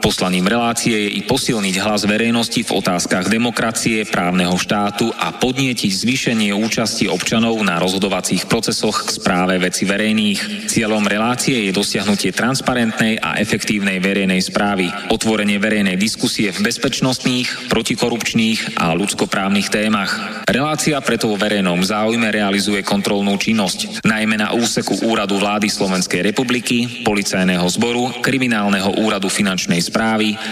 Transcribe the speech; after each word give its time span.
Poslaním 0.00 0.48
relácie 0.48 0.96
je 0.96 1.10
i 1.16 1.20
posilniť 1.20 1.76
hlas 1.84 2.08
verejnosti 2.08 2.56
v 2.64 2.72
otázkach 2.72 3.28
demokracie, 3.28 4.08
právneho 4.08 4.56
štátu 4.56 5.12
a 5.12 5.28
podnietiť 5.36 5.92
zvýšenie 5.92 6.56
účasti 6.56 7.04
občanov 7.04 7.60
na 7.60 7.76
rozhodovacích 7.76 8.48
procesoch 8.48 9.04
k 9.04 9.20
správe 9.20 9.60
veci 9.60 9.84
verejných. 9.84 10.66
Cieľom 10.72 11.04
relácie 11.04 11.68
je 11.68 11.76
dosiahnutie 11.76 12.32
transparentnej 12.32 13.20
a 13.20 13.36
efektívnej 13.44 14.00
verejnej 14.00 14.40
správy, 14.40 14.88
otvorenie 15.12 15.60
verejnej 15.60 16.00
diskusie 16.00 16.48
v 16.48 16.64
bezpečnostných, 16.64 17.68
protikorupčných 17.68 18.80
a 18.80 18.96
ľudskoprávnych 18.96 19.68
témach. 19.68 20.42
Relácia 20.48 20.96
preto 21.04 21.28
vo 21.28 21.36
verejnom 21.36 21.84
záujme 21.84 22.32
realizuje 22.32 22.80
kontrolnú 22.80 23.36
činnosť, 23.36 24.00
najmä 24.08 24.40
na 24.40 24.56
úseku 24.56 25.04
Úradu 25.04 25.36
vlády 25.36 25.68
Slovenskej 25.68 26.24
republiky, 26.24 27.04
Policajného 27.04 27.68
zboru, 27.68 28.24
Kriminálneho 28.24 28.96
úradu 28.96 29.28
finančnej 29.28 29.78
správy, 29.78 29.98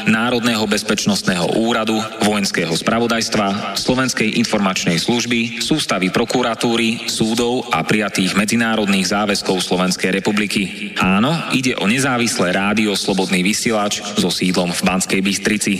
Národného 0.04 0.68
bezpečnostného 0.68 1.56
úradu, 1.56 1.96
Vojenského 2.20 2.76
spravodajstva, 2.76 3.80
Slovenskej 3.80 4.36
informačnej 4.36 5.00
služby, 5.00 5.64
sústavy 5.64 6.12
prokuratúry, 6.12 7.08
súdov 7.08 7.64
a 7.72 7.80
prijatých 7.80 8.36
medzinárodných 8.36 9.08
záväzkov 9.08 9.64
Slovenskej 9.64 10.20
republiky. 10.20 10.92
Áno, 11.00 11.32
ide 11.56 11.72
o 11.80 11.88
nezávislé 11.88 12.52
rádio 12.52 12.92
Slobodný 12.92 13.40
vysielač 13.40 14.04
so 14.20 14.28
sídlom 14.28 14.68
v 14.76 14.84
Banskej 14.84 15.20
Bystrici. 15.24 15.74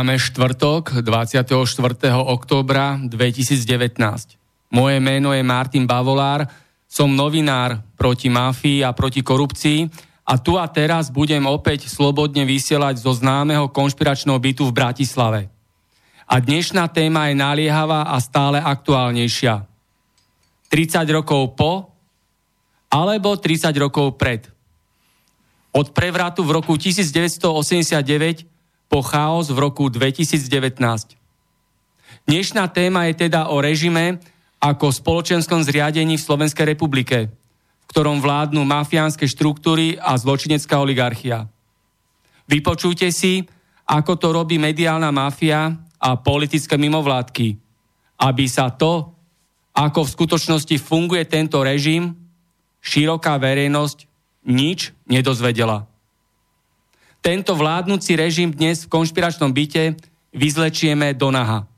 Máme 0.00 0.16
štvrtok, 0.16 1.04
24. 1.04 1.44
októbra 2.24 2.96
2019. 3.04 4.00
Moje 4.72 4.96
meno 4.96 5.28
je 5.36 5.44
Martin 5.44 5.84
Bavolár, 5.84 6.48
som 6.88 7.12
novinár 7.12 7.84
proti 8.00 8.32
mafii 8.32 8.80
a 8.80 8.96
proti 8.96 9.20
korupcii 9.20 9.92
a 10.24 10.40
tu 10.40 10.56
a 10.56 10.64
teraz 10.72 11.12
budem 11.12 11.44
opäť 11.44 11.92
slobodne 11.92 12.48
vysielať 12.48 12.96
zo 12.96 13.12
známeho 13.12 13.68
konšpiračného 13.68 14.40
bytu 14.40 14.72
v 14.72 14.72
Bratislave. 14.72 15.52
A 16.24 16.40
dnešná 16.40 16.88
téma 16.88 17.28
je 17.28 17.36
naliehavá 17.36 18.08
a 18.08 18.16
stále 18.24 18.56
aktuálnejšia. 18.56 19.68
30 20.72 21.04
rokov 21.12 21.60
po 21.60 21.92
alebo 22.88 23.36
30 23.36 23.68
rokov 23.76 24.16
pred. 24.16 24.48
Od 25.76 25.92
prevratu 25.92 26.40
v 26.40 26.56
roku 26.56 26.72
1989 26.80 28.48
po 28.90 29.06
chaos 29.06 29.46
v 29.46 29.58
roku 29.62 29.86
2019. 29.86 30.82
Dnešná 32.26 32.66
téma 32.74 33.06
je 33.06 33.30
teda 33.30 33.46
o 33.54 33.62
režime 33.62 34.18
ako 34.58 34.90
spoločenskom 34.90 35.62
zriadení 35.62 36.18
v 36.18 36.26
Slovenskej 36.26 36.74
republike, 36.74 37.30
v 37.30 37.84
ktorom 37.86 38.18
vládnu 38.18 38.66
mafiánske 38.66 39.30
štruktúry 39.30 39.94
a 39.94 40.18
zločinecká 40.18 40.82
oligarchia. 40.82 41.46
Vypočujte 42.50 43.14
si, 43.14 43.46
ako 43.86 44.12
to 44.18 44.28
robí 44.34 44.58
mediálna 44.58 45.14
mafia 45.14 45.70
a 46.02 46.18
politické 46.18 46.74
mimovládky, 46.74 47.54
aby 48.26 48.44
sa 48.50 48.74
to, 48.74 49.14
ako 49.70 50.02
v 50.02 50.14
skutočnosti 50.18 50.76
funguje 50.82 51.22
tento 51.30 51.62
režim, 51.62 52.14
široká 52.82 53.38
verejnosť 53.38 53.98
nič 54.50 54.90
nedozvedela. 55.06 55.89
Tento 57.20 57.52
vládnúci 57.52 58.16
režim 58.16 58.48
dnes 58.48 58.88
v 58.88 58.92
konšpiračnom 58.96 59.52
byte 59.52 59.92
vyzlečieme 60.32 61.12
do 61.12 61.28
naha. 61.28 61.68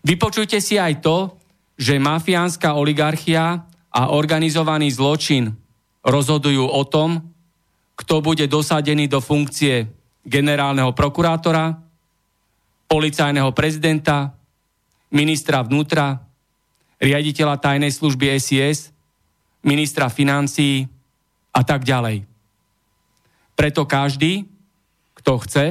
Vypočujte 0.00 0.56
si 0.64 0.80
aj 0.80 1.04
to, 1.04 1.36
že 1.76 2.00
mafiánska 2.00 2.72
oligarchia 2.80 3.68
a 3.92 4.02
organizovaný 4.16 4.88
zločin 4.88 5.52
rozhodujú 6.00 6.64
o 6.64 6.82
tom, 6.88 7.20
kto 7.96 8.24
bude 8.24 8.48
dosadený 8.48 9.08
do 9.08 9.20
funkcie 9.20 9.88
generálneho 10.24 10.96
prokurátora, 10.96 11.76
policajného 12.88 13.50
prezidenta, 13.52 14.32
ministra 15.12 15.60
vnútra, 15.60 16.22
riaditeľa 17.02 17.60
tajnej 17.60 17.92
služby 17.92 18.36
SIS, 18.40 18.94
ministra 19.60 20.08
financií 20.08 20.88
a 21.52 21.60
tak 21.66 21.84
ďalej. 21.84 22.35
Preto 23.56 23.88
každý, 23.88 24.44
kto 25.16 25.40
chce, 25.42 25.66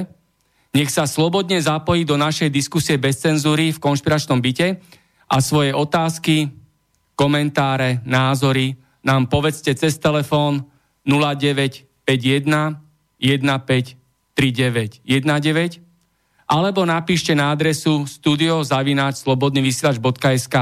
nech 0.76 0.92
sa 0.92 1.08
slobodne 1.08 1.56
zapojí 1.56 2.04
do 2.04 2.20
našej 2.20 2.52
diskusie 2.52 3.00
bez 3.00 3.24
cenzúry 3.24 3.72
v 3.72 3.80
konšpiračnom 3.80 4.44
byte 4.44 4.76
a 5.32 5.40
svoje 5.40 5.72
otázky, 5.72 6.52
komentáre, 7.16 8.04
názory 8.04 8.76
nám 9.08 9.32
povedzte 9.32 9.72
cez 9.72 9.96
telefón 9.96 10.68
0951 11.08 12.76
1539 13.16 15.00
19 15.08 15.80
alebo 16.46 16.86
napíšte 16.86 17.34
na 17.34 17.50
adresu 17.50 18.06
studiozavináčslobodnyvysielač.sk 18.06 20.56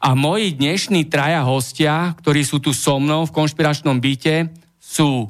A 0.00 0.08
moji 0.16 0.56
dnešní 0.56 1.04
traja 1.04 1.44
hostia, 1.44 2.16
ktorí 2.16 2.48
sú 2.48 2.64
tu 2.64 2.72
so 2.72 2.96
mnou 2.96 3.28
v 3.28 3.36
konšpiračnom 3.36 4.00
byte, 4.00 4.48
sú 4.80 5.28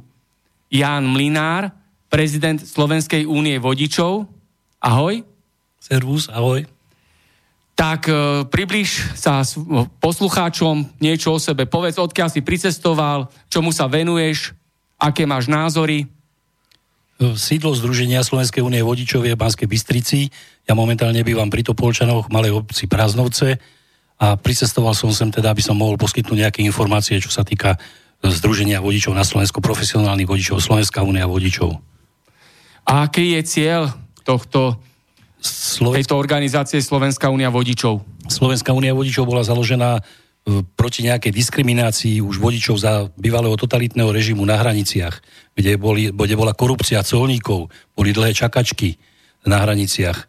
Ján 0.74 1.06
Mlinár, 1.06 1.70
prezident 2.10 2.58
Slovenskej 2.58 3.30
únie 3.30 3.54
vodičov. 3.62 4.26
Ahoj. 4.82 5.22
Servus, 5.78 6.26
ahoj. 6.26 6.66
Tak 7.78 8.10
e, 8.10 8.14
približ 8.50 9.14
sa 9.14 9.46
poslucháčom 10.02 10.98
niečo 10.98 11.34
o 11.34 11.38
sebe. 11.38 11.70
Povedz, 11.70 12.02
odkiaľ 12.02 12.26
si 12.26 12.42
pricestoval, 12.42 13.30
čomu 13.46 13.70
sa 13.70 13.86
venuješ, 13.86 14.50
aké 14.98 15.22
máš 15.30 15.46
názory. 15.46 16.06
E, 16.06 16.06
sídlo 17.38 17.70
Združenia 17.74 18.26
Slovenskej 18.26 18.62
únie 18.62 18.82
vodičov 18.82 19.22
je 19.22 19.34
v 19.34 19.42
Banskej 19.42 19.70
Bystrici. 19.70 20.26
Ja 20.66 20.74
momentálne 20.74 21.22
bývam 21.22 21.54
pri 21.54 21.62
Topolčanoch, 21.62 22.34
malej 22.34 22.66
obci 22.66 22.90
Praznovce 22.90 23.62
a 24.18 24.34
pricestoval 24.34 24.94
som 24.98 25.14
sem 25.14 25.30
teda, 25.30 25.54
aby 25.54 25.62
som 25.62 25.78
mohol 25.78 25.94
poskytnúť 25.98 26.50
nejaké 26.50 26.60
informácie, 26.66 27.22
čo 27.22 27.30
sa 27.30 27.46
týka 27.46 27.78
Združenia 28.24 28.80
vodičov 28.80 29.12
na 29.12 29.20
Slovensku, 29.20 29.60
profesionálnych 29.60 30.24
vodičov, 30.24 30.64
Slovenská 30.64 31.04
únia 31.04 31.28
vodičov. 31.28 31.76
A 32.88 33.04
aký 33.04 33.36
je 33.36 33.42
cieľ 33.44 33.82
tohto, 34.24 34.80
Slovensk... 35.44 36.08
tejto 36.08 36.16
organizácie 36.16 36.80
Slovenská 36.80 37.28
únia 37.28 37.52
vodičov? 37.52 38.00
Slovenská 38.28 38.72
únia 38.72 38.96
vodičov 38.96 39.28
bola 39.28 39.44
založená 39.44 40.00
e, 40.00 40.02
proti 40.76 41.04
nejakej 41.04 41.32
diskriminácii 41.32 42.24
už 42.24 42.40
vodičov 42.40 42.80
za 42.80 43.12
bývalého 43.20 43.56
totalitného 43.60 44.08
režimu 44.08 44.44
na 44.48 44.56
hraniciach, 44.56 45.20
kde, 45.52 45.76
boli, 45.76 46.08
kde 46.08 46.36
bola 46.36 46.56
korupcia 46.56 47.04
colníkov, 47.04 47.68
boli 47.92 48.16
dlhé 48.16 48.32
čakačky 48.32 48.96
na 49.44 49.60
hraniciach. 49.60 50.18
E, 50.20 50.24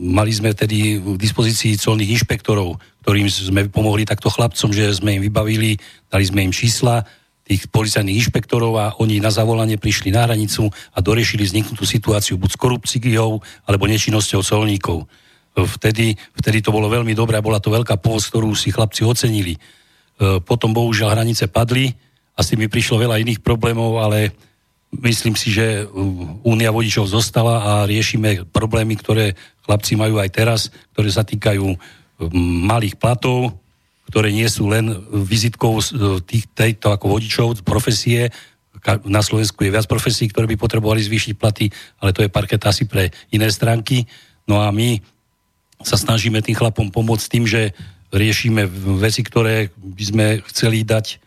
mali 0.00 0.32
sme 0.32 0.56
tedy 0.56 0.96
v 0.96 1.20
dispozícii 1.20 1.76
colných 1.76 2.16
inšpektorov, 2.20 2.80
ktorým 3.04 3.28
sme 3.28 3.68
pomohli 3.68 4.08
takto 4.08 4.32
chlapcom, 4.32 4.72
že 4.72 4.96
sme 4.96 5.20
im 5.20 5.22
vybavili, 5.28 5.76
dali 6.08 6.24
sme 6.24 6.48
im 6.48 6.56
čísla 6.56 7.04
tých 7.44 7.68
policajných 7.68 8.16
inšpektorov 8.24 8.72
a 8.80 8.86
oni 8.96 9.20
na 9.20 9.28
zavolanie 9.28 9.76
prišli 9.76 10.08
na 10.08 10.24
hranicu 10.24 10.72
a 10.96 10.98
doriešili 11.04 11.44
vzniknutú 11.44 11.84
situáciu 11.84 12.40
buď 12.40 12.56
s 12.56 12.58
korupciou 12.58 13.44
alebo 13.68 13.84
nečinnosťou 13.84 14.40
colníkov. 14.40 15.04
Vtedy, 15.52 16.16
vtedy 16.40 16.58
to 16.64 16.72
bolo 16.72 16.88
veľmi 16.88 17.12
dobré 17.12 17.36
a 17.36 17.44
bola 17.44 17.60
to 17.60 17.68
veľká 17.68 18.00
pomoc, 18.00 18.24
ktorú 18.24 18.56
si 18.56 18.72
chlapci 18.72 19.04
ocenili. 19.04 19.54
E, 19.54 19.60
potom 20.40 20.72
bohužiaľ 20.72 21.20
hranice 21.20 21.46
padli 21.52 21.92
a 22.32 22.40
s 22.40 22.50
tým 22.50 22.64
prišlo 22.66 23.04
veľa 23.04 23.20
iných 23.20 23.44
problémov, 23.44 24.00
ale 24.00 24.32
myslím 24.90 25.36
si, 25.36 25.52
že 25.52 25.84
Únia 26.42 26.72
vodičov 26.72 27.06
zostala 27.06 27.60
a 27.60 27.72
riešime 27.84 28.48
problémy, 28.48 28.96
ktoré 28.96 29.36
chlapci 29.68 30.00
majú 30.00 30.16
aj 30.16 30.30
teraz, 30.32 30.60
ktoré 30.96 31.12
sa 31.12 31.22
týkajú 31.22 31.76
malých 32.64 32.98
platov, 32.98 33.56
ktoré 34.08 34.30
nie 34.30 34.46
sú 34.46 34.68
len 34.68 34.92
vizitkou 35.10 35.80
tých, 36.24 36.46
tejto 36.52 36.92
ako 36.92 37.18
vodičov, 37.18 37.64
profesie. 37.64 38.30
Na 39.08 39.24
Slovensku 39.24 39.64
je 39.64 39.72
viac 39.72 39.88
profesí, 39.88 40.28
ktoré 40.28 40.44
by 40.44 40.60
potrebovali 40.60 41.00
zvýšiť 41.00 41.32
platy, 41.40 41.72
ale 42.04 42.12
to 42.12 42.20
je 42.22 42.30
parket 42.30 42.60
asi 42.68 42.84
pre 42.84 43.08
iné 43.32 43.48
stránky. 43.48 44.04
No 44.44 44.60
a 44.60 44.68
my 44.68 45.00
sa 45.80 45.96
snažíme 45.96 46.44
tým 46.44 46.54
chlapom 46.54 46.92
pomôcť 46.92 47.26
tým, 47.26 47.44
že 47.48 47.72
riešime 48.12 48.68
veci, 49.00 49.24
ktoré 49.24 49.72
by 49.74 50.04
sme 50.04 50.26
chceli 50.52 50.84
dať 50.84 51.18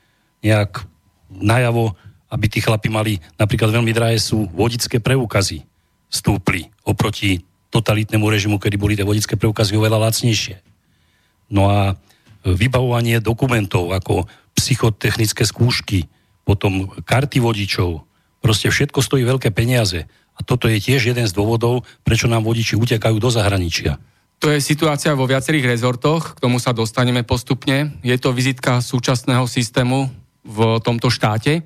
nejak 0.46 0.86
najavo, 1.34 1.98
aby 2.28 2.46
tí 2.48 2.60
chlapi 2.60 2.92
mali, 2.92 3.20
napríklad 3.40 3.72
veľmi 3.72 3.92
drahé 3.96 4.20
sú 4.20 4.48
vodické 4.52 5.00
preukazy 5.00 5.64
stúpli 6.08 6.68
oproti 6.88 7.44
totalitnému 7.68 8.24
režimu, 8.28 8.56
kedy 8.60 8.76
boli 8.80 8.96
tie 8.96 9.04
vodické 9.04 9.36
preukazy 9.36 9.76
oveľa 9.76 10.08
lacnejšie. 10.08 10.67
No 11.48 11.72
a 11.72 11.96
vybavovanie 12.44 13.20
dokumentov 13.20 13.92
ako 13.92 14.28
psychotechnické 14.56 15.44
skúšky, 15.44 16.08
potom 16.48 16.88
karty 17.04 17.44
vodičov, 17.44 18.08
proste 18.40 18.72
všetko 18.72 19.00
stojí 19.04 19.28
veľké 19.28 19.52
peniaze. 19.52 20.08
A 20.38 20.46
toto 20.46 20.70
je 20.70 20.78
tiež 20.78 21.12
jeden 21.12 21.26
z 21.26 21.34
dôvodov, 21.34 21.84
prečo 22.06 22.30
nám 22.30 22.46
vodiči 22.46 22.78
utekajú 22.78 23.18
do 23.18 23.30
zahraničia. 23.34 23.98
To 24.38 24.54
je 24.54 24.62
situácia 24.62 25.18
vo 25.18 25.26
viacerých 25.26 25.66
rezortoch, 25.66 26.38
k 26.38 26.42
tomu 26.46 26.62
sa 26.62 26.70
dostaneme 26.70 27.26
postupne. 27.26 27.98
Je 28.06 28.14
to 28.22 28.30
vizitka 28.30 28.78
súčasného 28.86 29.50
systému 29.50 30.14
v 30.46 30.78
tomto 30.86 31.10
štáte. 31.10 31.54
E, 31.58 31.62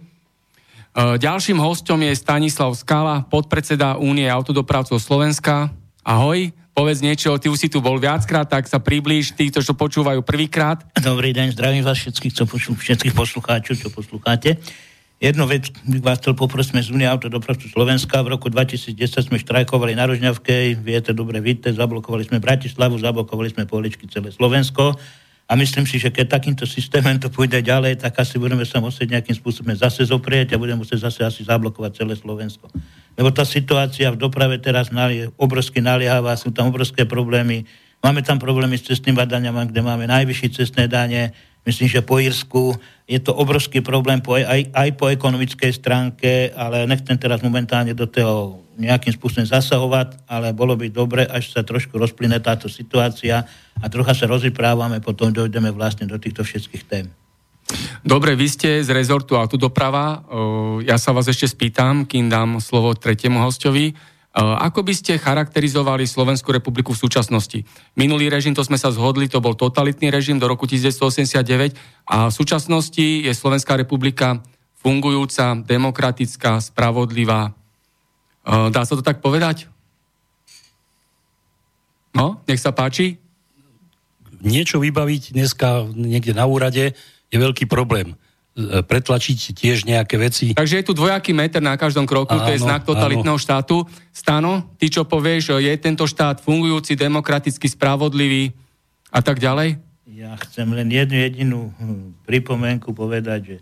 ďalším 0.96 1.60
hostom 1.60 2.00
je 2.00 2.16
Stanislav 2.16 2.72
Skala, 2.80 3.28
podpredseda 3.28 4.00
Únie 4.00 4.32
autodopravcov 4.32 5.04
Slovenska. 5.04 5.68
Ahoj, 6.08 6.56
povedz 6.72 7.04
niečo, 7.04 7.36
ty 7.38 7.52
už 7.52 7.60
si 7.60 7.68
tu 7.68 7.84
bol 7.84 8.00
viackrát, 8.00 8.48
tak 8.48 8.66
sa 8.68 8.80
priblíž 8.80 9.36
týchto, 9.36 9.60
čo 9.60 9.76
počúvajú 9.76 10.24
prvýkrát. 10.24 10.82
Dobrý 10.98 11.36
deň, 11.36 11.54
zdravím 11.54 11.84
vás 11.84 12.00
všetkých, 12.00 12.34
čo 12.34 12.44
počú, 12.48 12.74
všetkých 12.74 13.14
poslucháčov, 13.14 13.76
čo 13.78 13.90
poslúcháte. 13.92 14.58
Jednu 15.22 15.46
vec 15.46 15.70
vás 16.02 16.18
chcel 16.18 16.34
poprosiť, 16.34 16.74
sme 16.74 16.82
z 16.82 16.90
Unie 16.98 17.06
autodopravcu 17.06 17.70
Slovenska. 17.70 18.26
V 18.26 18.34
roku 18.34 18.50
2010 18.50 18.98
sme 19.30 19.38
štrajkovali 19.38 19.94
na 19.94 20.10
Rožňavkej, 20.10 20.82
viete, 20.82 21.14
dobre 21.14 21.38
víte, 21.38 21.70
zablokovali 21.70 22.26
sme 22.26 22.42
Bratislavu, 22.42 22.98
zablokovali 22.98 23.54
sme 23.54 23.70
poličky 23.70 24.10
celé 24.10 24.34
Slovensko. 24.34 24.98
A 25.46 25.54
myslím 25.60 25.86
si, 25.86 26.02
že 26.02 26.10
keď 26.10 26.42
takýmto 26.42 26.66
systémom 26.66 27.22
to 27.22 27.30
pôjde 27.30 27.62
ďalej, 27.62 28.02
tak 28.02 28.18
asi 28.18 28.42
budeme 28.42 28.66
sa 28.66 28.82
musieť 28.82 29.20
nejakým 29.20 29.38
spôsobom 29.38 29.78
zase 29.78 30.08
zoprieť 30.10 30.56
a 30.56 30.62
budeme 30.62 30.82
musieť 30.82 31.12
zase 31.12 31.22
asi 31.22 31.46
zablokovať 31.46 32.02
celé 32.02 32.18
Slovensko. 32.18 32.72
Lebo 33.22 33.30
tá 33.30 33.46
situácia 33.46 34.10
v 34.10 34.18
doprave 34.18 34.58
teraz 34.58 34.90
je 34.90 35.30
obrovsky 35.38 35.78
naliehavá, 35.78 36.34
sú 36.34 36.50
tam 36.50 36.74
obrovské 36.74 37.06
problémy. 37.06 37.70
Máme 38.02 38.26
tam 38.26 38.42
problémy 38.42 38.82
s 38.82 38.90
cestným 38.90 39.14
badaniami, 39.14 39.70
kde 39.70 39.86
máme 39.86 40.10
najvyššie 40.10 40.58
cestné 40.58 40.90
dane, 40.90 41.30
Myslím, 41.62 41.94
že 41.94 42.02
po 42.02 42.18
Írsku 42.18 42.74
je 43.06 43.22
to 43.22 43.38
obrovský 43.38 43.86
problém 43.86 44.18
po, 44.18 44.34
aj, 44.34 44.74
aj 44.74 44.90
po 44.98 45.14
ekonomickej 45.14 45.72
stránke, 45.78 46.50
ale 46.58 46.90
nechcem 46.90 47.14
teraz 47.22 47.46
momentálne 47.46 47.94
do 47.94 48.10
toho 48.10 48.66
nejakým 48.82 49.14
spôsobom 49.14 49.46
zasahovať, 49.46 50.26
ale 50.26 50.58
bolo 50.58 50.74
by 50.74 50.90
dobre, 50.90 51.22
až 51.30 51.54
sa 51.54 51.62
trošku 51.62 52.02
rozplyne 52.02 52.42
táto 52.42 52.66
situácia 52.66 53.46
a 53.78 53.86
trocha 53.94 54.18
sa 54.18 54.26
rozprávame, 54.26 55.06
potom 55.06 55.30
dojdeme 55.30 55.70
vlastne 55.70 56.10
do 56.10 56.18
týchto 56.18 56.42
všetkých 56.42 56.84
tém. 56.90 57.06
Dobre, 58.02 58.34
vy 58.34 58.48
ste 58.50 58.70
z 58.82 58.90
rezortu 58.92 59.38
autodoprava. 59.38 60.26
Ja 60.82 60.98
sa 60.98 61.14
vás 61.14 61.30
ešte 61.30 61.46
spýtam, 61.46 62.10
kým 62.10 62.28
dám 62.28 62.58
slovo 62.58 62.98
tretiemu 62.98 63.46
hostovi. 63.46 63.94
Eh, 64.32 64.40
ako 64.40 64.88
by 64.88 64.96
ste 64.96 65.20
charakterizovali 65.20 66.08
Slovenskú 66.08 66.56
republiku 66.56 66.96
v 66.96 67.04
súčasnosti? 67.04 67.68
Minulý 68.00 68.32
režim, 68.32 68.56
to 68.56 68.64
sme 68.64 68.80
sa 68.80 68.88
zhodli, 68.88 69.28
to 69.28 69.44
bol 69.44 69.60
totalitný 69.60 70.08
režim 70.08 70.40
do 70.40 70.48
roku 70.48 70.64
1989 70.64 71.76
a 72.08 72.32
v 72.32 72.34
súčasnosti 72.34 73.28
je 73.28 73.34
Slovenská 73.36 73.76
republika 73.76 74.40
fungujúca, 74.80 75.60
demokratická, 75.60 76.64
spravodlivá. 76.64 77.52
Eh, 77.52 78.72
dá 78.72 78.88
sa 78.88 78.96
to 78.96 79.04
tak 79.04 79.20
povedať? 79.20 79.68
No, 82.16 82.40
nech 82.48 82.64
sa 82.64 82.72
páči. 82.72 83.20
Niečo 84.40 84.80
vybaviť 84.80 85.36
dneska 85.36 85.92
niekde 85.92 86.32
na 86.32 86.48
úrade 86.48 86.96
je 87.32 87.38
veľký 87.40 87.66
problém 87.66 88.14
E, 88.52 88.84
pretlačiť 88.84 89.56
tiež 89.56 89.88
nejaké 89.88 90.20
veci. 90.20 90.52
Takže 90.52 90.84
je 90.84 90.86
tu 90.86 90.92
dvojaký 90.92 91.32
meter 91.32 91.64
na 91.64 91.80
každom 91.80 92.04
kroku, 92.04 92.36
áno, 92.36 92.44
to 92.44 92.52
je 92.52 92.60
znak 92.60 92.84
totalitného 92.84 93.40
áno. 93.40 93.44
štátu. 93.48 93.88
Stano, 94.12 94.76
ty 94.76 94.92
čo 94.92 95.08
povieš, 95.08 95.56
je 95.56 95.72
tento 95.80 96.04
štát 96.04 96.44
fungujúci, 96.44 97.00
demokraticky 97.00 97.64
spravodlivý 97.72 98.52
a 99.08 99.24
tak 99.24 99.40
ďalej? 99.40 99.80
Ja 100.04 100.36
chcem 100.44 100.68
len 100.76 100.92
jednu 100.92 101.16
jedinú 101.16 101.60
hm, 101.80 102.28
pripomienku 102.28 102.92
povedať, 102.92 103.56
že 103.56 103.58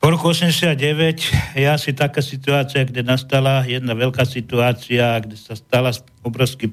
po 0.00 0.08
roku 0.08 0.32
89 0.32 1.60
je 1.60 1.66
asi 1.68 1.92
taká 1.92 2.24
situácia, 2.24 2.88
kde 2.88 3.04
nastala 3.04 3.60
jedna 3.68 3.92
veľká 3.92 4.24
situácia, 4.24 5.20
kde 5.20 5.36
sa 5.36 5.52
stala 5.52 5.92
obrovský, 6.24 6.72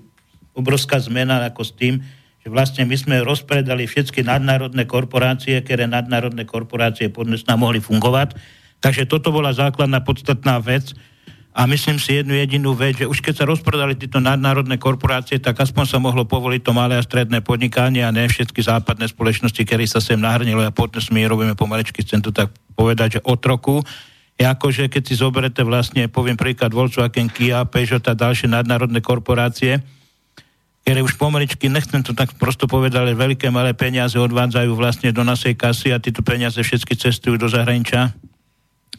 obrovská 0.56 1.04
zmena 1.04 1.44
ako 1.52 1.68
s 1.68 1.76
tým, 1.76 2.00
vlastne 2.50 2.88
my 2.88 2.96
sme 2.96 3.16
rozpredali 3.24 3.88
všetky 3.88 4.24
nadnárodné 4.24 4.88
korporácie, 4.88 5.60
ktoré 5.62 5.86
nadnárodné 5.88 6.48
korporácie 6.48 7.12
podnes 7.12 7.44
nám 7.48 7.64
mohli 7.64 7.84
fungovať. 7.84 8.36
Takže 8.82 9.10
toto 9.10 9.34
bola 9.34 9.54
základná 9.54 10.02
podstatná 10.02 10.62
vec. 10.62 10.94
A 11.58 11.66
myslím 11.66 11.98
si 11.98 12.14
jednu 12.14 12.38
jedinú 12.38 12.78
vec, 12.78 13.02
že 13.02 13.10
už 13.10 13.18
keď 13.18 13.42
sa 13.42 13.50
rozpredali 13.50 13.98
tieto 13.98 14.22
nadnárodné 14.22 14.78
korporácie, 14.78 15.42
tak 15.42 15.58
aspoň 15.58 15.86
sa 15.90 15.98
mohlo 15.98 16.22
povoliť 16.22 16.62
to 16.62 16.70
malé 16.70 16.94
a 16.94 17.02
stredné 17.02 17.42
podnikanie 17.42 18.06
a 18.06 18.14
ne 18.14 18.30
všetky 18.30 18.62
západné 18.62 19.10
spoločnosti, 19.10 19.58
ktoré 19.66 19.90
sa 19.90 19.98
sem 19.98 20.22
nahrnili 20.22 20.62
a 20.62 20.70
podnes 20.70 21.10
my 21.10 21.26
robíme 21.26 21.58
pomaličky, 21.58 22.06
chcem 22.06 22.22
to 22.22 22.30
tak 22.30 22.54
povedať, 22.78 23.18
že 23.18 23.22
od 23.26 23.42
roku. 23.42 23.82
Je 24.38 24.46
akože 24.46 24.86
keď 24.86 25.02
si 25.02 25.18
zoberete 25.18 25.66
vlastne, 25.66 26.06
poviem 26.06 26.38
príklad 26.38 26.70
Volkswagen, 26.70 27.26
Kia, 27.34 27.66
Peugeot 27.66 28.06
a 28.06 28.14
ďalšie 28.14 28.54
nadnárodné 28.54 29.02
korporácie, 29.02 29.82
ktoré 30.88 31.04
už 31.04 31.20
pomaličky, 31.20 31.68
nechcem 31.68 32.00
to 32.00 32.16
tak 32.16 32.32
prosto 32.40 32.64
povedať, 32.64 32.96
ale 33.04 33.12
veľké 33.12 33.52
malé 33.52 33.76
peniaze 33.76 34.16
odvádzajú 34.16 34.72
vlastne 34.72 35.12
do 35.12 35.20
našej 35.20 35.60
kasy 35.60 35.92
a 35.92 36.00
tieto 36.00 36.24
peniaze 36.24 36.56
všetky 36.56 36.96
cestujú 36.96 37.36
do 37.36 37.52
zahraničia, 37.52 38.16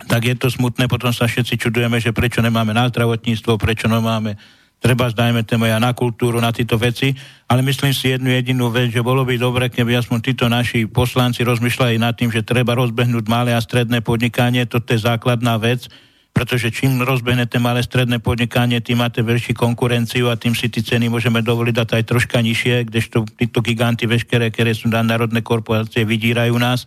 tak 0.04 0.28
je 0.28 0.36
to 0.36 0.52
smutné, 0.52 0.84
potom 0.84 1.16
sa 1.16 1.24
všetci 1.24 1.56
čudujeme, 1.56 1.96
že 1.96 2.12
prečo 2.12 2.44
nemáme 2.44 2.76
na 2.76 2.92
zdravotníctvo, 2.92 3.56
prečo 3.56 3.88
nemáme 3.88 4.36
treba 4.84 5.08
zdajme 5.08 5.48
téma 5.48 5.72
ja 5.72 5.80
na 5.80 5.96
kultúru, 5.96 6.44
na 6.44 6.52
tieto 6.52 6.76
veci, 6.76 7.16
ale 7.48 7.64
myslím 7.64 7.96
si 7.96 8.12
jednu 8.12 8.36
jedinú 8.36 8.68
vec, 8.68 8.92
že 8.92 9.00
bolo 9.00 9.24
by 9.24 9.40
dobre, 9.40 9.72
keby 9.72 9.96
aspoň 9.96 10.18
títo 10.20 10.44
naši 10.52 10.84
poslanci 10.84 11.40
rozmýšľali 11.40 11.96
nad 11.96 12.12
tým, 12.12 12.28
že 12.28 12.44
treba 12.44 12.76
rozbehnúť 12.76 13.24
malé 13.32 13.56
a 13.56 13.64
stredné 13.64 14.04
podnikanie, 14.04 14.68
toto 14.68 14.92
je 14.92 15.00
základná 15.00 15.56
vec, 15.56 15.88
pretože 16.38 16.70
čím 16.70 17.02
rozbehnete 17.02 17.58
malé 17.58 17.82
stredné 17.82 18.22
podnikanie, 18.22 18.78
tým 18.78 19.02
máte 19.02 19.26
väčší 19.26 19.58
konkurenciu 19.58 20.30
a 20.30 20.38
tým 20.38 20.54
si 20.54 20.70
tie 20.70 20.86
ceny 20.86 21.10
môžeme 21.10 21.42
dovoliť 21.42 21.74
dať 21.74 21.88
aj 21.98 22.04
troška 22.14 22.38
nižšie, 22.38 22.86
kdežto 22.86 23.26
títo 23.34 23.58
giganty 23.58 24.06
veškeré, 24.06 24.54
ktoré 24.54 24.70
sú 24.70 24.86
na 24.86 25.02
národné 25.02 25.42
korporácie, 25.42 26.06
vydírajú 26.06 26.54
nás. 26.54 26.86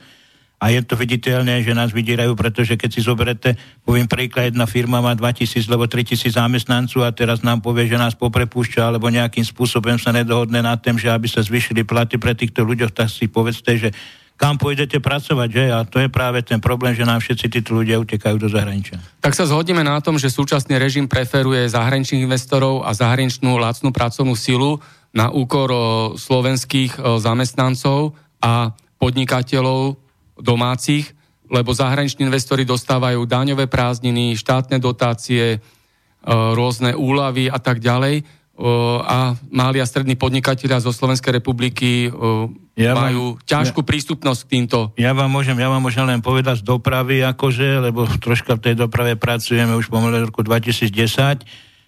A 0.55 0.71
je 0.71 0.79
to 0.79 0.95
viditeľné, 0.95 1.67
že 1.67 1.75
nás 1.75 1.91
vydírajú, 1.91 2.31
pretože 2.31 2.79
keď 2.79 2.89
si 2.95 3.03
zoberete, 3.03 3.59
poviem 3.83 4.07
príklad, 4.07 4.55
jedna 4.55 4.63
firma 4.63 5.03
má 5.03 5.19
2000 5.19 5.67
alebo 5.67 5.83
3000 5.83 6.31
zamestnancov 6.31 7.03
a 7.03 7.11
teraz 7.11 7.43
nám 7.43 7.59
povie, 7.59 7.91
že 7.91 7.99
nás 7.99 8.15
poprepúšťa 8.15 8.87
alebo 8.87 9.11
nejakým 9.11 9.43
spôsobom 9.43 9.99
sa 9.99 10.15
nedohodne 10.15 10.63
na 10.63 10.79
tým, 10.79 10.95
že 10.95 11.11
aby 11.11 11.27
sa 11.27 11.43
zvyšili 11.43 11.83
platy 11.83 12.15
pre 12.15 12.39
týchto 12.39 12.63
ľuďoch, 12.63 12.95
tak 12.95 13.11
si 13.11 13.27
povedzte, 13.27 13.75
že 13.75 13.91
kam 14.39 14.57
pôjdete 14.57 14.97
pracovať, 14.97 15.49
že? 15.53 15.63
A 15.69 15.85
to 15.85 16.01
je 16.01 16.09
práve 16.09 16.41
ten 16.41 16.57
problém, 16.57 16.97
že 16.97 17.05
nám 17.05 17.21
všetci 17.21 17.45
títo 17.49 17.77
ľudia 17.77 18.01
utekajú 18.01 18.41
do 18.41 18.49
zahraničia. 18.49 18.97
Tak 19.21 19.37
sa 19.37 19.45
zhodneme 19.45 19.85
na 19.85 20.01
tom, 20.01 20.17
že 20.17 20.33
súčasný 20.33 20.81
režim 20.81 21.05
preferuje 21.05 21.69
zahraničných 21.69 22.25
investorov 22.25 22.81
a 22.81 22.95
zahraničnú 22.95 23.61
lacnú 23.61 23.93
pracovnú 23.93 24.33
silu 24.33 24.81
na 25.13 25.29
úkor 25.29 25.69
slovenských 26.17 26.97
zamestnancov 27.21 28.17
a 28.41 28.73
podnikateľov 28.97 30.01
domácich, 30.41 31.13
lebo 31.51 31.75
zahraniční 31.75 32.25
investori 32.31 32.65
dostávajú 32.65 33.27
daňové 33.27 33.69
prázdniny, 33.69 34.39
štátne 34.39 34.81
dotácie, 34.81 35.61
rôzne 36.27 36.97
úlavy 36.97 37.49
a 37.49 37.61
tak 37.61 37.77
ďalej 37.77 38.25
a 39.01 39.33
mali 39.49 39.81
a 39.81 39.85
strední 39.89 40.13
podnikatelia 40.13 40.77
zo 40.77 40.93
Slovenskej 40.93 41.41
republiky 41.41 42.13
ja 42.77 42.93
majú 42.93 43.35
vám, 43.35 43.43
ťažkú 43.45 43.81
ja, 43.81 43.87
prístupnosť 43.89 44.41
k 44.45 44.49
týmto. 44.53 44.77
Ja 44.95 45.11
vám 45.17 45.33
môžem, 45.33 45.57
ja 45.57 45.67
vám 45.67 45.81
môžem 45.81 46.05
len 46.05 46.21
povedať 46.21 46.61
z 46.61 46.67
dopravy, 46.69 47.25
akože, 47.25 47.81
lebo 47.81 48.05
troška 48.21 48.55
v 48.57 48.71
tej 48.71 48.75
doprave 48.77 49.17
pracujeme 49.17 49.73
už 49.73 49.89
pomaly 49.89 50.21
roku 50.21 50.45
2010. 50.45 50.93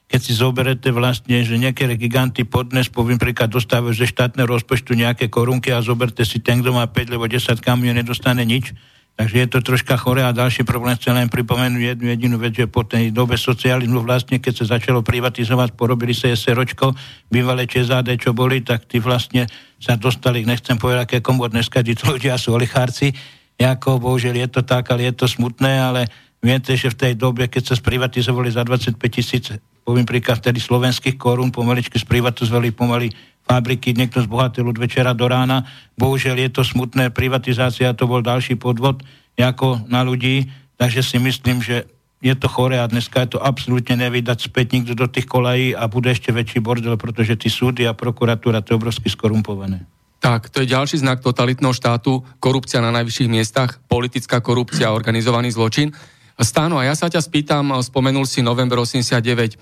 Keď 0.03 0.19
si 0.21 0.33
zoberete 0.35 0.93
vlastne, 0.93 1.41
že 1.41 1.57
niektoré 1.57 1.97
giganty 1.97 2.45
podnes, 2.45 2.91
poviem 2.91 3.17
príklad, 3.17 3.49
dostávajú 3.49 3.95
ze 3.95 4.05
štátneho 4.05 4.45
rozpočtu 4.45 4.93
nejaké 4.93 5.31
korunky 5.31 5.73
a 5.73 5.81
zoberte 5.81 6.21
si 6.27 6.43
ten, 6.43 6.61
kto 6.61 6.75
má 6.75 6.85
5 6.85 7.13
alebo 7.13 7.25
10 7.25 7.57
kamión, 7.63 7.97
nedostane 7.97 8.45
nič 8.45 8.75
Takže 9.13 9.45
je 9.45 9.49
to 9.49 9.59
troška 9.61 9.93
chore 9.93 10.25
a 10.25 10.33
ďalší 10.33 10.65
problém 10.65 10.97
chcem 10.97 11.13
len 11.13 11.29
pripomenúť 11.29 11.83
jednu 11.95 12.07
jedinú 12.09 12.35
vec, 12.41 12.57
že 12.57 12.65
po 12.65 12.81
tej 12.81 13.13
dobe 13.13 13.37
socializmu 13.37 14.01
vlastne, 14.01 14.41
keď 14.41 14.53
sa 14.65 14.77
začalo 14.77 15.05
privatizovať, 15.05 15.77
porobili 15.77 16.17
sa 16.17 16.33
SROčko, 16.33 16.97
bývalé 17.29 17.69
ČSAD, 17.69 18.17
čo 18.17 18.33
boli, 18.33 18.65
tak 18.65 18.89
tí 18.89 18.97
vlastne 18.97 19.45
sa 19.77 20.01
dostali, 20.01 20.41
nechcem 20.41 20.81
povedať, 20.81 21.01
aké 21.05 21.17
komu 21.21 21.45
dneska, 21.45 21.85
tí 21.85 21.93
ľudia 21.93 22.41
sú 22.41 22.57
olichárci, 22.57 23.13
ako 23.61 24.01
bohužiaľ 24.01 24.35
je 24.43 24.49
to 24.49 24.61
tak, 24.65 24.89
ale 24.89 25.05
je 25.07 25.13
to 25.13 25.29
smutné, 25.29 25.77
ale 25.77 26.09
viete, 26.41 26.73
že 26.73 26.89
v 26.89 26.97
tej 26.97 27.13
dobe, 27.13 27.45
keď 27.45 27.69
sa 27.69 27.75
sprivatizovali 27.77 28.49
za 28.49 28.65
25 28.65 28.97
tisíc, 29.13 29.53
poviem 29.83 30.07
príklad 30.07 30.39
vtedy 30.39 30.63
slovenských 30.63 31.19
korún, 31.19 31.51
pomaličky 31.51 31.99
sprivatizovali 31.99 32.71
pomaly 32.71 33.11
fabriky, 33.43 33.91
niekto 33.91 34.23
zbohatil 34.23 34.63
od 34.71 34.79
večera 34.79 35.11
do 35.11 35.27
rána. 35.27 35.67
Bohužiaľ 35.99 36.47
je 36.47 36.49
to 36.49 36.63
smutné, 36.63 37.11
privatizácia 37.11 37.91
to 37.91 38.07
bol 38.07 38.23
ďalší 38.23 38.55
podvod 38.55 39.03
ako 39.35 39.89
na 39.89 40.05
ľudí, 40.05 40.47
takže 40.77 41.01
si 41.03 41.17
myslím, 41.19 41.59
že 41.59 41.89
je 42.23 42.31
to 42.39 42.47
chore 42.47 42.79
a 42.79 42.87
dneska 42.87 43.27
je 43.27 43.35
to 43.35 43.39
absolútne 43.43 43.99
nevydať 43.99 44.47
späť 44.47 44.79
nikto 44.79 44.95
do 44.95 45.11
tých 45.11 45.27
kolají 45.27 45.75
a 45.75 45.91
bude 45.91 46.07
ešte 46.07 46.31
väčší 46.31 46.63
bordel, 46.63 46.95
pretože 46.95 47.35
tí 47.35 47.51
súdy 47.51 47.83
a 47.83 47.91
prokuratúra 47.91 48.63
to 48.63 48.71
je 48.71 48.79
obrovsky 48.79 49.11
skorumpované. 49.11 49.83
Tak, 50.23 50.47
to 50.47 50.63
je 50.63 50.71
ďalší 50.71 51.03
znak 51.03 51.19
totalitného 51.19 51.75
štátu, 51.75 52.23
korupcia 52.39 52.79
na 52.79 52.95
najvyšších 52.95 53.27
miestach, 53.27 53.83
politická 53.91 54.39
korupcia, 54.39 54.95
organizovaný 54.95 55.51
zločin. 55.51 55.91
Stáno, 56.33 56.81
a 56.81 56.83
ja 56.89 56.97
sa 56.97 57.13
ťa 57.13 57.21
spýtam, 57.21 57.77
spomenul 57.85 58.25
si 58.25 58.41
november 58.41 58.81
89, 58.81 59.21
e, 59.21 59.57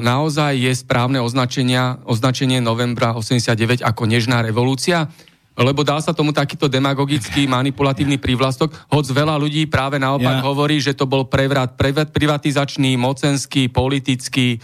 naozaj 0.00 0.56
je 0.56 0.72
správne 0.72 1.20
označenia, 1.20 2.00
označenie 2.08 2.64
novembra 2.64 3.12
89 3.12 3.84
ako 3.84 4.02
nežná 4.08 4.40
revolúcia? 4.40 5.12
Lebo 5.58 5.84
dá 5.84 6.00
sa 6.00 6.16
tomu 6.16 6.32
takýto 6.32 6.64
demagogický, 6.64 7.44
manipulatívny 7.60 8.16
prívlastok, 8.16 8.72
hoď 8.88 9.04
veľa 9.12 9.36
ľudí 9.36 9.68
práve 9.68 10.00
naopak 10.00 10.40
ja. 10.40 10.44
hovorí, 10.48 10.80
že 10.80 10.96
to 10.96 11.04
bol 11.04 11.28
prevrat, 11.28 11.76
prevrat 11.76 12.08
privatizačný, 12.08 12.96
mocenský, 12.96 13.68
politický, 13.68 14.56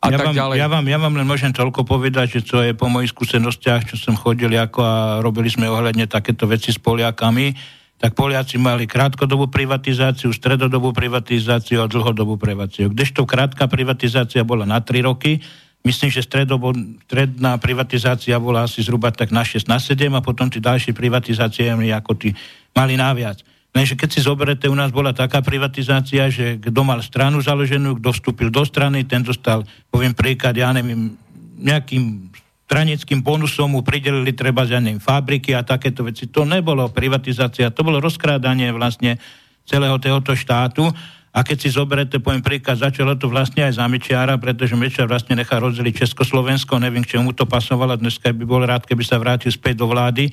a 0.00 0.08
ja 0.08 0.16
tak 0.16 0.32
vám, 0.32 0.36
ďalej. 0.36 0.56
Ja 0.56 0.68
vám, 0.72 0.84
ja 0.88 0.96
vám 0.96 1.12
len 1.12 1.28
môžem 1.28 1.52
toľko 1.52 1.84
povedať, 1.84 2.40
že 2.40 2.48
to 2.48 2.64
je 2.64 2.72
po 2.72 2.88
mojich 2.88 3.12
skúsenostiach, 3.12 3.84
čo 3.84 4.00
som 4.00 4.16
chodil 4.16 4.48
ako 4.56 4.80
a 4.80 4.94
robili 5.20 5.52
sme 5.52 5.68
ohľadne 5.68 6.08
takéto 6.08 6.48
veci 6.48 6.72
s 6.72 6.80
Poliakami, 6.80 7.52
tak 8.00 8.16
Poliaci 8.16 8.56
mali 8.56 8.88
krátkodobú 8.88 9.52
privatizáciu, 9.52 10.32
stredodobú 10.32 10.96
privatizáciu 10.96 11.84
a 11.84 11.86
dlhodobú 11.86 12.40
privatizáciu. 12.40 12.88
Kdežto 12.96 13.28
krátka 13.28 13.68
privatizácia 13.68 14.40
bola 14.40 14.64
na 14.64 14.80
3 14.80 15.04
roky, 15.04 15.44
myslím, 15.84 16.08
že 16.08 16.24
stredobo, 16.24 16.72
stredná 17.04 17.60
privatizácia 17.60 18.40
bola 18.40 18.64
asi 18.64 18.80
zhruba 18.80 19.12
tak 19.12 19.28
na 19.28 19.44
6, 19.44 19.68
na 19.68 19.76
7 19.76 20.08
a 20.16 20.24
potom 20.24 20.48
tí 20.48 20.64
ďalšie 20.64 20.96
privatizácie 20.96 21.68
ako 21.68 22.12
tí 22.16 22.32
mali 22.72 22.96
naviac. 22.96 23.44
Lenže 23.70 23.94
keď 23.94 24.08
si 24.10 24.20
zoberete, 24.24 24.66
u 24.66 24.74
nás 24.74 24.90
bola 24.90 25.14
taká 25.14 25.44
privatizácia, 25.44 26.26
že 26.26 26.58
kto 26.58 26.80
mal 26.82 26.98
stranu 27.06 27.38
založenú, 27.38 28.02
kto 28.02 28.10
vstúpil 28.10 28.48
do 28.50 28.66
strany, 28.66 29.06
ten 29.06 29.22
dostal, 29.22 29.62
poviem 29.92 30.10
príklad, 30.10 30.58
ja 30.58 30.74
neviem, 30.74 31.14
nejakým 31.60 32.32
stranickým 32.70 33.18
bonusom 33.18 33.74
mu 33.74 33.82
pridelili 33.82 34.30
treba 34.30 34.62
neviem, 34.62 35.02
fabriky 35.02 35.58
a 35.58 35.66
takéto 35.66 36.06
veci. 36.06 36.30
To 36.30 36.46
nebolo 36.46 36.86
privatizácia, 36.86 37.74
to 37.74 37.82
bolo 37.82 37.98
rozkrádanie 37.98 38.70
vlastne 38.70 39.18
celého 39.66 39.98
tohoto 39.98 40.38
štátu. 40.38 40.86
A 41.34 41.42
keď 41.42 41.66
si 41.66 41.74
zoberete, 41.74 42.22
poviem 42.22 42.46
príklad, 42.46 42.78
začalo 42.78 43.18
to 43.18 43.26
vlastne 43.26 43.66
aj 43.66 43.74
za 43.74 43.86
Mečiara, 43.90 44.38
pretože 44.38 44.78
Mečiar 44.78 45.10
vlastne 45.10 45.34
nechá 45.34 45.58
rozdeliť 45.58 46.06
Československo, 46.06 46.78
neviem, 46.78 47.02
k 47.02 47.18
čemu 47.18 47.34
to 47.34 47.42
pasovalo, 47.42 47.98
dneska 47.98 48.30
by 48.30 48.44
bol 48.46 48.62
rád, 48.62 48.86
keby 48.86 49.02
sa 49.02 49.18
vrátil 49.18 49.50
späť 49.50 49.82
do 49.82 49.90
vlády 49.90 50.30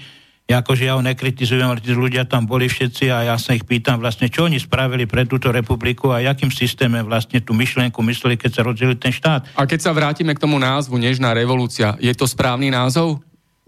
ja 0.47 0.63
akože 0.63 0.87
ja 0.87 0.95
ho 0.95 1.03
nekritizujem, 1.03 1.67
ale 1.67 1.83
tí 1.83 1.91
ľudia 1.91 2.23
tam 2.23 2.47
boli 2.47 2.71
všetci 2.71 3.11
a 3.11 3.27
ja 3.27 3.35
sa 3.35 3.51
ich 3.51 3.67
pýtam 3.67 3.99
vlastne, 3.99 4.31
čo 4.31 4.47
oni 4.47 4.55
spravili 4.55 5.03
pre 5.03 5.27
túto 5.27 5.51
republiku 5.51 6.15
a 6.15 6.23
jakým 6.23 6.47
systémem 6.47 7.03
vlastne 7.03 7.43
tú 7.43 7.51
myšlienku 7.51 7.99
mysleli, 7.99 8.39
keď 8.39 8.51
sa 8.55 8.61
rozdelil 8.63 8.95
ten 8.95 9.11
štát. 9.11 9.43
A 9.59 9.67
keď 9.67 9.79
sa 9.83 9.91
vrátime 9.91 10.31
k 10.31 10.39
tomu 10.39 10.55
názvu 10.55 10.95
Nežná 10.95 11.35
revolúcia, 11.35 11.99
je 11.99 12.15
to 12.15 12.23
správny 12.23 12.71
názov? 12.71 13.19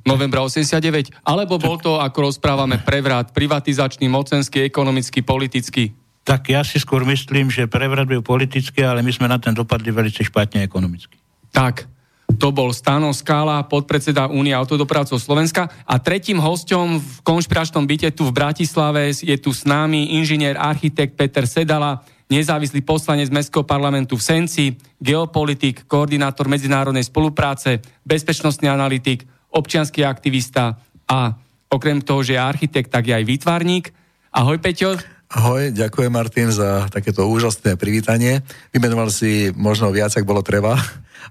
Novembra 0.08 0.40
89? 0.40 1.12
Alebo 1.28 1.60
bol 1.60 1.76
to, 1.84 2.00
ako 2.00 2.32
rozprávame, 2.32 2.80
prevrat 2.80 3.36
privatizačný, 3.36 4.08
mocenský, 4.08 4.64
ekonomický, 4.64 5.20
politický? 5.20 5.92
Tak 6.24 6.48
ja 6.48 6.64
si 6.64 6.80
skôr 6.80 7.04
myslím, 7.04 7.52
že 7.52 7.68
prevrat 7.68 8.08
byl 8.08 8.24
politický, 8.24 8.88
ale 8.88 9.04
my 9.04 9.12
sme 9.12 9.28
na 9.28 9.36
ten 9.36 9.52
dopadli 9.52 9.92
veľmi 9.92 10.16
špatne 10.16 10.64
ekonomicky. 10.64 11.20
Tak, 11.52 11.92
to 12.38 12.54
bol 12.54 12.70
Stano 12.70 13.10
Skála, 13.10 13.66
podpredseda 13.66 14.30
Únie 14.30 14.54
autodopravcov 14.54 15.18
Slovenska. 15.18 15.68
A 15.84 15.98
tretím 15.98 16.38
hostom 16.38 17.02
v 17.02 17.16
konšpiračnom 17.26 17.84
byte 17.90 18.14
tu 18.14 18.30
v 18.30 18.36
Bratislave 18.36 19.10
je 19.10 19.36
tu 19.42 19.50
s 19.50 19.66
nami 19.66 20.16
inžinier, 20.20 20.56
architekt 20.56 21.18
Peter 21.18 21.50
Sedala, 21.50 22.06
nezávislý 22.30 22.86
poslanec 22.86 23.34
Mestského 23.34 23.66
parlamentu 23.66 24.16
v 24.16 24.24
Senci, 24.24 24.66
geopolitik, 25.02 25.90
koordinátor 25.90 26.46
medzinárodnej 26.46 27.04
spolupráce, 27.04 27.82
bezpečnostný 28.06 28.70
analytik, 28.70 29.26
občianský 29.50 30.06
aktivista 30.06 30.78
a 31.10 31.34
okrem 31.74 32.00
toho, 32.06 32.22
že 32.22 32.38
je 32.38 32.42
architekt, 32.42 32.94
tak 32.94 33.10
je 33.10 33.18
aj 33.18 33.26
výtvarník. 33.26 33.90
Ahoj 34.30 34.62
Peťo. 34.62 34.94
Ahoj, 35.30 35.70
ďakujem 35.74 36.10
Martin 36.10 36.50
za 36.50 36.90
takéto 36.90 37.26
úžasné 37.30 37.78
privítanie. 37.78 38.42
Vymenoval 38.74 39.14
si 39.14 39.54
možno 39.54 39.94
viac, 39.94 40.10
ak 40.14 40.26
bolo 40.26 40.42
treba 40.42 40.78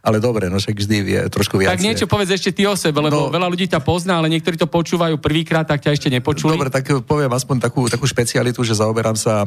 ale 0.02 0.22
dobre, 0.22 0.46
no 0.52 0.60
však 0.60 0.76
vždy 0.76 0.96
vie 1.02 1.20
trošku 1.28 1.58
viac. 1.58 1.74
Tak 1.74 1.84
niečo 1.84 2.06
povedz 2.06 2.34
ešte 2.34 2.54
ty 2.54 2.64
o 2.64 2.74
sebe, 2.74 3.00
lebo 3.00 3.28
no, 3.28 3.34
veľa 3.34 3.48
ľudí 3.50 3.66
ťa 3.66 3.80
pozná, 3.82 4.20
ale 4.20 4.30
niektorí 4.30 4.56
to 4.56 4.70
počúvajú 4.70 5.18
prvýkrát, 5.18 5.66
tak 5.66 5.82
ťa 5.82 5.94
ešte 5.94 6.08
nepočuli. 6.08 6.54
Dobre, 6.54 6.72
tak 6.72 6.88
poviem 7.04 7.32
aspoň 7.32 7.56
takú, 7.62 7.86
takú 7.90 8.06
špecialitu, 8.06 8.60
že 8.62 8.78
zaoberám 8.78 9.16
sa, 9.18 9.42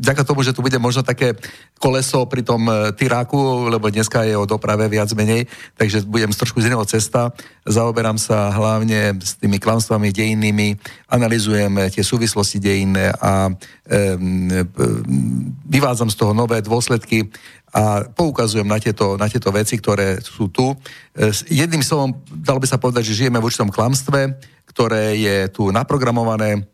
vďaka 0.00 0.22
tomu, 0.24 0.46
že 0.46 0.54
tu 0.54 0.62
bude 0.62 0.76
možno 0.78 1.02
také 1.02 1.34
koleso 1.78 2.24
pri 2.24 2.40
tom 2.46 2.64
e, 2.70 2.94
tyráku, 2.96 3.68
lebo 3.68 3.90
dneska 3.90 4.24
je 4.24 4.38
o 4.38 4.48
doprave 4.48 4.88
viac 4.88 5.10
menej, 5.12 5.50
takže 5.76 6.06
budem 6.06 6.32
z 6.32 6.38
trošku 6.40 6.62
z 6.62 6.70
iného 6.72 6.84
cesta. 6.86 7.34
Zaoberám 7.66 8.16
sa 8.16 8.54
hlavne 8.54 9.18
s 9.20 9.36
tými 9.36 9.58
klamstvami 9.58 10.14
dejinnými, 10.14 10.78
analizujem 11.10 11.90
tie 11.90 12.04
súvislosti 12.06 12.62
dejinné 12.62 13.12
a 13.18 13.50
e, 13.50 14.16
vyvádzam 15.68 16.08
z 16.08 16.16
toho 16.16 16.32
nové 16.32 16.62
dôsledky 16.62 17.28
a 17.74 18.06
poukazujem 18.06 18.70
na 18.70 18.78
tieto, 18.78 19.18
na 19.18 19.26
tieto 19.26 19.50
veci, 19.50 19.74
ktoré 19.74 20.22
sú 20.22 20.46
tu. 20.46 20.70
E, 21.10 21.34
jedným 21.50 21.82
slovom, 21.82 22.14
dalo 22.30 22.62
by 22.62 22.70
sa 22.70 22.78
povedať, 22.78 23.10
že 23.10 23.26
žijeme 23.26 23.42
v 23.42 23.46
určitom 23.50 23.74
klamstve, 23.74 24.38
ktoré 24.70 25.18
je 25.18 25.50
tu 25.50 25.74
naprogramované, 25.74 26.70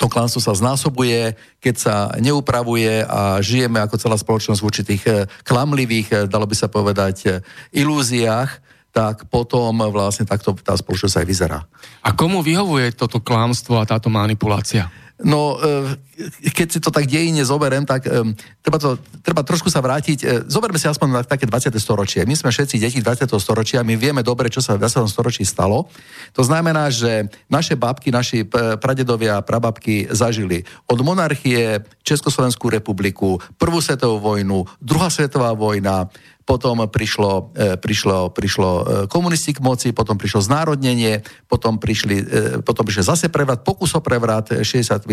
to 0.00 0.08
klamstvo 0.08 0.40
sa 0.40 0.56
znásobuje, 0.56 1.36
keď 1.60 1.74
sa 1.76 1.96
neupravuje 2.16 3.04
a 3.04 3.44
žijeme 3.44 3.84
ako 3.84 4.00
celá 4.00 4.16
spoločnosť 4.16 4.60
v 4.64 4.68
určitých 4.72 5.02
e, 5.04 5.12
klamlivých, 5.44 6.08
e, 6.08 6.16
dalo 6.24 6.48
by 6.48 6.56
sa 6.56 6.72
povedať, 6.72 7.44
ilúziách, 7.76 8.64
tak 8.94 9.28
potom 9.28 9.76
vlastne 9.90 10.24
takto 10.24 10.56
tá 10.56 10.72
spoločnosť 10.72 11.20
aj 11.20 11.26
vyzerá. 11.26 11.58
A 12.00 12.16
komu 12.16 12.40
vyhovuje 12.40 12.96
toto 12.96 13.20
klamstvo 13.20 13.82
a 13.82 13.84
táto 13.84 14.08
manipulácia? 14.08 14.88
No, 15.24 15.56
e, 15.56 16.52
keď 16.52 16.68
si 16.68 16.78
to 16.84 16.92
tak 16.92 17.08
dejine 17.08 17.40
zoberiem, 17.48 17.88
tak 17.88 18.04
e, 18.04 18.36
treba, 18.60 18.76
to, 18.76 19.00
treba 19.24 19.40
trošku 19.40 19.72
sa 19.72 19.80
vrátiť. 19.80 20.18
E, 20.20 20.26
zoberme 20.46 20.76
si 20.76 20.84
aspoň 20.84 21.08
na 21.08 21.20
také 21.24 21.48
20. 21.48 21.72
storočie. 21.80 22.28
My 22.28 22.36
sme 22.36 22.52
všetci 22.52 22.76
deti 22.76 23.00
20. 23.00 23.24
storočia, 23.40 23.80
my 23.80 23.96
vieme 23.96 24.20
dobre, 24.20 24.52
čo 24.52 24.60
sa 24.60 24.76
v 24.76 24.84
20. 24.84 25.08
storočí 25.08 25.42
stalo. 25.48 25.88
To 26.36 26.44
znamená, 26.44 26.92
že 26.92 27.32
naše 27.48 27.72
babky, 27.74 28.12
naši 28.12 28.44
pradedovia 28.78 29.40
a 29.40 29.44
prababky 29.44 30.12
zažili 30.12 30.68
od 30.92 31.00
monarchie 31.00 31.80
Československú 32.04 32.68
republiku, 32.68 33.40
prvú 33.56 33.80
svetovú 33.80 34.20
vojnu, 34.20 34.68
druhá 34.76 35.08
svetová 35.08 35.56
vojna, 35.56 36.12
potom 36.44 36.84
prišlo, 36.84 37.56
e, 37.56 37.80
prišlo, 37.80 38.28
prišlo 38.36 38.70
e, 38.70 38.82
komunisti 39.08 39.56
k 39.56 39.64
moci, 39.64 39.96
potom 39.96 40.20
prišlo 40.20 40.44
znárodnenie, 40.44 41.24
potom, 41.48 41.80
prišli, 41.80 42.16
e, 42.20 42.24
potom 42.60 42.84
prišiel 42.84 43.16
zase 43.16 43.32
prevrat, 43.32 43.64
pokus 43.64 43.96
o 43.96 44.04
prevrat 44.04 44.60
68. 44.60 45.08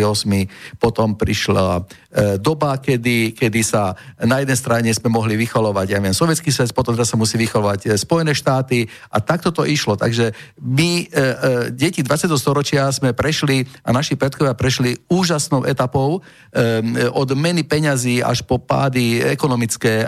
Potom 0.77 1.15
prišla 1.15 1.87
doba, 2.43 2.75
kedy, 2.75 3.31
kedy 3.31 3.61
sa 3.63 3.95
na 4.19 4.43
jednej 4.43 4.59
strane 4.59 4.89
sme 4.91 5.07
mohli 5.07 5.39
vycholovať, 5.39 5.87
ja 5.87 5.99
viem, 6.03 6.11
sovietský 6.11 6.51
svet, 6.51 6.75
potom 6.75 6.91
sa 6.99 7.15
musí 7.15 7.39
vycholovať 7.39 7.95
Spojené 7.95 8.35
štáty 8.35 8.83
a 9.07 9.23
takto 9.23 9.55
to 9.55 9.63
išlo. 9.63 9.95
Takže 9.95 10.35
my, 10.59 11.07
deti 11.71 12.03
20. 12.03 12.27
storočia, 12.35 12.91
sme 12.91 13.15
prešli 13.15 13.63
a 13.87 13.95
naši 13.95 14.19
predkovia 14.19 14.51
prešli 14.51 14.99
úžasnou 15.07 15.63
etapou 15.63 16.19
od 17.15 17.29
meny 17.31 17.63
peňazí 17.63 18.19
až 18.19 18.43
po 18.43 18.59
pády 18.59 19.23
ekonomické 19.23 20.03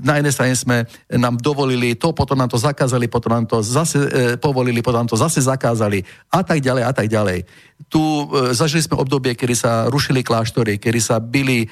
na 0.00 0.18
jednej 0.18 0.32
strane 0.32 0.54
sme 0.56 0.76
nám 1.12 1.36
dovolili 1.36 1.94
to, 1.94 2.12
potom 2.16 2.38
nám 2.40 2.48
to 2.48 2.58
zakázali, 2.58 3.06
potom 3.06 3.32
nám 3.32 3.46
to 3.46 3.60
zase 3.60 4.00
e, 4.00 4.36
povolili, 4.36 4.80
potom 4.80 5.04
nám 5.04 5.10
to 5.12 5.20
zase 5.20 5.44
zakázali 5.44 6.02
a 6.32 6.40
tak 6.42 6.60
ďalej 6.64 6.82
a 6.84 6.92
tak 6.92 7.06
ďalej. 7.08 7.44
Tu 7.88 8.00
e, 8.00 8.52
zažili 8.56 8.84
sme 8.84 9.00
obdobie, 9.00 9.36
kedy 9.36 9.54
sa 9.56 9.86
rušili 9.88 10.24
kláštory, 10.24 10.76
kedy 10.76 11.00
sa 11.00 11.20
byli 11.20 11.64
e, 11.64 11.68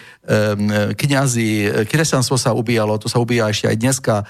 kňazi, 0.95 1.85
kresťanstvo 1.89 2.37
sa 2.37 2.53
ubíjalo, 2.53 3.01
to 3.01 3.09
sa 3.09 3.21
ubíja 3.21 3.49
ešte 3.49 3.69
aj 3.69 3.77
dneska. 3.77 4.15
E, 4.23 4.25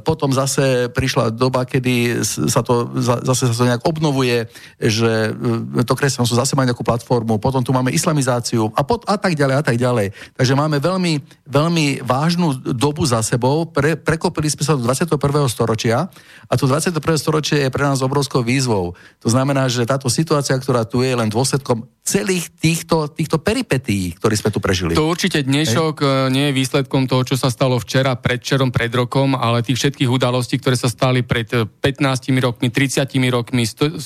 potom 0.00 0.32
zase 0.32 0.88
prišla 0.92 1.32
doba, 1.32 1.64
kedy 1.64 2.24
sa 2.24 2.60
to 2.60 2.90
zase 3.00 3.50
sa 3.50 3.54
to 3.54 3.68
nejak 3.68 3.84
obnovuje, 3.84 4.46
že 4.80 5.32
e, 5.32 5.82
to 5.84 5.94
kresťanstvo 5.96 6.36
zase 6.36 6.54
má 6.56 6.64
nejakú 6.64 6.84
platformu, 6.84 7.40
potom 7.40 7.64
tu 7.64 7.72
máme 7.72 7.92
islamizáciu 7.92 8.72
a, 8.76 8.82
pot, 8.84 9.04
a 9.08 9.16
tak 9.16 9.34
ďalej 9.34 9.56
a 9.56 9.62
tak 9.64 9.76
ďalej. 9.76 10.12
Takže 10.36 10.54
máme 10.56 10.76
veľmi, 10.78 11.12
veľmi 11.48 11.86
vážnu 12.04 12.74
dobu 12.76 13.04
za 13.06 13.22
sebou, 13.30 13.70
pre, 13.70 13.94
prekopili 13.94 14.50
sme 14.50 14.66
sa 14.66 14.74
do 14.74 14.82
21. 14.82 15.14
storočia 15.46 16.10
a 16.50 16.52
to 16.58 16.66
21. 16.66 16.98
storočie 17.14 17.62
je 17.62 17.70
pre 17.70 17.86
nás 17.86 18.02
obrovskou 18.02 18.42
výzvou. 18.42 18.98
To 19.22 19.28
znamená, 19.30 19.70
že 19.70 19.86
táto 19.86 20.10
situácia, 20.10 20.58
ktorá 20.58 20.82
tu 20.82 21.06
je, 21.06 21.14
len 21.14 21.30
dôsledkom 21.30 21.86
celých 22.10 22.50
týchto, 22.58 23.12
týchto 23.12 23.38
peripetí, 23.38 24.18
ktoré 24.18 24.34
sme 24.34 24.50
tu 24.50 24.58
prežili. 24.58 24.98
To 24.98 25.06
určite 25.06 25.46
dnešok 25.46 25.94
Hej. 26.02 26.08
E, 26.10 26.32
nie 26.34 26.44
je 26.50 26.58
výsledkom 26.58 27.06
toho, 27.06 27.22
čo 27.22 27.38
sa 27.38 27.52
stalo 27.52 27.78
včera, 27.78 28.18
predčerom, 28.18 28.74
pred 28.74 28.90
rokom, 28.90 29.38
ale 29.38 29.62
tých 29.62 29.78
všetkých 29.78 30.10
udalostí, 30.10 30.58
ktoré 30.58 30.74
sa 30.74 30.90
stali 30.90 31.22
pred 31.22 31.46
15 31.46 31.78
e, 31.78 32.42
rokmi, 32.42 32.66
30 32.72 33.06
rokmi, 33.30 33.62
150 33.62 34.02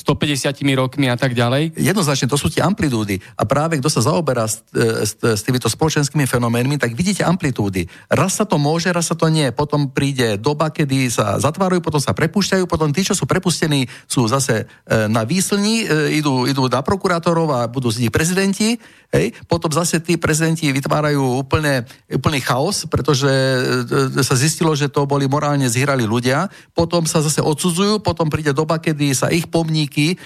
rokmi 0.77 1.07
a 1.09 1.17
tak 1.17 1.33
ďalej. 1.33 1.81
Jednoznačne 1.81 2.29
to 2.29 2.37
sú 2.37 2.53
tie 2.53 2.61
amplitúdy. 2.61 3.23
A 3.41 3.49
práve 3.49 3.81
kto 3.81 3.89
sa 3.89 4.05
zaoberá 4.05 4.45
s, 4.45 4.61
e, 4.77 5.07
s, 5.07 5.17
s 5.17 5.41
týmito 5.41 5.71
spoločenskými 5.71 6.29
fenoménmi, 6.29 6.77
tak 6.77 6.93
vidíte 6.93 7.25
amplitúdy. 7.25 7.89
Raz 8.13 8.37
sa 8.37 8.45
to 8.45 8.61
môže, 8.61 8.93
raz 8.93 9.09
sa 9.09 9.14
to 9.15 9.31
nie. 9.31 9.51
Potom 9.55 9.91
príde 9.91 10.37
doba, 10.37 10.71
kedy 10.71 11.11
sa 11.11 11.39
zatvárajú, 11.39 11.81
potom 11.81 12.03
sa 12.03 12.15
prepúšťajú, 12.15 12.69
potom 12.69 12.91
tí, 12.91 13.03
čo 13.07 13.17
sú 13.17 13.27
prepustení, 13.27 13.87
sú 14.11 14.27
zase 14.29 14.67
na 14.87 15.23
výslni, 15.25 15.87
idú, 16.15 16.45
idú 16.45 16.67
na 16.69 16.85
prokurátorov 16.85 17.49
a 17.55 17.67
budú 17.71 17.91
z 17.91 18.07
nich 18.07 18.13
prezidenti, 18.13 18.77
hej, 19.15 19.31
potom 19.47 19.71
zase 19.71 20.03
tí 20.03 20.19
prezidenti 20.19 20.67
vytvárajú 20.75 21.47
úplne, 21.47 21.87
úplný 22.11 22.43
chaos, 22.43 22.83
pretože 22.91 23.31
e, 23.31 24.23
sa 24.27 24.35
zistilo, 24.35 24.75
že 24.75 24.91
to 24.91 25.07
boli 25.07 25.31
morálne 25.31 25.71
zhrali 25.71 26.03
ľudia, 26.03 26.51
potom 26.75 27.07
sa 27.07 27.23
zase 27.23 27.39
odsudzujú, 27.39 28.03
potom 28.03 28.27
príde 28.27 28.51
doba, 28.51 28.83
kedy 28.83 29.15
sa 29.15 29.31
ich 29.31 29.47
pomníky 29.47 30.19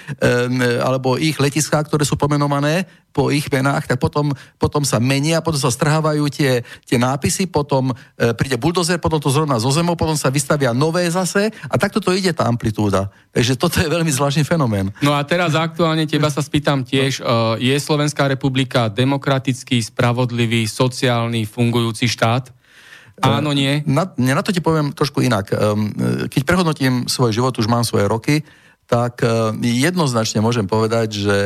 alebo 0.81 1.21
ich 1.21 1.37
letiská, 1.37 1.85
ktoré 1.85 2.03
sú 2.03 2.17
pomenované 2.17 2.89
po 3.13 3.35
ich 3.35 3.51
menách, 3.51 3.89
tak 3.91 3.99
potom, 3.99 4.31
potom 4.63 4.87
sa 4.87 5.03
menia, 5.03 5.43
potom 5.43 5.59
sa 5.59 5.75
strhávajú 5.75 6.29
tie, 6.31 6.63
tie 6.87 6.99
nápisy, 7.01 7.51
potom 7.51 7.91
e, 7.91 7.95
príde 8.37 8.55
buldozer, 8.79 9.03
potom 9.03 9.19
to 9.19 9.35
zrovna 9.35 9.59
zo 9.59 9.75
zemou, 9.75 9.99
potom 9.99 10.15
sa 10.15 10.31
vystavia 10.31 10.71
nové 10.71 11.03
zase 11.11 11.51
a 11.67 11.75
takto 11.75 11.99
to 11.99 12.15
ide 12.15 12.31
tá 12.31 12.47
amplitúda. 12.47 13.11
Takže 13.35 13.59
toto 13.59 13.83
je 13.83 13.91
veľmi 13.91 14.07
zvláštny 14.07 14.47
fenomén. 14.47 14.95
No 15.03 15.19
a 15.19 15.27
teraz 15.27 15.59
aktuálne 15.59 16.07
teba 16.07 16.31
sa 16.31 16.39
spýtam 16.39 16.87
tiež, 16.87 17.19
no. 17.19 17.59
je 17.59 17.75
Slovenská 17.75 18.31
republika 18.31 18.87
demokratický, 18.87 19.83
spravodlivý, 19.83 20.71
sociálny, 20.71 21.43
fungujúci 21.43 22.07
štát? 22.07 22.55
Áno, 23.19 23.51
nie? 23.51 23.83
Na, 23.83 24.07
na 24.15 24.47
to 24.47 24.55
ti 24.55 24.63
poviem 24.63 24.95
trošku 24.95 25.27
inak. 25.27 25.51
Keď 26.31 26.43
prehodnotím 26.47 27.11
svoj 27.11 27.35
život, 27.35 27.59
už 27.59 27.67
mám 27.67 27.83
svoje 27.83 28.07
roky, 28.07 28.47
tak 28.87 29.27
jednoznačne 29.59 30.39
môžem 30.39 30.71
povedať, 30.71 31.27
že 31.27 31.37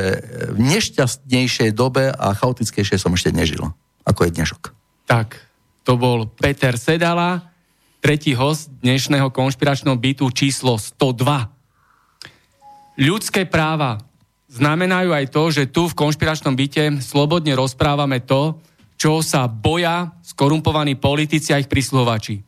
v 0.52 0.60
nešťastnejšej 0.68 1.72
dobe 1.72 2.12
a 2.12 2.36
chaotickejšej 2.36 3.00
som 3.00 3.16
ešte 3.16 3.32
nežil, 3.32 3.72
ako 4.04 4.28
je 4.28 4.36
dnešok. 4.36 4.62
Tak, 5.08 5.40
to 5.82 5.98
bol 5.98 6.30
Peter 6.38 6.78
Sedala, 6.78 7.50
tretí 7.98 8.34
host 8.34 8.70
dnešného 8.82 9.30
konšpiračného 9.34 9.98
bytu 9.98 10.30
číslo 10.30 10.78
102. 10.78 13.02
Ľudské 13.02 13.46
práva 13.46 13.98
znamenajú 14.46 15.10
aj 15.10 15.26
to, 15.30 15.42
že 15.50 15.70
tu 15.70 15.90
v 15.90 15.98
konšpiračnom 15.98 16.54
byte 16.54 17.02
slobodne 17.02 17.58
rozprávame 17.58 18.22
to, 18.22 18.62
čo 18.94 19.18
sa 19.24 19.50
boja 19.50 20.14
skorumpovaní 20.22 20.94
politici 20.94 21.50
a 21.50 21.58
ich 21.58 21.66
prisluhovači. 21.66 22.46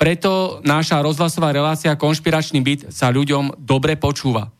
Preto 0.00 0.64
naša 0.66 0.98
rozhlasová 0.98 1.54
relácia 1.54 1.94
Konšpiračný 1.94 2.58
byt 2.64 2.80
sa 2.90 3.12
ľuďom 3.12 3.60
dobre 3.60 3.94
počúva. 3.94 4.50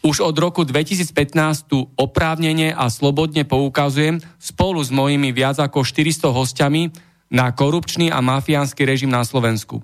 Už 0.00 0.24
od 0.24 0.32
roku 0.40 0.64
2015 0.64 1.68
tu 1.68 1.84
oprávnene 2.00 2.72
a 2.72 2.88
slobodne 2.88 3.44
poukazujem 3.44 4.24
spolu 4.40 4.80
s 4.80 4.88
mojimi 4.88 5.36
viac 5.36 5.60
ako 5.60 5.84
400 5.84 6.32
hostiami 6.32 7.09
na 7.30 7.48
korupčný 7.54 8.10
a 8.10 8.18
mafiánsky 8.18 8.82
režim 8.82 9.08
na 9.08 9.22
Slovensku. 9.22 9.80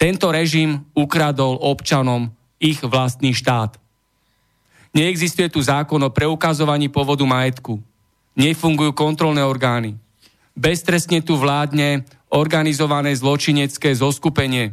Tento 0.00 0.32
režim 0.32 0.84
ukradol 0.96 1.60
občanom 1.60 2.32
ich 2.56 2.80
vlastný 2.80 3.36
štát. 3.36 3.76
Neexistuje 4.96 5.52
tu 5.52 5.60
zákon 5.60 6.00
o 6.00 6.08
preukazovaní 6.08 6.88
povodu 6.88 7.24
majetku. 7.28 7.76
Nefungujú 8.32 8.96
kontrolné 8.96 9.44
orgány. 9.44 10.00
Beztrestne 10.56 11.20
tu 11.20 11.36
vládne 11.36 12.08
organizované 12.32 13.12
zločinecké 13.12 13.92
zoskupenie. 13.92 14.72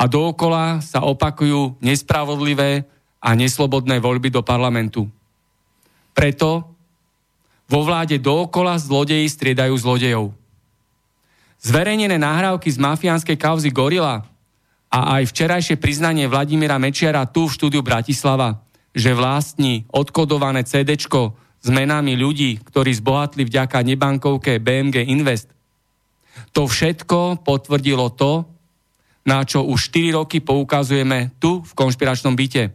A 0.00 0.08
dookola 0.08 0.80
sa 0.80 1.04
opakujú 1.04 1.76
nespravodlivé 1.84 2.88
a 3.20 3.36
neslobodné 3.36 4.00
voľby 4.00 4.32
do 4.32 4.40
parlamentu. 4.40 5.04
Preto 6.16 6.64
vo 7.68 7.80
vláde 7.84 8.16
dookola 8.16 8.80
zlodeji 8.80 9.28
striedajú 9.28 9.76
zlodejov. 9.76 10.32
Zverejnené 11.58 12.16
nahrávky 12.18 12.70
z 12.70 12.78
mafiánskej 12.78 13.34
kauzy 13.34 13.70
Gorila 13.74 14.22
a 14.88 14.98
aj 15.18 15.34
včerajšie 15.34 15.76
priznanie 15.76 16.30
Vladimíra 16.30 16.78
Mečiara 16.78 17.26
tu 17.26 17.50
v 17.50 17.54
štúdiu 17.54 17.82
Bratislava 17.82 18.62
že 18.98 19.14
vlastní 19.14 19.86
odkodované 19.94 20.66
CD 20.66 20.98
s 20.98 21.68
menami 21.70 22.18
ľudí, 22.18 22.58
ktorí 22.66 22.90
zbohatli 22.98 23.46
vďaka 23.46 23.78
nebankovke 23.86 24.58
BMG 24.58 25.06
Invest. 25.06 25.50
To 26.50 26.66
všetko 26.66 27.46
potvrdilo 27.46 28.10
to, 28.14 28.46
na 29.22 29.46
čo 29.46 29.62
už 29.66 29.94
4 29.94 30.18
roky 30.18 30.42
poukazujeme 30.42 31.36
tu 31.38 31.62
v 31.62 31.72
konšpiračnom 31.78 32.34
byte. 32.34 32.74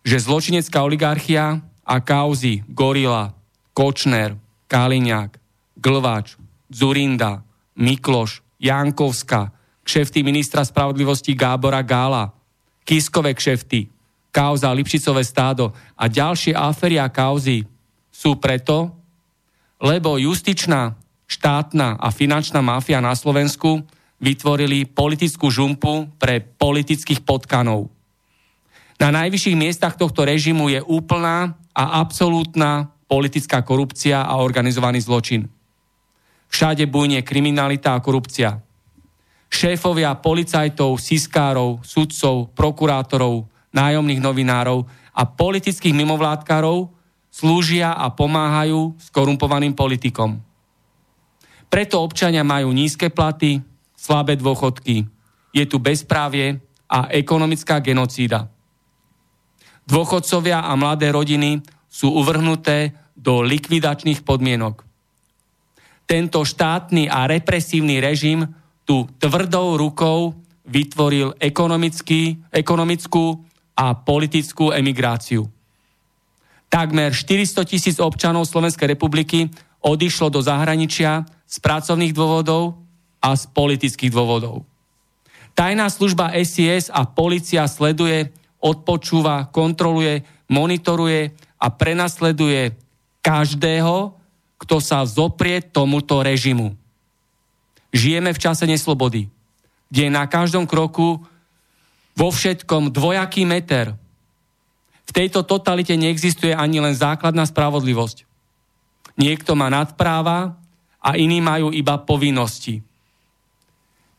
Že 0.00 0.16
zločinecká 0.16 0.80
oligarchia 0.80 1.60
a 1.82 1.96
kauzy 2.00 2.64
Gorila, 2.70 3.36
Kočner, 3.76 4.36
Kaliňák, 4.68 5.30
Glvač, 5.76 6.40
Zurinda, 6.72 7.42
Mikloš, 7.76 8.44
Jankovska, 8.60 9.50
kšefty 9.82 10.22
ministra 10.22 10.62
spravodlivosti 10.62 11.34
Gábora 11.34 11.82
Gála, 11.82 12.30
Kiskové 12.82 13.34
kšefty, 13.34 13.88
kauza 14.34 14.72
Lipšicové 14.72 15.22
stádo 15.22 15.70
a 15.94 16.08
ďalšie 16.08 16.56
afery 16.56 16.98
a 16.98 17.06
kauzy 17.06 17.62
sú 18.10 18.36
preto, 18.38 18.90
lebo 19.82 20.18
justičná, 20.18 20.94
štátna 21.26 21.96
a 21.98 22.08
finančná 22.12 22.60
mafia 22.60 22.98
na 23.00 23.16
Slovensku 23.16 23.82
vytvorili 24.22 24.86
politickú 24.86 25.50
žumpu 25.50 26.06
pre 26.20 26.38
politických 26.38 27.26
potkanov. 27.26 27.90
Na 29.02 29.10
najvyšších 29.10 29.58
miestach 29.58 29.98
tohto 29.98 30.22
režimu 30.22 30.70
je 30.70 30.78
úplná 30.78 31.58
a 31.74 31.98
absolútna 31.98 32.94
politická 33.10 33.66
korupcia 33.66 34.22
a 34.22 34.38
organizovaný 34.38 35.02
zločin. 35.02 35.50
Všade 36.52 36.84
bujne 36.84 37.24
kriminalita 37.24 37.96
a 37.96 38.02
korupcia. 38.04 38.60
Šéfovia 39.48 40.12
policajtov, 40.20 41.00
siskárov, 41.00 41.80
sudcov, 41.80 42.52
prokurátorov, 42.52 43.48
nájomných 43.72 44.20
novinárov 44.20 44.84
a 45.16 45.22
politických 45.24 45.96
mimovládkarov 45.96 46.92
slúžia 47.32 47.96
a 47.96 48.12
pomáhajú 48.12 48.92
skorumpovaným 49.00 49.72
politikom. 49.72 50.36
Preto 51.72 52.04
občania 52.04 52.44
majú 52.44 52.68
nízke 52.68 53.08
platy, 53.08 53.64
slabé 53.96 54.36
dôchodky, 54.36 55.08
je 55.56 55.64
tu 55.64 55.80
bezprávie 55.80 56.60
a 56.84 57.08
ekonomická 57.08 57.80
genocída. 57.80 58.52
Dôchodcovia 59.88 60.68
a 60.68 60.72
mladé 60.76 61.08
rodiny 61.08 61.64
sú 61.88 62.12
uvrhnuté 62.12 62.92
do 63.16 63.40
likvidačných 63.40 64.20
podmienok. 64.20 64.91
Tento 66.12 66.44
štátny 66.44 67.08
a 67.08 67.24
represívny 67.24 67.96
režim 67.96 68.44
tu 68.84 69.08
tvrdou 69.16 69.80
rukou 69.80 70.36
vytvoril 70.68 71.32
ekonomickú 72.52 73.40
a 73.72 73.96
politickú 73.96 74.76
emigráciu. 74.76 75.48
Takmer 76.68 77.16
400 77.16 77.64
tisíc 77.64 77.96
občanov 77.96 78.44
Slovenskej 78.44 78.92
republiky 78.92 79.48
odišlo 79.80 80.28
do 80.28 80.44
zahraničia 80.44 81.24
z 81.48 81.56
pracovných 81.64 82.12
dôvodov 82.12 82.76
a 83.24 83.32
z 83.32 83.48
politických 83.48 84.12
dôvodov. 84.12 84.68
Tajná 85.56 85.88
služba 85.88 86.36
SIS 86.36 86.92
a 86.92 87.08
policia 87.08 87.64
sleduje, 87.64 88.28
odpočúva, 88.60 89.48
kontroluje, 89.48 90.20
monitoruje 90.52 91.32
a 91.56 91.72
prenasleduje 91.72 92.76
každého, 93.24 94.20
kto 94.62 94.78
sa 94.78 95.02
zoprie 95.02 95.58
tomuto 95.58 96.22
režimu. 96.22 96.78
Žijeme 97.90 98.30
v 98.30 98.38
čase 98.38 98.64
neslobody, 98.64 99.26
kde 99.90 100.06
na 100.08 100.30
každom 100.30 100.70
kroku 100.70 101.18
vo 102.14 102.28
všetkom 102.30 102.94
dvojaký 102.94 103.42
meter. 103.42 103.98
V 105.02 105.10
tejto 105.10 105.42
totalite 105.42 105.92
neexistuje 105.98 106.54
ani 106.54 106.78
len 106.78 106.94
základná 106.94 107.42
spravodlivosť. 107.44 108.24
Niekto 109.18 109.58
má 109.58 109.68
nadpráva 109.68 110.56
a 111.02 111.18
iní 111.18 111.42
majú 111.42 111.74
iba 111.74 111.98
povinnosti. 112.00 112.80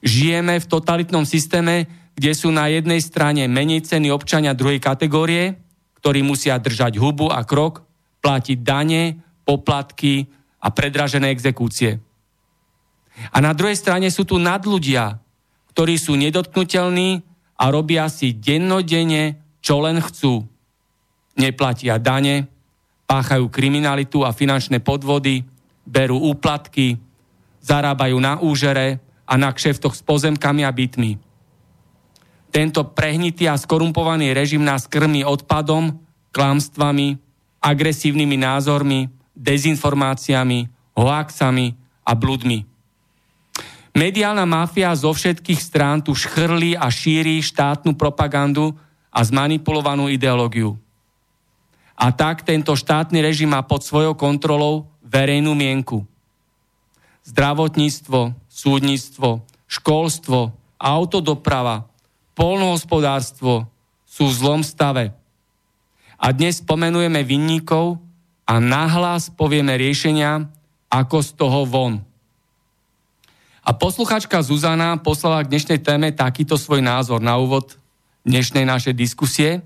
Žijeme 0.04 0.60
v 0.60 0.70
totalitnom 0.70 1.24
systéme, 1.24 1.88
kde 2.14 2.36
sú 2.36 2.52
na 2.52 2.68
jednej 2.68 3.00
strane 3.00 3.48
menej 3.48 3.88
ceny 3.88 4.12
občania 4.12 4.54
druhej 4.54 4.78
kategórie, 4.78 5.58
ktorí 6.04 6.22
musia 6.22 6.60
držať 6.60 7.00
hubu 7.00 7.32
a 7.32 7.42
krok, 7.48 7.88
platiť 8.20 8.60
dane, 8.62 9.24
poplatky 9.44 10.28
a 10.64 10.72
predražené 10.72 11.32
exekúcie. 11.32 12.00
A 13.30 13.38
na 13.44 13.54
druhej 13.54 13.78
strane 13.78 14.10
sú 14.10 14.26
tu 14.26 14.42
nadľudia, 14.42 15.22
ktorí 15.76 15.96
sú 16.02 16.18
nedotknutelní 16.18 17.22
a 17.60 17.70
robia 17.70 18.10
si 18.10 18.34
dennodenne, 18.34 19.38
čo 19.62 19.80
len 19.84 20.02
chcú. 20.02 20.44
Neplatia 21.38 22.02
dane, 22.02 22.50
páchajú 23.06 23.50
kriminalitu 23.50 24.26
a 24.26 24.34
finančné 24.34 24.82
podvody, 24.82 25.46
berú 25.86 26.18
úplatky, 26.18 26.98
zarábajú 27.62 28.18
na 28.18 28.42
úžere 28.42 29.00
a 29.24 29.34
na 29.38 29.54
kšeftoch 29.54 29.94
s 29.94 30.02
pozemkami 30.02 30.62
a 30.66 30.72
bytmi. 30.72 31.20
Tento 32.54 32.86
prehnitý 32.94 33.50
a 33.50 33.58
skorumpovaný 33.58 34.30
režim 34.36 34.62
nás 34.62 34.86
krmí 34.86 35.26
odpadom, 35.26 35.98
klamstvami, 36.30 37.18
agresívnymi 37.58 38.38
názormi, 38.38 39.10
dezinformáciami, 39.34 40.70
hoaxami 40.94 41.74
a 42.06 42.14
bludmi. 42.14 42.66
Mediálna 43.94 44.50
mafia 44.50 44.90
zo 44.98 45.14
všetkých 45.14 45.62
strán 45.62 46.02
tu 46.02 46.18
šchrlí 46.18 46.74
a 46.74 46.90
šíri 46.90 47.38
štátnu 47.46 47.94
propagandu 47.94 48.74
a 49.14 49.22
zmanipulovanú 49.22 50.10
ideológiu. 50.10 50.74
A 51.94 52.10
tak 52.10 52.42
tento 52.42 52.74
štátny 52.74 53.22
režim 53.22 53.54
má 53.54 53.62
pod 53.62 53.86
svojou 53.86 54.18
kontrolou 54.18 54.90
verejnú 55.06 55.54
mienku. 55.54 56.02
Zdravotníctvo, 57.22 58.34
súdnictvo, 58.50 59.46
školstvo, 59.70 60.58
autodoprava, 60.82 61.86
polnohospodárstvo 62.34 63.70
sú 64.10 64.26
v 64.26 64.34
zlom 64.34 64.62
stave. 64.66 65.14
A 66.18 66.34
dnes 66.34 66.66
spomenujeme 66.66 67.22
vinníkov 67.22 68.02
a 68.44 68.60
nahlas 68.60 69.32
povieme 69.32 69.76
riešenia, 69.80 70.48
ako 70.92 71.18
z 71.24 71.30
toho 71.34 71.66
von. 71.66 71.94
A 73.64 73.72
posluchačka 73.72 74.44
Zuzana 74.44 75.00
poslala 75.00 75.42
k 75.42 75.56
dnešnej 75.56 75.80
téme 75.80 76.12
takýto 76.12 76.60
svoj 76.60 76.84
názor 76.84 77.24
na 77.24 77.40
úvod 77.40 77.80
dnešnej 78.28 78.68
našej 78.68 78.92
diskusie. 78.92 79.64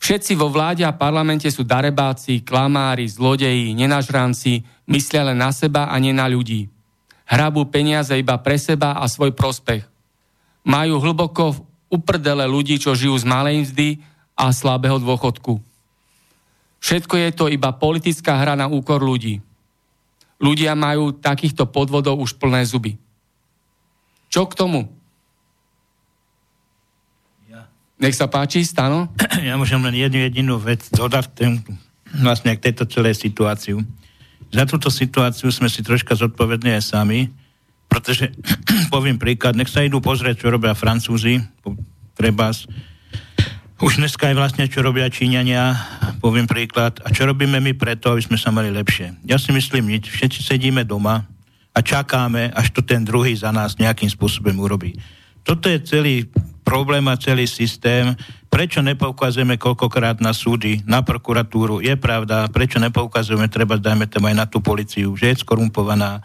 Všetci 0.00 0.32
vo 0.34 0.48
vláde 0.48 0.82
a 0.82 0.96
parlamente 0.96 1.46
sú 1.52 1.62
darebáci, 1.62 2.42
klamári, 2.42 3.06
zlodeji, 3.06 3.76
nenažranci, 3.76 4.64
myslia 4.88 5.28
len 5.28 5.38
na 5.38 5.52
seba 5.52 5.92
a 5.92 5.94
nie 6.00 6.10
na 6.10 6.26
ľudí. 6.26 6.66
Hrabú 7.28 7.68
peniaze 7.68 8.16
iba 8.16 8.34
pre 8.40 8.58
seba 8.58 8.98
a 8.98 9.04
svoj 9.06 9.36
prospech. 9.36 9.86
Majú 10.66 10.98
hlboko 10.98 11.54
uprdele 11.92 12.48
ľudí, 12.48 12.80
čo 12.80 12.96
žijú 12.96 13.14
z 13.20 13.28
malej 13.28 13.68
mzdy 13.68 13.88
a 14.34 14.50
slabého 14.50 14.96
dôchodku. 14.98 15.71
Všetko 16.82 17.14
je 17.14 17.30
to 17.30 17.44
iba 17.46 17.70
politická 17.70 18.42
hra 18.42 18.58
na 18.58 18.66
úkor 18.66 18.98
ľudí. 18.98 19.38
Ľudia 20.42 20.74
majú 20.74 21.14
takýchto 21.14 21.70
podvodov 21.70 22.18
už 22.18 22.34
plné 22.34 22.66
zuby. 22.66 22.98
Čo 24.26 24.50
k 24.50 24.58
tomu? 24.58 24.90
Ja. 27.46 27.70
Nech 28.02 28.18
sa 28.18 28.26
páči, 28.26 28.66
Stano. 28.66 29.14
Ja 29.46 29.54
môžem 29.54 29.78
len 29.86 29.94
jednu 29.94 30.26
jedinú 30.26 30.54
vec 30.58 30.86
dodať 30.90 31.26
tým, 31.34 31.62
vlastne 32.18 32.58
k 32.58 32.70
tejto 32.70 32.90
celej 32.90 33.18
situáciu. 33.22 33.78
Za 34.50 34.66
túto 34.66 34.90
situáciu 34.90 35.54
sme 35.54 35.70
si 35.70 35.86
troška 35.86 36.18
zodpovední 36.18 36.74
aj 36.78 36.82
sami, 36.82 37.30
pretože, 37.86 38.34
poviem 38.94 39.22
príklad, 39.22 39.54
nech 39.54 39.70
sa 39.70 39.86
idú 39.86 40.02
pozrieť, 40.02 40.42
čo 40.42 40.50
robia 40.50 40.74
Francúzi, 40.74 41.38
treba 42.18 42.50
už 43.82 43.98
dneska 43.98 44.30
je 44.30 44.38
vlastne, 44.38 44.64
čo 44.70 44.78
robia 44.78 45.10
Číňania, 45.10 45.74
poviem 46.22 46.46
príklad, 46.46 47.02
a 47.02 47.10
čo 47.10 47.26
robíme 47.26 47.58
my 47.58 47.74
preto, 47.74 48.14
aby 48.14 48.22
sme 48.22 48.38
sa 48.38 48.54
mali 48.54 48.70
lepšie. 48.70 49.18
Ja 49.26 49.42
si 49.42 49.50
myslím 49.50 49.90
nič, 49.90 50.06
všetci 50.06 50.38
sedíme 50.38 50.86
doma 50.86 51.26
a 51.74 51.78
čakáme, 51.82 52.54
až 52.54 52.70
to 52.70 52.86
ten 52.86 53.02
druhý 53.02 53.34
za 53.34 53.50
nás 53.50 53.74
nejakým 53.82 54.06
spôsobom 54.06 54.54
urobí. 54.62 54.94
Toto 55.42 55.66
je 55.66 55.82
celý 55.82 56.30
problém 56.62 57.02
a 57.10 57.18
celý 57.18 57.50
systém. 57.50 58.14
Prečo 58.46 58.78
nepoukazujeme 58.86 59.58
koľkokrát 59.58 60.22
na 60.22 60.30
súdy, 60.30 60.78
na 60.86 61.02
prokuratúru? 61.02 61.82
Je 61.82 61.98
pravda, 61.98 62.46
prečo 62.54 62.78
nepoukazujeme, 62.78 63.50
treba 63.50 63.82
dajme 63.82 64.06
tam 64.06 64.30
aj 64.30 64.34
na 64.38 64.46
tú 64.46 64.62
policiu, 64.62 65.10
že 65.18 65.34
je 65.34 65.42
skorumpovaná. 65.42 66.22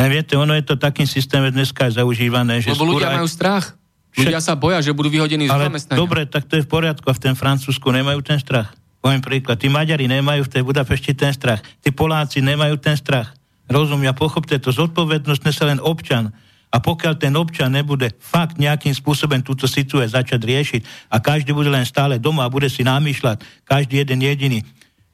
Ne, 0.00 0.08
viete, 0.08 0.40
ono 0.40 0.56
je 0.56 0.64
to 0.64 0.80
takým 0.80 1.04
systémom 1.04 1.52
dneska 1.52 1.92
zaužívané, 1.92 2.64
že... 2.64 2.72
Lebo 2.72 2.96
ľudia 2.96 3.12
aj... 3.12 3.16
majú 3.20 3.28
strach. 3.28 3.76
Ľudia 4.16 4.40
sa 4.40 4.56
boja, 4.56 4.80
že 4.80 4.96
budú 4.96 5.12
vyhodení 5.12 5.46
z 5.46 5.52
zamestnania. 5.52 6.00
Dobre, 6.00 6.24
tak 6.24 6.48
to 6.48 6.56
je 6.58 6.64
v 6.64 6.70
poriadku 6.70 7.06
a 7.10 7.14
v 7.14 7.22
ten 7.22 7.34
Francúzsku 7.36 7.84
nemajú 7.90 8.24
ten 8.24 8.40
strach. 8.40 8.72
Poviem 8.98 9.22
príklad, 9.22 9.60
tí 9.62 9.70
Maďari 9.70 10.10
nemajú 10.10 10.48
v 10.48 10.52
tej 10.58 10.62
Budapešti 10.66 11.14
ten 11.14 11.30
strach, 11.30 11.62
tí 11.82 11.94
Poláci 11.94 12.42
nemajú 12.42 12.80
ten 12.82 12.98
strach. 12.98 13.30
Rozumia, 13.68 14.16
pochopte 14.16 14.58
to, 14.58 14.74
zodpovednosť 14.74 15.42
nese 15.44 15.62
len 15.62 15.78
občan. 15.78 16.34
A 16.68 16.84
pokiaľ 16.84 17.14
ten 17.16 17.32
občan 17.38 17.72
nebude 17.72 18.12
fakt 18.20 18.60
nejakým 18.60 18.92
spôsobom 18.92 19.40
túto 19.40 19.64
situáciu 19.64 20.12
začať 20.12 20.40
riešiť 20.44 20.82
a 21.08 21.16
každý 21.16 21.56
bude 21.56 21.72
len 21.72 21.86
stále 21.88 22.20
doma 22.20 22.44
a 22.44 22.52
bude 22.52 22.68
si 22.68 22.84
namýšľať, 22.84 23.40
každý 23.64 24.04
jeden 24.04 24.20
jediný, 24.20 24.60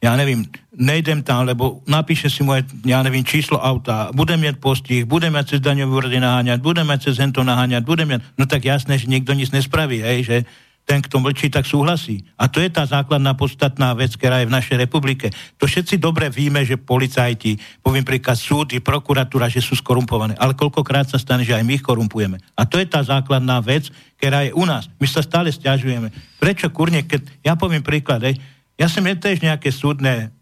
ja 0.05 0.13
neviem, 0.21 0.45
nejdem 0.77 1.25
tam, 1.25 1.49
lebo 1.49 1.81
napíše 1.89 2.29
si 2.29 2.45
moje, 2.45 2.69
ja 2.85 3.01
neviem, 3.01 3.25
číslo 3.25 3.57
auta, 3.57 4.13
budem 4.13 4.37
mať 4.37 4.61
postih, 4.61 5.09
budem 5.09 5.33
mať 5.33 5.57
cez 5.57 5.61
daňové 5.65 6.05
úrady 6.05 6.21
naháňať, 6.21 6.61
budem 6.61 6.85
mať 6.85 7.09
cez 7.09 7.17
hento 7.17 7.41
naháňať, 7.41 7.81
budem 7.89 8.13
mať, 8.13 8.21
no 8.37 8.45
tak 8.45 8.69
jasné, 8.69 9.01
že 9.01 9.09
nikto 9.09 9.33
nic 9.33 9.49
nespraví, 9.49 10.05
hej, 10.05 10.21
že 10.29 10.37
ten, 10.85 11.01
kto 11.01 11.17
mlčí, 11.17 11.49
tak 11.49 11.65
súhlasí. 11.65 12.29
A 12.37 12.45
to 12.45 12.61
je 12.61 12.69
tá 12.69 12.85
základná 12.85 13.33
podstatná 13.33 13.97
vec, 13.97 14.13
ktorá 14.21 14.45
je 14.45 14.53
v 14.53 14.57
našej 14.61 14.77
republike. 14.85 15.33
To 15.57 15.65
všetci 15.65 15.97
dobre 15.97 16.29
víme, 16.29 16.61
že 16.61 16.77
policajti, 16.77 17.57
poviem 17.81 18.05
príklad 18.05 18.37
súdy, 18.37 18.85
prokuratúra, 18.85 19.49
že 19.49 19.65
sú 19.65 19.81
skorumpované. 19.81 20.37
Ale 20.37 20.53
koľkokrát 20.53 21.09
sa 21.09 21.17
stane, 21.17 21.41
že 21.41 21.57
aj 21.57 21.65
my 21.65 21.81
ich 21.81 21.85
korumpujeme. 21.85 22.37
A 22.53 22.69
to 22.69 22.77
je 22.77 22.85
tá 22.85 23.01
základná 23.01 23.65
vec, 23.65 23.89
ktorá 24.21 24.45
je 24.45 24.53
u 24.53 24.69
nás. 24.69 24.93
My 25.01 25.09
sa 25.09 25.25
stále 25.25 25.49
stiažujeme. 25.49 26.13
Prečo 26.37 26.69
kurne, 26.69 27.01
keď, 27.09 27.33
ja 27.41 27.57
poviem 27.57 27.81
príklad, 27.81 28.21
hej, 28.21 28.37
ja 28.79 28.87
som 28.91 29.07
tiež 29.19 29.43
nejaké 29.43 29.71
súdne 29.71 30.35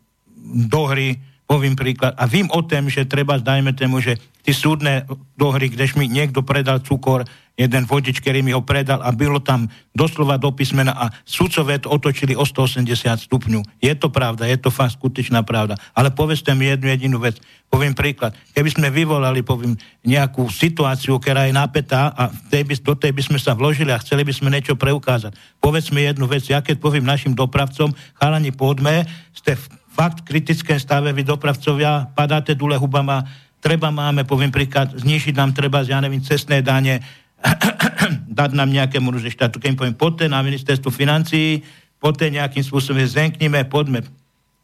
dohry, 0.69 1.21
poviem 1.53 1.77
príklad, 1.77 2.17
a 2.17 2.25
vím 2.25 2.49
o 2.49 2.65
tom, 2.65 2.89
že 2.89 3.05
treba, 3.05 3.37
dajme 3.37 3.77
tomu, 3.77 4.01
že 4.01 4.17
tí 4.41 4.57
súdne 4.57 5.05
dohry, 5.37 5.69
kdež 5.69 6.01
mi 6.01 6.09
niekto 6.09 6.41
predal 6.41 6.81
cukor, 6.81 7.29
jeden 7.53 7.85
vodič, 7.85 8.25
ktorý 8.25 8.41
mi 8.41 8.57
ho 8.57 8.65
predal 8.65 9.05
a 9.05 9.13
bylo 9.13 9.37
tam 9.37 9.69
doslova 9.93 10.41
do 10.41 10.49
písmena 10.57 10.97
a 10.97 11.13
sudcové 11.29 11.77
to 11.77 11.93
otočili 11.93 12.33
o 12.33 12.49
180 12.49 12.89
stupňov. 13.29 13.61
Je 13.85 13.93
to 13.93 14.09
pravda, 14.09 14.49
je 14.49 14.57
to 14.57 14.73
fakt 14.73 14.97
skutečná 14.97 15.45
pravda. 15.45 15.77
Ale 15.93 16.09
povedzte 16.09 16.57
mi 16.57 16.73
jednu 16.73 16.89
jedinú 16.89 17.21
vec. 17.21 17.37
Poviem 17.69 17.93
príklad. 17.93 18.33
Keby 18.57 18.73
sme 18.73 18.89
vyvolali, 18.89 19.45
poviem, 19.45 19.77
nejakú 20.01 20.49
situáciu, 20.49 21.21
ktorá 21.21 21.45
je 21.45 21.53
napätá 21.53 22.09
a 22.17 22.33
tej 22.49 22.65
by, 22.65 22.75
do 22.81 22.95
tej 22.97 23.13
by 23.13 23.23
sme 23.29 23.39
sa 23.39 23.53
vložili 23.53 23.93
a 23.93 24.01
chceli 24.01 24.25
by 24.25 24.33
sme 24.33 24.49
niečo 24.49 24.73
preukázať. 24.73 25.37
Povedzme 25.61 26.01
jednu 26.01 26.25
vec. 26.25 26.49
Ja 26.49 26.65
keď 26.65 26.81
poviem 26.81 27.05
našim 27.05 27.37
dopravcom, 27.37 27.93
chalani, 28.17 28.49
poďme, 28.49 29.05
ste 29.37 29.61
fakt 29.93 30.25
v 30.25 30.29
kritickom 30.33 30.81
stave, 30.81 31.13
vy 31.13 31.23
dopravcovia, 31.23 32.09
padáte 32.17 32.57
dole 32.57 32.81
hubama, 32.81 33.29
treba 33.61 33.93
máme, 33.93 34.25
poviem 34.25 34.49
príklad, 34.49 34.97
znižiť 34.97 35.37
nám 35.37 35.53
treba, 35.53 35.85
ja 35.85 36.01
neviem, 36.01 36.25
cestné 36.25 36.65
dane, 36.65 37.05
dať 38.41 38.51
nám 38.57 38.73
nejakému 38.73 39.13
že 39.21 39.37
štátu, 39.37 39.61
keď 39.61 39.77
poviem, 39.77 39.97
poďte 39.97 40.33
na 40.33 40.41
ministerstvo 40.41 40.89
financií, 40.89 41.61
poďte 42.01 42.33
nejakým 42.33 42.65
spôsobom, 42.65 43.05
zenknime, 43.05 43.69
poďme. 43.69 44.03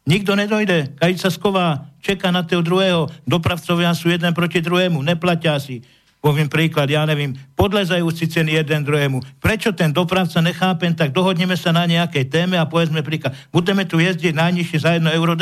Nikto 0.09 0.33
nedojde, 0.33 0.97
sa 1.21 1.29
sková, 1.29 1.93
čaká 2.01 2.33
na 2.33 2.41
toho 2.41 2.65
druhého, 2.65 3.05
dopravcovia 3.29 3.93
sú 3.93 4.09
jeden 4.09 4.33
proti 4.33 4.57
druhému, 4.57 5.05
neplatia 5.05 5.61
si 5.61 5.85
poviem 6.19 6.51
príklad, 6.51 6.91
ja 6.91 7.07
neviem, 7.07 7.31
podlezajúci 7.55 8.27
ceny 8.27 8.59
jeden 8.59 8.83
druhému. 8.83 9.23
Prečo 9.39 9.71
ten 9.71 9.95
dopravca 9.95 10.43
nechápem, 10.43 10.91
tak 10.91 11.15
dohodneme 11.15 11.55
sa 11.55 11.71
na 11.71 11.87
nejakej 11.87 12.27
téme 12.27 12.59
a 12.59 12.67
povedzme 12.67 12.99
príklad, 12.99 13.35
budeme 13.55 13.87
tu 13.87 14.03
jezdiť 14.03 14.35
najnižšie 14.35 14.77
za 14.83 14.91
1,10 14.99 15.15
euro. 15.15 15.33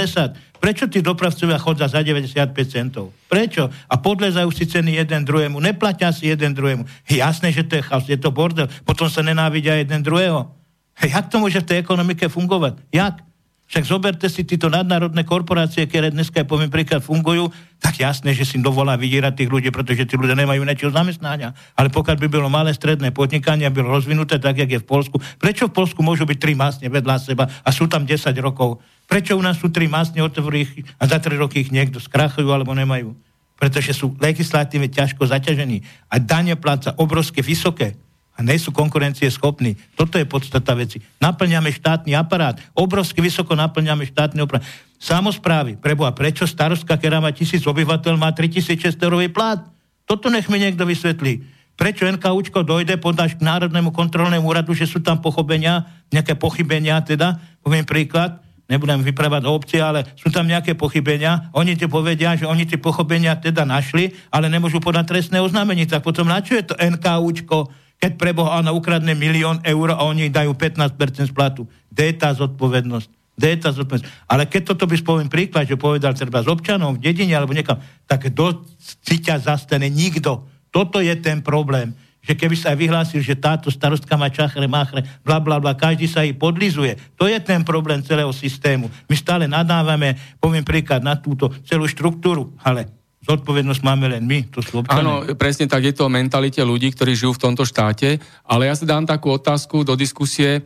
Prečo 0.57 0.85
tí 0.89 1.01
dopravcovia 1.01 1.57
chodia 1.57 1.89
za 1.89 2.01
95 2.01 2.53
centov? 2.69 3.13
Prečo? 3.29 3.69
A 3.89 3.95
podlezajú 3.97 4.49
si 4.53 4.69
ceny 4.69 5.01
jeden 5.01 5.25
druhému, 5.25 5.57
neplatia 5.57 6.13
si 6.13 6.29
jeden 6.29 6.53
druhému. 6.53 6.85
Jasné, 7.09 7.49
že 7.53 7.65
to 7.65 7.81
je 7.81 7.83
chaos, 7.85 8.05
je 8.05 8.17
to 8.17 8.29
bordel, 8.29 8.69
potom 8.85 9.09
sa 9.09 9.25
nenávidia 9.25 9.77
jeden 9.81 10.05
druhého. 10.05 10.53
Jak 11.13 11.29
to 11.29 11.37
môže 11.41 11.61
v 11.61 11.69
tej 11.73 11.77
ekonomike 11.81 12.25
fungovať? 12.29 12.81
Jak? 12.93 13.26
Však 13.67 13.83
zoberte 13.83 14.31
si 14.31 14.47
títo 14.47 14.71
nadnárodné 14.71 15.27
korporácie, 15.27 15.83
ktoré 15.91 16.07
dneska, 16.07 16.47
poviem 16.47 16.71
príklad, 16.71 17.03
fungujú, 17.03 17.51
tak 17.83 17.99
jasné, 17.99 18.31
že 18.31 18.47
si 18.47 18.63
dovolá 18.63 18.95
vydierať 18.95 19.43
tých 19.43 19.51
ľudí, 19.51 19.75
pretože 19.75 20.07
tí 20.07 20.15
ľudia 20.15 20.39
nemajú 20.39 20.63
niečo 20.63 20.87
zamestnania. 20.87 21.51
Ale 21.75 21.91
pokiaľ 21.91 22.15
by 22.15 22.27
bylo 22.31 22.47
malé 22.47 22.71
stredné 22.71 23.11
podnikanie, 23.11 23.67
bylo 23.67 23.91
rozvinuté 23.91 24.39
tak, 24.39 24.55
jak 24.55 24.71
je 24.71 24.79
v 24.79 24.87
Polsku, 24.87 25.19
prečo 25.35 25.67
v 25.67 25.75
Polsku 25.83 25.99
môžu 25.99 26.23
byť 26.23 26.39
tri 26.39 26.55
masne 26.55 26.87
vedľa 26.87 27.15
seba 27.19 27.43
a 27.43 27.69
sú 27.75 27.91
tam 27.91 28.07
10 28.07 28.31
rokov? 28.39 28.79
Prečo 29.03 29.35
u 29.35 29.43
nás 29.43 29.59
sú 29.59 29.67
tri 29.67 29.91
masne 29.91 30.23
otvorí 30.23 30.63
a 30.95 31.03
za 31.03 31.19
tri 31.19 31.35
roky 31.35 31.67
ich 31.67 31.71
niekto 31.71 31.99
skrachujú 31.99 32.47
alebo 32.47 32.71
nemajú? 32.71 33.19
Pretože 33.59 33.91
sú 33.91 34.15
legislatívne 34.15 34.87
ťažko 34.87 35.27
zaťažení 35.27 35.83
a 36.07 36.23
dane 36.23 36.55
pláca 36.55 36.95
obrovské 36.95 37.43
vysoké 37.43 37.99
a 38.37 38.45
nie 38.45 38.61
sú 38.61 38.69
konkurencie 38.69 39.25
schopní. 39.33 39.73
Toto 39.97 40.21
je 40.21 40.29
podstata 40.29 40.77
veci. 40.77 41.01
Naplňame 41.17 41.73
štátny 41.73 42.13
aparát, 42.13 42.61
obrovsky 42.77 43.17
vysoko 43.19 43.57
naplňame 43.57 44.05
štátny 44.05 44.45
aparát. 44.45 44.63
Samozprávy, 45.01 45.81
preboha, 45.81 46.13
prečo 46.13 46.45
starostka, 46.45 46.97
ktorá 46.97 47.17
má 47.17 47.33
tisíc 47.33 47.65
obyvateľ, 47.65 48.13
má 48.17 48.29
3600 48.33 48.97
eurový 49.01 49.33
plát? 49.33 49.65
Toto 50.05 50.29
nech 50.29 50.47
mi 50.53 50.61
niekto 50.61 50.85
vysvetlí. 50.85 51.57
Prečo 51.77 52.09
NKUčko 52.09 52.65
dojde, 52.65 52.97
podáš 52.97 53.37
k 53.37 53.45
Národnému 53.45 53.93
kontrolnému 53.93 54.45
úradu, 54.49 54.73
že 54.73 54.89
sú 54.89 54.97
tam 55.01 55.21
pochopenia, 55.21 55.85
nejaké 56.09 56.33
pochybenia 56.33 57.01
teda, 57.05 57.37
poviem 57.61 57.85
príklad, 57.85 58.41
nebudem 58.65 59.05
vypravať 59.05 59.41
o 59.45 59.53
obci, 59.53 59.77
ale 59.77 60.05
sú 60.17 60.33
tam 60.33 60.49
nejaké 60.49 60.73
pochybenia, 60.73 61.53
oni 61.53 61.77
ti 61.77 61.85
povedia, 61.85 62.33
že 62.33 62.49
oni 62.49 62.65
tie 62.65 62.81
pochybenia 62.81 63.37
teda 63.37 63.61
našli, 63.61 64.09
ale 64.33 64.49
nemôžu 64.49 64.81
podať 64.81 65.05
trestné 65.05 65.37
oznámenie, 65.37 65.85
tak 65.85 66.01
potom 66.01 66.25
na 66.25 66.41
čo 66.41 66.57
je 66.57 66.65
to 66.65 66.73
NKUčko, 66.73 67.69
keď 67.97 68.11
preboha 68.17 68.61
ona 68.61 68.73
ukradne 68.73 69.17
milión 69.17 69.57
eur 69.65 69.97
a 69.97 70.05
oni 70.05 70.29
dajú 70.29 70.53
15% 70.53 71.33
splatu. 71.33 71.65
Kde 71.89 72.13
je 72.13 72.15
tá 72.15 72.29
zodpovednosť? 72.33 73.09
Kde 73.37 73.47
je 73.53 73.57
tá 73.57 73.69
zodpovednosť? 73.73 74.29
Ale 74.29 74.43
keď 74.45 74.61
toto 74.73 74.85
by 74.85 74.95
spoviem 74.97 75.29
príklad, 75.29 75.65
že 75.65 75.81
povedal 75.81 76.13
treba 76.13 76.45
s 76.45 76.49
občanom 76.49 76.97
v 76.97 77.09
dedine 77.09 77.33
alebo 77.33 77.57
niekam, 77.57 77.81
tak 78.05 78.29
do 78.33 78.65
cíťa 79.01 79.41
zastane 79.41 79.89
nikto. 79.89 80.45
Toto 80.69 81.01
je 81.01 81.13
ten 81.17 81.41
problém 81.41 81.97
že 82.27 82.35
keby 82.35 82.59
sa 82.59 82.75
aj 82.75 82.77
vyhlásil, 82.83 83.21
že 83.23 83.39
táto 83.39 83.71
starostka 83.71 84.19
má 84.19 84.27
čachre, 84.27 84.67
máchre, 84.67 84.99
bla, 85.23 85.39
bla, 85.39 85.63
bla, 85.63 85.79
každý 85.79 86.11
sa 86.11 86.27
jej 86.27 86.35
podlizuje. 86.35 86.99
To 87.15 87.23
je 87.23 87.39
ten 87.39 87.63
problém 87.63 88.03
celého 88.03 88.27
systému. 88.35 88.91
My 89.07 89.15
stále 89.15 89.47
nadávame, 89.47 90.19
poviem 90.43 90.67
príklad, 90.67 90.99
na 90.99 91.15
túto 91.15 91.47
celú 91.63 91.87
štruktúru, 91.87 92.51
ale 92.59 92.91
zodpovednosť 93.27 93.81
máme 93.83 94.07
len 94.07 94.23
my, 94.23 94.47
to 94.47 94.63
sú 94.63 94.79
občania. 94.81 95.03
Áno, 95.03 95.13
presne 95.35 95.67
tak 95.67 95.83
je 95.83 95.91
to 95.91 96.07
o 96.07 96.13
mentalite 96.13 96.63
ľudí, 96.63 96.95
ktorí 96.95 97.11
žijú 97.11 97.35
v 97.35 97.43
tomto 97.43 97.67
štáte, 97.67 98.23
ale 98.47 98.71
ja 98.71 98.73
si 98.73 98.87
dám 98.87 99.03
takú 99.03 99.35
otázku 99.35 99.83
do 99.83 99.99
diskusie. 99.99 100.59
E, 100.59 100.61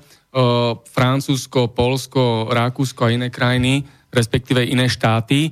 Francúzsko, 0.93 1.73
Polsko, 1.73 2.53
Rakúsko 2.53 3.09
a 3.09 3.13
iné 3.13 3.33
krajiny, 3.33 3.81
respektíve 4.13 4.61
iné 4.61 4.85
štáty, 4.85 5.49
e, 5.49 5.51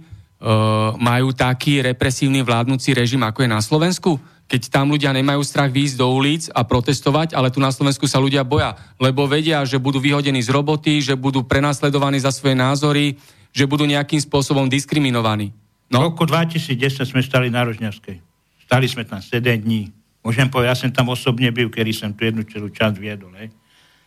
majú 1.02 1.34
taký 1.34 1.82
represívny 1.82 2.46
vládnúci 2.46 2.94
režim, 2.94 3.26
ako 3.26 3.42
je 3.42 3.50
na 3.50 3.62
Slovensku? 3.62 4.22
keď 4.50 4.74
tam 4.74 4.90
ľudia 4.90 5.14
nemajú 5.14 5.46
strach 5.46 5.70
výjsť 5.70 5.96
do 6.02 6.10
ulic 6.10 6.50
a 6.50 6.66
protestovať, 6.66 7.38
ale 7.38 7.54
tu 7.54 7.62
na 7.62 7.70
Slovensku 7.70 8.10
sa 8.10 8.18
ľudia 8.18 8.42
boja, 8.42 8.74
lebo 8.98 9.30
vedia, 9.30 9.62
že 9.62 9.78
budú 9.78 10.02
vyhodení 10.02 10.42
z 10.42 10.50
roboty, 10.50 11.06
že 11.06 11.14
budú 11.14 11.46
prenasledovaní 11.46 12.18
za 12.18 12.34
svoje 12.34 12.58
názory, 12.58 13.22
že 13.54 13.70
budú 13.70 13.86
nejakým 13.86 14.18
spôsobom 14.18 14.66
diskriminovaní. 14.66 15.54
No? 15.90 16.06
V 16.06 16.14
roku 16.14 16.24
2010 16.30 17.06
sme 17.06 17.22
stali 17.26 17.50
na 17.50 17.66
Rožňavskej. 17.66 18.22
Stali 18.66 18.86
sme 18.86 19.06
tam 19.06 19.18
7 19.22 19.42
dní. 19.42 19.90
Môžem 20.22 20.46
povedať, 20.46 20.70
ja 20.70 20.78
som 20.78 20.90
tam 20.94 21.10
osobne 21.10 21.50
byl, 21.50 21.74
kedy 21.74 21.92
som 21.96 22.14
tu 22.14 22.30
jednu 22.30 22.46
celú 22.46 22.70
časť 22.70 22.96
viedol. 23.02 23.34
Hej. 23.40 23.50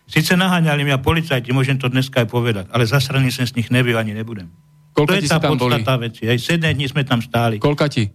Sice 0.06 0.38
naháňali 0.38 0.86
mňa 0.86 0.98
policajti, 1.02 1.50
môžem 1.50 1.80
to 1.80 1.90
dneska 1.90 2.22
aj 2.22 2.28
povedať, 2.30 2.64
ale 2.70 2.86
zasraný 2.86 3.32
som 3.34 3.48
z 3.48 3.58
nich 3.58 3.72
nebyl 3.72 3.96
ani 3.96 4.14
nebudem. 4.14 4.46
Koľko 4.92 5.08
to 5.08 5.18
je 5.18 5.30
tá 5.30 5.40
podstata 5.40 5.94
veci. 5.98 6.22
Hej. 6.28 6.38
7 6.46 6.62
dní 6.62 6.86
sme 6.86 7.02
tam 7.02 7.18
stáli. 7.18 7.58
Koľka 7.58 7.90
ti? 7.90 8.06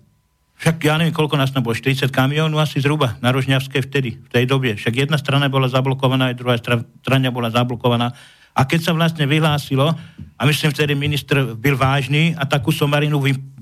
Však 0.57 0.81
ja 0.81 0.97
neviem, 0.97 1.13
koľko 1.13 1.37
nás 1.37 1.53
tam 1.53 1.61
bolo, 1.61 1.77
40 1.77 2.09
kamionov 2.09 2.57
asi 2.57 2.81
zhruba 2.81 3.13
na 3.21 3.29
Rožňavské 3.29 3.77
vtedy, 3.85 4.17
v 4.17 4.29
tej 4.29 4.45
dobe. 4.49 4.73
Však 4.73 5.05
jedna 5.05 5.17
strana 5.21 5.53
bola 5.53 5.69
zablokovaná, 5.69 6.33
aj 6.33 6.35
druhá 6.37 6.57
strana 6.57 7.29
bola 7.29 7.53
zablokovaná. 7.53 8.09
A 8.57 8.65
keď 8.65 8.89
sa 8.89 8.91
vlastne 8.97 9.29
vyhlásilo, 9.29 9.93
a 10.37 10.41
myslím, 10.49 10.73
vtedy 10.73 10.97
minister 10.97 11.45
byl 11.53 11.77
vážny 11.77 12.33
a 12.33 12.45
takú 12.49 12.73
somarinu 12.73 13.21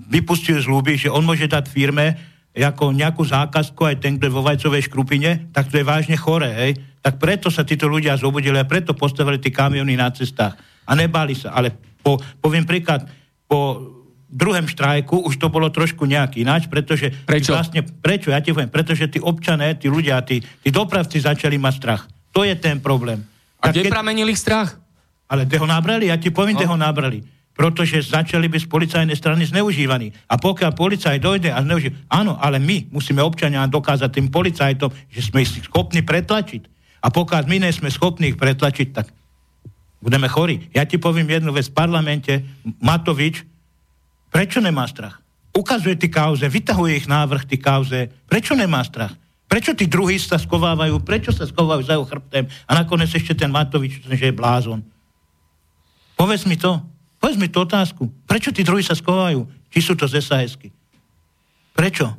vypustil 0.10 0.62
z 0.62 0.70
ľuby, 0.70 0.98
že 0.98 1.10
on 1.12 1.26
môže 1.26 1.50
dať 1.50 1.66
firme 1.70 2.36
ako 2.56 2.96
nejakú 2.96 3.28
zákazku 3.28 3.84
aj 3.84 4.00
ten, 4.00 4.16
kto 4.16 4.32
je 4.32 4.36
vo 4.36 4.46
vajcovej 4.46 4.88
škrupine, 4.88 5.52
tak 5.52 5.68
to 5.68 5.76
je 5.76 5.84
vážne 5.84 6.16
chore, 6.16 6.48
hej. 6.48 6.80
Tak 7.04 7.20
preto 7.20 7.52
sa 7.52 7.68
títo 7.68 7.92
ľudia 7.92 8.16
zobudili 8.16 8.56
a 8.56 8.64
preto 8.64 8.96
postavili 8.96 9.44
tie 9.44 9.52
kamiony 9.52 10.00
na 10.00 10.08
cestách. 10.08 10.56
A 10.88 10.96
nebali 10.96 11.36
sa. 11.36 11.52
Ale 11.52 11.76
po, 12.00 12.16
poviem 12.40 12.64
príklad, 12.64 13.04
po 13.46 13.84
druhém 14.32 14.66
štrajku 14.66 15.28
už 15.28 15.36
to 15.36 15.52
bolo 15.52 15.68
trošku 15.68 16.08
nejak 16.08 16.40
ináč, 16.40 16.72
pretože... 16.72 17.12
Prečo? 17.28 17.52
Vlastne, 17.52 17.84
prečo? 17.84 18.32
Ja 18.32 18.40
ti 18.40 18.56
poviem, 18.56 18.72
pretože 18.72 19.12
tí 19.12 19.20
občané, 19.20 19.76
tí 19.76 19.92
ľudia, 19.92 20.24
tí, 20.24 20.40
tí 20.40 20.70
dopravci 20.72 21.20
začali 21.20 21.60
mať 21.60 21.74
strach. 21.76 22.04
To 22.32 22.48
je 22.48 22.56
ten 22.56 22.80
problém. 22.80 23.20
A 23.60 23.70
kde 23.70 23.88
keď... 23.88 23.92
pramenil 23.92 24.32
ich 24.32 24.40
strach? 24.40 24.80
Ale 25.28 25.44
kde 25.44 25.60
ho 25.60 25.68
nabrali? 25.68 26.08
Ja 26.08 26.16
ti 26.16 26.32
poviem, 26.32 26.56
no. 26.56 26.60
kde 26.62 26.70
ho 26.72 26.78
nabrali. 26.78 27.20
Pretože 27.56 28.04
začali 28.04 28.52
byť 28.52 28.68
z 28.68 28.72
policajnej 28.72 29.16
strany 29.16 29.48
zneužívaní. 29.48 30.12
A 30.28 30.36
pokiaľ 30.36 30.76
policaj 30.76 31.24
dojde 31.24 31.56
a 31.56 31.64
zneuží... 31.64 31.96
Áno, 32.12 32.36
ale 32.36 32.60
my 32.60 32.92
musíme 32.92 33.24
občania 33.24 33.64
dokázať 33.64 34.12
tým 34.12 34.28
policajtom, 34.28 34.92
že 35.08 35.22
sme 35.24 35.48
ich 35.48 35.64
schopní 35.64 36.04
pretlačiť. 36.04 36.68
A 37.00 37.08
pokiaľ 37.08 37.48
my 37.48 37.64
nie 37.64 37.72
sme 37.72 37.88
schopní 37.88 38.36
ich 38.36 38.38
pretlačiť, 38.38 38.88
tak 38.92 39.08
budeme 40.04 40.28
chorí. 40.28 40.68
Ja 40.76 40.84
ti 40.84 41.00
poviem 41.00 41.32
jednu 41.32 41.56
vec. 41.56 41.72
V 41.72 41.80
parlamente 41.80 42.44
Matovič 42.84 43.56
Prečo 44.36 44.60
nemá 44.60 44.84
strach? 44.84 45.24
Ukazuje 45.56 45.96
ty 45.96 46.12
kauze, 46.12 46.44
vytahuje 46.52 47.00
ich 47.00 47.08
návrh 47.08 47.48
ty 47.48 47.56
kauze. 47.56 48.12
Prečo 48.28 48.52
nemá 48.52 48.84
strach? 48.84 49.16
Prečo 49.48 49.72
tí 49.72 49.88
druhí 49.88 50.20
sa 50.20 50.36
skovávajú? 50.36 51.00
Prečo 51.08 51.32
sa 51.32 51.48
skovávajú 51.48 51.88
za 51.88 51.96
chrbtem? 51.96 52.44
A 52.68 52.72
nakoniec 52.76 53.16
ešte 53.16 53.32
ten 53.32 53.48
Matovič, 53.48 54.04
že 54.04 54.20
je 54.20 54.36
blázon. 54.36 54.84
Povedz 56.20 56.44
mi 56.44 56.60
to. 56.60 56.84
Povedz 57.26 57.42
mi 57.42 57.50
tú 57.50 57.66
otázku. 57.66 58.06
Prečo 58.30 58.54
tí 58.54 58.62
druhí 58.62 58.86
sa 58.86 58.94
skovajú? 58.94 59.50
Či 59.74 59.80
sú 59.82 59.94
to 59.98 60.06
z 60.06 60.22
SAS-ky? 60.22 60.70
Prečo? 61.74 62.14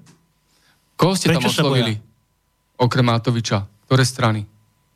Koho 0.98 1.14
ste 1.14 1.30
Prečo 1.30 1.46
tam 1.46 1.70
oslovili? 1.70 1.94
Okrem 2.74 3.06
Matoviča. 3.06 3.70
Ktoré 3.86 4.02
strany? 4.02 4.42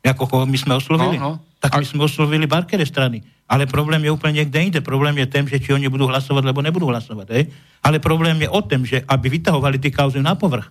Ako 0.03 0.27
koho 0.27 0.43
my 0.43 0.59
sme 0.59 0.75
oslovili? 0.75 1.15
No, 1.15 1.39
no. 1.39 1.63
Tak 1.63 1.79
my 1.79 1.87
sme 1.87 2.03
oslovili 2.11 2.43
Barkere 2.43 2.83
strany. 2.83 3.23
Ale 3.47 3.71
problém 3.71 4.03
je 4.03 4.11
úplne 4.11 4.43
niekde 4.43 4.59
inde. 4.59 4.79
Problém 4.83 5.15
je 5.15 5.31
ten, 5.31 5.47
že 5.47 5.63
či 5.63 5.71
oni 5.71 5.87
budú 5.87 6.11
hlasovať, 6.11 6.43
lebo 6.43 6.59
nebudú 6.59 6.91
hlasovať. 6.91 7.27
Hej? 7.31 7.47
Ale 7.79 8.03
problém 8.03 8.35
je 8.35 8.51
o 8.51 8.59
tom, 8.67 8.83
že 8.83 9.07
aby 9.07 9.31
vytahovali 9.39 9.79
tie 9.79 9.95
kauzy 9.95 10.19
na 10.19 10.35
povrch. 10.35 10.67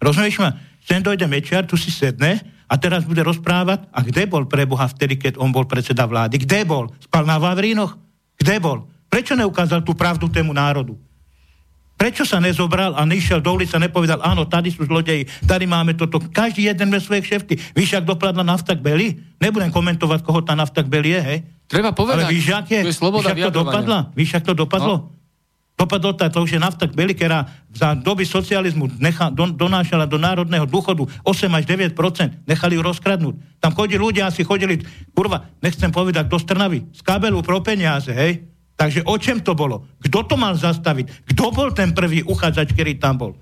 Rozumieš 0.00 0.40
ma? 0.40 0.56
Sem 0.80 1.04
dojde 1.04 1.28
Mečiar, 1.28 1.68
tu 1.68 1.76
si 1.76 1.92
sedne 1.92 2.40
a 2.64 2.80
teraz 2.80 3.04
bude 3.04 3.20
rozprávať, 3.20 3.84
a 3.92 4.00
kde 4.00 4.24
bol 4.24 4.48
pre 4.48 4.64
Boha 4.64 4.88
vtedy, 4.88 5.20
keď 5.20 5.36
on 5.36 5.52
bol 5.52 5.68
predseda 5.68 6.08
vlády? 6.08 6.40
Kde 6.40 6.64
bol? 6.64 6.88
Spal 7.04 7.28
na 7.28 7.36
Vavrínoch? 7.36 8.07
Kde 8.38 8.54
bol? 8.62 8.86
Prečo 9.10 9.34
neukázal 9.34 9.82
tú 9.82 9.92
pravdu 9.98 10.30
tému 10.30 10.54
národu? 10.54 10.94
Prečo 11.98 12.22
sa 12.22 12.38
nezobral 12.38 12.94
a 12.94 13.02
nešiel 13.02 13.42
do 13.42 13.50
ulice 13.58 13.74
a 13.74 13.82
nepovedal, 13.82 14.22
áno, 14.22 14.46
tady 14.46 14.70
sú 14.70 14.86
zlodeji, 14.86 15.26
tady 15.50 15.66
máme 15.66 15.98
toto. 15.98 16.22
Každý 16.22 16.70
jeden 16.70 16.94
ve 16.94 17.02
svoje 17.02 17.26
kšefty. 17.26 17.58
Víš, 17.74 17.98
ak 17.98 18.06
dopadla 18.06 18.46
nafta 18.46 18.78
k 18.78 18.78
Beli? 18.78 19.18
Nebudem 19.42 19.74
komentovať, 19.74 20.22
koho 20.22 20.38
tá 20.46 20.54
nafta 20.54 20.86
k 20.86 20.86
Beli 20.86 21.18
je, 21.18 21.20
hej? 21.26 21.38
Treba 21.66 21.90
povedať. 21.90 22.30
Ale 22.30 22.30
víš, 22.30 22.54
ak 22.54 22.70
je, 22.70 22.80
to 22.86 22.94
je 22.94 23.00
sloboda 23.02 23.34
víš, 23.34 23.42
ak 23.42 23.50
to 23.50 23.58
dopadlo? 23.66 23.96
Víš, 24.14 24.30
ak 24.38 24.44
to 24.46 24.54
dopadlo? 24.54 24.94
No. 24.94 25.17
Dopadlo 25.78 26.10
to, 26.10 26.26
to, 26.26 26.42
že 26.42 26.58
nafta 26.58 26.90
k 26.90 26.98
Beli, 26.98 27.14
za 27.70 27.94
doby 27.94 28.26
socializmu 28.26 28.98
necha, 28.98 29.30
don, 29.30 29.54
donášala 29.54 30.10
do 30.10 30.18
národného 30.18 30.66
dôchodu 30.66 31.06
8 31.22 31.46
až 31.54 31.64
9% 31.70 31.94
nechali 32.50 32.74
ju 32.74 32.82
rozkradnúť. 32.82 33.62
Tam 33.62 33.70
chodili 33.70 34.02
ľudia, 34.02 34.26
asi 34.26 34.42
chodili, 34.42 34.82
kurva, 35.14 35.46
nechcem 35.62 35.94
povedať, 35.94 36.26
do 36.26 36.34
Strnavy, 36.34 36.82
z 36.90 37.00
kabelu 37.06 37.38
pro 37.46 37.62
peniaze, 37.62 38.10
hej? 38.10 38.42
Takže 38.74 39.06
o 39.06 39.14
čem 39.22 39.38
to 39.38 39.54
bolo? 39.54 39.86
Kto 40.02 40.26
to 40.26 40.34
mal 40.34 40.58
zastaviť? 40.58 41.30
Kto 41.30 41.54
bol 41.54 41.70
ten 41.70 41.94
prvý 41.94 42.26
uchádzač, 42.26 42.74
ktorý 42.74 42.98
tam 42.98 43.14
bol? 43.14 43.32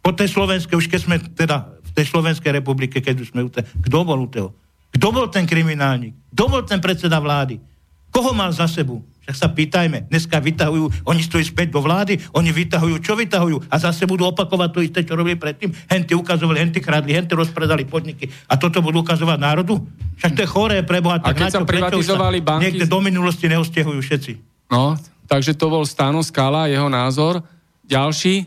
Po 0.00 0.16
tej 0.16 0.32
Slovenskej, 0.32 0.80
už 0.80 0.88
keď 0.88 1.00
sme 1.00 1.16
teda 1.20 1.76
v 1.80 1.90
tej 1.92 2.08
Slovenskej 2.08 2.56
republike, 2.56 3.04
keď 3.04 3.20
už 3.20 3.36
sme 3.36 3.44
u 3.44 3.52
tej, 3.52 3.68
kto 3.84 3.98
bol 4.00 4.16
u 4.16 4.28
toho? 4.28 4.56
Kto 4.96 5.12
bol 5.12 5.28
ten 5.28 5.44
kriminálnik? 5.44 6.16
Kto 6.32 6.44
bol 6.48 6.62
ten 6.64 6.80
predseda 6.80 7.20
vlády? 7.20 7.60
Koho 8.08 8.32
mal 8.32 8.52
za 8.52 8.64
sebu? 8.64 9.00
Však 9.24 9.36
sa 9.40 9.48
pýtajme. 9.48 10.12
Dneska 10.12 10.36
vytahujú, 10.36 11.08
oni 11.08 11.20
stojí 11.24 11.48
späť 11.48 11.72
do 11.72 11.80
vlády, 11.80 12.20
oni 12.36 12.52
vytahujú, 12.52 13.00
čo 13.00 13.16
vytahujú? 13.16 13.72
A 13.72 13.80
zase 13.80 14.04
budú 14.04 14.28
opakovať 14.28 14.68
to 14.68 14.80
isté, 14.84 15.00
čo 15.00 15.16
robili 15.16 15.40
predtým. 15.40 15.72
Henty 15.88 16.12
ukazovali, 16.12 16.60
henty 16.60 16.84
kradli, 16.84 17.16
henty 17.16 17.32
rozpredali 17.32 17.88
podniky. 17.88 18.28
A 18.52 18.60
toto 18.60 18.84
budú 18.84 19.00
ukazovať 19.00 19.40
národu? 19.40 19.80
Však 20.20 20.32
to 20.36 20.40
je 20.44 20.48
choré 20.48 20.76
preboha. 20.84 21.24
Tak 21.24 21.32
a 21.32 21.38
keď 21.40 21.48
sa 21.48 21.64
privatizovali 21.64 22.44
banky... 22.44 22.68
Niekde 22.68 22.84
do 22.84 23.00
minulosti 23.00 23.48
neostiehujú 23.48 24.00
všetci. 24.04 24.32
No, 24.68 25.00
takže 25.24 25.56
to 25.56 25.72
bol 25.72 25.88
Stano 25.88 26.20
Skala, 26.20 26.68
jeho 26.68 26.92
názor. 26.92 27.40
Ďalší? 27.88 28.44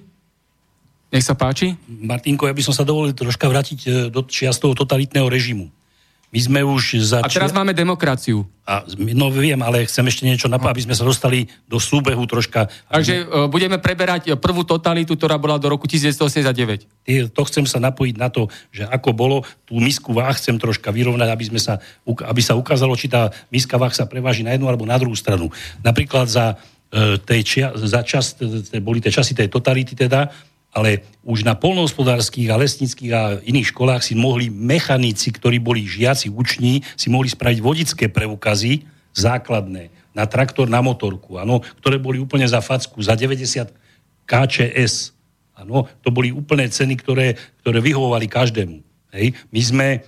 Nech 1.10 1.26
sa 1.26 1.34
páči. 1.34 1.74
Martinko, 1.88 2.46
ja 2.46 2.54
by 2.54 2.64
som 2.64 2.76
sa 2.76 2.84
dovolil 2.84 3.16
troška 3.16 3.48
vrátiť 3.48 3.80
e, 3.88 3.90
do 4.12 4.28
čiast 4.28 4.60
toho 4.60 4.76
totalitného 4.76 5.26
režimu. 5.32 5.72
My 6.28 6.40
sme 6.44 6.60
už 6.60 7.08
začali... 7.08 7.32
A 7.32 7.32
teraz 7.32 7.56
máme 7.56 7.72
demokraciu. 7.72 8.44
A, 8.68 8.84
no 9.16 9.32
viem, 9.32 9.56
ale 9.64 9.88
chcem 9.88 10.04
ešte 10.12 10.28
niečo 10.28 10.52
napadať, 10.52 10.76
aby 10.76 10.86
sme 10.92 10.96
sa 11.00 11.08
dostali 11.08 11.48
do 11.72 11.80
súbehu 11.80 12.20
troška. 12.28 12.68
Takže 12.92 13.24
uh, 13.24 13.48
budeme 13.48 13.80
preberať 13.80 14.36
prvú 14.36 14.68
totalitu, 14.68 15.16
ktorá 15.16 15.40
bola 15.40 15.56
do 15.56 15.72
roku 15.72 15.88
1989. 15.88 17.32
To 17.32 17.42
chcem 17.48 17.64
sa 17.64 17.80
napojiť 17.80 18.16
na 18.20 18.28
to, 18.28 18.52
že 18.76 18.84
ako 18.84 19.16
bolo, 19.16 19.48
tú 19.64 19.80
misku 19.80 20.12
váh 20.12 20.36
chcem 20.36 20.60
troška 20.60 20.92
vyrovnať, 20.92 21.32
aby, 21.32 21.46
sme 21.48 21.64
sa, 21.64 21.80
aby 22.04 22.42
sa 22.44 22.60
ukázalo, 22.60 23.00
či 23.00 23.08
tá 23.08 23.32
miska 23.48 23.80
váh 23.80 23.96
sa 23.96 24.04
preváži 24.04 24.44
na 24.44 24.52
jednu 24.52 24.68
alebo 24.68 24.84
na 24.84 25.00
druhú 25.00 25.16
stranu. 25.16 25.48
Napríklad 25.80 26.28
za, 26.28 26.60
uh, 26.60 27.16
tej 27.24 27.42
čia, 27.48 27.66
za 27.72 28.04
čas, 28.04 28.36
boli 28.84 29.00
tie 29.00 29.16
časy 29.16 29.32
tej 29.32 29.48
totality 29.48 29.96
teda, 29.96 30.28
ale 30.76 31.06
už 31.26 31.42
na 31.48 31.58
polnohospodárských 31.58 32.54
a 32.54 32.60
lesnických 32.60 33.12
a 33.16 33.22
iných 33.42 33.72
školách 33.74 34.04
si 34.04 34.14
mohli 34.14 34.52
mechanici, 34.52 35.34
ktorí 35.34 35.58
boli 35.58 35.88
žiaci 35.88 36.30
uční, 36.30 36.86
si 36.94 37.08
mohli 37.10 37.32
spraviť 37.32 37.60
vodické 37.64 38.06
preukazy 38.12 38.86
základné 39.18 39.90
na 40.14 40.26
traktor, 40.26 40.70
na 40.70 40.82
motorku, 40.82 41.38
ano, 41.38 41.62
ktoré 41.82 41.98
boli 42.02 42.18
úplne 42.18 42.46
za 42.46 42.62
facku, 42.62 43.02
za 43.02 43.14
90 43.14 43.70
KČS. 44.26 45.14
Áno, 45.58 45.90
to 46.06 46.14
boli 46.14 46.30
úplné 46.30 46.70
ceny, 46.70 46.98
ktoré, 47.02 47.34
ktoré 47.62 47.82
vyhovovali 47.82 48.30
každému. 48.30 48.78
Hej. 49.14 49.34
My 49.50 49.62
sme, 49.62 49.88
e, 49.94 50.00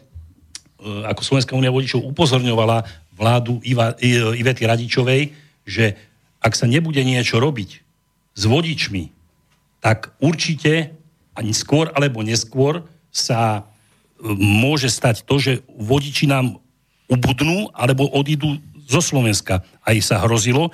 ako 1.10 1.22
Slovenská 1.26 1.58
únia 1.58 1.74
vodičov, 1.74 2.06
upozorňovala 2.06 2.86
vládu 3.14 3.58
Iva, 3.66 3.98
Ivety 4.38 4.64
Radičovej, 4.70 5.34
že 5.66 5.98
ak 6.40 6.54
sa 6.54 6.70
nebude 6.70 7.02
niečo 7.02 7.42
robiť 7.42 7.70
s 8.34 8.44
vodičmi, 8.46 9.19
tak 9.80 10.16
určite 10.20 10.96
ani 11.36 11.56
skôr 11.56 11.92
alebo 11.96 12.24
neskôr 12.24 12.84
sa 13.10 13.64
e, 14.20 14.32
môže 14.36 14.92
stať 14.92 15.24
to, 15.24 15.36
že 15.40 15.54
vodiči 15.68 16.28
nám 16.28 16.60
ubudnú 17.10 17.72
alebo 17.74 18.06
odídu 18.12 18.60
zo 18.86 19.00
Slovenska. 19.02 19.64
Aj 19.82 19.98
sa 20.04 20.22
hrozilo, 20.24 20.70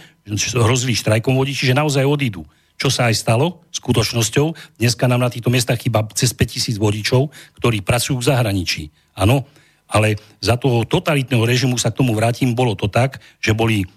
hrozili 0.57 0.97
štrajkom 0.97 1.37
vodiči, 1.37 1.69
že 1.71 1.77
naozaj 1.77 2.03
odídu 2.03 2.43
čo 2.75 2.91
sa 2.91 3.07
aj 3.07 3.15
stalo 3.15 3.63
skutočnosťou. 3.71 4.79
Dneska 4.79 5.07
nám 5.07 5.23
na 5.23 5.31
týchto 5.31 5.47
miestach 5.47 5.79
chýba 5.79 6.03
cez 6.11 6.35
5000 6.35 6.75
vodičov, 6.75 7.31
ktorí 7.59 7.79
pracujú 7.81 8.19
v 8.19 8.27
zahraničí. 8.27 8.83
Áno, 9.15 9.47
ale 9.87 10.19
za 10.43 10.59
toho 10.59 10.83
totalitného 10.83 11.43
režimu 11.47 11.79
sa 11.79 11.91
k 11.91 12.03
tomu 12.03 12.11
vrátim, 12.11 12.51
bolo 12.51 12.75
to 12.75 12.91
tak, 12.91 13.23
že 13.39 13.55
boli 13.55 13.87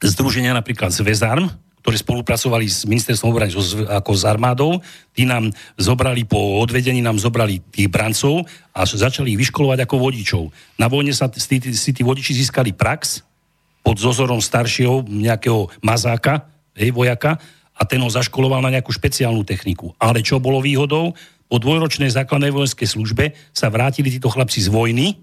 združenia 0.00 0.56
napríklad 0.56 0.92
z 0.92 1.04
Vezarm, 1.04 1.52
ktorí 1.86 2.02
spolupracovali 2.02 2.66
s 2.66 2.82
ministerstvom 2.82 3.30
obrany 3.30 3.54
ako 3.86 4.10
s 4.10 4.26
armádou, 4.26 4.82
tí 5.14 5.22
nám 5.22 5.54
zobrali 5.78 6.26
po 6.26 6.58
odvedení, 6.58 6.98
nám 6.98 7.22
zobrali 7.22 7.62
tých 7.70 7.86
brancov 7.86 8.42
a 8.74 8.82
začali 8.82 9.38
ich 9.38 9.40
vyškolovať 9.46 9.86
ako 9.86 9.94
vodičov. 10.02 10.42
Na 10.82 10.90
vojne 10.90 11.14
sa 11.14 11.30
si 11.30 11.90
tí 11.94 12.02
vodiči 12.02 12.34
získali 12.34 12.74
prax 12.74 13.22
pod 13.86 14.02
zozorom 14.02 14.42
staršieho 14.42 15.06
nejakého 15.06 15.70
mazáka, 15.78 16.50
hej, 16.74 16.90
vojaka, 16.90 17.38
a 17.78 17.86
ten 17.86 18.02
ho 18.02 18.10
zaškoloval 18.10 18.58
na 18.66 18.74
nejakú 18.74 18.90
špeciálnu 18.90 19.46
techniku. 19.46 19.94
Ale 20.02 20.26
čo 20.26 20.42
bolo 20.42 20.58
výhodou? 20.58 21.14
Po 21.46 21.62
dvojročnej 21.62 22.10
základnej 22.10 22.50
vojenskej 22.50 22.98
službe 22.98 23.30
sa 23.54 23.70
vrátili 23.70 24.10
títo 24.10 24.26
chlapci 24.26 24.58
z 24.58 24.74
vojny, 24.74 25.14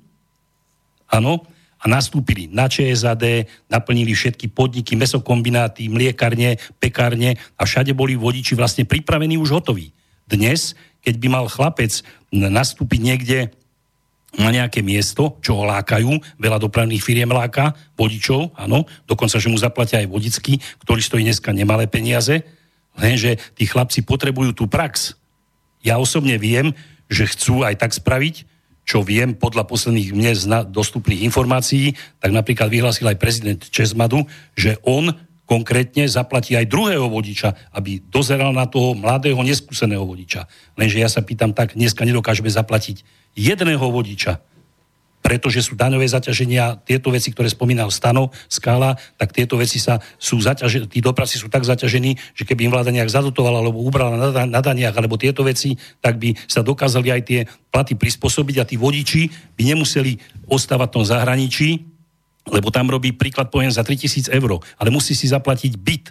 áno, 1.11 1.43
a 1.83 1.85
nastúpili 1.91 2.47
na 2.47 2.71
ČSAD, 2.71 3.43
naplnili 3.67 4.15
všetky 4.15 4.47
podniky, 4.55 4.95
mesokombináty, 4.95 5.91
mliekarne, 5.91 6.55
pekárne 6.79 7.35
a 7.59 7.67
všade 7.67 7.91
boli 7.91 8.15
vodiči 8.15 8.55
vlastne 8.55 8.87
pripravení 8.87 9.35
už 9.35 9.51
hotoví. 9.51 9.91
Dnes, 10.23 10.79
keď 11.03 11.15
by 11.19 11.27
mal 11.27 11.45
chlapec 11.51 11.99
nastúpiť 12.31 12.99
niekde 13.03 13.39
na 14.33 14.49
nejaké 14.49 14.81
miesto, 14.81 15.37
čo 15.45 15.59
ho 15.59 15.63
lákajú, 15.67 16.39
veľa 16.41 16.57
dopravných 16.57 17.03
firiem 17.03 17.29
láka, 17.29 17.75
vodičov, 17.93 18.55
áno, 18.57 18.87
dokonca, 19.05 19.37
že 19.37 19.51
mu 19.51 19.59
zaplatia 19.59 20.01
aj 20.01 20.09
vodicky, 20.09 20.57
ktorý 20.81 21.01
stojí 21.03 21.21
dneska 21.21 21.53
nemalé 21.53 21.85
peniaze, 21.85 22.41
lenže 22.97 23.37
tí 23.53 23.69
chlapci 23.69 24.01
potrebujú 24.01 24.55
tú 24.57 24.65
prax. 24.65 25.19
Ja 25.85 25.99
osobne 26.01 26.39
viem, 26.41 26.73
že 27.11 27.29
chcú 27.29 27.61
aj 27.61 27.77
tak 27.77 27.91
spraviť, 27.93 28.49
čo 28.83 29.01
viem 29.01 29.35
podľa 29.35 29.63
posledných 29.67 30.11
mne 30.11 30.31
dostupných 30.69 31.23
informácií, 31.27 31.95
tak 32.19 32.35
napríklad 32.35 32.67
vyhlásil 32.67 33.07
aj 33.07 33.21
prezident 33.21 33.61
Česmadu, 33.63 34.27
že 34.53 34.79
on 34.83 35.15
konkrétne 35.43 36.07
zaplatí 36.07 36.55
aj 36.55 36.71
druhého 36.71 37.07
vodiča, 37.11 37.75
aby 37.75 37.99
dozeral 38.07 38.55
na 38.55 38.63
toho 38.67 38.95
mladého, 38.95 39.39
neskúseného 39.43 40.03
vodiča. 40.07 40.47
Lenže 40.79 40.97
ja 41.03 41.09
sa 41.11 41.19
pýtam 41.19 41.51
tak, 41.51 41.75
dneska 41.75 42.07
nedokážeme 42.07 42.47
zaplatiť 42.47 43.03
jedného 43.35 43.83
vodiča, 43.83 44.39
pretože 45.23 45.63
sú 45.63 45.79
daňové 45.79 46.03
zaťaženia, 46.03 46.83
tieto 46.83 47.07
veci, 47.07 47.31
ktoré 47.31 47.47
spomínal 47.47 47.87
Stano, 47.95 48.35
Skala, 48.51 48.99
tak 49.15 49.31
tieto 49.31 49.55
veci 49.55 49.79
sa 49.79 50.03
sú 50.19 50.43
zaťažení, 50.43 50.91
tí 50.91 50.99
dopravci 50.99 51.39
sú 51.39 51.47
tak 51.47 51.63
zaťažení, 51.63 52.19
že 52.35 52.43
keby 52.43 52.67
im 52.67 52.73
vláda 52.75 52.91
nejak 52.91 53.07
zadotovala 53.07 53.63
alebo 53.63 53.79
ubrala 53.79 54.19
na, 54.19 54.43
na 54.43 54.59
daniach 54.59 54.91
alebo 54.91 55.15
tieto 55.15 55.47
veci, 55.47 55.79
tak 56.03 56.19
by 56.19 56.35
sa 56.43 56.59
dokázali 56.59 57.07
aj 57.07 57.21
tie 57.23 57.39
platy 57.71 57.95
prispôsobiť 57.95 58.55
a 58.59 58.67
tí 58.67 58.75
vodiči 58.75 59.55
by 59.55 59.63
nemuseli 59.63 60.19
ostávať 60.51 60.91
v 60.91 60.95
tom 60.99 61.05
zahraničí, 61.07 61.69
lebo 62.51 62.67
tam 62.67 62.91
robí 62.91 63.15
príklad 63.15 63.47
poviem 63.47 63.71
za 63.71 63.87
3000 63.87 64.27
eur, 64.27 64.59
ale 64.75 64.89
musí 64.91 65.15
si 65.15 65.31
zaplatiť 65.31 65.79
byt, 65.79 66.05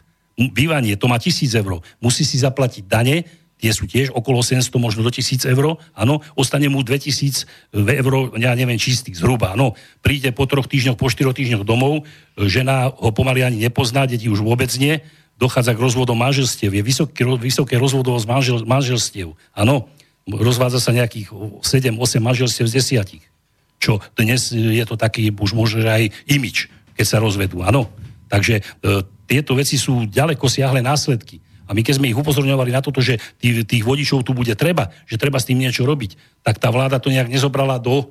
bývanie, 0.57 0.97
to 0.97 1.13
má 1.13 1.21
1000 1.21 1.53
eur, 1.61 1.85
musí 2.01 2.25
si 2.25 2.41
zaplatiť 2.41 2.89
dane, 2.89 3.29
tie 3.63 3.71
sú 3.71 3.87
tiež 3.87 4.11
okolo 4.11 4.43
700, 4.43 4.75
možno 4.83 5.07
do 5.07 5.15
1000 5.15 5.47
eur, 5.47 5.79
áno, 5.95 6.19
ostane 6.35 6.67
mu 6.67 6.83
2000 6.83 7.47
eur, 7.79 8.35
ja 8.43 8.59
neviem, 8.59 8.75
čistých 8.75 9.23
zhruba, 9.23 9.55
áno. 9.55 9.79
Príde 10.03 10.35
po 10.35 10.51
troch 10.51 10.67
týždňoch, 10.67 10.99
po 10.99 11.07
štyroch 11.07 11.39
týždňoch 11.39 11.63
domov, 11.63 12.03
žena 12.35 12.91
ho 12.91 13.15
pomaly 13.15 13.47
ani 13.47 13.63
nepozná, 13.63 14.11
deti 14.11 14.27
už 14.27 14.43
vôbec 14.43 14.75
nie, 14.83 14.99
dochádza 15.39 15.79
k 15.79 15.83
rozvodom 15.87 16.19
manželstiev, 16.19 16.75
je 16.75 16.83
vysoké, 16.83 17.23
vysoké 17.39 17.79
rozvodovosť 17.79 18.27
manžel, 18.27 18.59
manželstiev, 18.67 19.39
áno, 19.55 19.87
rozvádza 20.27 20.83
sa 20.83 20.91
nejakých 20.91 21.31
7-8 21.63 22.19
manželstiev 22.19 22.67
z 22.67 22.75
desiatich, 22.83 23.25
čo 23.79 24.03
dnes 24.19 24.51
je 24.51 24.83
to 24.83 24.99
taký 24.99 25.31
už 25.31 25.55
možno 25.55 25.87
aj 25.87 26.11
imič, 26.27 26.67
keď 26.99 27.07
sa 27.07 27.23
rozvedú, 27.23 27.63
áno. 27.63 27.87
Takže 28.27 28.59
e, 28.59 28.63
tieto 29.27 29.53
veci 29.55 29.77
sú 29.77 30.09
ďaleko 30.09 30.47
siahle 30.47 30.81
následky. 30.81 31.52
A 31.67 31.71
my 31.73 31.81
keď 31.81 32.03
sme 32.03 32.11
ich 32.11 32.19
upozorňovali 32.19 32.71
na 32.75 32.83
toto, 32.83 32.99
že 32.99 33.19
tých, 33.39 33.67
tých 33.67 33.83
vodičov 33.87 34.27
tu 34.27 34.35
bude 34.35 34.53
treba, 34.59 34.91
že 35.07 35.19
treba 35.19 35.39
s 35.39 35.47
tým 35.47 35.63
niečo 35.63 35.87
robiť, 35.87 36.43
tak 36.43 36.59
tá 36.59 36.69
vláda 36.69 36.99
to 36.99 37.09
nejak 37.09 37.31
nezobrala 37.31 37.79
do 37.79 38.11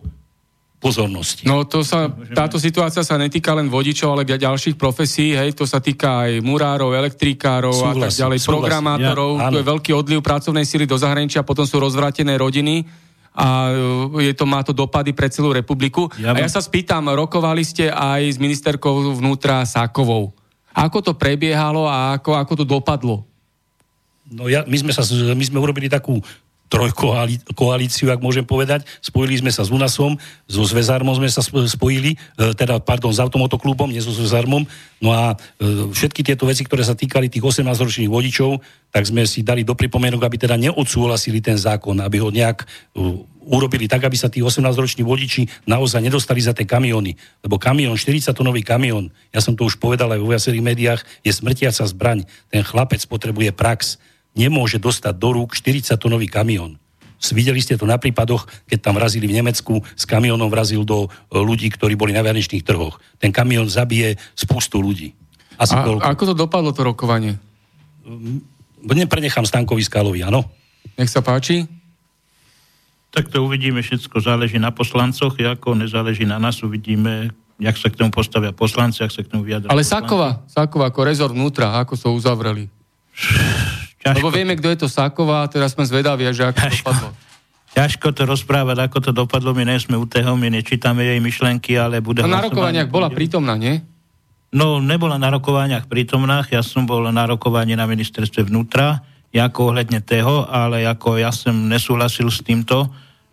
pozornosti. 0.81 1.45
No 1.45 1.61
to 1.61 1.85
sa, 1.85 2.09
táto 2.33 2.57
situácia 2.57 3.05
sa 3.05 3.13
netýka 3.21 3.53
len 3.53 3.69
vodičov, 3.69 4.17
ale 4.17 4.25
aj 4.25 4.41
ďalších 4.41 4.75
profesí, 4.81 5.37
hej, 5.37 5.53
to 5.53 5.69
sa 5.69 5.77
týka 5.77 6.25
aj 6.25 6.41
murárov, 6.41 6.97
elektrikárov 6.97 7.69
súhlasím, 7.69 8.01
a 8.01 8.09
tak 8.09 8.17
ďalej, 8.17 8.37
súhlasím. 8.41 8.49
programátorov, 8.49 9.31
ja, 9.37 9.49
tu 9.53 9.55
je 9.61 9.65
veľký 9.69 9.91
odliv 9.93 10.19
pracovnej 10.25 10.65
síly 10.65 10.89
do 10.89 10.97
zahraničia, 10.97 11.45
potom 11.45 11.69
sú 11.69 11.77
rozvrátené 11.77 12.33
rodiny 12.33 12.89
a 13.31 13.71
je 14.19 14.33
to, 14.33 14.43
má 14.49 14.65
to 14.65 14.73
dopady 14.73 15.13
pre 15.13 15.29
celú 15.29 15.53
republiku. 15.53 16.09
Ja 16.17 16.33
a 16.33 16.41
ja 16.41 16.49
sa 16.49 16.59
spýtam, 16.59 17.13
rokovali 17.13 17.61
ste 17.63 17.93
aj 17.93 18.35
s 18.35 18.37
ministerkou 18.41 19.15
vnútra 19.21 19.61
Sákovou. 19.63 20.33
Ako 20.73 20.99
to 21.05 21.13
prebiehalo 21.13 21.85
a 21.85 22.17
ako, 22.17 22.35
ako 22.35 22.53
to 22.57 22.65
dopadlo? 22.65 23.30
No 24.31 24.47
ja, 24.47 24.63
my, 24.63 24.77
sme 24.79 24.95
sa, 24.95 25.03
my 25.35 25.43
sme 25.43 25.59
urobili 25.59 25.91
takú 25.91 26.23
trojkoalíciu, 26.71 28.07
ak 28.15 28.23
môžem 28.23 28.47
povedať. 28.47 28.87
Spojili 29.03 29.43
sme 29.43 29.51
sa 29.51 29.67
s 29.67 29.69
UNASom, 29.75 30.15
so 30.47 30.63
Zvezarmom 30.63 31.11
sme 31.19 31.27
sa 31.27 31.43
spojili, 31.43 32.15
e, 32.15 32.55
teda, 32.55 32.79
pardon, 32.79 33.11
s 33.11 33.19
automotoklubom, 33.19 33.91
nie 33.91 33.99
so 33.99 34.15
Zvezarmom. 34.15 34.63
No 35.03 35.11
a 35.11 35.35
e, 35.59 35.91
všetky 35.91 36.23
tieto 36.23 36.47
veci, 36.47 36.63
ktoré 36.63 36.87
sa 36.87 36.95
týkali 36.95 37.27
tých 37.27 37.43
18-ročných 37.43 38.07
vodičov, 38.07 38.63
tak 38.87 39.03
sme 39.03 39.27
si 39.27 39.43
dali 39.43 39.67
do 39.67 39.75
pripomienok, 39.75 40.23
aby 40.23 40.39
teda 40.39 40.55
neodsúhlasili 40.55 41.43
ten 41.43 41.59
zákon, 41.59 41.99
aby 41.99 42.23
ho 42.23 42.31
nejak 42.31 42.63
e, 42.63 42.67
urobili 43.51 43.91
tak, 43.91 44.07
aby 44.07 44.15
sa 44.15 44.31
tí 44.31 44.39
18-roční 44.39 45.03
vodiči 45.03 45.67
naozaj 45.67 45.99
nedostali 45.99 46.39
za 46.39 46.55
tie 46.55 46.63
kamiony. 46.63 47.19
Lebo 47.43 47.59
kamión, 47.59 47.99
40-tonový 47.99 48.63
kamión, 48.63 49.11
ja 49.35 49.43
som 49.43 49.59
to 49.59 49.67
už 49.67 49.75
povedal 49.75 50.07
aj 50.15 50.23
vo 50.23 50.31
viacerých 50.31 50.63
médiách, 50.63 51.01
je 51.19 51.35
smrtiaca 51.35 51.83
zbraň. 51.83 52.23
Ten 52.47 52.63
chlapec 52.63 53.03
potrebuje 53.11 53.51
prax 53.51 53.99
nemôže 54.35 54.79
dostať 54.79 55.15
do 55.17 55.29
rúk 55.35 55.55
40-tonový 55.55 56.27
kamión. 56.31 56.79
Videli 57.21 57.61
ste 57.61 57.77
to 57.77 57.85
na 57.85 58.01
prípadoch, 58.01 58.49
keď 58.65 58.79
tam 58.81 58.97
vrazili 58.97 59.29
v 59.29 59.37
Nemecku, 59.37 59.77
s 59.93 60.09
kamionom 60.09 60.49
vrazil 60.49 60.81
do 60.81 61.05
e, 61.05 61.37
ľudí, 61.37 61.69
ktorí 61.69 61.93
boli 61.93 62.17
na 62.17 62.25
verejných 62.25 62.65
trhoch. 62.65 62.97
Ten 63.21 63.29
kamión 63.29 63.69
zabije 63.69 64.17
spustu 64.33 64.81
ľudí. 64.81 65.13
Asi 65.61 65.77
A 65.77 65.85
toľko. 65.85 66.01
ako 66.01 66.23
to 66.25 66.33
dopadlo, 66.33 66.73
to 66.73 66.81
rokovanie? 66.81 67.37
Mm, 68.01 68.41
neprenechám 68.81 69.45
Stankovi 69.45 69.85
Skalovi, 69.85 70.25
áno. 70.25 70.49
Nech 70.97 71.13
sa 71.13 71.21
páči. 71.21 71.69
Tak 73.13 73.29
to 73.29 73.45
uvidíme, 73.45 73.85
všetko 73.85 74.17
záleží 74.17 74.57
na 74.57 74.73
poslancoch, 74.73 75.37
ako 75.37 75.77
nezáleží 75.77 76.25
na 76.25 76.41
nás, 76.41 76.57
uvidíme, 76.65 77.29
jak 77.61 77.77
sa 77.77 77.93
k 77.93 78.01
tomu 78.01 78.09
postavia 78.09 78.49
poslanci, 78.49 79.05
jak 79.05 79.13
sa 79.13 79.21
k 79.21 79.29
tomu 79.29 79.45
vyjadria. 79.45 79.69
Ale 79.69 79.85
Sakova, 79.85 80.41
Sakova 80.49 80.89
ako 80.89 81.05
rezort 81.05 81.37
vnútra, 81.37 81.77
ako 81.77 81.93
sa 81.93 82.09
uzavreli? 82.09 82.65
Ťažko. 84.01 84.17
Lebo 84.17 84.29
vieme, 84.33 84.57
kto 84.57 84.67
je 84.73 84.77
to 84.81 84.87
Sáková, 84.89 85.45
teraz 85.45 85.77
sme 85.77 85.85
zvedaví, 85.85 86.25
že 86.33 86.49
ako 86.49 86.57
ťažko. 86.57 86.89
dopadlo. 86.89 87.09
Ťažko 87.71 88.07
to 88.11 88.21
rozprávať, 88.27 88.77
ako 88.83 88.97
to 88.99 89.11
dopadlo, 89.15 89.55
my 89.55 89.63
nie 89.63 89.79
sme 89.79 89.95
u 89.95 90.03
toho, 90.03 90.35
my 90.35 90.51
nečítame 90.51 91.07
jej 91.07 91.19
myšlenky, 91.23 91.79
ale 91.79 92.03
bude... 92.03 92.19
No 92.19 92.27
na 92.27 92.43
rokovaniach 92.43 92.91
bola 92.91 93.07
prítomná, 93.07 93.55
nie? 93.55 93.79
No, 94.51 94.83
nebola 94.83 95.15
na 95.15 95.31
rokovaniach 95.31 95.87
prítomná, 95.87 96.43
ja 96.51 96.59
som 96.59 96.83
bol 96.83 97.07
na 97.07 97.23
rokovaní 97.23 97.71
na 97.79 97.87
ministerstve 97.87 98.51
vnútra, 98.51 98.99
ako 99.31 99.71
ohľadne 99.71 100.03
toho, 100.03 100.43
ale 100.51 100.83
ako 100.83 101.15
ja 101.15 101.31
som 101.31 101.55
nesúhlasil 101.71 102.27
s 102.27 102.43
týmto, 102.43 102.91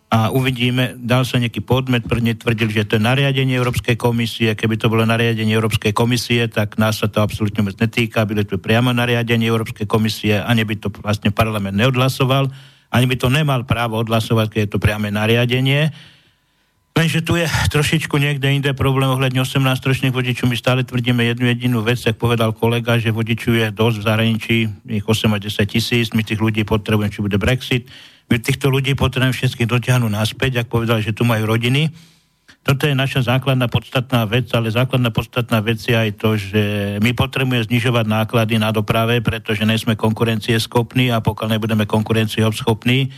a 0.09 0.33
uvidíme, 0.33 0.97
dal 0.97 1.21
sa 1.21 1.37
nejaký 1.37 1.61
podmet, 1.61 2.01
prvne 2.01 2.33
tvrdil, 2.33 2.73
že 2.73 2.89
to 2.89 2.97
je 2.97 3.05
nariadenie 3.05 3.53
Európskej 3.53 3.93
komisie, 3.93 4.57
keby 4.57 4.81
to 4.81 4.89
bolo 4.89 5.05
nariadenie 5.05 5.53
Európskej 5.53 5.93
komisie, 5.93 6.49
tak 6.49 6.81
nás 6.81 6.97
sa 6.97 7.05
to 7.05 7.21
absolútne 7.21 7.61
vôbec 7.61 7.77
netýka, 7.77 8.25
bylo 8.25 8.41
to 8.41 8.57
priamo 8.57 8.89
nariadenie 8.89 9.45
Európskej 9.45 9.85
komisie, 9.85 10.41
ani 10.41 10.65
by 10.65 10.81
to 10.81 10.89
vlastne 11.05 11.29
parlament 11.29 11.77
neodhlasoval, 11.77 12.49
ani 12.89 13.05
by 13.05 13.15
to 13.21 13.29
nemal 13.29 13.61
právo 13.69 14.01
odhlasovať, 14.01 14.49
keď 14.49 14.59
je 14.65 14.71
to 14.73 14.81
priame 14.81 15.13
nariadenie. 15.13 15.93
Lenže 16.97 17.21
tu 17.21 17.37
je 17.37 17.45
trošičku 17.45 18.17
niekde 18.17 18.49
inde 18.49 18.73
problém 18.73 19.13
ohľadne 19.13 19.45
18-ročných 19.45 20.11
vodičov. 20.11 20.49
My 20.49 20.57
stále 20.57 20.81
tvrdíme 20.81 21.21
jednu 21.21 21.47
jedinú 21.53 21.79
vec, 21.85 22.01
tak 22.01 22.17
povedal 22.17 22.49
kolega, 22.51 22.97
že 22.97 23.13
vodičov 23.13 23.55
je 23.55 23.67
dosť 23.69 23.95
v 24.01 24.05
zahraničí, 24.09 24.57
ich 24.89 25.05
8 25.05 25.31
a 25.31 25.39
10 25.39 25.69
tisíc, 25.69 26.09
my 26.17 26.25
tých 26.25 26.41
ľudí 26.41 26.65
potrebujeme, 26.65 27.13
či 27.13 27.21
bude 27.21 27.37
Brexit. 27.37 27.85
My 28.29 28.37
týchto 28.37 28.69
ľudí 28.69 28.93
potrebujeme 28.93 29.33
všetkých 29.33 29.65
dotiahnuť 29.65 30.11
naspäť, 30.13 30.61
ak 30.61 30.67
povedal, 30.69 31.01
že 31.01 31.17
tu 31.17 31.25
majú 31.25 31.49
rodiny. 31.49 31.89
Toto 32.61 32.85
je 32.85 32.93
naša 32.93 33.25
základná 33.25 33.65
podstatná 33.65 34.29
vec, 34.29 34.45
ale 34.53 34.69
základná 34.69 35.09
podstatná 35.09 35.57
vec 35.65 35.81
je 35.81 35.97
aj 35.97 36.11
to, 36.21 36.37
že 36.37 36.61
my 37.01 37.17
potrebujeme 37.17 37.65
znižovať 37.65 38.05
náklady 38.05 38.61
na 38.61 38.69
doprave, 38.69 39.25
pretože 39.25 39.65
nejsme 39.65 39.97
konkurencieschopní 39.97 41.09
a 41.09 41.23
pokiaľ 41.23 41.57
nebudeme 41.57 41.89
konkurencieschopní, 41.89 43.09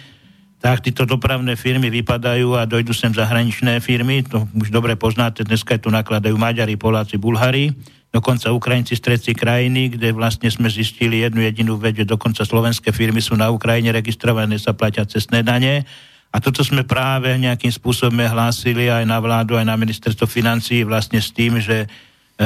tak 0.61 0.85
títo 0.85 1.09
dopravné 1.09 1.57
firmy 1.57 1.89
vypadajú 1.89 2.53
a 2.53 2.69
dojdú 2.69 2.93
sem 2.93 3.09
zahraničné 3.11 3.81
firmy, 3.81 4.21
to 4.21 4.45
už 4.53 4.69
dobre 4.69 4.93
poznáte, 4.93 5.41
dneska 5.41 5.75
tu 5.81 5.89
nakladajú 5.89 6.37
Maďari, 6.37 6.77
Poláci, 6.77 7.17
Bulhári, 7.17 7.73
dokonca 8.11 8.51
Ukrajinci 8.51 8.99
z 8.99 9.01
tretí 9.01 9.31
krajiny, 9.31 9.95
kde 9.95 10.11
vlastne 10.11 10.51
sme 10.51 10.67
zistili 10.67 11.23
jednu 11.23 11.41
jedinú 11.47 11.79
vec, 11.79 11.95
že 11.95 12.03
dokonca 12.03 12.43
slovenské 12.43 12.91
firmy 12.91 13.23
sú 13.23 13.39
na 13.39 13.47
Ukrajine 13.47 13.95
registrované, 13.95 14.59
sa 14.59 14.75
platia 14.75 15.07
cestné 15.07 15.41
dane. 15.41 15.87
A 16.31 16.39
toto 16.39 16.63
sme 16.63 16.87
práve 16.87 17.31
nejakým 17.39 17.71
spôsobom 17.71 18.23
hlásili 18.23 18.87
aj 18.87 19.03
na 19.07 19.19
vládu, 19.19 19.55
aj 19.55 19.67
na 19.67 19.75
ministerstvo 19.75 20.27
financií 20.27 20.83
vlastne 20.83 21.19
s 21.19 21.31
tým, 21.31 21.59
že 21.59 21.83
e, 21.83 21.87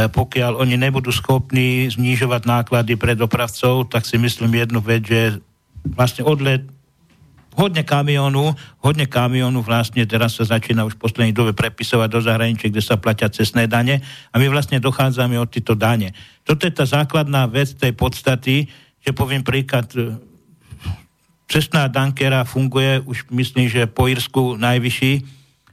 pokiaľ 0.10 0.58
oni 0.58 0.78
nebudú 0.78 1.14
schopní 1.14 1.90
znižovať 1.94 2.50
náklady 2.50 2.98
pre 2.98 3.14
dopravcov, 3.14 3.90
tak 3.90 4.06
si 4.10 4.18
myslím 4.18 4.58
jednu 4.58 4.82
vec, 4.82 5.06
že 5.06 5.22
vlastne 5.94 6.26
odlet 6.26 6.66
hodne 7.56 7.88
kamionu, 7.88 8.52
hodne 8.84 9.08
kamionu 9.08 9.64
vlastne 9.64 10.04
teraz 10.04 10.36
sa 10.36 10.44
začína 10.44 10.84
už 10.84 11.00
v 11.00 11.04
poslednej 11.08 11.34
dobe 11.34 11.56
prepisovať 11.56 12.10
do 12.12 12.20
zahraničia, 12.20 12.70
kde 12.70 12.84
sa 12.84 13.00
platia 13.00 13.32
cestné 13.32 13.66
dane 13.66 14.04
a 14.32 14.36
my 14.36 14.52
vlastne 14.52 14.84
dochádzame 14.84 15.40
od 15.40 15.48
týchto 15.48 15.74
dane. 15.74 16.12
Toto 16.44 16.68
je 16.68 16.74
tá 16.76 16.84
základná 16.84 17.48
vec 17.48 17.72
tej 17.74 17.96
podstaty, 17.96 18.68
že 19.00 19.12
poviem 19.16 19.42
príklad, 19.42 19.88
e, 19.96 20.20
cestná 21.48 21.88
dankera 21.88 22.44
funguje 22.44 23.00
už 23.08 23.32
myslím, 23.32 23.72
že 23.72 23.88
po 23.88 24.12
Irsku 24.12 24.60
najvyšší, 24.60 25.14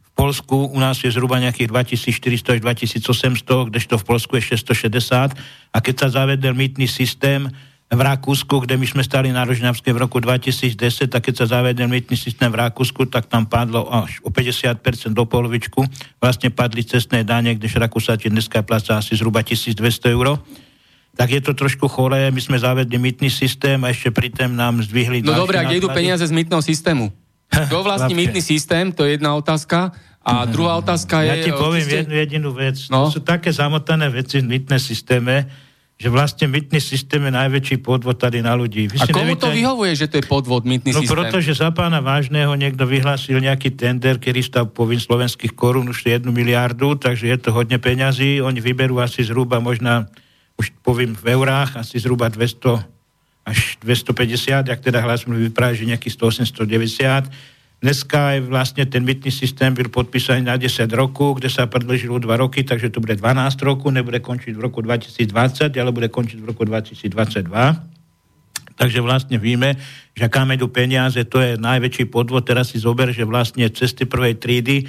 v 0.01 0.11
Polsku 0.15 0.69
u 0.69 0.79
nás 0.79 1.01
je 1.01 1.09
zhruba 1.09 1.41
nejakých 1.41 1.73
2400 1.73 2.57
až 2.57 2.61
2800, 2.61 3.73
kdežto 3.73 3.97
v 3.97 4.05
Polsku 4.05 4.33
je 4.37 4.55
660 4.55 5.35
a 5.73 5.77
keď 5.81 5.95
sa 5.97 6.09
zavedel 6.23 6.53
mýtny 6.53 6.85
systém, 6.85 7.49
v 7.93 8.01
Rakúsku, 8.01 8.65
kde 8.65 8.81
my 8.81 8.87
sme 8.89 9.03
stali 9.05 9.29
na 9.29 9.45
Rožňavskej 9.45 9.93
v 9.93 9.99
roku 10.01 10.17
2010, 10.17 11.13
tak 11.13 11.29
keď 11.29 11.45
sa 11.45 11.61
zavedel 11.61 11.93
mýtny 11.93 12.17
systém 12.17 12.49
v 12.49 12.57
Rakúsku, 12.65 13.05
tak 13.05 13.29
tam 13.29 13.45
padlo 13.45 13.85
až 13.93 14.25
o 14.25 14.33
50% 14.33 15.13
do 15.13 15.29
polovičku. 15.29 15.85
Vlastne 16.17 16.49
padli 16.49 16.89
cestné 16.89 17.21
dane, 17.21 17.53
kdež 17.53 17.77
Rakúsati 17.77 18.33
dneska 18.33 18.65
pláca 18.65 18.97
asi 18.97 19.13
zhruba 19.13 19.45
1200 19.45 20.09
eur 20.09 20.41
tak 21.13 21.29
je 21.29 21.45
to 21.45 21.53
trošku 21.53 21.93
choré. 21.93 22.33
My 22.33 22.41
sme 22.41 22.57
zavedli 22.57 22.97
mýtny 22.97 23.29
systém 23.29 23.77
a 23.85 23.93
ešte 23.93 24.09
pri 24.09 24.33
tém 24.33 24.49
nám 24.49 24.81
zdvihli... 24.81 25.21
No 25.21 25.37
dobre, 25.37 25.61
a 25.61 25.69
kde 25.69 25.85
idú 25.85 25.93
peniaze 25.93 26.25
z 26.25 26.33
mýtneho 26.33 26.65
systému? 26.65 27.13
Kto 27.69 27.85
vlastní 27.85 28.17
mýtny 28.17 28.41
systém? 28.41 28.89
To 28.97 29.05
je 29.05 29.21
jedna 29.21 29.37
otázka. 29.37 29.93
A 30.23 30.47
druhá 30.49 30.79
otázka 30.81 31.27
je... 31.27 31.29
Ja 31.29 31.37
ti 31.45 31.53
poviem 31.53 31.85
ste... 31.85 31.97
jednu 32.07 32.15
jedinú 32.17 32.51
vec. 32.55 32.89
No? 32.89 33.11
To 33.11 33.21
sú 33.21 33.23
také 33.27 33.53
zamotané 33.53 34.09
veci 34.09 34.41
v 34.41 34.57
mýtne 34.57 34.79
systéme, 34.81 35.51
že 36.03 36.11
vlastne 36.11 36.51
mytný 36.51 36.83
systém 36.83 37.23
je 37.23 37.31
najväčší 37.31 37.79
podvod 37.79 38.19
tady 38.19 38.43
na 38.43 38.59
ľudí. 38.59 38.91
Vy 38.91 38.99
a 38.99 39.07
komu 39.07 39.39
nevíte... 39.39 39.47
to 39.47 39.55
vyhovuje, 39.55 39.93
že 39.95 40.07
to 40.11 40.19
je 40.19 40.25
podvod, 40.27 40.67
mytný 40.67 40.91
no, 40.91 40.99
systém? 40.99 41.15
No 41.15 41.15
pretože 41.15 41.55
za 41.55 41.71
pána 41.71 42.03
Vážneho 42.03 42.51
niekto 42.59 42.83
vyhlásil 42.91 43.39
nejaký 43.39 43.79
tender, 43.79 44.19
ktorý 44.19 44.43
stav 44.43 44.75
povin 44.75 44.99
slovenských 44.99 45.55
korún 45.55 45.87
už 45.87 46.03
jednu 46.03 46.35
miliardu, 46.35 46.99
takže 46.99 47.31
je 47.31 47.39
to 47.39 47.55
hodne 47.55 47.79
peňazí. 47.79 48.43
Oni 48.43 48.59
vyberú 48.59 48.99
asi 48.99 49.23
zhruba 49.23 49.63
možná, 49.63 50.11
už 50.59 50.75
poviem 50.83 51.15
v 51.15 51.39
eurách, 51.39 51.79
asi 51.79 52.03
zhruba 52.03 52.27
200 52.27 52.83
až 53.47 53.79
250, 53.87 54.71
ak 54.71 54.81
teda 54.83 55.03
hlas 55.03 55.23
mi 55.31 55.39
vypráva, 55.39 55.75
že 55.75 55.87
nejakých 55.87 56.19
180, 56.19 56.51
190 56.51 57.62
Dneska 57.83 58.39
je 58.39 58.47
vlastne 58.47 58.87
ten 58.87 59.03
mytný 59.03 59.35
systém 59.35 59.75
byl 59.75 59.91
podpísaný 59.91 60.47
na 60.47 60.55
10 60.55 60.87
rokov, 60.95 61.43
kde 61.43 61.51
sa 61.51 61.67
predlžilo 61.67 62.23
2 62.23 62.31
roky, 62.39 62.63
takže 62.63 62.95
to 62.95 63.03
bude 63.03 63.19
12 63.19 63.59
rokov, 63.67 63.91
nebude 63.91 64.23
končiť 64.23 64.55
v 64.55 64.61
roku 64.63 64.87
2020, 64.87 65.27
ale 65.67 65.91
bude 65.91 66.07
končiť 66.07 66.39
v 66.39 66.47
roku 66.47 66.63
2022. 66.63 67.11
Takže 68.79 68.99
vlastne 69.03 69.35
víme, 69.35 69.75
že 70.15 70.31
kam 70.31 70.55
idú 70.55 70.71
peniaze, 70.71 71.19
to 71.27 71.43
je 71.43 71.59
najväčší 71.59 72.07
podvod. 72.07 72.47
Teraz 72.47 72.71
si 72.71 72.79
zober, 72.79 73.11
že 73.11 73.27
vlastne 73.27 73.67
cesty 73.67 74.07
prvej 74.07 74.39
trídy 74.39 74.87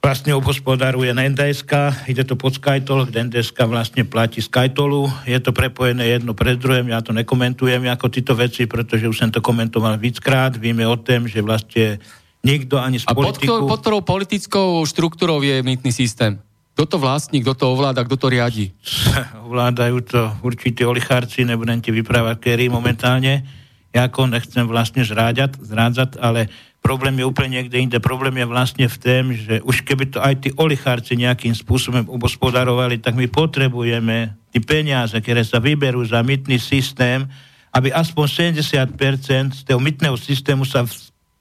vlastne 0.00 0.32
obhospodáruje 0.32 1.12
na 1.12 1.28
NDSK, 1.28 2.08
ide 2.08 2.24
to 2.24 2.32
pod 2.32 2.56
Skytol, 2.56 3.04
kde 3.04 3.28
NDSK 3.28 3.68
vlastne 3.68 4.02
platí 4.08 4.40
Skytolu, 4.40 5.12
je 5.28 5.36
to 5.44 5.52
prepojené 5.52 6.16
jedno 6.16 6.32
pred 6.32 6.56
druhým, 6.56 6.88
ja 6.88 7.04
to 7.04 7.12
nekomentujem 7.12 7.84
ako 7.84 8.08
títo 8.08 8.32
veci, 8.32 8.64
pretože 8.64 9.04
už 9.04 9.16
som 9.16 9.28
to 9.28 9.44
komentoval 9.44 10.00
víckrát, 10.00 10.56
víme 10.56 10.88
o 10.88 10.96
tom, 10.96 11.28
že 11.28 11.44
vlastne 11.44 12.00
nikto 12.40 12.80
ani 12.80 12.96
z 12.96 13.04
A 13.06 13.12
politiku... 13.12 13.68
pod, 13.68 13.76
pod 13.76 13.80
ktorou 13.84 14.00
politickou 14.00 14.80
štruktúrou 14.88 15.44
je 15.44 15.60
mýtny 15.60 15.92
systém? 15.92 16.40
Kto 16.72 16.96
to 16.96 16.98
vlastní, 16.98 17.44
kto 17.44 17.52
to 17.52 17.64
ovláda, 17.68 18.00
kto 18.00 18.16
to 18.16 18.26
riadi? 18.32 18.72
Ovládajú 19.52 19.96
to 20.00 20.20
určití 20.40 20.80
olichárci, 20.80 21.44
nebudem 21.44 21.84
ti 21.84 21.92
vyprávať, 21.92 22.40
kerí 22.40 22.72
momentálne. 22.72 23.44
Ja 23.92 24.08
nechcem 24.08 24.64
vlastne 24.64 25.04
zráďať, 25.04 25.60
zrádzať, 25.60 26.10
ale 26.22 26.48
Problém 26.80 27.20
je 27.20 27.28
úplne 27.28 27.60
niekde 27.60 27.76
inde. 27.76 27.98
Problém 28.00 28.40
je 28.40 28.46
vlastne 28.48 28.86
v 28.88 28.96
tom, 28.96 29.24
že 29.36 29.60
už 29.60 29.84
keby 29.84 30.16
to 30.16 30.18
aj 30.18 30.34
tí 30.40 30.48
olichárci 30.56 31.12
nejakým 31.20 31.52
spôsobom 31.52 32.08
obospodarovali, 32.08 32.96
tak 32.96 33.20
my 33.20 33.28
potrebujeme 33.28 34.32
tie 34.48 34.62
peniaze, 34.64 35.12
ktoré 35.12 35.44
sa 35.44 35.60
vyberú 35.60 36.00
za 36.08 36.24
mytný 36.24 36.56
systém, 36.56 37.28
aby 37.70 37.92
aspoň 37.92 38.56
70% 38.56 39.60
z 39.60 39.62
toho 39.62 39.78
mytného 39.78 40.16
systému 40.16 40.64
sa 40.64 40.82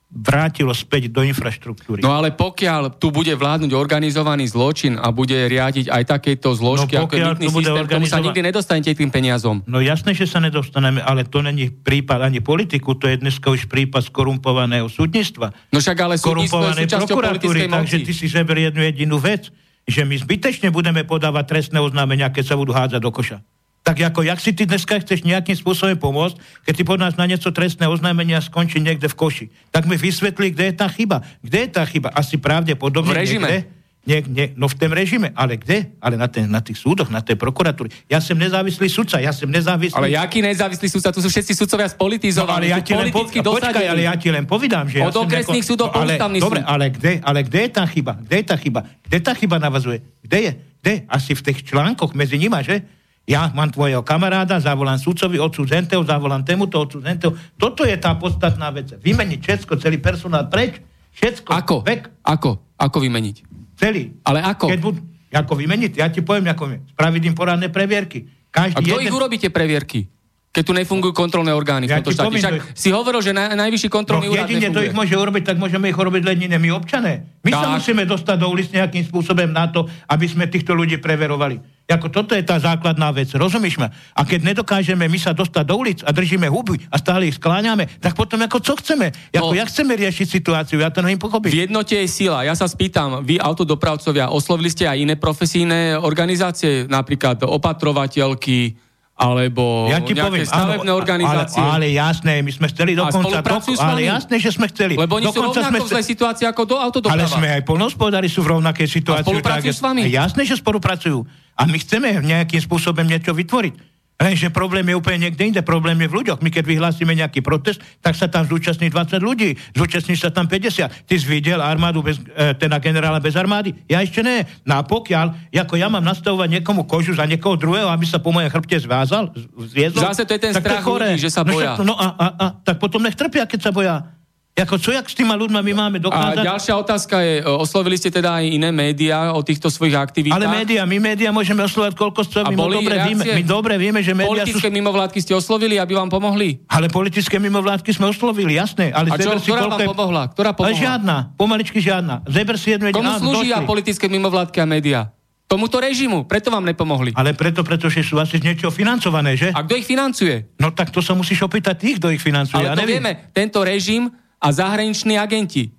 vrátilo 0.09 0.73
späť 0.73 1.13
do 1.13 1.21
infraštruktúry. 1.21 2.01
No 2.01 2.09
ale 2.09 2.33
pokiaľ 2.33 2.97
tu 2.97 3.13
bude 3.13 3.29
vládnuť 3.37 3.77
organizovaný 3.77 4.49
zločin 4.49 4.97
a 4.97 5.13
bude 5.13 5.37
riadiť 5.37 5.85
aj 5.93 6.03
takéto 6.09 6.49
zložky, 6.57 6.97
no, 6.97 7.05
ako 7.05 7.13
je 7.13 7.23
mýtny 7.29 7.47
systém, 7.53 7.77
organizova... 7.77 7.93
tomu 7.93 8.05
sa 8.09 8.17
nikdy 8.17 8.41
nedostanete 8.41 8.89
tým 8.97 9.13
peniazom. 9.13 9.61
No 9.69 9.77
jasné, 9.77 10.17
že 10.17 10.25
sa 10.25 10.41
nedostaneme, 10.41 10.97
ale 11.05 11.29
to 11.29 11.45
není 11.45 11.69
prípad 11.69 12.25
ani 12.25 12.41
politiku, 12.41 12.97
to 12.97 13.05
je 13.05 13.21
dneska 13.21 13.53
už 13.53 13.69
prípad 13.69 14.09
skorumpovaného 14.09 14.89
súdnictva. 14.89 15.53
No 15.69 15.77
však 15.77 15.97
ale 16.01 16.17
súdnictvo 16.17 16.73
je 16.73 16.89
súčasťou 16.89 17.15
politickej 17.15 17.69
moci. 17.69 17.77
Takže 17.85 17.97
ty 18.01 18.11
si 18.17 18.25
zeber 18.25 18.57
jednu 18.65 18.81
jedinú 18.81 19.21
vec, 19.21 19.53
že 19.85 20.09
my 20.09 20.17
zbytečne 20.17 20.73
budeme 20.73 21.05
podávať 21.05 21.45
trestné 21.45 21.77
oznámenia, 21.77 22.33
keď 22.33 22.53
sa 22.53 22.55
budú 22.57 22.73
hádzať 22.73 23.01
do 23.01 23.13
koša. 23.13 23.45
Tak 23.83 23.95
ako, 23.95 24.21
jak 24.21 24.39
si 24.43 24.51
ty 24.51 24.67
dneska 24.67 24.99
chceš 24.99 25.23
nejakým 25.23 25.55
spôsobom 25.55 25.97
pomôcť, 25.97 26.35
keď 26.67 26.73
ty 26.75 26.83
pod 26.83 26.99
nás 26.99 27.15
na 27.15 27.25
niečo 27.25 27.49
trestné 27.49 27.87
oznámenie 27.87 28.35
a 28.35 28.43
skončí 28.43 28.77
niekde 28.83 29.07
v 29.07 29.15
koši. 29.15 29.45
Tak 29.71 29.87
mi 29.87 29.95
vysvetli, 29.95 30.51
kde 30.51 30.69
je 30.69 30.75
tá 30.75 30.87
chyba. 30.91 31.23
Kde 31.41 31.59
je 31.65 31.69
tá 31.71 31.83
chyba? 31.87 32.11
Asi 32.11 32.35
pravdepodobne 32.37 33.15
v 33.15 33.17
režime. 33.17 33.47
Niekde, 33.47 33.79
nie, 34.07 34.23
nie, 34.25 34.45
no 34.55 34.71
v 34.71 34.75
tom 34.79 34.89
režime, 34.89 35.29
ale 35.37 35.59
kde? 35.59 35.91
Ale 36.01 36.15
na, 36.17 36.25
ten, 36.25 36.47
na 36.47 36.63
tých 36.63 36.81
súdoch, 36.81 37.11
na 37.13 37.21
tej 37.21 37.37
prokuratúre. 37.37 37.91
Ja 38.07 38.23
som 38.23 38.39
nezávislý 38.39 38.87
sudca, 38.89 39.19
ja 39.19 39.29
som 39.29 39.51
nezávislý... 39.51 39.93
Ale 39.93 40.15
jaký 40.15 40.39
nezávislý 40.41 40.87
sudca? 40.87 41.13
Tu 41.13 41.21
sú 41.21 41.29
všetci 41.29 41.53
sudcovia 41.53 41.85
spolitizovaní, 41.91 42.47
no, 42.47 42.57
ale 42.57 42.67
ja 42.73 42.79
ti 42.79 42.95
len, 42.95 43.11
po, 43.11 43.27
počkaj, 43.27 43.85
ale 43.85 44.07
ja 44.07 44.15
ti 44.17 44.33
len 44.33 44.47
povídam, 44.47 44.87
že... 44.87 45.03
Od 45.03 45.13
ja 45.13 45.19
okresných 45.19 45.61
neko... 45.61 45.71
súdov 45.75 45.93
no, 45.93 45.99
ale, 45.99 46.17
Dobre, 46.41 46.63
ale 46.63 46.85
kde, 46.89 47.21
ale 47.21 47.39
kde 47.43 47.59
je 47.67 47.71
tá 47.75 47.83
chyba? 47.85 48.17
Kde 48.17 48.35
je 48.39 48.45
tá 48.47 48.55
chyba? 48.57 48.79
Kde 49.03 49.17
tá 49.19 49.33
chyba 49.37 49.55
navazuje? 49.59 50.01
Kde 50.25 50.37
je? 50.41 50.51
Kde? 50.79 50.93
Asi 51.11 51.31
v 51.35 51.41
tých 51.45 51.59
článkoch 51.69 52.15
medzi 52.15 52.39
nimi, 52.39 52.59
že? 52.65 52.81
Ja 53.25 53.51
mám 53.53 53.69
tvojho 53.69 54.01
kamaráda, 54.01 54.57
zavolám 54.57 54.97
sudcovi, 54.97 55.37
odsud 55.37 55.69
zenteo, 55.69 56.01
zavolám 56.01 56.41
temuto, 56.41 56.81
odsud 56.81 57.05
zenteo. 57.05 57.37
Toto 57.59 57.85
je 57.85 57.93
tá 57.99 58.17
podstatná 58.17 58.73
vec. 58.73 58.97
Vymeniť 58.97 59.39
všetko, 59.39 59.77
celý 59.77 60.01
personál 60.01 60.49
preč, 60.49 60.81
všetko. 61.13 61.49
Ako? 61.53 61.75
Vek. 61.85 62.09
Ako? 62.25 62.57
Ako 62.79 62.97
vymeniť? 63.03 63.37
Celý. 63.77 64.17
Ale 64.25 64.41
ako? 64.41 64.65
Keď 64.73 64.79
bud- 64.81 65.03
ako 65.29 65.53
vymeniť? 65.53 65.91
Ja 66.01 66.09
ti 66.09 66.25
poviem, 66.25 66.49
ako 66.49 66.63
vymeniť. 66.73 66.87
Spraviť 66.97 67.21
im 67.29 67.35
poradné 67.37 67.67
previerky. 67.69 68.25
Každý 68.49 68.81
A 68.81 68.81
kto 68.81 68.97
jeden... 68.97 69.05
ich 69.05 69.13
urobíte 69.13 69.47
previerky? 69.53 70.09
Keď 70.49 70.63
tu 70.65 70.73
nefungujú 70.73 71.13
kontrolné 71.13 71.53
orgány 71.53 71.85
ja 71.85 72.01
v 72.01 72.09
tomto 72.09 72.17
štáte. 72.17 72.41
Však 72.41 72.73
si 72.73 72.89
hovoril, 72.89 73.21
že 73.21 73.37
na, 73.37 73.53
najvyšší 73.53 73.85
kontrolný 73.85 74.27
no, 74.27 74.33
úrad 74.33 74.49
jedine 74.49 74.73
nefunguje. 74.73 74.81
to 74.81 74.87
ich 74.89 74.97
môže 74.97 75.13
urobiť, 75.13 75.43
tak 75.45 75.57
môžeme 75.61 75.93
ich 75.93 75.97
urobiť 75.97 76.23
len 76.25 76.37
iné 76.49 76.57
my 76.57 76.69
občané. 76.73 77.37
My 77.45 77.53
tak. 77.53 77.61
sa 77.61 77.67
musíme 77.69 78.03
dostať 78.09 78.37
do 78.41 78.47
ulic 78.49 78.73
nejakým 78.73 79.05
spôsobom 79.05 79.45
na 79.45 79.69
to, 79.69 79.85
aby 80.09 80.25
sme 80.25 80.49
týchto 80.49 80.73
ľudí 80.73 80.97
preverovali. 80.97 81.61
Ako 81.89 82.13
toto 82.13 82.37
je 82.37 82.45
tá 82.45 82.61
základná 82.61 83.09
vec, 83.09 83.33
rozumieš 83.33 83.81
ma? 83.81 83.89
A 84.13 84.21
keď 84.21 84.53
nedokážeme 84.53 85.09
my 85.09 85.17
sa 85.17 85.33
dostať 85.33 85.65
do 85.65 85.73
ulic 85.73 85.99
a 86.05 86.13
držíme 86.13 86.45
huby 86.45 86.85
a 86.85 87.01
stále 87.01 87.25
ich 87.29 87.41
skláňame, 87.41 87.89
tak 87.97 88.13
potom 88.13 88.37
ako 88.45 88.61
co 88.61 88.73
chceme? 88.77 89.09
Ako, 89.33 89.53
no, 89.53 89.57
jak 89.57 89.69
chceme 89.73 89.97
riešiť 89.97 90.27
situáciu? 90.29 90.77
Ja 90.77 90.93
to 90.93 91.01
neviem 91.01 91.17
pochopiť. 91.17 91.49
V 91.49 91.61
jednote 91.65 91.97
je 91.97 92.05
sila. 92.05 92.45
Ja 92.45 92.53
sa 92.53 92.69
spýtam, 92.69 93.25
vy 93.25 93.41
autodopravcovia, 93.41 94.29
oslovili 94.29 94.69
ste 94.69 94.85
aj 94.85 95.01
iné 95.01 95.15
profesijné 95.17 95.97
organizácie, 95.97 96.85
napríklad 96.85 97.41
opatrovateľky, 97.41 98.88
alebo 99.19 99.91
Ja 99.91 99.99
ti 99.99 100.15
poviem, 100.15 100.47
stavebné 100.47 100.87
áno, 100.87 100.95
organizácie. 100.95 101.59
Ale, 101.59 101.91
ale 101.91 101.91
jasné, 101.91 102.39
my 102.39 102.51
sme 102.55 102.71
chceli 102.71 102.95
A 102.95 103.11
dokonca... 103.11 103.43
s 103.43 103.83
ale 103.83 104.07
jasné, 104.07 104.35
že 104.39 104.55
sme 104.55 104.71
chceli. 104.71 104.95
Lebo 104.95 105.19
oni 105.19 105.27
sú 105.27 105.43
dokonca 105.43 105.67
rovnako 105.67 105.83
v 105.83 105.91
zlej 105.91 106.05
situácii 106.07 106.45
ako 106.47 106.61
do 106.63 106.75
autodoprava. 106.79 107.19
Ale 107.19 107.27
sme 107.27 107.47
aj 107.51 107.61
polnospodári 107.67 108.31
sú 108.31 108.39
v 108.47 108.55
rovnakej 108.55 108.87
situácii. 108.87 109.27
spolupracujú 109.27 109.73
s 109.75 109.83
vami? 109.83 110.01
A 110.07 110.23
jasné, 110.23 110.47
že 110.47 110.55
spolupracujú. 110.55 111.27
A 111.59 111.67
my 111.67 111.77
chceme 111.83 112.23
nejakým 112.23 112.63
spôsobom 112.63 113.03
niečo 113.03 113.35
vytvoriť. 113.35 113.98
Lenže 114.19 114.51
problém 114.51 114.83
je 114.83 114.99
úplne 114.99 115.31
niekde 115.31 115.47
inde, 115.47 115.61
problém 115.63 115.95
je 115.95 116.11
v 116.11 116.19
ľuďoch. 116.19 116.43
My 116.43 116.51
keď 116.51 116.67
vyhlásime 116.67 117.15
nejaký 117.15 117.39
protest, 117.39 117.79
tak 118.03 118.19
sa 118.19 118.27
tam 118.27 118.43
zúčastní 118.43 118.91
20 118.91 119.15
ľudí, 119.17 119.55
zúčastní 119.71 120.19
sa 120.19 120.27
tam 120.27 120.43
50. 120.43 121.07
Ty 121.07 121.15
si 121.15 121.23
videl 121.23 121.63
armádu 121.63 122.03
bez, 122.03 122.19
e, 122.19 122.51
teda 122.51 122.83
generála 122.83 123.23
bez 123.23 123.39
armády? 123.39 123.71
Ja 123.87 124.03
ešte 124.03 124.19
ne. 124.19 124.43
No 124.67 124.75
a 124.75 124.83
pokiaľ, 124.83 125.55
ako 125.55 125.79
ja 125.79 125.87
mám 125.87 126.03
nastavovať 126.03 126.59
niekomu 126.59 126.83
kožu 126.83 127.15
za 127.15 127.23
niekoho 127.23 127.55
druhého, 127.55 127.87
aby 127.87 128.03
sa 128.03 128.19
po 128.19 128.35
mojej 128.35 128.51
chrbte 128.51 128.75
zvázal, 128.75 129.31
zviezol, 129.55 130.03
Zase 130.03 130.27
to 130.27 130.35
je 130.35 130.41
ten 130.43 130.51
strach 130.51 130.83
ľudí, 130.83 131.15
že 131.15 131.31
sa 131.31 131.47
No 131.47 131.55
boja. 131.55 131.73
však 131.73 131.79
to- 131.79 131.87
No 131.87 131.95
a, 131.95 132.07
a, 132.11 132.27
a, 132.35 132.45
tak 132.59 132.75
potom 132.75 132.99
nech 132.99 133.15
trpia, 133.15 133.47
keď 133.47 133.59
sa 133.63 133.71
boja. 133.71 134.18
Ako 134.59 134.75
čo, 134.75 134.91
jak 134.91 135.07
s 135.07 135.15
týma 135.15 135.39
ľuďmi 135.39 135.55
my 135.55 135.73
máme 135.73 135.97
A 135.99 136.03
dokázať? 136.03 136.43
ďalšia 136.43 136.73
otázka 136.75 137.15
je, 137.23 137.33
e, 137.39 137.47
oslovili 137.47 137.95
ste 137.95 138.11
teda 138.11 138.43
aj 138.43 138.45
iné 138.49 138.69
médiá 138.75 139.31
o 139.31 139.39
týchto 139.39 139.71
svojich 139.71 139.95
aktivitách? 139.95 140.35
Ale 140.35 140.51
média, 140.51 140.83
my 140.83 140.97
média 140.99 141.29
môžeme 141.31 141.63
oslovať 141.63 141.95
koľko 141.95 142.27
chceme. 142.27 142.45
A 142.45 142.51
My, 142.51 142.57
dobre 142.59 142.95
vieme, 143.07 143.23
my 143.23 143.43
dobre 143.47 143.73
vieme, 143.79 143.99
že 144.03 144.11
média 144.11 144.43
sú... 144.43 144.59
Politické 144.59 144.69
mimovládky 144.69 145.19
ste 145.23 145.33
oslovili, 145.33 145.79
aby 145.79 145.95
vám 145.95 146.11
pomohli? 146.11 146.59
Ale 146.67 146.91
politické 146.91 147.39
mimovládky 147.39 147.89
sme 147.95 148.11
oslovili, 148.11 148.59
jasné. 148.59 148.91
Ale 148.91 149.13
A 149.13 149.15
čo, 149.15 149.31
si, 149.39 149.47
ktorá 149.47 149.65
koľko 149.65 149.75
vám 149.79 149.89
pomohla? 149.95 150.23
Ktorá 150.35 150.51
Ale 150.51 150.59
pomohla? 150.59 150.77
žiadna, 150.77 151.15
pomaličky 151.39 151.79
žiadna. 151.79 152.27
Zeber 152.27 152.55
si 152.59 152.75
jednu 152.75 152.91
Komu 152.91 153.11
slúžia 153.15 153.63
politické 153.63 154.11
mimovládky 154.11 154.59
a 154.59 154.67
médiá? 154.67 155.01
Tomuto 155.49 155.81
režimu, 155.81 156.29
preto 156.29 156.53
vám 156.53 156.61
nepomohli. 156.61 157.09
Ale 157.17 157.33
preto, 157.33 157.65
pretože 157.65 158.05
sú 158.05 158.21
asi 158.21 158.37
z 158.37 158.53
niečoho 158.53 158.69
financované, 158.69 159.33
že? 159.33 159.49
A 159.49 159.65
kto 159.65 159.81
ich 159.81 159.87
financuje? 159.89 160.45
No 160.61 160.69
tak 160.69 160.93
to 160.93 161.01
sa 161.01 161.17
musíš 161.17 161.41
opýtať 161.41 161.73
tých, 161.73 161.95
kto 161.97 162.13
ich 162.13 162.21
financuje. 162.21 162.61
Ale 162.61 162.69
ja 162.69 162.77
to 162.77 162.85
neviem. 162.85 163.01
vieme, 163.01 163.11
tento 163.33 163.65
režim 163.65 164.13
a 164.39 164.47
zahraniční 164.51 165.19
agenti. 165.19 165.69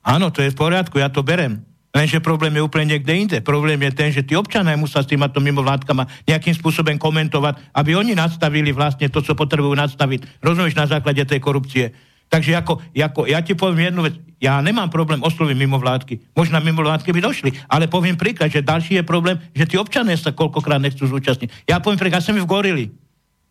Áno, 0.00 0.32
to 0.32 0.40
je 0.40 0.50
v 0.50 0.56
poriadku, 0.56 0.96
ja 0.96 1.12
to 1.12 1.20
berem. 1.20 1.60
Lenže 1.90 2.22
problém 2.22 2.54
je 2.54 2.62
úplne 2.62 2.96
niekde 2.96 3.12
inde. 3.12 3.38
Problém 3.42 3.74
je 3.82 3.90
ten, 3.90 4.14
že 4.14 4.22
tí 4.22 4.38
občania 4.38 4.78
musia 4.78 5.02
s 5.02 5.10
týmato 5.10 5.42
mimovládkama 5.42 6.06
nejakým 6.22 6.54
spôsobom 6.54 6.94
komentovať, 6.94 7.58
aby 7.74 7.98
oni 7.98 8.14
nastavili 8.14 8.70
vlastne 8.70 9.10
to, 9.10 9.18
čo 9.18 9.34
potrebujú 9.34 9.74
nastaviť. 9.74 10.38
Rozumieš 10.38 10.78
na 10.78 10.86
základe 10.86 11.26
tej 11.26 11.42
korupcie. 11.42 11.90
Takže 12.30 12.54
ako, 12.54 12.78
ako, 12.94 13.26
ja 13.26 13.42
ti 13.42 13.58
poviem 13.58 13.90
jednu 13.90 14.06
vec. 14.06 14.14
Ja 14.38 14.62
nemám 14.62 14.86
problém 14.86 15.18
osloviť 15.18 15.56
mimovládky. 15.58 16.14
Možno 16.38 16.62
mimovládky 16.62 17.10
by 17.10 17.20
došli, 17.26 17.50
ale 17.66 17.90
poviem 17.90 18.14
príklad, 18.14 18.54
že 18.54 18.62
ďalší 18.62 19.02
je 19.02 19.04
problém, 19.04 19.36
že 19.50 19.66
tí 19.66 19.74
občania 19.74 20.14
sa 20.14 20.30
koľkokrát 20.30 20.78
nechcú 20.78 21.10
zúčastniť. 21.10 21.66
Ja 21.66 21.82
poviem 21.82 21.98
príklad, 21.98 22.22
ja 22.22 22.30
som 22.30 22.38
v 22.38 22.46
Gorili. 22.46 22.86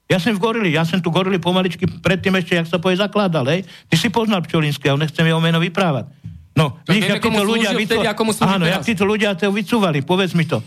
Ja 0.09 0.17
som 0.17 0.33
v 0.33 0.41
Gorili, 0.41 0.73
ja 0.73 0.81
som 0.81 0.97
tu 0.97 1.13
Gorili 1.13 1.37
pomaličky 1.37 1.85
predtým 1.85 2.33
ešte, 2.41 2.57
jak 2.57 2.65
sa 2.65 2.81
poje 2.81 2.97
zakladal, 2.97 3.45
hej. 3.45 3.61
Ty 3.85 3.95
si 3.95 4.09
poznal 4.09 4.41
Pčolinského, 4.41 4.97
nechcem 4.97 5.21
jeho 5.21 5.37
meno 5.37 5.61
vyprávať. 5.61 6.09
No, 6.57 6.81
Tak 6.81 6.97
víš, 6.97 7.03
jak 7.05 7.21
títo 7.21 7.45
ľudia 7.45 7.69
vtedy, 7.77 8.03
slúži 8.09 8.41
Áno, 8.41 8.65
jak 8.65 8.81
títo 8.81 9.05
ľudia 9.05 9.37
to 9.37 9.53
vycúvali, 9.53 10.01
povedz 10.01 10.33
mi 10.33 10.49
to. 10.49 10.65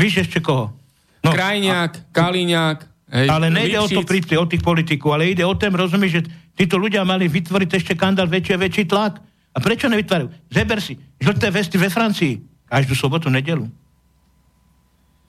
Víš 0.00 0.24
ešte 0.24 0.40
koho? 0.40 0.72
No, 1.20 1.30
Krajňák, 1.30 2.10
Kaliňák, 2.10 2.78
hej, 3.14 3.26
ale 3.28 3.52
nejde 3.52 3.78
o 3.78 3.86
to 3.86 4.00
Lipšic. 4.00 4.24
pri, 4.26 4.40
o 4.40 4.48
tých 4.48 4.64
politikov, 4.64 5.20
ale 5.20 5.30
ide 5.30 5.44
o 5.44 5.52
tém, 5.52 5.70
rozumieš, 5.70 6.18
že 6.18 6.22
títo 6.56 6.80
ľudia 6.80 7.04
mali 7.04 7.28
vytvoriť 7.28 7.68
ešte 7.68 7.92
kandál 7.94 8.26
väčší 8.32 8.56
a 8.56 8.58
väčší 8.58 8.88
tlak. 8.88 9.20
A 9.52 9.60
prečo 9.60 9.86
nevytvárajú? 9.92 10.32
Zeber 10.48 10.80
si, 10.80 10.96
žlté 11.20 11.52
vesty 11.52 11.76
ve 11.76 11.92
Francii. 11.92 12.40
Každú 12.64 12.96
sobotu, 12.96 13.28
nedelu. 13.28 13.68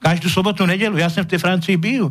Každú 0.00 0.32
sobotu, 0.32 0.64
nedelu. 0.64 0.96
Ja 0.96 1.12
som 1.12 1.28
v 1.28 1.36
tej 1.36 1.44
Francii 1.44 1.76
byl. 1.76 2.08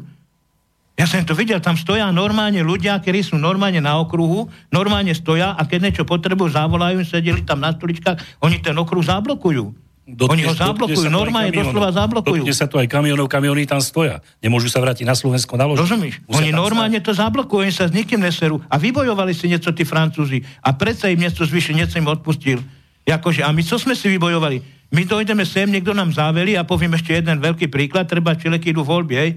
Ja 0.94 1.10
som 1.10 1.26
to 1.26 1.34
videl, 1.34 1.58
tam 1.58 1.74
stoja 1.74 2.06
normálne 2.14 2.62
ľudia, 2.62 2.94
ktorí 3.02 3.26
sú 3.26 3.34
normálne 3.42 3.82
na 3.82 3.98
okruhu, 3.98 4.46
normálne 4.70 5.10
stoja 5.18 5.58
a 5.58 5.66
keď 5.66 5.90
niečo 5.90 6.04
potrebujú, 6.06 6.54
zavolajú, 6.54 7.02
sedeli 7.02 7.42
tam 7.42 7.66
na 7.66 7.74
stoličkách, 7.74 8.38
oni 8.46 8.62
ten 8.62 8.78
okruh 8.78 9.02
zablokujú. 9.02 9.64
oni 10.06 10.44
ho 10.46 10.54
Dotkne- 10.54 10.54
zablokujú, 10.54 11.10
dotkne 11.10 11.18
normálne 11.18 11.50
doslova 11.50 11.90
zablokujú. 11.96 12.46
Dotkne 12.46 12.54
sa 12.54 12.70
to 12.70 12.78
aj 12.78 12.86
kamionov, 12.92 13.26
kamiony 13.26 13.66
tam 13.66 13.82
stoja. 13.82 14.22
Nemôžu 14.44 14.70
sa 14.70 14.84
vrátiť 14.86 15.08
na 15.08 15.18
Slovensko 15.18 15.58
na 15.58 15.66
lož. 15.66 15.82
Rozumieš? 15.82 16.22
Oni 16.30 16.54
normálne 16.54 17.02
to 17.02 17.10
zablokujú, 17.10 17.66
oni 17.66 17.74
sa 17.74 17.90
s 17.90 17.96
nikým 17.96 18.22
neserú. 18.22 18.62
A 18.70 18.78
vybojovali 18.78 19.34
si 19.34 19.50
niečo 19.50 19.74
tí 19.74 19.88
Francúzi. 19.88 20.46
A 20.62 20.78
predsa 20.78 21.10
im 21.10 21.18
niečo 21.18 21.42
zvyšil, 21.48 21.74
niečo 21.74 21.98
im 21.98 22.06
odpustil. 22.06 22.62
Jakože, 23.08 23.42
a 23.42 23.50
my 23.50 23.66
co 23.66 23.82
sme 23.82 23.98
si 23.98 24.14
vybojovali? 24.14 24.86
My 24.94 25.10
dojdeme 25.10 25.42
sem, 25.42 25.72
niekto 25.74 25.96
nám 25.96 26.14
záveli 26.14 26.54
a 26.54 26.68
poviem 26.68 26.94
ešte 26.94 27.18
jeden 27.18 27.42
veľký 27.42 27.66
príklad, 27.66 28.06
treba 28.06 28.38
človek 28.38 28.70
idú 28.70 28.86
voľby, 28.86 29.16
hej. 29.18 29.32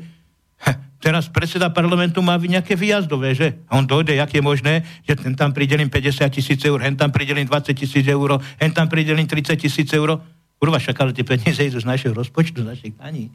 Teraz 0.96 1.28
predseda 1.28 1.68
parlamentu 1.68 2.24
má 2.24 2.40
nejaké 2.40 2.72
výjazdové, 2.72 3.36
že? 3.36 3.60
A 3.68 3.76
on 3.76 3.84
dojde, 3.84 4.16
jak 4.16 4.32
je 4.32 4.40
možné, 4.40 4.80
že 5.04 5.12
ten 5.12 5.36
tam 5.36 5.52
pridelím 5.52 5.92
50 5.92 6.24
tisíc 6.32 6.60
eur, 6.64 6.80
hen 6.80 6.96
tam 6.96 7.12
pridelím 7.12 7.44
20 7.44 7.76
tisíc 7.76 8.06
eur, 8.08 8.40
hen 8.56 8.72
tam 8.72 8.88
pridelím 8.88 9.28
30 9.28 9.60
tisíc 9.60 9.92
eur. 9.92 10.20
Kurva, 10.56 10.80
však 10.80 10.96
ale 10.96 11.12
tie 11.12 11.20
peniaze 11.20 11.60
idú 11.60 11.76
z 11.76 11.84
našeho 11.84 12.16
rozpočtu, 12.16 12.64
z 12.64 12.66
našich 12.66 12.94
daní. 12.96 13.28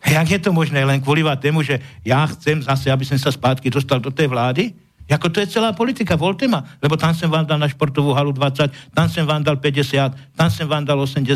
Jak 0.00 0.30
je 0.30 0.40
to 0.40 0.50
možné 0.54 0.80
len 0.86 1.02
kvôli 1.02 1.20
tému, 1.42 1.60
že 1.60 1.82
ja 2.06 2.24
chcem 2.30 2.62
zase, 2.64 2.88
aby 2.88 3.04
som 3.04 3.20
sa 3.20 3.28
spátky 3.28 3.68
dostal 3.68 4.00
do 4.00 4.08
tej 4.08 4.30
vlády? 4.30 4.72
Ako 5.08 5.32
to 5.32 5.40
je 5.40 5.48
celá 5.48 5.72
politika, 5.72 6.20
voľte 6.20 6.44
ma. 6.48 6.64
Lebo 6.84 6.96
tam 6.96 7.16
som 7.16 7.32
vám 7.32 7.48
dal 7.48 7.56
na 7.56 7.68
športovú 7.68 8.12
halu 8.12 8.32
20, 8.32 8.92
tam 8.92 9.06
som 9.08 9.24
vám 9.24 9.40
dal 9.40 9.56
50, 9.56 10.36
tam 10.36 10.48
som 10.52 10.68
vám 10.68 10.84
dal 10.84 11.00
80. 11.00 11.32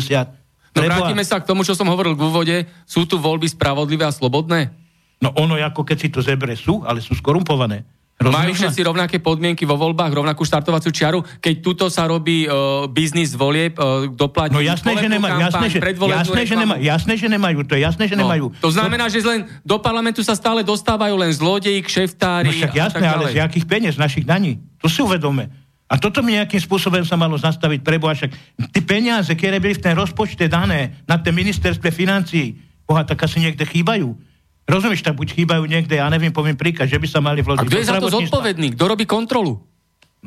No 0.73 0.81
Preboha. 0.81 1.05
vrátime 1.05 1.25
sa 1.25 1.41
k 1.41 1.45
tomu, 1.45 1.61
čo 1.61 1.77
som 1.77 1.89
hovoril 1.89 2.17
v 2.17 2.21
úvode. 2.25 2.55
Sú 2.85 3.05
tu 3.05 3.17
voľby 3.21 3.49
spravodlivé 3.49 4.05
a 4.05 4.13
slobodné? 4.13 4.82
No 5.23 5.31
ono, 5.39 5.55
ako 5.55 5.87
keď 5.87 5.97
si 6.03 6.09
to 6.11 6.19
zebre, 6.19 6.59
sú, 6.59 6.83
ale 6.83 6.99
sú 6.99 7.15
skorumpované. 7.15 7.87
Majú 8.23 8.29
Rozumieš 8.29 8.55
ma? 8.55 8.61
všetci 8.69 8.81
rovnaké 8.85 9.17
podmienky 9.19 9.63
vo 9.65 9.75
voľbách, 9.75 10.11
rovnakú 10.13 10.45
štartovaciu 10.45 10.93
čiaru. 10.93 11.19
Keď 11.41 11.55
tuto 11.59 11.85
sa 11.89 12.05
robí 12.05 12.45
uh, 12.45 12.85
biznis 12.87 13.33
volieb, 13.33 13.75
uh, 13.75 14.05
doplatí 14.05 14.53
No 14.53 14.61
jasné, 14.61 14.95
že 14.95 15.09
nemajú, 15.09 15.33
kampaň, 15.33 15.49
jasné, 15.49 15.67
že, 15.67 15.79
jasné, 15.81 16.41
že 16.45 16.55
nemajú, 16.55 16.81
jasné, 16.85 17.13
že 17.17 17.27
nemajú, 17.27 17.57
to 17.65 17.73
je 17.73 17.81
jasné, 17.81 18.03
že 18.05 18.15
No, 18.15 18.29
nemajú. 18.29 18.45
To 18.61 18.69
znamená, 18.69 19.09
že 19.09 19.19
len 19.25 19.49
do 19.65 19.81
parlamentu 19.81 20.21
sa 20.21 20.37
stále 20.37 20.61
dostávajú 20.61 21.15
len 21.19 21.33
zlodeji, 21.33 21.81
No 21.81 21.87
kšeftári 21.89 22.53
však 22.53 22.71
a 22.71 22.79
jasné, 22.87 23.05
ale 23.09 23.33
z 23.33 23.37
jakých 23.41 23.65
peniaz, 23.65 23.95
našich 23.97 24.23
daní. 24.23 24.61
To 24.79 24.87
si 24.87 25.01
uvedome. 25.01 25.49
A 25.89 25.99
toto 25.99 26.23
mi 26.23 26.37
nejakým 26.37 26.61
spôsobom 26.63 27.03
sa 27.03 27.19
malo 27.19 27.35
zastaviť 27.35 27.81
preboha, 27.83 28.15
však 28.15 28.31
ty 28.71 28.79
peniaze, 28.85 29.29
ktoré 29.35 29.59
byli 29.59 29.75
v 29.75 29.83
ten 29.83 29.93
rozpočte 29.97 30.47
dané 30.47 31.01
na 31.09 31.19
ten 31.19 31.35
ministerstve 31.35 31.91
financií, 31.91 32.55
boha, 32.87 33.03
tak 33.03 33.25
asi 33.25 33.41
niekde 33.41 33.65
chýbajú. 33.67 34.32
Rozumieš, 34.63 35.03
tak 35.03 35.19
buď 35.19 35.35
chýbajú 35.35 35.63
niekde, 35.67 35.99
ja 35.99 36.07
neviem, 36.07 36.31
poviem 36.31 36.55
príklad, 36.55 36.87
že 36.87 36.95
by 36.95 37.07
sa 37.07 37.19
mali 37.19 37.43
A 37.43 37.45
vložiť 37.45 37.67
kto 37.67 37.75
do 37.75 37.79
je 37.83 37.89
za 37.89 37.99
to 37.99 38.07
zodpovedný? 38.07 38.67
Kto 38.79 38.85
robí 38.87 39.03
kontrolu? 39.03 39.59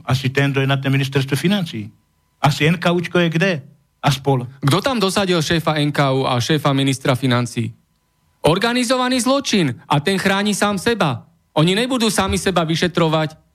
Asi 0.05 0.29
ten, 0.29 0.53
kto 0.53 0.61
je 0.61 0.69
na 0.69 0.77
ten 0.77 0.93
ministerstve 0.93 1.41
financií. 1.41 1.89
Asi 2.37 2.69
NKUčko 2.69 3.17
je 3.17 3.29
kde? 3.33 3.53
A 4.05 4.09
spol. 4.13 4.45
Kto 4.61 4.79
tam 4.85 5.01
dosadil 5.01 5.41
šéfa 5.41 5.81
NKU 5.81 6.29
a 6.29 6.37
šéfa 6.37 6.77
ministra 6.77 7.17
financí? 7.17 7.73
Organizovaný 8.45 9.25
zločin 9.25 9.73
a 9.89 9.99
ten 10.05 10.21
chráni 10.21 10.53
sám 10.53 10.77
seba. 10.77 11.25
Oni 11.57 11.73
nebudú 11.73 12.13
sami 12.13 12.37
seba 12.37 12.69
vyšetrovať. 12.69 13.46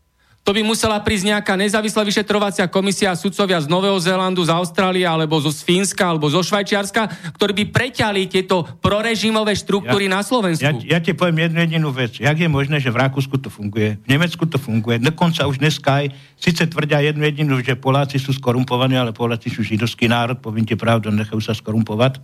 To 0.41 0.57
by 0.57 0.65
musela 0.65 0.97
prísť 0.97 1.37
nejaká 1.37 1.53
nezávislá 1.53 2.01
vyšetrovacia 2.01 2.65
komisia 2.65 3.13
sudcovia 3.13 3.61
z 3.61 3.69
Nového 3.69 3.93
Zélandu, 4.01 4.41
z 4.41 4.49
Austrálie, 4.49 5.05
alebo 5.05 5.37
zo 5.37 5.53
Fínska, 5.53 6.09
alebo 6.09 6.25
zo 6.33 6.41
Švajčiarska, 6.41 7.33
ktorí 7.37 7.53
by 7.61 7.65
preťali 7.69 8.25
tieto 8.25 8.65
prorežimové 8.81 9.53
štruktúry 9.53 10.09
na 10.09 10.25
Slovensku. 10.25 10.81
Ja, 10.81 10.97
ja 10.97 10.99
ti 10.99 11.13
poviem 11.13 11.45
jednu 11.45 11.61
jedinú 11.61 11.89
vec. 11.93 12.17
Jak 12.17 12.33
je 12.41 12.49
možné, 12.49 12.81
že 12.81 12.89
v 12.89 13.05
Rakúsku 13.05 13.37
to 13.37 13.53
funguje, 13.53 14.01
v 14.01 14.07
Nemecku 14.09 14.49
to 14.49 14.57
funguje, 14.57 14.97
dokonca 14.97 15.45
už 15.45 15.61
dneska 15.61 16.01
aj, 16.01 16.05
síce 16.41 16.65
tvrdia 16.65 17.05
jednu 17.05 17.21
jedinú, 17.21 17.61
že 17.61 17.77
Poláci 17.77 18.17
sú 18.17 18.33
skorumpovaní, 18.33 18.97
ale 18.97 19.13
Poláci 19.13 19.53
sú 19.53 19.61
židovský 19.61 20.09
národ, 20.09 20.41
poviem 20.41 20.65
ti 20.65 20.73
pravdu, 20.73 21.13
nechajú 21.13 21.37
sa 21.37 21.53
skorumpovať. 21.53 22.17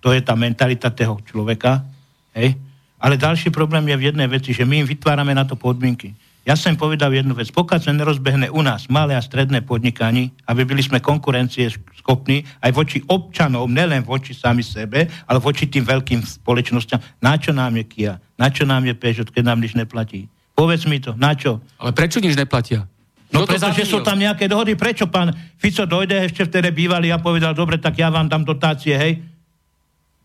To 0.00 0.16
je 0.16 0.24
tá 0.24 0.32
mentalita 0.32 0.88
toho 0.88 1.20
človeka. 1.20 1.84
Hej? 2.32 2.56
Ale 2.96 3.20
ďalší 3.20 3.52
problém 3.52 3.84
je 3.92 3.96
v 4.00 4.06
jednej 4.08 4.28
veci, 4.30 4.56
že 4.56 4.64
my 4.64 4.82
im 4.82 4.86
vytvárame 4.88 5.36
na 5.36 5.44
to 5.44 5.52
podmienky. 5.52 6.16
Ja 6.48 6.56
som 6.56 6.80
povedal 6.80 7.12
jednu 7.12 7.36
vec. 7.36 7.52
Pokiaľ 7.52 7.76
sa 7.76 7.92
nerozbehne 7.92 8.48
u 8.48 8.64
nás 8.64 8.88
malé 8.88 9.12
a 9.12 9.20
stredné 9.20 9.68
podnikanie, 9.68 10.32
aby 10.48 10.64
byli 10.64 10.80
sme 10.80 10.96
konkurencie 10.96 11.68
schopní 12.00 12.40
aj 12.64 12.72
voči 12.72 13.04
občanom, 13.04 13.68
nelen 13.68 14.00
voči 14.00 14.32
sami 14.32 14.64
sebe, 14.64 15.04
ale 15.28 15.44
voči 15.44 15.68
tým 15.68 15.84
veľkým 15.84 16.24
spoločnosťam, 16.24 17.20
na 17.20 17.36
čo 17.36 17.52
nám 17.52 17.76
je 17.76 17.84
Kia, 17.84 18.16
na 18.40 18.48
čo 18.48 18.64
nám 18.64 18.88
je 18.88 18.96
Peugeot, 18.96 19.28
keď 19.28 19.44
nám 19.44 19.60
nič 19.60 19.76
neplatí. 19.76 20.32
Povedz 20.56 20.88
mi 20.88 20.96
to, 21.04 21.12
na 21.20 21.36
čo? 21.36 21.60
Ale 21.76 21.92
prečo 21.92 22.16
nič 22.16 22.32
neplatia? 22.32 22.88
No 23.28 23.44
pretože 23.44 23.84
sú 23.84 24.00
tam 24.00 24.16
nejaké 24.16 24.48
dohody. 24.48 24.72
Prečo 24.72 25.04
pán 25.04 25.36
Fico 25.60 25.84
dojde 25.84 26.32
ešte 26.32 26.48
vtedy 26.48 26.72
bývalý 26.72 27.12
a 27.12 27.20
povedal, 27.20 27.52
dobre, 27.52 27.76
tak 27.76 28.00
ja 28.00 28.08
vám 28.08 28.24
dám 28.24 28.48
dotácie, 28.48 28.96
hej. 28.96 29.20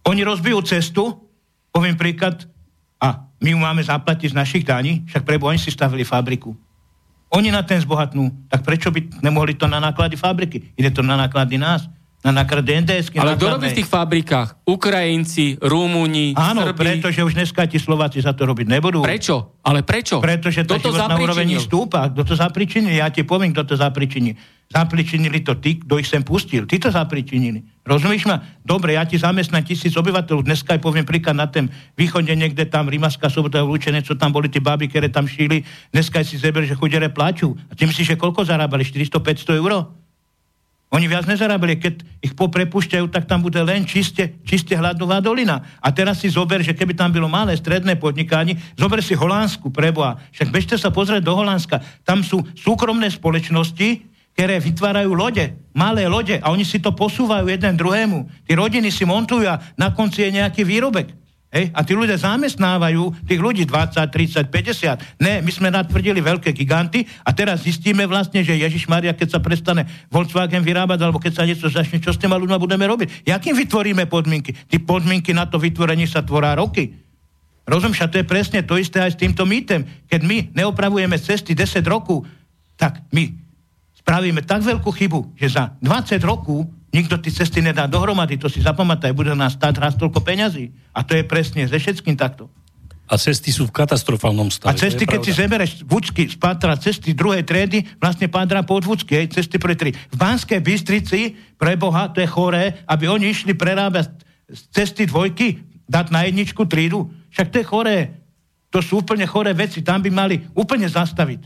Oni 0.07 0.23
rozbijú 0.23 0.63
cestu, 0.63 1.19
poviem 1.67 1.99
príklad, 1.99 2.47
my 3.43 3.51
ju 3.51 3.59
máme 3.59 3.83
zaplatiť 3.83 4.31
z 4.31 4.39
našich 4.39 4.63
daní, 4.63 5.03
však 5.03 5.27
prebo 5.27 5.51
oni 5.51 5.59
si 5.59 5.67
stavili 5.67 6.07
fabriku. 6.07 6.55
Oni 7.33 7.51
na 7.51 7.59
ten 7.59 7.81
zbohatnú, 7.83 8.47
tak 8.47 8.63
prečo 8.63 8.87
by 8.87 9.19
nemohli 9.19 9.59
to 9.59 9.67
na 9.67 9.83
náklady 9.83 10.15
fabriky? 10.15 10.71
Ide 10.79 10.95
to 10.95 11.03
na 11.03 11.19
náklady 11.19 11.59
nás. 11.59 11.83
Na 12.23 12.31
nakradé 12.31 12.79
NDSky. 12.79 13.19
Ale 13.19 13.35
kto 13.35 13.59
robí 13.59 13.67
v 13.67 13.83
tých 13.83 13.89
fabrikách? 13.91 14.63
Ukrajinci, 14.63 15.59
Rumúni, 15.59 16.31
Áno, 16.39 16.63
Srbi. 16.63 16.79
pretože 16.79 17.19
už 17.19 17.35
dneska 17.35 17.67
ti 17.67 17.75
Slováci 17.75 18.23
za 18.23 18.31
to 18.31 18.47
robiť 18.47 18.71
nebudú. 18.71 19.03
Prečo? 19.03 19.59
Ale 19.59 19.83
prečo? 19.83 20.23
Pretože 20.23 20.63
tá 20.63 20.79
životná 20.79 21.19
úroveň 21.19 21.59
stúpa. 21.59 22.07
Kto 22.07 22.23
to 22.23 22.35
zapričinil? 22.39 22.95
Ja 22.95 23.11
ti 23.11 23.27
poviem, 23.27 23.51
kto 23.51 23.63
to 23.67 23.75
zapričinil. 23.75 24.39
Zapričinili 24.71 25.43
to 25.43 25.59
tí, 25.59 25.83
kto 25.83 25.99
ich 25.99 26.07
sem 26.07 26.23
pustil. 26.23 26.63
Tí 26.63 26.79
to 26.79 26.87
zapričinili. 26.89 27.83
Rozumieš 27.83 28.23
ma? 28.25 28.39
Dobre, 28.63 28.95
ja 28.95 29.03
ti 29.03 29.19
zamestnám 29.19 29.67
tisíc 29.67 29.91
obyvateľov. 29.91 30.47
Dneska 30.47 30.79
aj 30.79 30.81
poviem 30.81 31.03
príklad 31.03 31.35
na 31.35 31.51
tém 31.51 31.67
východe 31.99 32.31
niekde 32.31 32.63
tam, 32.71 32.87
Rimaská 32.87 33.27
sobota, 33.27 33.59
Lúčené, 33.59 33.99
čo 33.99 34.15
tam 34.15 34.31
boli 34.31 34.47
tí 34.47 34.63
baby, 34.63 34.87
ktoré 34.87 35.11
tam 35.11 35.27
šíli. 35.27 35.67
Dneska 35.91 36.23
si 36.23 36.39
zeber, 36.39 36.63
že 36.63 36.79
chudere 36.79 37.11
plačú. 37.11 37.51
A 37.67 37.75
ty 37.75 37.83
myslíš, 37.83 38.15
že 38.15 38.17
koľko 38.17 38.47
zarábali? 38.47 38.87
400-500 38.87 39.59
eur? 39.59 40.02
Oni 40.93 41.09
viac 41.09 41.25
nezarábali. 41.25 41.81
Keď 41.81 42.05
ich 42.21 42.37
poprepúšťajú, 42.37 43.09
tak 43.09 43.25
tam 43.25 43.41
bude 43.41 43.57
len 43.65 43.81
čiste, 43.81 44.37
čiste 44.45 44.77
hladová 44.77 45.17
dolina. 45.17 45.65
A 45.81 45.89
teraz 45.89 46.21
si 46.21 46.29
zober, 46.29 46.61
že 46.61 46.77
keby 46.77 46.93
tam 46.93 47.09
bylo 47.09 47.25
malé 47.25 47.57
stredné 47.57 47.97
podnikanie, 47.97 48.61
zober 48.77 49.01
si 49.01 49.17
Holandsku, 49.17 49.73
preboha. 49.73 50.21
Však 50.29 50.53
bežte 50.53 50.77
sa 50.77 50.93
pozrieť 50.93 51.25
do 51.25 51.33
Holandska. 51.33 51.81
Tam 52.05 52.21
sú 52.21 52.45
súkromné 52.53 53.09
spoločnosti, 53.09 54.05
ktoré 54.37 54.61
vytvárajú 54.61 55.17
lode, 55.17 55.57
malé 55.73 56.05
lode 56.05 56.37
a 56.37 56.53
oni 56.53 56.65
si 56.65 56.77
to 56.77 56.93
posúvajú 56.93 57.49
jeden 57.49 57.73
druhému. 57.73 58.45
Tí 58.45 58.53
rodiny 58.53 58.93
si 58.93 59.05
montujú 59.05 59.49
a 59.49 59.61
na 59.77 59.93
konci 59.93 60.29
je 60.29 60.41
nejaký 60.41 60.61
výrobek. 60.61 61.22
Hej? 61.53 61.69
A 61.69 61.85
tí 61.85 61.93
ľudia 61.93 62.17
zamestnávajú 62.17 63.29
tých 63.29 63.37
ľudí 63.37 63.63
20, 63.69 64.09
30, 64.09 64.49
50. 64.49 65.21
Ne, 65.21 65.45
my 65.45 65.51
sme 65.53 65.69
natvrdili 65.69 66.17
veľké 66.17 66.49
giganty 66.49 67.05
a 67.21 67.29
teraz 67.29 67.61
zistíme 67.61 68.09
vlastne, 68.09 68.41
že 68.41 68.57
Ježiš 68.57 68.89
Maria, 68.89 69.13
keď 69.13 69.37
sa 69.37 69.39
prestane 69.39 69.85
Volkswagen 70.09 70.65
vyrábať, 70.65 71.05
alebo 71.05 71.21
keď 71.21 71.33
sa 71.37 71.45
niečo 71.45 71.69
začne, 71.69 72.01
čo 72.01 72.09
s 72.09 72.17
tými 72.17 72.33
ľuďmi 72.33 72.57
budeme 72.57 72.89
robiť? 72.89 73.29
Jakým 73.29 73.53
vytvoríme 73.53 74.09
podmienky? 74.09 74.57
Tí 74.65 74.81
podmienky 74.81 75.29
na 75.37 75.45
to 75.45 75.61
vytvorenie 75.61 76.09
sa 76.09 76.25
tvorá 76.25 76.57
roky. 76.57 76.97
Rozumieš, 77.69 78.03
a 78.03 78.11
to 78.11 78.19
je 78.19 78.27
presne 78.27 78.65
to 78.65 78.75
isté 78.75 78.99
aj 78.99 79.15
s 79.15 79.21
týmto 79.21 79.45
mýtem. 79.45 79.85
Keď 80.09 80.21
my 80.25 80.37
neopravujeme 80.57 81.15
cesty 81.21 81.53
10 81.53 81.85
rokov, 81.85 82.25
tak 82.75 83.05
my 83.13 83.29
spravíme 84.01 84.41
tak 84.43 84.65
veľkú 84.65 84.89
chybu, 84.89 85.37
že 85.37 85.53
za 85.53 85.77
20 85.79 86.17
rokov 86.25 86.67
nikto 86.93 87.17
tie 87.17 87.33
cesty 87.33 87.59
nedá 87.59 87.89
dohromady, 87.89 88.37
to 88.37 88.47
si 88.47 88.61
zapamätaj, 88.61 89.11
bude 89.17 89.33
nás 89.33 89.57
stáť 89.57 89.75
raz 89.81 89.93
toľko 89.97 90.21
peňazí. 90.21 90.69
A 90.93 91.01
to 91.01 91.17
je 91.17 91.25
presne 91.25 91.65
ze 91.65 91.75
všetkým 91.81 92.13
takto. 92.13 92.47
A 93.03 93.19
cesty 93.19 93.51
sú 93.51 93.67
v 93.67 93.75
katastrofálnom 93.75 94.47
A 94.47 94.53
stave. 94.53 94.79
to 94.79 94.87
cesty, 94.87 95.03
keď 95.03 95.19
si 95.27 95.35
pravda. 95.35 95.41
zebereš 95.43 95.71
vúčky 95.83 96.23
z 96.29 96.39
pátra 96.39 96.73
cesty 96.79 97.11
druhej 97.11 97.43
triedy, 97.43 97.83
vlastne 97.99 98.31
pádra 98.31 98.63
pod 98.63 98.87
vúčky, 98.87 99.19
hej, 99.19 99.27
cesty 99.27 99.59
pre 99.59 99.75
tri. 99.75 99.91
V 99.91 100.15
Banskej 100.15 100.63
Bystrici, 100.63 101.35
pre 101.59 101.75
Boha, 101.75 102.07
to 102.15 102.23
je 102.23 102.29
choré, 102.31 102.79
aby 102.87 103.11
oni 103.11 103.35
išli 103.35 103.51
prerábať 103.59 104.07
cesty 104.71 105.03
dvojky, 105.03 105.59
dať 105.83 106.15
na 106.15 106.23
jedničku 106.29 106.63
trídu. 106.63 107.11
Však 107.35 107.51
to 107.51 107.57
je 107.59 107.65
choré. 107.67 107.97
To 108.71 108.79
sú 108.79 109.03
úplne 109.03 109.27
choré 109.27 109.51
veci, 109.51 109.83
tam 109.83 109.99
by 109.99 110.09
mali 110.09 110.35
úplne 110.55 110.87
zastaviť. 110.87 111.45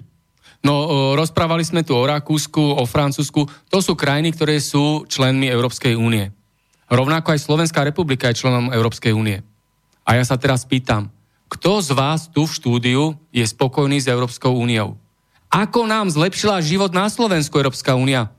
No, 0.65 1.13
rozprávali 1.13 1.61
sme 1.61 1.85
tu 1.85 1.93
o 1.93 2.03
Rakúsku, 2.03 2.59
o 2.59 2.83
Francúzsku. 2.83 3.45
To 3.69 3.77
sú 3.79 3.93
krajiny, 3.93 4.33
ktoré 4.33 4.57
sú 4.57 5.05
členmi 5.05 5.47
Európskej 5.47 5.93
únie. 5.93 6.33
Rovnako 6.87 7.35
aj 7.35 7.43
Slovenská 7.45 7.83
republika 7.83 8.31
je 8.31 8.41
členom 8.41 8.73
Európskej 8.73 9.11
únie. 9.13 9.43
A 10.07 10.15
ja 10.17 10.23
sa 10.23 10.39
teraz 10.39 10.63
pýtam, 10.63 11.11
kto 11.47 11.79
z 11.79 11.91
vás 11.95 12.27
tu 12.27 12.43
v 12.47 12.55
štúdiu 12.55 13.03
je 13.31 13.43
spokojný 13.43 13.99
s 14.03 14.07
Európskou 14.07 14.55
úniou? 14.55 14.95
Ako 15.47 15.87
nám 15.87 16.11
zlepšila 16.11 16.59
život 16.59 16.91
na 16.91 17.07
Slovensku 17.07 17.55
Európska 17.55 17.95
únia? 17.95 18.31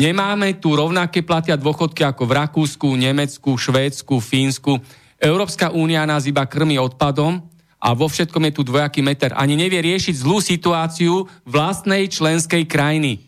Nemáme 0.00 0.56
tu 0.56 0.72
rovnaké 0.72 1.20
platia 1.20 1.60
dôchodky 1.60 2.00
ako 2.00 2.24
v 2.24 2.36
Rakúsku, 2.40 2.88
Nemecku, 2.96 3.60
Švédsku, 3.60 4.16
Fínsku. 4.24 4.80
Európska 5.20 5.68
únia 5.68 6.08
nás 6.08 6.24
iba 6.24 6.48
krmi 6.48 6.80
odpadom 6.80 7.44
a 7.80 7.96
vo 7.96 8.06
všetkom 8.06 8.44
je 8.46 8.52
tu 8.52 8.62
dvojaký 8.62 9.00
meter. 9.00 9.32
Ani 9.32 9.56
nevie 9.56 9.80
riešiť 9.80 10.20
zlú 10.20 10.44
situáciu 10.44 11.24
vlastnej 11.48 12.12
členskej 12.12 12.68
krajiny. 12.68 13.24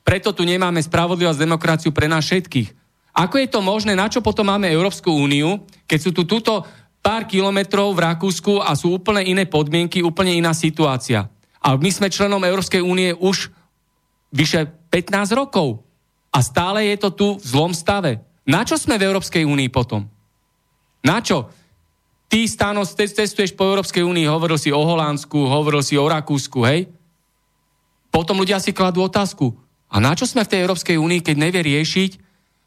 Preto 0.00 0.32
tu 0.32 0.48
nemáme 0.48 0.80
spravodlivosť 0.80 1.40
demokraciu 1.40 1.92
pre 1.92 2.08
nás 2.08 2.24
všetkých. 2.24 2.72
Ako 3.14 3.38
je 3.38 3.48
to 3.48 3.60
možné, 3.62 3.92
na 3.94 4.08
čo 4.08 4.24
potom 4.24 4.48
máme 4.48 4.66
Európsku 4.72 5.12
úniu, 5.12 5.62
keď 5.86 5.98
sú 6.00 6.10
tu 6.10 6.24
túto 6.26 6.64
pár 7.04 7.28
kilometrov 7.28 7.92
v 7.92 8.02
Rakúsku 8.08 8.64
a 8.64 8.72
sú 8.72 8.96
úplne 8.96 9.22
iné 9.28 9.44
podmienky, 9.44 10.00
úplne 10.00 10.34
iná 10.34 10.56
situácia. 10.56 11.28
A 11.60 11.76
my 11.76 11.90
sme 11.92 12.12
členom 12.12 12.40
Európskej 12.40 12.80
únie 12.80 13.12
už 13.12 13.52
vyše 14.32 14.66
15 14.88 15.36
rokov. 15.36 15.84
A 16.34 16.42
stále 16.42 16.90
je 16.90 16.96
to 16.98 17.10
tu 17.14 17.26
v 17.38 17.44
zlom 17.44 17.70
stave. 17.70 18.18
Na 18.44 18.66
čo 18.66 18.74
sme 18.74 18.98
v 18.98 19.06
Európskej 19.06 19.46
únii 19.46 19.70
potom? 19.70 20.08
Na 21.04 21.20
čo? 21.20 21.52
Ty, 22.34 22.50
Stano, 22.50 22.82
ce- 22.82 23.14
cestuješ 23.14 23.54
po 23.54 23.62
Európskej 23.62 24.02
únii, 24.02 24.26
hovoril 24.26 24.58
si 24.58 24.74
o 24.74 24.82
Holandsku, 24.82 25.38
hovoril 25.46 25.86
si 25.86 25.94
o 25.94 26.02
Rakúsku, 26.02 26.66
hej? 26.66 26.90
Potom 28.10 28.42
ľudia 28.42 28.58
si 28.58 28.74
kladú 28.74 29.06
otázku. 29.06 29.54
A 29.86 30.02
na 30.02 30.18
čo 30.18 30.26
sme 30.26 30.42
v 30.42 30.50
tej 30.50 30.66
Európskej 30.66 30.98
únii, 30.98 31.22
keď 31.22 31.36
nevie 31.38 31.62
riešiť 31.62 32.18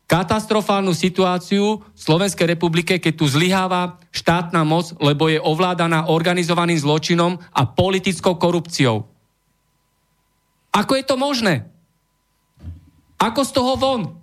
katastrofálnu 0.08 0.96
situáciu 0.96 1.84
v 1.84 2.00
Slovenskej 2.00 2.48
republike, 2.48 2.96
keď 2.96 3.14
tu 3.20 3.28
zlyháva 3.28 4.00
štátna 4.16 4.64
moc, 4.64 4.96
lebo 5.04 5.28
je 5.28 5.44
ovládaná 5.44 6.08
organizovaným 6.08 6.80
zločinom 6.80 7.36
a 7.52 7.68
politickou 7.68 8.40
korupciou. 8.40 9.04
Ako 10.72 10.96
je 10.96 11.04
to 11.04 11.20
možné? 11.20 11.68
Ako 13.20 13.44
z 13.44 13.52
toho 13.52 13.76
von? 13.76 14.16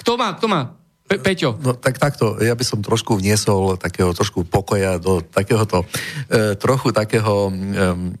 Kto 0.00 0.16
má? 0.16 0.40
Kto 0.40 0.48
má? 0.48 0.81
Pe- 1.12 1.20
Peťo. 1.20 1.60
No 1.60 1.76
tak 1.76 2.00
takto, 2.00 2.40
ja 2.40 2.56
by 2.56 2.64
som 2.64 2.80
trošku 2.80 3.20
vniesol 3.20 3.76
takého 3.76 4.16
trošku 4.16 4.48
pokoja 4.48 4.96
do 4.96 5.20
takéhoto 5.20 5.84
e, 6.32 6.56
trochu 6.56 6.88
takého 6.88 7.52
e, 7.52 8.16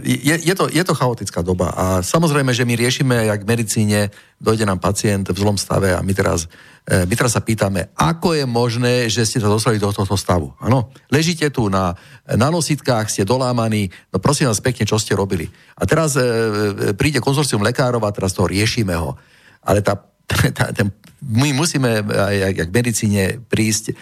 je, 0.00 0.36
je, 0.40 0.54
to, 0.56 0.72
je 0.72 0.80
to 0.80 0.94
chaotická 0.96 1.44
doba 1.44 1.68
a 1.72 1.84
samozrejme, 2.00 2.56
že 2.56 2.64
my 2.64 2.80
riešime, 2.80 3.28
jak 3.28 3.44
v 3.44 3.50
medicíne 3.52 4.00
dojde 4.40 4.64
nám 4.64 4.80
pacient 4.80 5.28
v 5.28 5.36
zlom 5.36 5.60
stave 5.60 5.92
a 5.92 6.00
my 6.00 6.12
teraz, 6.16 6.48
e, 6.88 7.04
my 7.04 7.12
teraz 7.12 7.36
sa 7.36 7.44
pýtame, 7.44 7.92
ako 7.92 8.40
je 8.40 8.44
možné, 8.48 8.94
že 9.12 9.28
ste 9.28 9.36
sa 9.36 9.52
dostali 9.52 9.76
do 9.76 9.92
tohto 9.92 10.16
stavu. 10.16 10.56
Áno, 10.64 10.88
ležíte 11.12 11.52
tu 11.52 11.68
na, 11.68 11.92
na 12.24 12.48
nositkách, 12.48 13.12
ste 13.12 13.28
dolámaní, 13.28 13.92
no 14.12 14.16
prosím 14.16 14.48
vás 14.48 14.64
pekne, 14.64 14.88
čo 14.88 14.96
ste 14.96 15.12
robili. 15.12 15.44
A 15.76 15.84
teraz 15.84 16.16
e, 16.16 16.24
e, 16.24 16.96
príde 16.96 17.20
konzorcium 17.20 17.60
lekárov 17.60 18.00
a 18.00 18.16
teraz 18.16 18.32
to 18.32 18.48
riešime 18.48 18.96
ho. 18.96 19.20
Ale 19.60 19.84
tá 19.84 20.09
ten, 20.78 20.94
my 21.20 21.52
musíme 21.52 22.00
aj, 22.06 22.36
aj 22.48 22.66
v 22.68 22.72
medicíne 22.72 23.22
prísť 23.44 23.92
e, 23.92 23.94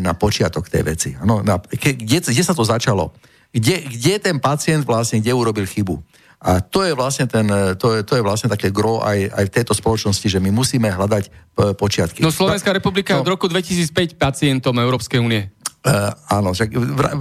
na 0.00 0.16
počiatok 0.16 0.70
tej 0.70 0.82
veci. 0.82 1.10
Ano, 1.18 1.42
na, 1.44 1.58
kde, 1.58 2.22
kde 2.22 2.42
sa 2.42 2.56
to 2.56 2.64
začalo? 2.64 3.12
Kde, 3.52 3.84
kde 3.84 4.14
ten 4.18 4.40
pacient 4.40 4.88
vlastne, 4.88 5.20
kde 5.20 5.36
urobil 5.36 5.68
chybu? 5.68 6.00
A 6.42 6.58
to 6.58 6.82
je 6.82 6.90
vlastne, 6.96 7.30
ten, 7.30 7.46
to 7.78 7.94
je, 7.94 8.00
to 8.02 8.18
je 8.18 8.22
vlastne 8.24 8.50
také 8.50 8.74
gro 8.74 8.98
aj, 8.98 9.30
aj 9.30 9.44
v 9.46 9.54
tejto 9.54 9.78
spoločnosti, 9.78 10.26
že 10.26 10.42
my 10.42 10.50
musíme 10.50 10.90
hľadať 10.90 11.54
počiatky. 11.78 12.18
No 12.18 12.34
Slovenská 12.34 12.74
republika 12.74 13.14
je 13.14 13.20
No. 13.20 13.22
od 13.22 13.30
roku 13.30 13.46
2005 13.46 14.18
pacientom 14.18 14.74
Európskej 14.74 15.22
únie. 15.22 15.54
Uh, 15.86 16.10
áno, 16.30 16.50
však 16.50 16.70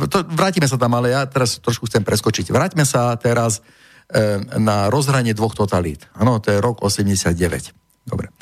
to, 0.10 0.22
vrátime 0.26 0.66
sa 0.66 0.78
tam, 0.78 0.94
ale 0.98 1.14
ja 1.14 1.26
teraz 1.30 1.62
trošku 1.62 1.86
chcem 1.86 2.02
preskočiť. 2.02 2.50
Vráťme 2.50 2.82
sa 2.82 3.14
teraz 3.18 3.62
uh, 3.62 4.42
na 4.58 4.90
rozhranie 4.90 5.38
dvoch 5.38 5.54
totalít. 5.54 6.10
Áno, 6.18 6.42
to 6.42 6.50
je 6.54 6.58
rok 6.58 6.82
89. 6.82 7.81
Dobre. 8.02 8.34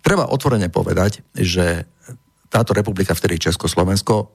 Treba 0.00 0.30
otvorene 0.30 0.70
povedať, 0.70 1.26
že 1.34 1.84
táto 2.48 2.72
republika, 2.72 3.12
vtedy 3.12 3.36
Československo, 3.36 4.32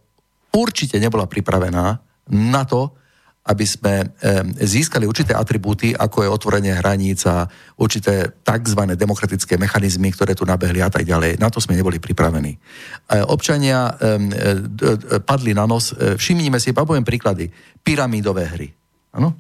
určite 0.53 1.01
nebola 1.01 1.25
pripravená 1.25 1.97
na 2.29 2.63
to, 2.63 2.93
aby 3.43 3.67
sme 3.67 4.07
získali 4.55 5.03
určité 5.03 5.35
atribúty, 5.35 5.91
ako 5.91 6.23
je 6.23 6.29
otvorenie 6.31 6.79
hraníc 6.79 7.27
a 7.27 7.43
určité 7.75 8.39
tzv. 8.39 8.95
demokratické 8.95 9.59
mechanizmy, 9.59 10.15
ktoré 10.15 10.31
tu 10.31 10.47
nabehli 10.47 10.79
a 10.79 10.87
tak 10.87 11.03
ďalej. 11.03 11.43
Na 11.43 11.51
to 11.51 11.59
sme 11.59 11.75
neboli 11.75 11.99
pripravení. 11.99 12.55
E, 12.55 13.19
Občania 13.27 13.99
d- 13.99 14.95
d- 14.95 15.19
padli 15.27 15.51
na 15.51 15.67
nos. 15.67 15.91
E, 15.91 16.15
Všimnime 16.15 16.55
si, 16.55 16.71
poviem 16.71 17.03
príklady. 17.03 17.51
Pyramídové 17.83 18.47
hry. 18.47 18.71
Áno? 19.11 19.35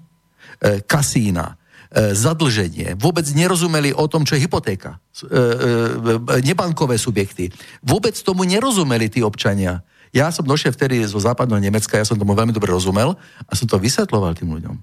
E, 0.59 0.83
Kasína 0.83 1.47
e, 1.47 1.62
zadlženie, 1.93 2.97
vôbec 2.97 3.25
nerozumeli 3.37 3.93
o 3.93 4.09
tom, 4.09 4.25
čo 4.25 4.33
je 4.33 4.49
hypotéka. 4.49 4.97
E, 4.97 5.29
e, 5.29 6.41
Nebankové 6.41 6.97
subjekty. 6.97 7.53
Vôbec 7.85 8.17
tomu 8.25 8.49
nerozumeli 8.49 9.13
tí 9.13 9.21
občania. 9.21 9.85
Ja 10.13 10.29
som 10.29 10.45
došiel 10.45 10.73
vtedy 10.73 11.01
zo 11.05 11.21
západného 11.21 11.61
Nemecka, 11.61 11.97
ja 11.97 12.05
som 12.05 12.17
tomu 12.17 12.37
veľmi 12.37 12.53
dobre 12.53 12.69
rozumel 12.69 13.17
a 13.45 13.51
som 13.53 13.65
to 13.69 13.81
vysvetloval 13.81 14.33
tým 14.37 14.53
ľuďom. 14.53 14.77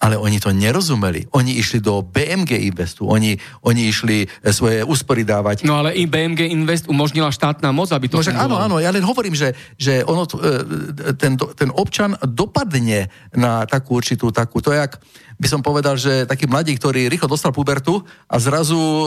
ale 0.00 0.16
oni 0.16 0.40
to 0.40 0.48
nerozumeli. 0.48 1.28
Oni 1.36 1.60
išli 1.60 1.84
do 1.84 2.00
BMG 2.00 2.56
Investu, 2.72 3.04
oni, 3.04 3.36
oni 3.60 3.92
išli 3.92 4.24
e, 4.24 4.48
svoje 4.48 4.80
úspory 4.80 5.28
dávať. 5.28 5.68
No 5.68 5.76
ale 5.76 5.92
i 5.92 6.08
BMG 6.08 6.48
Invest 6.48 6.88
umožnila 6.88 7.28
štátna 7.28 7.68
moc, 7.68 7.92
aby 7.92 8.08
to 8.08 8.16
no, 8.16 8.24
áno, 8.32 8.56
áno, 8.56 8.76
ja 8.80 8.88
len 8.88 9.04
hovorím, 9.04 9.36
že, 9.36 9.52
že 9.76 10.00
ono, 10.08 10.24
e, 10.24 11.12
ten, 11.20 11.36
ten 11.36 11.68
občan 11.76 12.16
dopadne 12.24 13.12
na 13.36 13.68
takú 13.68 14.00
určitú 14.00 14.32
takú, 14.32 14.64
to 14.64 14.72
jak, 14.72 14.96
by 15.40 15.48
som 15.48 15.64
povedal, 15.64 15.96
že 15.96 16.28
taký 16.28 16.44
mladík, 16.44 16.76
ktorý 16.76 17.08
rýchlo 17.08 17.32
dostal 17.32 17.48
pubertu 17.48 18.04
a 18.28 18.36
zrazu 18.36 18.76
e, 18.76 19.06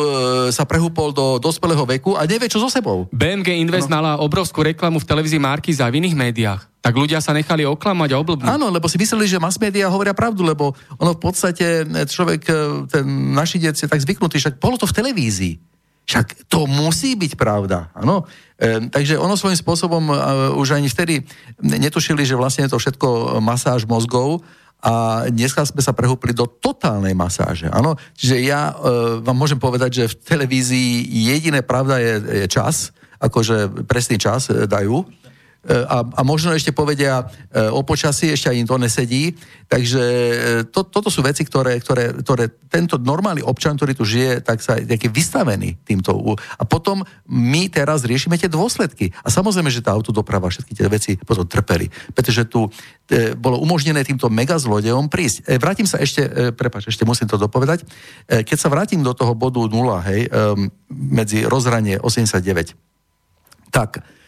sa 0.49 0.65
prehúpol 0.65 1.13
do 1.13 1.37
dospelého 1.37 1.85
veku 1.85 2.17
a 2.17 2.25
nevie, 2.25 2.49
čo 2.49 2.57
so 2.57 2.73
sebou. 2.73 3.05
BMG 3.13 3.61
Invest 3.61 3.85
no. 3.85 4.01
mala 4.01 4.17
obrovskú 4.17 4.65
reklamu 4.65 4.97
v 4.97 5.05
televízii 5.05 5.37
Markiza 5.37 5.85
a 5.85 5.93
v 5.93 6.01
iných 6.01 6.17
médiách. 6.17 6.61
Tak 6.81 6.97
ľudia 6.97 7.21
sa 7.21 7.37
nechali 7.37 7.63
oklamať 7.69 8.09
a 8.11 8.19
oblbnúť. 8.19 8.49
Áno, 8.49 8.73
lebo 8.73 8.89
si 8.89 8.97
mysleli, 8.97 9.29
že 9.29 9.37
mass 9.37 9.61
media 9.61 9.93
hovoria 9.93 10.17
pravdu, 10.17 10.41
lebo 10.41 10.73
ono 10.97 11.13
v 11.13 11.21
podstate 11.21 11.85
e, 11.85 12.09
človek, 12.09 12.41
e, 12.49 12.53
ten 12.89 13.05
našidec 13.37 13.77
je 13.77 13.85
tak 13.85 14.01
zvyknutý, 14.01 14.41
však 14.41 14.57
bolo 14.57 14.81
to 14.81 14.89
v 14.89 14.97
televízii. 14.97 15.55
Však 16.03 16.51
to 16.51 16.67
musí 16.67 17.15
byť 17.15 17.39
pravda, 17.39 17.87
áno. 17.95 18.27
E, 18.59 18.91
takže 18.91 19.15
ono 19.15 19.39
svojím 19.39 19.55
spôsobom 19.55 20.03
e, 20.11 20.13
už 20.59 20.75
ani 20.75 20.91
vtedy 20.91 21.23
netušili, 21.63 22.27
že 22.27 22.35
vlastne 22.35 22.67
je 22.67 22.75
to 22.75 22.81
všetko 22.81 23.39
masáž 23.39 23.87
mozgov, 23.87 24.43
a 24.83 25.23
dneska 25.31 25.63
sme 25.63 25.79
sa 25.79 25.95
prehúpli 25.95 26.35
do 26.35 26.43
totálnej 26.43 27.15
masáže. 27.15 27.71
Áno? 27.71 27.95
Čiže 28.19 28.35
ja 28.43 28.75
e, 28.75 29.23
vám 29.23 29.37
môžem 29.39 29.55
povedať, 29.55 30.03
že 30.03 30.11
v 30.11 30.19
televízii 30.27 31.07
jediné 31.07 31.63
pravda 31.63 32.03
je, 32.03 32.43
je 32.43 32.47
čas, 32.51 32.91
akože 33.23 33.87
presný 33.87 34.19
čas 34.19 34.51
e, 34.51 34.67
dajú 34.67 35.07
a, 35.63 36.03
a 36.03 36.21
možno 36.27 36.51
ešte 36.51 36.75
povedia 36.75 37.23
e, 37.23 37.71
o 37.71 37.87
počasí, 37.87 38.27
ešte 38.27 38.51
aj 38.51 38.57
im 38.59 38.67
to 38.67 38.75
nesedí. 38.75 39.31
Takže 39.71 40.03
e, 40.03 40.33
to, 40.67 40.83
toto 40.83 41.07
sú 41.07 41.23
veci, 41.23 41.47
ktoré, 41.47 41.79
ktoré, 41.79 42.11
ktoré 42.19 42.51
tento 42.67 42.99
normálny 42.99 43.39
občan, 43.39 43.79
ktorý 43.79 43.95
tu 43.95 44.03
žije, 44.03 44.43
tak 44.43 44.59
sa 44.59 44.75
je 44.75 45.07
vystavený 45.07 45.79
týmto. 45.87 46.35
A 46.59 46.67
potom 46.67 47.07
my 47.31 47.71
teraz 47.71 48.03
riešime 48.03 48.35
tie 48.35 48.51
dôsledky. 48.51 49.15
A 49.23 49.31
samozrejme, 49.31 49.71
že 49.71 49.79
tá 49.79 49.95
autodoprava, 49.95 50.51
všetky 50.51 50.75
tie 50.75 50.91
veci 50.91 51.15
potom 51.15 51.47
trpeli. 51.47 51.87
Pretože 52.11 52.43
tu 52.43 52.67
e, 53.07 53.31
bolo 53.39 53.63
umožnené 53.63 54.03
týmto 54.03 54.27
megazlodejom 54.27 55.07
prísť. 55.07 55.47
E, 55.47 55.55
vrátim 55.63 55.87
sa 55.87 55.95
ešte, 56.03 56.27
e, 56.27 56.51
prepáč, 56.51 56.91
ešte 56.91 57.07
musím 57.07 57.31
to 57.31 57.39
dopovedať. 57.39 57.87
E, 58.27 58.43
keď 58.43 58.57
sa 58.59 58.67
vrátim 58.67 58.99
do 58.99 59.15
toho 59.15 59.31
bodu 59.31 59.63
0, 59.63 59.71
hej, 60.11 60.27
e, 60.27 60.29
medzi 60.91 61.47
rozhranie 61.47 62.03
89, 62.03 62.75
tak 63.71 64.03
E, 64.03 64.22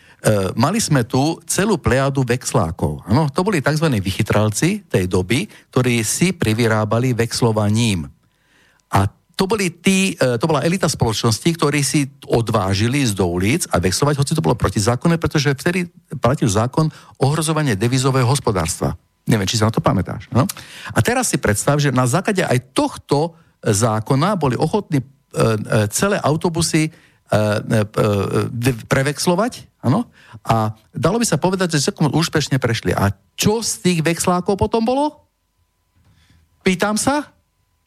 mali 0.57 0.81
sme 0.81 1.05
tu 1.05 1.37
celú 1.45 1.77
plejadu 1.77 2.25
vexlákov. 2.25 3.05
Ano, 3.05 3.29
to 3.29 3.45
boli 3.45 3.61
tzv. 3.61 3.85
vychytralci 4.01 4.89
tej 4.89 5.05
doby, 5.05 5.45
ktorí 5.69 6.01
si 6.01 6.33
privyrábali 6.33 7.13
vexlovaním. 7.13 8.09
A 8.89 9.05
to, 9.35 9.43
boli 9.45 9.67
tí, 9.67 10.15
e, 10.15 10.39
to 10.39 10.47
bola 10.47 10.63
elita 10.63 10.87
spoločnosti, 10.87 11.45
ktorí 11.59 11.83
si 11.83 12.07
odvážili 12.31 13.03
do 13.11 13.27
ulic 13.27 13.67
a 13.67 13.83
vexlovať, 13.83 14.15
hoci 14.15 14.31
to 14.31 14.41
bolo 14.41 14.55
protizákonné, 14.55 15.19
pretože 15.19 15.51
vtedy 15.51 15.91
platil 16.23 16.47
zákon 16.47 16.87
ohrozovanie 17.19 17.75
devizového 17.75 18.25
hospodárstva. 18.25 18.95
Neviem, 19.27 19.45
či 19.45 19.59
sa 19.59 19.67
na 19.67 19.75
to 19.75 19.83
pamätáš. 19.83 20.31
No? 20.31 20.47
A 20.95 20.99
teraz 21.03 21.27
si 21.27 21.37
predstav, 21.37 21.83
že 21.83 21.91
na 21.91 22.07
základe 22.07 22.47
aj 22.47 22.71
tohto 22.71 23.35
zákona 23.59 24.39
boli 24.39 24.55
ochotní 24.55 25.03
e, 25.03 25.05
celé 25.91 26.15
autobusy 26.23 26.95
prevexlovať 28.87 29.75
Áno? 29.85 30.09
A 30.41 30.73
dalo 30.89 31.21
by 31.21 31.25
sa 31.29 31.37
povedať, 31.37 31.77
že 31.77 31.93
celkom 31.93 32.09
úspešne 32.09 32.57
prešli. 32.57 32.89
A 32.97 33.13
čo 33.37 33.61
z 33.61 33.85
tých 33.85 33.99
vexlákov 34.01 34.57
potom 34.57 34.81
bolo? 34.81 35.29
Pýtam 36.65 36.97
sa? 36.97 37.34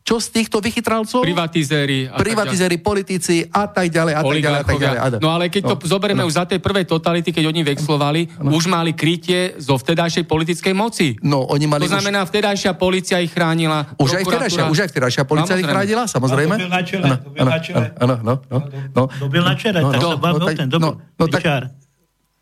Čo 0.09 0.25
z 0.25 0.41
týchto 0.41 0.65
vychytralcov? 0.65 1.21
Privatizéri. 1.21 2.09
Privatizéri, 2.09 2.81
politici 2.81 3.45
a 3.45 3.69
tak 3.69 3.93
ďalej, 3.93 4.13
a 4.17 4.23
tak 4.25 4.39
ďalej, 4.41 4.57
a 4.57 4.65
tak 4.65 4.77
ďalej. 4.81 4.99
No 5.21 5.29
ale 5.37 5.53
keď 5.53 5.63
to 5.69 5.77
no, 5.77 5.85
zoberieme 5.85 6.25
no. 6.25 6.33
už 6.33 6.41
za 6.41 6.49
tej 6.49 6.65
prvej 6.65 6.89
totality, 6.89 7.29
keď 7.29 7.45
oni 7.53 7.61
vexlovali, 7.61 8.41
no. 8.41 8.57
už 8.57 8.73
mali 8.73 8.97
krytie 8.97 9.61
zo 9.61 9.77
vtedajšej 9.77 10.25
politickej 10.25 10.73
moci. 10.73 11.13
No, 11.21 11.45
oni 11.53 11.69
mali 11.69 11.85
to 11.85 11.93
znamená, 11.93 12.25
už... 12.25 12.33
vtedajšia 12.33 12.73
policia 12.81 13.21
ich 13.21 13.37
chránila. 13.37 13.85
Už 14.01 14.17
aj 14.17 14.25
vtedajšia, 14.25 14.63
už 14.73 14.79
aj 14.81 14.89
vtedajšia 14.97 15.23
policia 15.29 15.61
ich 15.61 15.69
chránila, 15.69 16.09
samozrejme. 16.09 16.57
To 16.57 16.65
byl 16.65 16.73
na 16.73 16.83
čele, 16.89 17.09
to 17.21 17.31
byl 17.37 17.45
na 17.45 17.59
čele. 17.61 17.87
Áno, 18.01 18.15
no, 18.25 18.35
no, 18.49 18.59
no. 18.97 19.03
To 19.13 19.29
byl 19.29 19.45
na 19.45 19.55
čele, 19.61 19.85
tak 19.85 20.01
sa 20.01 20.17
bavil 20.17 20.57
ten, 20.57 20.73
no, 20.73 20.97
no, 21.05 21.25
tak, 21.29 21.45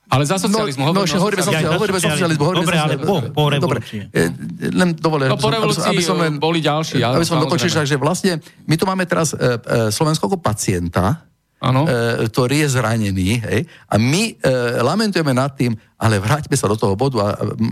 ale 0.07 0.23
za 0.23 0.39
socializmu. 0.39 0.87
No, 0.87 0.95
no 0.95 1.03
hovoríme, 1.03 1.43
socializmu, 1.43 1.75
hovoríme 1.75 1.99
socializmu. 1.99 2.45
Hovoríme 2.47 2.63
dobre, 2.63 2.77
ale 2.79 2.95
po, 3.03 3.17
po 3.35 3.45
revolúcii. 3.51 4.01
Dobre, 4.07 4.71
len 4.71 4.89
dovolím. 4.95 5.29
No 5.35 5.39
po 5.39 5.51
revolúcii 5.51 5.91
aby 5.91 6.03
som 6.03 6.17
len, 6.23 6.39
boli 6.39 6.63
ďalší. 6.63 7.03
Aby 7.03 7.27
som 7.27 7.43
dokončil, 7.43 7.75
že 7.75 7.99
vlastne 7.99 8.39
my 8.71 8.75
tu 8.79 8.87
máme 8.87 9.03
teraz 9.03 9.35
e, 9.35 9.39
e, 9.39 9.91
Slovensko 9.91 10.31
ako 10.31 10.39
pacienta, 10.39 11.27
ano. 11.57 11.89
E, 11.89 12.29
ktorý 12.29 12.63
je 12.63 12.69
zranený. 12.77 13.41
Hej? 13.41 13.61
A 13.89 13.97
my 13.97 14.37
e, 14.37 14.53
lamentujeme 14.85 15.33
nad 15.33 15.57
tým, 15.57 15.73
ale 15.97 16.21
vráťme 16.21 16.53
sa 16.53 16.69
do 16.69 16.77
toho 16.77 16.93
bodu 16.93 17.17
a, 17.25 17.29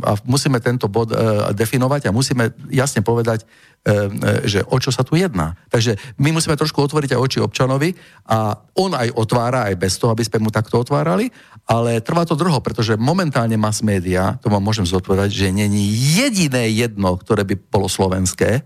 a 0.09 0.13
musíme 0.25 0.57
tento 0.59 0.89
bod 0.89 1.13
e, 1.13 1.17
definovať 1.53 2.09
a 2.09 2.15
musíme 2.17 2.57
jasne 2.73 3.05
povedať, 3.05 3.45
e, 3.45 3.47
e, 3.85 4.49
že 4.49 4.65
o 4.65 4.77
čo 4.81 4.89
sa 4.89 5.05
tu 5.05 5.21
jedná. 5.21 5.53
Takže 5.69 6.01
my 6.17 6.33
musíme 6.33 6.57
trošku 6.57 6.81
otvoriť 6.81 7.13
aj 7.13 7.21
oči 7.21 7.39
občanovi 7.45 7.93
a 8.25 8.57
on 8.81 8.97
aj 8.97 9.13
otvára, 9.21 9.69
aj 9.69 9.77
bez 9.77 10.01
toho, 10.01 10.17
aby 10.17 10.25
sme 10.25 10.49
mu 10.49 10.49
takto 10.49 10.81
otvárali, 10.81 11.29
ale 11.65 12.05
trvá 12.05 12.29
to 12.29 12.37
drho, 12.37 12.61
pretože 12.61 13.01
momentálne 13.01 13.57
mass 13.57 13.81
media, 13.81 14.37
to 14.45 14.53
vám 14.53 14.61
môžem 14.61 14.85
zodpovedať, 14.85 15.33
že 15.33 15.49
není 15.49 15.89
jediné 15.89 16.69
jedno, 16.69 17.17
ktoré 17.17 17.45
by 17.49 17.57
bolo 17.73 17.89
slovenské, 17.89 18.65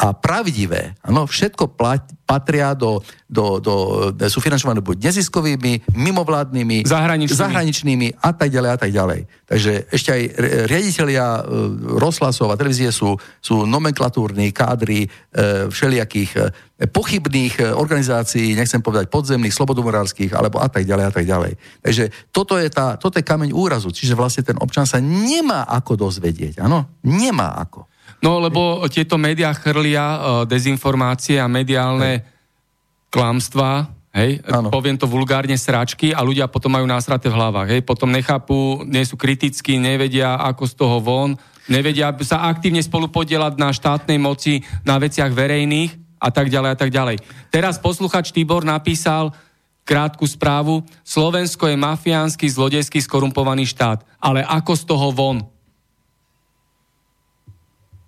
a 0.00 0.16
pravdivé. 0.16 0.96
Ano, 1.04 1.28
všetko 1.28 1.76
plat, 1.76 2.00
patria 2.24 2.72
do, 2.72 3.04
do, 3.28 3.60
do, 3.60 3.74
sú 4.32 4.40
financované 4.40 4.80
buď 4.80 5.12
neziskovými, 5.12 5.92
mimovládnymi, 5.92 6.88
zahraničnými. 6.88 7.36
zahraničnými 7.36 8.08
a 8.16 8.32
tak 8.32 8.48
ďalej 8.48 8.70
a 8.72 8.78
tak 8.80 8.90
ďalej. 8.96 9.20
Takže 9.44 9.72
ešte 9.92 10.08
aj 10.08 10.22
riaditeľia 10.72 11.26
e, 11.36 11.40
rozhlasov 12.00 12.48
a 12.48 12.56
televízie 12.56 12.88
sú, 12.88 13.12
sú 13.44 13.68
nomenklatúrni 13.68 14.56
kádry 14.56 15.04
e, 15.04 15.08
všelijakých 15.68 16.30
e, 16.32 16.42
pochybných 16.88 17.76
organizácií, 17.76 18.56
nechcem 18.56 18.80
povedať 18.80 19.12
podzemných, 19.12 19.52
slobodomorárských, 19.52 20.32
alebo 20.32 20.64
a 20.64 20.68
tak 20.72 20.88
ďalej 20.88 21.04
a 21.04 21.12
tak 21.12 21.28
ďalej. 21.28 21.52
Takže 21.84 22.04
toto 22.32 22.56
je, 22.56 22.72
tá, 22.72 22.96
toto 22.96 23.20
je 23.20 23.26
kameň 23.26 23.52
úrazu, 23.52 23.92
čiže 23.92 24.16
vlastne 24.16 24.48
ten 24.48 24.56
občan 24.56 24.88
sa 24.88 24.96
nemá 24.96 25.68
ako 25.68 26.08
dozvedieť, 26.08 26.64
áno? 26.64 26.88
Nemá 27.04 27.60
ako. 27.60 27.89
No, 28.18 28.42
lebo 28.42 28.82
tieto 28.90 29.14
médiá 29.14 29.54
chrlia 29.54 30.04
uh, 30.04 30.18
dezinformácie 30.44 31.38
a 31.38 31.46
mediálne 31.46 32.26
klamstvá, 33.10 33.90
hej, 34.14 34.42
ano. 34.46 34.70
poviem 34.70 34.98
to 34.98 35.06
vulgárne 35.06 35.54
sračky 35.54 36.10
a 36.10 36.22
ľudia 36.22 36.50
potom 36.50 36.74
majú 36.74 36.86
násrate 36.86 37.30
v 37.30 37.38
hlavách, 37.38 37.68
hej, 37.78 37.82
potom 37.86 38.10
nechápu, 38.10 38.86
nie 38.86 39.02
sú 39.06 39.18
kritickí, 39.18 39.78
nevedia, 39.78 40.38
ako 40.38 40.62
z 40.66 40.74
toho 40.74 40.96
von, 41.02 41.30
nevedia 41.70 42.10
sa 42.22 42.50
aktívne 42.50 42.82
spolupodielať 42.82 43.54
na 43.58 43.70
štátnej 43.70 44.18
moci, 44.18 44.62
na 44.82 44.98
veciach 44.98 45.30
verejných 45.30 46.22
a 46.22 46.28
tak 46.30 46.50
ďalej 46.50 46.70
a 46.74 46.76
tak 46.78 46.90
ďalej. 46.90 47.16
Teraz 47.50 47.78
posluchač 47.78 48.30
Tibor 48.30 48.66
napísal 48.66 49.34
krátku 49.82 50.22
správu, 50.22 50.86
Slovensko 51.02 51.66
je 51.66 51.74
mafiánsky, 51.74 52.46
zlodejský, 52.46 53.02
skorumpovaný 53.02 53.66
štát, 53.66 54.06
ale 54.22 54.46
ako 54.46 54.72
z 54.78 54.82
toho 54.86 55.08
von? 55.10 55.42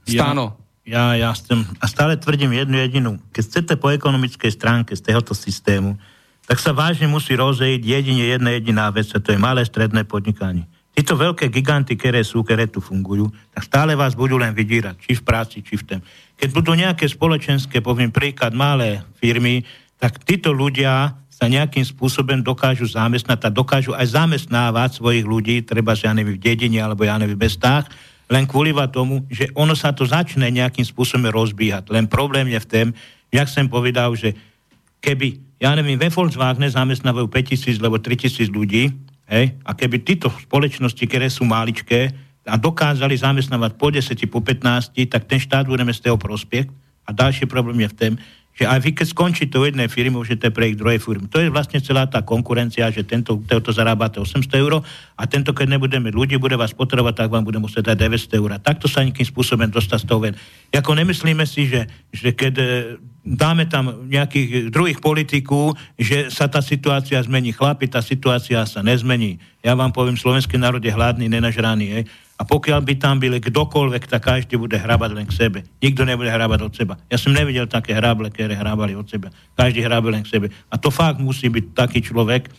Stano. 0.07 0.59
Ja, 0.83 1.15
ja, 1.15 1.29
ja 1.29 1.31
chcem, 1.39 1.63
a 1.79 1.87
stále 1.87 2.19
tvrdím 2.19 2.59
jednu 2.59 2.77
jedinú. 2.79 3.13
Keď 3.31 3.43
chcete 3.47 3.75
po 3.79 3.95
ekonomickej 3.95 4.51
stránke 4.51 4.93
z 4.99 5.03
tohoto 5.07 5.31
systému, 5.31 5.95
tak 6.43 6.59
sa 6.59 6.75
vážne 6.75 7.07
musí 7.07 7.39
rozejít 7.39 7.87
jedine 7.87 8.27
jedna 8.27 8.51
jediná 8.51 8.91
vec, 8.91 9.07
a 9.15 9.23
to 9.23 9.31
je 9.31 9.39
malé 9.39 9.63
stredné 9.63 10.03
podnikanie. 10.03 10.67
Títo 10.93 11.17
veľké 11.17 11.49
giganty, 11.49 11.97
ktoré 11.97 12.21
sú, 12.21 12.45
ktoré 12.45 12.69
tu 12.69 12.85
fungujú, 12.85 13.33
tak 13.55 13.65
stále 13.65 13.97
vás 13.97 14.13
budú 14.13 14.37
len 14.37 14.53
vydírať, 14.53 15.01
či 15.01 15.17
v 15.17 15.25
práci, 15.25 15.65
či 15.65 15.81
v 15.81 15.87
tém. 15.89 16.01
Keď 16.37 16.49
budú 16.53 16.77
nejaké 16.77 17.09
spoločenské, 17.09 17.81
poviem 17.81 18.13
príklad, 18.13 18.53
malé 18.53 19.01
firmy, 19.17 19.65
tak 19.97 20.21
títo 20.21 20.53
ľudia 20.53 21.17
sa 21.33 21.49
nejakým 21.49 21.87
spôsobom 21.87 22.45
dokážu 22.45 22.85
zamestnať 22.85 23.49
a 23.49 23.55
dokážu 23.55 23.97
aj 23.97 24.19
zamestnávať 24.19 25.01
svojich 25.01 25.25
ľudí, 25.25 25.65
treba, 25.65 25.97
že 25.97 26.11
ja 26.11 26.13
neviem, 26.13 26.37
v 26.37 26.45
dedine 26.45 26.85
alebo 26.85 27.09
ja 27.09 27.17
neviem, 27.17 27.41
v 27.41 27.49
mestách, 27.49 27.89
len 28.33 28.49
kvôli 28.49 28.73
tomu, 28.89 29.29
že 29.29 29.53
ono 29.53 29.77
sa 29.77 29.93
to 29.93 30.09
začne 30.09 30.49
nejakým 30.49 30.89
spôsobom 30.89 31.29
rozbíhať. 31.29 31.93
Len 31.93 32.09
problém 32.09 32.49
je 32.49 32.65
v 32.65 32.69
tom, 32.73 32.87
jak 33.29 33.45
som 33.53 33.69
povedal, 33.69 34.17
že 34.17 34.33
keby, 35.05 35.61
ja 35.61 35.77
neviem, 35.77 36.01
ve 36.01 36.09
Volkswagen 36.09 36.65
zamestnávajú 36.65 37.29
5000 37.29 37.77
alebo 37.77 38.01
3000 38.01 38.49
ľudí, 38.49 38.89
hej, 39.29 39.53
a 39.61 39.71
keby 39.77 40.01
títo 40.01 40.33
spoločnosti, 40.33 41.05
ktoré 41.05 41.29
sú 41.29 41.45
maličké, 41.45 42.33
a 42.43 42.59
dokázali 42.59 43.15
zamestnávať 43.15 43.79
po 43.79 43.95
10, 43.95 44.19
po 44.27 44.43
15, 44.43 44.99
tak 45.07 45.31
ten 45.31 45.39
štát 45.39 45.63
budeme 45.69 45.95
z 45.95 46.03
toho 46.03 46.19
prospech. 46.19 46.67
A 47.07 47.15
ďalší 47.15 47.47
problém 47.47 47.87
je 47.87 47.91
v 47.95 47.99
tom, 47.99 48.13
že 48.53 48.69
aj 48.69 48.79
vy 48.85 48.91
keď 48.93 49.07
skončíte 49.17 49.57
u 49.57 49.65
jednej 49.65 49.89
firmy, 49.89 50.21
už 50.21 50.37
je 50.37 50.39
to 50.39 50.53
pre 50.53 50.73
ich 50.73 50.77
druhej 50.77 51.01
firmy. 51.01 51.25
To 51.33 51.41
je 51.41 51.49
vlastne 51.49 51.81
celá 51.81 52.05
tá 52.05 52.21
konkurencia, 52.21 52.93
že 52.93 53.01
tento, 53.01 53.41
tento 53.49 53.73
zarábate 53.73 54.21
800 54.21 54.45
eur 54.61 54.85
a 55.17 55.23
tento, 55.25 55.57
keď 55.57 55.81
nebudeme 55.81 56.13
ľudí, 56.13 56.37
bude 56.37 56.61
vás 56.61 56.77
potrebovať, 56.77 57.25
tak 57.25 57.33
vám 57.33 57.49
bude 57.49 57.57
musieť 57.57 57.97
dať 57.97 58.13
900 58.13 58.41
eur. 58.41 58.51
Takto 58.61 58.87
sa 58.93 59.01
nejakým 59.01 59.25
spôsobom 59.25 59.73
dostať 59.73 59.99
z 60.05 60.07
toho 60.07 60.21
ven. 60.21 60.35
Ako 60.69 60.93
nemyslíme 60.93 61.49
si, 61.49 61.65
že, 61.65 61.89
že 62.13 62.37
keď 62.37 62.55
e, 62.61 62.65
dáme 63.25 63.71
tam 63.71 64.05
nejakých 64.11 64.69
druhých 64.69 64.99
politikov, 65.01 65.79
že 65.95 66.29
sa 66.29 66.51
tá 66.51 66.59
situácia 66.59 67.23
zmení. 67.23 67.55
Chlapi, 67.55 67.87
tá 67.89 68.03
situácia 68.03 68.61
sa 68.69 68.83
nezmení. 68.83 69.41
Ja 69.63 69.79
vám 69.79 69.95
poviem, 69.95 70.19
slovenský 70.19 70.59
národ 70.59 70.83
je 70.83 70.91
hladný, 70.91 71.31
nenažraný. 71.31 71.87
Je. 71.89 72.01
A 72.41 72.43
pokiaľ 72.49 72.81
by 72.83 72.95
tam 72.99 73.21
byli 73.21 73.39
kdokoľvek, 73.39 74.09
tak 74.09 74.25
každý 74.25 74.59
bude 74.59 74.75
hrabať 74.75 75.11
len 75.15 75.27
k 75.29 75.37
sebe. 75.37 75.59
Nikto 75.79 76.03
nebude 76.03 76.33
hrabať 76.33 76.61
od 76.65 76.73
seba. 76.73 76.95
Ja 77.07 77.21
som 77.21 77.37
nevidel 77.37 77.69
také 77.69 77.95
hrable, 77.95 78.33
ktoré 78.33 78.57
hrabali 78.57 78.97
od 78.97 79.07
seba. 79.07 79.31
Každý 79.55 79.85
hrabe 79.85 80.11
len 80.11 80.27
k 80.27 80.33
sebe. 80.33 80.47
A 80.73 80.75
to 80.81 80.91
fakt 80.91 81.21
musí 81.21 81.47
byť 81.53 81.77
taký 81.77 82.03
človek, 82.03 82.51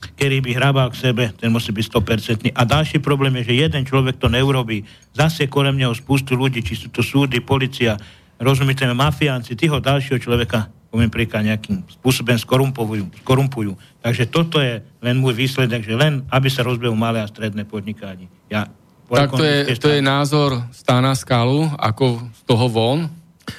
ktorý 0.00 0.40
by 0.40 0.50
hrabal 0.56 0.88
k 0.92 0.96
sebe, 0.96 1.24
ten 1.36 1.52
musí 1.52 1.70
byť 1.72 1.84
100%. 1.92 2.56
A 2.56 2.62
ďalší 2.64 3.04
problém 3.04 3.36
je, 3.40 3.52
že 3.52 3.68
jeden 3.68 3.82
človek 3.84 4.16
to 4.16 4.32
neurobí. 4.32 4.84
Zase 5.12 5.46
kolem 5.46 5.76
neho 5.76 5.92
spustu 5.92 6.36
ľudí, 6.36 6.64
či 6.64 6.76
sú 6.76 6.88
to 6.88 7.04
súdy, 7.04 7.44
policia, 7.44 8.00
rozumiete, 8.40 8.88
mafiánci, 8.88 9.56
týho 9.56 9.76
ďalšieho 9.76 10.20
človeka 10.20 10.72
poviem 10.90 11.06
príklad, 11.06 11.46
nejakým 11.46 11.86
spôsobom 11.86 12.34
skorumpujú, 12.34 13.22
skorumpujú. 13.22 13.78
Takže 14.02 14.26
toto 14.26 14.58
je 14.58 14.82
len 14.98 15.22
môj 15.22 15.38
výsledek, 15.38 15.86
že 15.86 15.94
len 15.94 16.26
aby 16.34 16.50
sa 16.50 16.66
rozbehol 16.66 16.98
malé 16.98 17.22
a 17.22 17.30
stredné 17.30 17.62
podnikanie. 17.62 18.26
Ja 18.50 18.66
tak 19.10 19.30
to 19.34 19.42
je, 19.42 19.58
to 19.76 19.88
je 19.90 20.00
názor 20.00 20.62
Stána 20.70 21.18
Skalu, 21.18 21.66
ako 21.74 22.22
z 22.30 22.40
toho 22.46 22.66
von. 22.70 22.98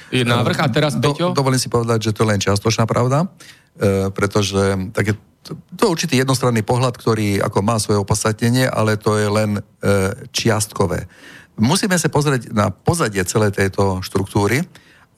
Je 0.08 0.24
návrh 0.24 0.58
a 0.64 0.66
teraz 0.72 0.96
Peťo? 0.96 1.36
Do, 1.36 1.44
dovolím 1.44 1.60
si 1.60 1.68
povedať, 1.68 2.08
že 2.08 2.14
to 2.16 2.24
je 2.24 2.30
len 2.32 2.40
čiastočná 2.40 2.88
pravda, 2.88 3.28
e, 3.76 4.08
pretože 4.08 4.88
tak 4.96 5.12
je, 5.12 5.14
to, 5.44 5.52
to 5.76 5.80
je 5.84 5.92
určitý 5.92 6.14
jednostranný 6.16 6.64
pohľad, 6.64 6.96
ktorý 6.96 7.44
ako 7.44 7.58
má 7.60 7.76
svoje 7.76 8.00
opodstatnenie, 8.00 8.64
ale 8.64 8.96
to 8.96 9.20
je 9.20 9.28
len 9.28 9.50
e, 9.58 9.62
čiastkové. 10.32 11.04
Musíme 11.60 12.00
sa 12.00 12.08
pozrieť 12.08 12.48
na 12.56 12.72
pozadie 12.72 13.20
celej 13.28 13.52
tejto 13.52 14.00
štruktúry 14.00 14.64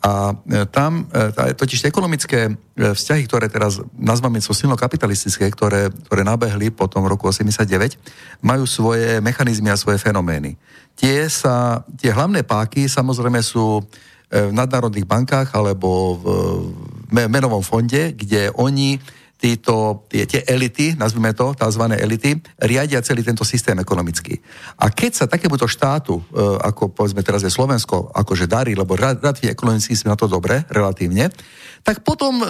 a 0.05 0.37
e, 0.37 0.69
tam 0.69 1.09
e, 1.09 1.33
totiž 1.57 1.89
ekonomické 1.89 2.53
e, 2.53 2.53
vzťahy, 2.77 3.25
ktoré 3.25 3.49
teraz 3.49 3.81
nazvame 3.97 4.37
sú 4.45 4.53
silno 4.53 4.77
kapitalistické, 4.77 5.49
ktoré, 5.49 5.89
ktoré 5.89 6.21
nabehli 6.21 6.69
po 6.69 6.85
tom 6.85 7.09
roku 7.09 7.33
89, 7.33 7.97
majú 8.45 8.69
svoje 8.69 9.25
mechanizmy 9.25 9.73
a 9.73 9.81
svoje 9.81 9.97
fenomény. 9.97 10.61
Tie, 10.93 11.25
sa, 11.33 11.81
tie 11.97 12.13
hlavné 12.13 12.45
páky 12.45 12.85
samozrejme 12.85 13.41
sú 13.41 13.81
v 14.35 14.51
nadnárodných 14.51 15.07
bankách 15.07 15.55
alebo 15.55 16.19
v 16.19 16.25
menovom 17.15 17.63
fonde, 17.63 18.19
kde 18.19 18.51
oni 18.59 18.99
títo, 19.35 20.07
tie, 20.09 20.25
tie 20.25 20.41
elity, 20.47 20.97
nazvime 20.97 21.35
to, 21.37 21.53
tzv. 21.53 21.85
elity, 21.99 22.39
riadia 22.65 23.05
celý 23.05 23.21
tento 23.21 23.45
systém 23.45 23.77
ekonomický. 23.77 24.41
A 24.81 24.89
keď 24.89 25.13
sa 25.13 25.27
takémuto 25.29 25.69
štátu, 25.69 26.17
e, 26.17 26.23
ako 26.65 26.95
povedzme 26.95 27.21
teraz 27.21 27.45
je 27.45 27.53
Slovensko, 27.53 28.15
akože 28.15 28.49
darí, 28.49 28.73
lebo 28.73 28.97
relatívne 28.97 29.53
ekonomicky 29.53 29.93
sme 29.93 30.15
na 30.15 30.19
to 30.19 30.31
dobre, 30.31 30.65
relatívne, 30.71 31.29
tak 31.85 32.01
potom 32.01 32.41
e, 32.41 32.45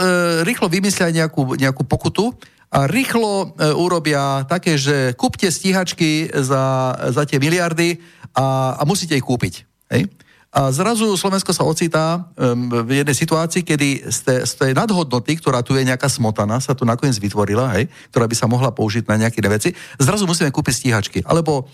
rýchlo 0.47 0.71
vymyslia 0.71 1.11
nejakú, 1.11 1.59
nejakú 1.59 1.83
pokutu 1.89 2.31
a 2.71 2.87
rýchlo 2.87 3.55
e, 3.59 3.71
urobia 3.75 4.47
také, 4.47 4.79
že 4.79 5.19
kúpte 5.19 5.51
stíhačky 5.51 6.31
za, 6.31 6.95
za 7.11 7.23
tie 7.27 7.43
miliardy 7.43 7.99
a, 8.37 8.79
a 8.79 8.83
musíte 8.87 9.19
ich 9.19 9.27
kúpiť. 9.27 9.67
Hej? 9.91 10.11
A 10.55 10.71
zrazu 10.71 11.19
Slovensko 11.19 11.51
sa 11.51 11.67
ocitá 11.67 12.31
v 12.39 13.03
jednej 13.03 13.19
situácii, 13.19 13.67
kedy 13.67 14.07
z 14.07 14.19
tej, 14.23 14.39
z 14.47 14.53
tej 14.55 14.71
nadhodnoty, 14.79 15.43
ktorá 15.43 15.67
tu 15.67 15.75
je 15.75 15.83
nejaká 15.83 16.07
smotana, 16.07 16.63
sa 16.63 16.79
tu 16.79 16.87
nakoniec 16.87 17.19
vytvorila, 17.19 17.75
hej, 17.75 17.91
ktorá 18.15 18.31
by 18.31 18.37
sa 18.39 18.47
mohla 18.47 18.71
použiť 18.71 19.03
na 19.11 19.27
nejaké 19.27 19.43
veci, 19.51 19.75
zrazu 19.99 20.31
musíme 20.31 20.55
kúpiť 20.55 20.75
stíhačky. 20.79 21.19
Alebo, 21.27 21.67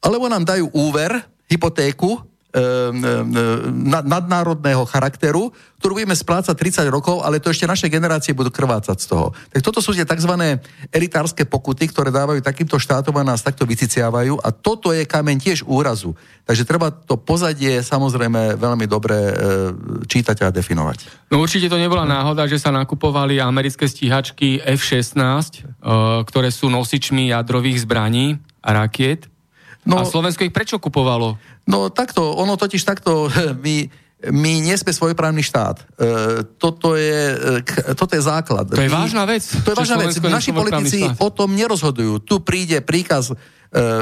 alebo 0.00 0.32
nám 0.32 0.48
dajú 0.48 0.72
úver, 0.72 1.12
hypotéku, 1.52 2.24
nadnárodného 4.06 4.88
charakteru, 4.88 5.52
ktorú 5.76 6.00
budeme 6.00 6.16
splácať 6.16 6.56
30 6.56 6.88
rokov, 6.88 7.20
ale 7.20 7.36
to 7.36 7.52
ešte 7.52 7.68
naše 7.68 7.92
generácie 7.92 8.32
budú 8.32 8.48
krvácať 8.48 8.96
z 8.96 9.06
toho. 9.12 9.36
Tak 9.52 9.60
toto 9.60 9.84
sú 9.84 9.92
tie 9.92 10.08
tzv. 10.08 10.32
elitárske 10.88 11.44
pokuty, 11.44 11.92
ktoré 11.92 12.08
dávajú 12.08 12.40
takýmto 12.40 12.80
štátom 12.80 13.12
a 13.20 13.26
nás 13.26 13.44
takto 13.44 13.68
vyciciavajú 13.68 14.40
a 14.40 14.48
toto 14.50 14.90
je 14.96 15.04
kameň 15.04 15.36
tiež 15.36 15.58
úrazu. 15.68 16.16
Takže 16.48 16.64
treba 16.64 16.88
to 16.88 17.20
pozadie 17.20 17.84
samozrejme 17.84 18.56
veľmi 18.56 18.86
dobre 18.88 19.16
e, 19.18 19.32
čítať 20.08 20.46
a 20.46 20.54
definovať. 20.54 21.28
No 21.28 21.42
určite 21.42 21.68
to 21.68 21.76
nebola 21.76 22.08
náhoda, 22.08 22.48
že 22.48 22.56
sa 22.56 22.72
nakupovali 22.72 23.36
americké 23.42 23.84
stíhačky 23.84 24.64
F-16, 24.64 25.18
e, 25.20 25.60
ktoré 26.24 26.48
sú 26.48 26.72
nosičmi 26.72 27.34
jadrových 27.34 27.84
zbraní 27.84 28.40
a 28.64 28.72
rakiet. 28.72 29.28
No, 29.86 30.02
a 30.02 30.04
Slovensko 30.04 30.42
ich 30.42 30.50
prečo 30.50 30.82
kupovalo? 30.82 31.38
No 31.70 31.88
takto, 31.94 32.34
ono 32.34 32.58
totiž 32.58 32.82
takto, 32.82 33.30
my, 33.64 33.76
my 34.34 34.52
nie 34.58 34.74
sme 34.74 34.90
svojprávny 34.90 35.46
štát. 35.46 35.76
E, 35.78 35.84
toto, 36.58 36.98
je, 36.98 37.22
e, 37.62 37.94
toto 37.94 38.18
je 38.18 38.22
základ. 38.26 38.66
To 38.66 38.82
je 38.82 38.90
my, 38.90 39.06
vážna 39.06 39.22
vec. 39.22 39.46
To 39.46 39.68
je 39.72 39.76
vážna 39.78 40.02
vec. 40.02 40.18
Naši 40.18 40.50
politici 40.50 41.06
štát. 41.06 41.22
o 41.22 41.28
tom 41.30 41.54
nerozhodujú. 41.54 42.18
Tu 42.26 42.42
príde 42.42 42.82
príkaz, 42.82 43.30
e, 43.30 43.34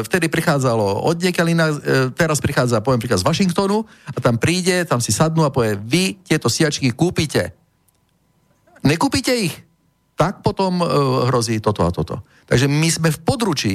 vtedy 0.01 0.33
prichádzalo 0.33 1.05
od 1.05 1.21
Niekalina, 1.21 1.69
e, 1.69 1.77
teraz 2.17 2.41
prichádza, 2.41 2.81
poviem 2.81 3.05
príkaz 3.05 3.21
z 3.21 3.29
Washingtonu 3.29 3.85
a 3.85 4.19
tam 4.25 4.41
príde, 4.41 4.89
tam 4.89 5.05
si 5.05 5.13
sadnú 5.13 5.45
a 5.45 5.53
povie, 5.53 5.77
vy 5.77 6.17
tieto 6.25 6.49
siačky 6.49 6.97
kúpite. 6.97 7.53
Nekúpite 8.81 9.37
ich? 9.37 9.55
Tak 10.17 10.41
potom 10.41 10.81
e, 10.81 10.87
hrozí 11.29 11.61
toto 11.61 11.85
a 11.85 11.91
toto. 11.93 12.25
Takže 12.49 12.73
my 12.73 12.89
sme 12.89 13.09
v 13.13 13.21
područí 13.21 13.75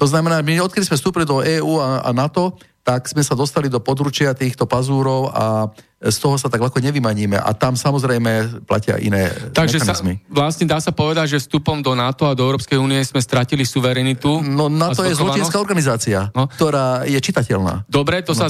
to 0.00 0.08
znamená, 0.08 0.40
my 0.40 0.64
odkedy 0.64 0.88
sme 0.88 0.96
vstúpili 0.96 1.28
do 1.28 1.44
EÚ 1.44 1.76
a, 1.76 2.08
a 2.08 2.10
NATO, 2.16 2.56
tak 2.80 3.04
sme 3.04 3.20
sa 3.20 3.36
dostali 3.36 3.68
do 3.68 3.76
područia 3.84 4.32
týchto 4.32 4.64
pazúrov 4.64 5.28
a 5.28 5.68
z 6.00 6.16
toho 6.16 6.40
sa 6.40 6.48
tak 6.48 6.64
ľahko 6.64 6.80
nevymaníme. 6.80 7.36
A 7.36 7.52
tam 7.52 7.76
samozrejme 7.76 8.64
platia 8.64 8.96
iné 8.96 9.28
Takže 9.52 9.84
sa, 9.84 9.92
vlastne 10.32 10.64
dá 10.64 10.80
sa 10.80 10.88
povedať, 10.88 11.36
že 11.36 11.44
vstupom 11.44 11.84
do 11.84 11.92
NATO 11.92 12.24
a 12.24 12.32
do 12.32 12.40
Európskej 12.40 12.80
únie 12.80 13.04
sme 13.04 13.20
stratili 13.20 13.68
suverenitu. 13.68 14.40
No 14.40 14.72
NATO 14.72 15.04
je 15.04 15.12
zločinecká 15.12 15.60
organizácia, 15.60 16.32
no. 16.32 16.48
ktorá 16.48 17.04
je 17.04 17.20
čitateľná. 17.20 17.84
Dobre, 17.84 18.24
to, 18.24 18.32
no. 18.32 18.40
sa, 18.40 18.48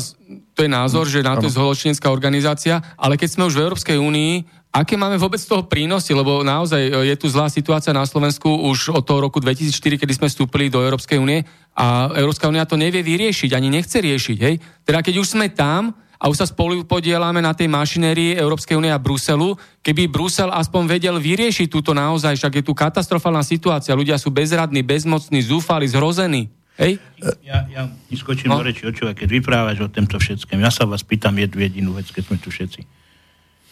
to 0.55 0.61
je 0.63 0.71
názor, 0.71 1.11
že 1.11 1.27
NATO 1.27 1.43
ano. 1.43 1.51
je 1.51 1.59
zločinecká 1.59 2.07
organizácia, 2.15 2.79
ale 2.95 3.19
keď 3.19 3.35
sme 3.35 3.51
už 3.51 3.59
v 3.59 3.63
Európskej 3.67 3.99
únii, 3.99 4.60
Aké 4.71 4.95
máme 4.95 5.19
vôbec 5.19 5.43
z 5.43 5.51
toho 5.51 5.67
prínosy? 5.67 6.15
Lebo 6.15 6.47
naozaj 6.47 6.79
e, 6.79 6.91
je 7.11 7.17
tu 7.19 7.27
zlá 7.27 7.51
situácia 7.51 7.91
na 7.91 8.07
Slovensku 8.07 8.47
už 8.71 8.95
od 8.95 9.03
toho 9.03 9.27
roku 9.27 9.43
2004, 9.43 9.99
kedy 9.99 10.13
sme 10.15 10.31
vstúpili 10.31 10.71
do 10.71 10.79
Európskej 10.79 11.19
únie 11.19 11.43
a 11.75 12.15
Európska 12.15 12.47
únia 12.47 12.63
to 12.63 12.79
nevie 12.79 13.03
vyriešiť, 13.03 13.51
ani 13.51 13.67
nechce 13.67 13.99
riešiť. 13.99 14.39
Hej? 14.39 14.63
Teda 14.87 15.03
keď 15.03 15.19
už 15.19 15.35
sme 15.35 15.51
tam 15.51 15.91
a 16.23 16.31
už 16.31 16.39
sa 16.39 16.47
spolu 16.47 16.87
podielame 16.87 17.43
na 17.43 17.51
tej 17.51 17.67
mašinérii 17.67 18.39
Európskej 18.39 18.79
únie 18.79 18.95
a 18.95 19.03
Bruselu, 19.03 19.59
keby 19.83 20.07
Brusel 20.07 20.55
aspoň 20.55 20.83
vedel 20.87 21.19
vyriešiť 21.19 21.67
túto 21.67 21.91
naozaj, 21.91 22.39
však 22.39 22.63
je 22.63 22.65
tu 22.71 22.71
katastrofálna 22.71 23.43
situácia, 23.43 23.99
ľudia 23.99 24.23
sú 24.23 24.31
bezradní, 24.31 24.87
bezmocní, 24.87 25.43
zúfali, 25.43 25.91
zrození. 25.91 26.47
Hej? 26.79 27.03
Ja, 27.43 27.67
ja 27.67 27.91
skočím 28.15 28.55
no? 28.55 28.63
do 28.63 28.71
reči, 28.71 28.87
očova, 28.87 29.19
keď 29.19 29.35
vyprávaš 29.35 29.83
o 29.83 29.91
tomto 29.91 30.23
všetkém. 30.23 30.63
Ja 30.63 30.71
sa 30.71 30.87
vás 30.87 31.03
pýtam 31.03 31.35
jednu 31.35 31.59
jedinú 31.59 31.91
vec, 31.99 32.07
keď 32.15 32.23
sme 32.31 32.39
tu 32.39 32.55
všetci 32.55 33.00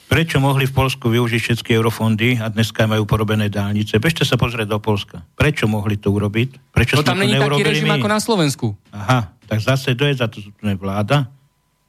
Prečo 0.08 0.40
mohli 0.40 0.64
v 0.64 0.72
Polsku 0.72 1.12
využiť 1.12 1.40
všetky 1.40 1.70
eurofondy 1.76 2.40
a 2.40 2.48
dneska 2.48 2.88
majú 2.88 3.04
porobené 3.04 3.52
dálnice? 3.52 4.00
Bežte 4.00 4.24
sa 4.24 4.40
pozrieť 4.40 4.72
do 4.72 4.80
Polska. 4.80 5.20
Prečo 5.36 5.68
mohli 5.68 6.00
to 6.00 6.08
urobiť? 6.08 6.72
Prečo 6.72 6.96
no 6.96 7.04
tam 7.04 7.20
není 7.20 7.36
taký 7.36 7.60
režim 7.60 7.92
my? 7.92 8.00
ako 8.00 8.08
na 8.08 8.16
Slovensku. 8.16 8.66
Aha, 8.88 9.28
tak 9.44 9.60
zase 9.60 9.92
to 9.92 10.08
je 10.08 10.16
za 10.16 10.24
to, 10.32 10.40
vláda. 10.80 11.28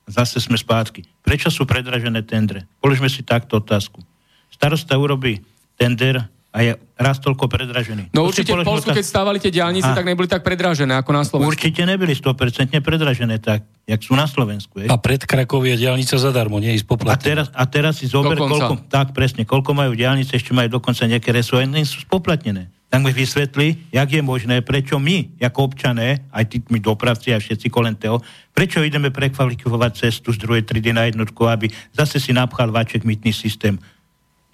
Zase 0.04 0.44
sme 0.44 0.60
spátky. 0.60 1.08
Prečo 1.24 1.48
sú 1.48 1.64
predražené 1.64 2.20
tendre? 2.28 2.68
Položme 2.84 3.08
si 3.08 3.24
takto 3.24 3.64
otázku. 3.64 4.04
Starosta 4.52 5.00
urobí 5.00 5.40
tender 5.80 6.28
a 6.50 6.66
je 6.66 6.72
raz 6.98 7.22
toľko 7.22 7.46
predražený. 7.46 8.10
No 8.10 8.26
určite 8.26 8.58
v 8.58 8.66
Polsku, 8.66 8.90
keď 8.90 9.06
stávali 9.06 9.38
tie 9.38 9.54
diálnice, 9.54 9.86
tak 9.86 10.02
neboli 10.02 10.26
tak 10.26 10.42
predražené 10.42 10.98
ako 10.98 11.12
na 11.14 11.22
Slovensku. 11.22 11.54
Určite 11.54 11.86
neboli 11.86 12.18
100% 12.18 12.74
predražené 12.82 13.38
tak, 13.38 13.70
jak 13.86 14.02
sú 14.02 14.18
na 14.18 14.26
Slovensku. 14.26 14.82
Je. 14.82 14.90
A 14.90 14.98
pred 14.98 15.22
Krakou 15.22 15.62
je 15.62 15.78
diálnica 15.78 16.18
zadarmo, 16.18 16.58
nie 16.58 16.74
ísť 16.74 16.90
poplatne. 16.90 17.14
A 17.14 17.22
teraz, 17.22 17.48
a 17.54 17.64
teraz 17.70 18.02
si 18.02 18.10
zober, 18.10 18.34
koľko, 18.34 18.90
tak 18.90 19.14
presne, 19.14 19.46
koľko 19.46 19.78
majú 19.78 19.94
diálnice, 19.94 20.34
ešte 20.34 20.50
majú 20.50 20.82
dokonca 20.82 21.06
nejaké 21.06 21.30
nie 21.70 21.86
sú 21.86 22.02
spoplatnené. 22.02 22.74
Tak 22.90 23.06
mi 23.06 23.14
vysvetli, 23.14 23.94
jak 23.94 24.10
je 24.10 24.26
možné, 24.26 24.66
prečo 24.66 24.98
my, 24.98 25.38
ako 25.38 25.70
občané, 25.70 26.26
aj 26.34 26.50
tí 26.50 26.58
my 26.74 26.82
dopravci 26.82 27.30
a 27.30 27.38
všetci 27.38 27.70
kolem 27.70 27.94
toho, 27.94 28.26
prečo 28.50 28.82
ideme 28.82 29.14
prekvalifikovať 29.14 30.10
cestu 30.10 30.34
z 30.34 30.42
druhej 30.42 30.66
triedy 30.66 30.90
na 30.90 31.06
jednotku, 31.06 31.46
aby 31.46 31.70
zase 31.94 32.18
si 32.18 32.34
napchal 32.34 32.74
vaček 32.74 33.06
mytný 33.06 33.30
systém 33.30 33.78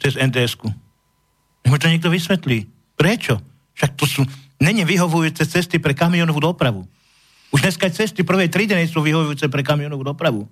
cez 0.03 0.19
NDS-ku 0.19 0.84
nech 1.65 1.81
to 1.81 1.89
niekto 1.89 2.13
vysvetlí. 2.13 2.69
Prečo? 2.95 3.41
Však 3.75 3.91
to 3.97 4.05
sú 4.07 4.21
není 4.61 4.87
vyhovujúce 4.87 5.43
cesty 5.45 5.81
pre 5.81 5.91
kamionovú 5.91 6.39
dopravu. 6.39 6.87
Už 7.51 7.63
dneska 7.63 7.87
cesty 7.91 8.23
prvej 8.23 8.51
triedy 8.51 8.75
sú 8.87 9.03
vyhovujúce 9.03 9.47
pre 9.51 9.63
kamionovú 9.63 10.03
dopravu. 10.03 10.47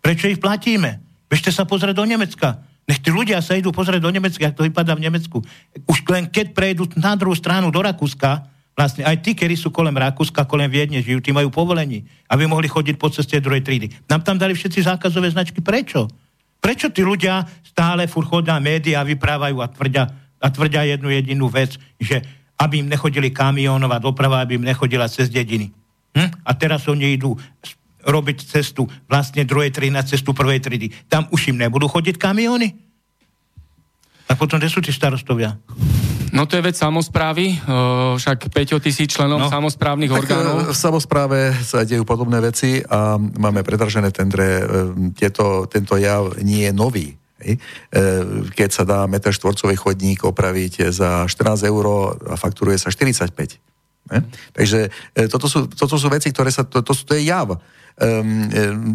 Prečo 0.00 0.30
ich 0.30 0.40
platíme? 0.40 1.02
Bežte 1.30 1.54
sa 1.54 1.68
pozrieť 1.68 1.94
do 1.94 2.06
Nemecka. 2.08 2.62
Nech 2.88 2.98
tí 2.98 3.14
ľudia 3.14 3.38
sa 3.38 3.54
idú 3.54 3.70
pozrieť 3.70 4.02
do 4.02 4.10
Nemecka, 4.10 4.50
ako 4.50 4.64
to 4.64 4.66
vypadá 4.66 4.98
v 4.98 5.04
Nemecku. 5.06 5.38
Už 5.86 6.02
len 6.10 6.26
keď 6.26 6.50
prejdú 6.56 6.90
na 6.98 7.14
druhú 7.14 7.36
stranu 7.38 7.70
do 7.70 7.78
Rakúska, 7.78 8.50
vlastne 8.74 9.06
aj 9.06 9.22
tí, 9.22 9.38
ktorí 9.38 9.54
sú 9.54 9.70
kolem 9.70 9.94
Rakúska, 9.94 10.48
kolem 10.48 10.66
Viedne 10.66 10.98
žijú, 10.98 11.22
tí 11.22 11.30
majú 11.30 11.52
povolení, 11.54 12.02
aby 12.26 12.50
mohli 12.50 12.66
chodiť 12.66 12.96
po 12.98 13.12
ceste 13.12 13.38
druhej 13.38 13.62
trídy. 13.62 13.92
Nám 14.10 14.26
tam 14.26 14.40
dali 14.40 14.56
všetci 14.58 14.82
zákazové 14.90 15.30
značky. 15.30 15.62
Prečo? 15.62 16.10
Prečo 16.60 16.92
tí 16.92 17.00
ľudia 17.00 17.42
stále 17.64 18.04
furt 18.04 18.28
chodia 18.28 18.60
médiá, 18.60 19.00
vyprávajú 19.00 19.56
a 19.64 19.66
tvrdia, 19.72 20.04
a 20.40 20.48
tvrdia 20.52 20.84
jednu 20.84 21.08
jedinú 21.08 21.48
vec, 21.48 21.80
že 21.96 22.20
aby 22.60 22.84
im 22.84 22.92
nechodili 22.92 23.32
kamionová 23.32 23.96
doprava, 23.96 24.44
aby 24.44 24.60
im 24.60 24.68
nechodila 24.68 25.08
cez 25.08 25.32
dediny. 25.32 25.72
Hm? 26.12 26.44
A 26.44 26.50
teraz 26.52 26.84
oni 26.84 27.16
idú 27.16 27.32
robiť 28.04 28.44
cestu 28.44 28.88
vlastne 29.08 29.44
druhej 29.44 29.72
triedy 29.72 29.92
na 29.92 30.04
cestu 30.04 30.36
prvej 30.36 30.60
triedy. 30.60 30.92
Tam 31.08 31.28
už 31.32 31.52
im 31.52 31.60
nebudú 31.60 31.88
chodiť 31.88 32.20
kamiony? 32.20 32.76
A 34.28 34.32
potom, 34.36 34.60
kde 34.60 34.72
sú 34.72 34.80
tí 34.84 34.92
starostovia? 34.92 35.56
No 36.30 36.46
to 36.46 36.58
je 36.58 36.62
vec 36.62 36.76
samozprávy, 36.78 37.58
však 38.16 38.54
5 38.54 38.84
tisíc 38.84 39.10
členov 39.10 39.46
no. 39.46 39.48
samozprávnych 39.50 40.10
tak 40.10 40.18
orgánov. 40.24 40.70
V 40.70 40.76
samozpráve 40.76 41.54
sa 41.62 41.82
dejú 41.82 42.06
podobné 42.06 42.38
veci 42.38 42.78
a 42.86 43.18
máme 43.18 43.66
predražené 43.66 44.14
tendre. 44.14 44.46
E, 44.46 44.64
tieto, 45.14 45.66
tento 45.66 45.98
jav 45.98 46.38
nie 46.42 46.70
je 46.70 46.72
nový. 46.72 47.08
Keď 48.52 48.70
sa 48.70 48.84
dá 48.84 49.08
meter 49.08 49.32
štvorcový 49.32 49.72
chodník 49.72 50.28
opraviť 50.28 50.92
za 50.92 51.24
14 51.24 51.64
eur 51.64 51.84
a 52.28 52.36
fakturuje 52.36 52.76
sa 52.76 52.92
45. 52.92 53.32
Ne? 54.12 54.20
Takže 54.52 54.92
toto 55.32 55.48
sú, 55.48 55.64
toto 55.72 55.96
sú 55.96 56.06
veci, 56.12 56.28
ktoré 56.28 56.52
sa, 56.52 56.68
to, 56.68 56.84
to, 56.84 56.92
to 56.92 57.16
je 57.16 57.32
jav. 57.32 57.56
Um, 58.00 58.48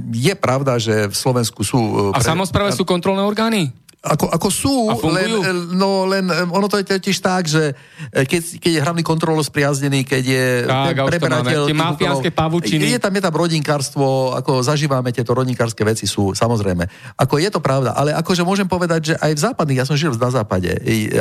je 0.10 0.34
pravda, 0.34 0.82
že 0.82 1.06
v 1.06 1.16
Slovensku 1.16 1.62
sú... 1.62 2.10
A 2.10 2.18
v 2.18 2.26
samozpráve 2.26 2.74
sú 2.74 2.90
kontrolné 2.90 3.22
orgány? 3.22 3.70
Ako, 4.06 4.30
ako 4.30 4.50
sú, 4.54 4.94
len, 5.10 5.34
no 5.74 6.06
len 6.06 6.30
ono 6.30 6.70
to 6.70 6.78
je 6.78 6.86
tiež 6.86 7.18
tak, 7.26 7.50
že 7.50 7.74
e, 8.14 8.22
keď, 8.22 8.62
keď 8.62 8.72
je 8.78 8.82
hlavný 8.86 9.02
kontrolor 9.02 9.42
spriaznený, 9.42 10.06
keď 10.06 10.24
je 10.24 10.46
tak, 10.70 11.10
preberateľ... 11.10 11.66
Tie 11.66 11.74
mafiánske 11.74 12.30
pavučiny. 12.30 12.94
Je 12.94 13.02
tam, 13.02 13.10
je 13.10 13.24
tam 13.26 13.34
rodinkárstvo, 13.34 14.38
ako 14.38 14.62
zažívame 14.62 15.10
tieto 15.10 15.34
rodinkárske 15.34 15.82
veci 15.82 16.06
sú, 16.06 16.38
samozrejme. 16.38 16.86
Ako 17.18 17.42
je 17.42 17.50
to 17.50 17.58
pravda, 17.58 17.98
ale 17.98 18.14
akože 18.14 18.46
môžem 18.46 18.70
povedať, 18.70 19.02
že 19.10 19.14
aj 19.18 19.32
v 19.34 19.42
západných, 19.42 19.80
ja 19.82 19.90
som 19.90 19.98
žil 19.98 20.14
na 20.14 20.30
západe, 20.30 20.70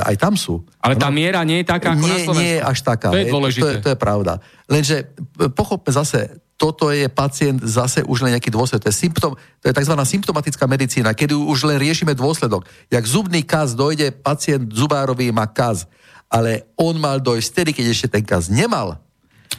aj 0.05 0.15
tam 0.21 0.37
sú. 0.37 0.61
Ale 0.85 1.01
tá 1.01 1.09
miera 1.09 1.41
nie 1.41 1.65
je 1.65 1.67
taká 1.73 1.97
ako 1.97 2.05
nie, 2.05 2.13
na 2.13 2.19
Slovensku. 2.21 2.45
Nie 2.45 2.53
je 2.53 2.63
až 2.69 2.79
taká. 2.85 3.09
To 3.09 3.17
je 3.17 3.33
dôležité. 3.33 3.65
To 3.65 3.69
je, 3.73 3.77
to 3.81 3.89
je 3.97 3.99
pravda. 3.99 4.33
Lenže 4.69 5.09
pochopme 5.57 5.89
zase, 5.89 6.44
toto 6.55 6.95
je 6.95 7.11
pacient 7.11 7.59
zase 7.67 8.07
už 8.07 8.23
len 8.23 8.39
nejaký 8.39 8.51
dôsledok. 8.55 8.87
To 8.87 8.91
je, 8.91 8.97
symptom, 8.97 9.33
to 9.35 9.65
je 9.67 9.75
tzv. 9.75 9.95
symptomatická 9.95 10.65
medicína, 10.71 11.11
kedy 11.11 11.35
už 11.35 11.67
len 11.67 11.83
riešime 11.83 12.15
dôsledok. 12.15 12.67
Jak 12.91 13.05
zubný 13.05 13.43
kaz 13.43 13.75
dojde, 13.75 14.15
pacient 14.15 14.71
zubárový 14.71 15.35
má 15.35 15.51
kaz, 15.51 15.91
ale 16.31 16.71
on 16.79 16.95
mal 16.99 17.19
dojsť 17.19 17.49
vtedy, 17.51 17.71
keď 17.75 17.87
ešte 17.91 18.09
ten 18.19 18.25
kaz 18.25 18.47
nemal. 18.47 19.03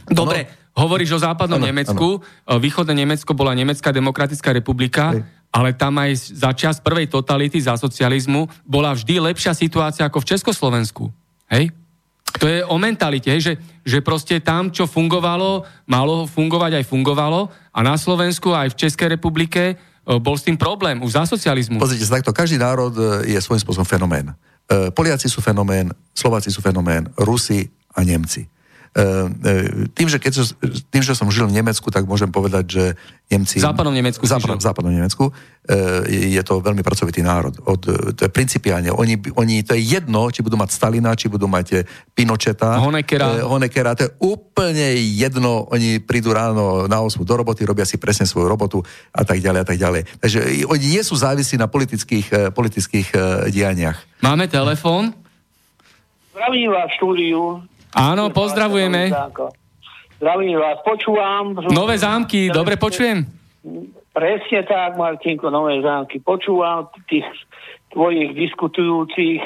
Dobre, 0.08 0.48
no, 0.76 0.88
hovoríš 0.88 1.20
o 1.20 1.24
západnom 1.24 1.60
ano, 1.60 1.68
Nemecku. 1.68 2.08
Ano. 2.48 2.60
Východné 2.60 2.96
Nemecko 2.96 3.32
bola 3.36 3.52
Nemecká 3.52 3.92
demokratická 3.92 4.56
republika, 4.56 5.16
Hej. 5.16 5.24
ale 5.52 5.76
tam 5.76 6.00
aj 6.00 6.36
za 6.36 6.52
čas 6.56 6.80
prvej 6.80 7.12
totality, 7.12 7.60
za 7.60 7.76
socializmu, 7.76 8.48
bola 8.64 8.96
vždy 8.96 9.20
lepšia 9.32 9.52
situácia 9.52 10.08
ako 10.08 10.24
v 10.24 10.30
Československu. 10.36 11.12
Hej? 11.52 11.76
To 12.40 12.46
je 12.52 12.60
o 12.68 12.76
mentalite, 12.76 13.32
že, 13.40 13.56
že 13.86 14.04
proste 14.04 14.44
tam, 14.44 14.68
čo 14.68 14.90
fungovalo, 14.90 15.64
malo 15.88 16.28
fungovať 16.28 16.84
aj 16.84 16.86
fungovalo 16.90 17.48
a 17.72 17.80
na 17.80 17.96
Slovensku 17.96 18.52
aj 18.52 18.76
v 18.76 18.80
Českej 18.88 19.08
republike 19.16 19.64
e, 19.72 19.76
bol 20.20 20.36
s 20.36 20.44
tým 20.44 20.60
problém, 20.60 21.00
už 21.00 21.16
za 21.16 21.24
socializmu. 21.24 21.80
Pozrite 21.80 22.04
sa 22.04 22.20
takto, 22.20 22.36
každý 22.36 22.60
národ 22.60 22.92
e, 22.96 23.32
je 23.32 23.40
svojím 23.40 23.64
spôsobom 23.64 23.88
fenomén. 23.88 24.36
E, 24.68 24.92
Poliaci 24.92 25.32
sú 25.32 25.40
fenomén, 25.40 25.96
Slováci 26.12 26.52
sú 26.52 26.60
fenomén, 26.60 27.08
Rusi 27.16 27.72
a 27.96 28.04
Nemci. 28.04 28.44
Ehm, 28.96 29.36
ehm, 29.44 29.92
tým, 29.92 30.08
že, 30.08 30.24
keď, 30.24 30.56
tým, 30.88 31.04
že 31.04 31.20
som 31.20 31.28
žil 31.28 31.52
v 31.52 31.60
Nemecku, 31.60 31.92
tak 31.92 32.08
môžem 32.08 32.32
povedať, 32.32 32.64
že 32.64 32.84
Nemci... 33.28 33.60
V 33.60 33.68
západnom 33.68 33.92
Nemecku 33.92 34.24
západnom, 34.24 34.56
západnom 34.64 34.96
Nemecku 34.96 35.36
je 36.08 36.42
to 36.46 36.62
veľmi 36.62 36.86
pracovitý 36.86 37.26
národ. 37.26 37.52
Od, 37.66 37.82
to 38.14 38.22
je 38.22 38.30
principiálne. 38.30 38.94
Oni, 38.94 39.18
oni, 39.34 39.66
to 39.66 39.74
je 39.74 39.98
jedno, 39.98 40.30
či 40.30 40.46
budú 40.46 40.56
mať 40.62 40.70
Stalina, 40.70 41.18
či 41.18 41.26
budú 41.26 41.50
mať 41.50 41.90
Pinocheta. 42.14 42.78
Honekera. 42.78 43.44
Honekera. 43.44 43.98
To 43.98 44.06
je 44.06 44.12
úplne 44.22 44.94
jedno. 45.18 45.66
Oni 45.74 45.98
prídu 45.98 46.38
ráno 46.38 46.86
na 46.86 47.02
8 47.02 47.18
do 47.26 47.36
roboty, 47.36 47.66
robia 47.66 47.84
si 47.84 47.98
presne 47.98 48.30
svoju 48.30 48.46
robotu 48.46 48.86
a 49.10 49.26
tak 49.26 49.42
ďalej 49.42 49.60
a 49.60 49.68
tak 49.68 49.78
ďalej. 49.82 50.02
Takže 50.22 50.40
oni 50.70 50.86
nie 50.86 51.02
sú 51.02 51.18
závislí 51.18 51.58
na 51.58 51.66
politických, 51.66 52.54
politických 52.54 53.08
dianiach. 53.50 53.98
Máme 54.22 54.46
telefón? 54.46 55.18
Zdravím 56.32 56.70
vás 56.70 56.94
štúdiu. 56.94 57.66
Áno, 57.96 58.28
pozdravujeme. 58.28 59.08
Zdravím 60.20 60.60
vás, 60.60 60.84
počúvam. 60.84 61.56
Nové 61.72 61.96
zámky, 61.96 62.52
dobre 62.52 62.76
počujem? 62.76 63.24
Presne 64.12 64.68
tak, 64.68 65.00
Martinko, 65.00 65.48
nové 65.48 65.80
zámky. 65.80 66.20
Počúvam 66.20 66.92
tých 67.08 67.24
tvojich 67.96 68.36
diskutujúcich, 68.36 69.40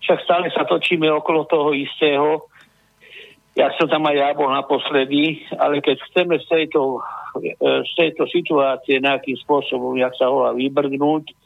však 0.00 0.18
stále 0.24 0.48
sa 0.56 0.64
točíme 0.64 1.04
okolo 1.12 1.44
toho 1.44 1.76
istého. 1.76 2.48
Ja 3.52 3.68
som 3.76 3.84
tam 3.92 4.08
aj 4.08 4.16
ja 4.16 4.28
bol 4.32 4.48
naposledy, 4.48 5.44
ale 5.60 5.84
keď 5.84 6.00
chceme 6.08 6.40
z 6.40 6.46
tejto, 6.48 7.04
z 7.60 7.92
tejto 8.00 8.24
situácie 8.32 8.96
nejakým 8.96 9.36
spôsobom, 9.44 9.92
jak 10.00 10.16
sa 10.16 10.32
volá, 10.32 10.56
vybrgnúť, 10.56 11.36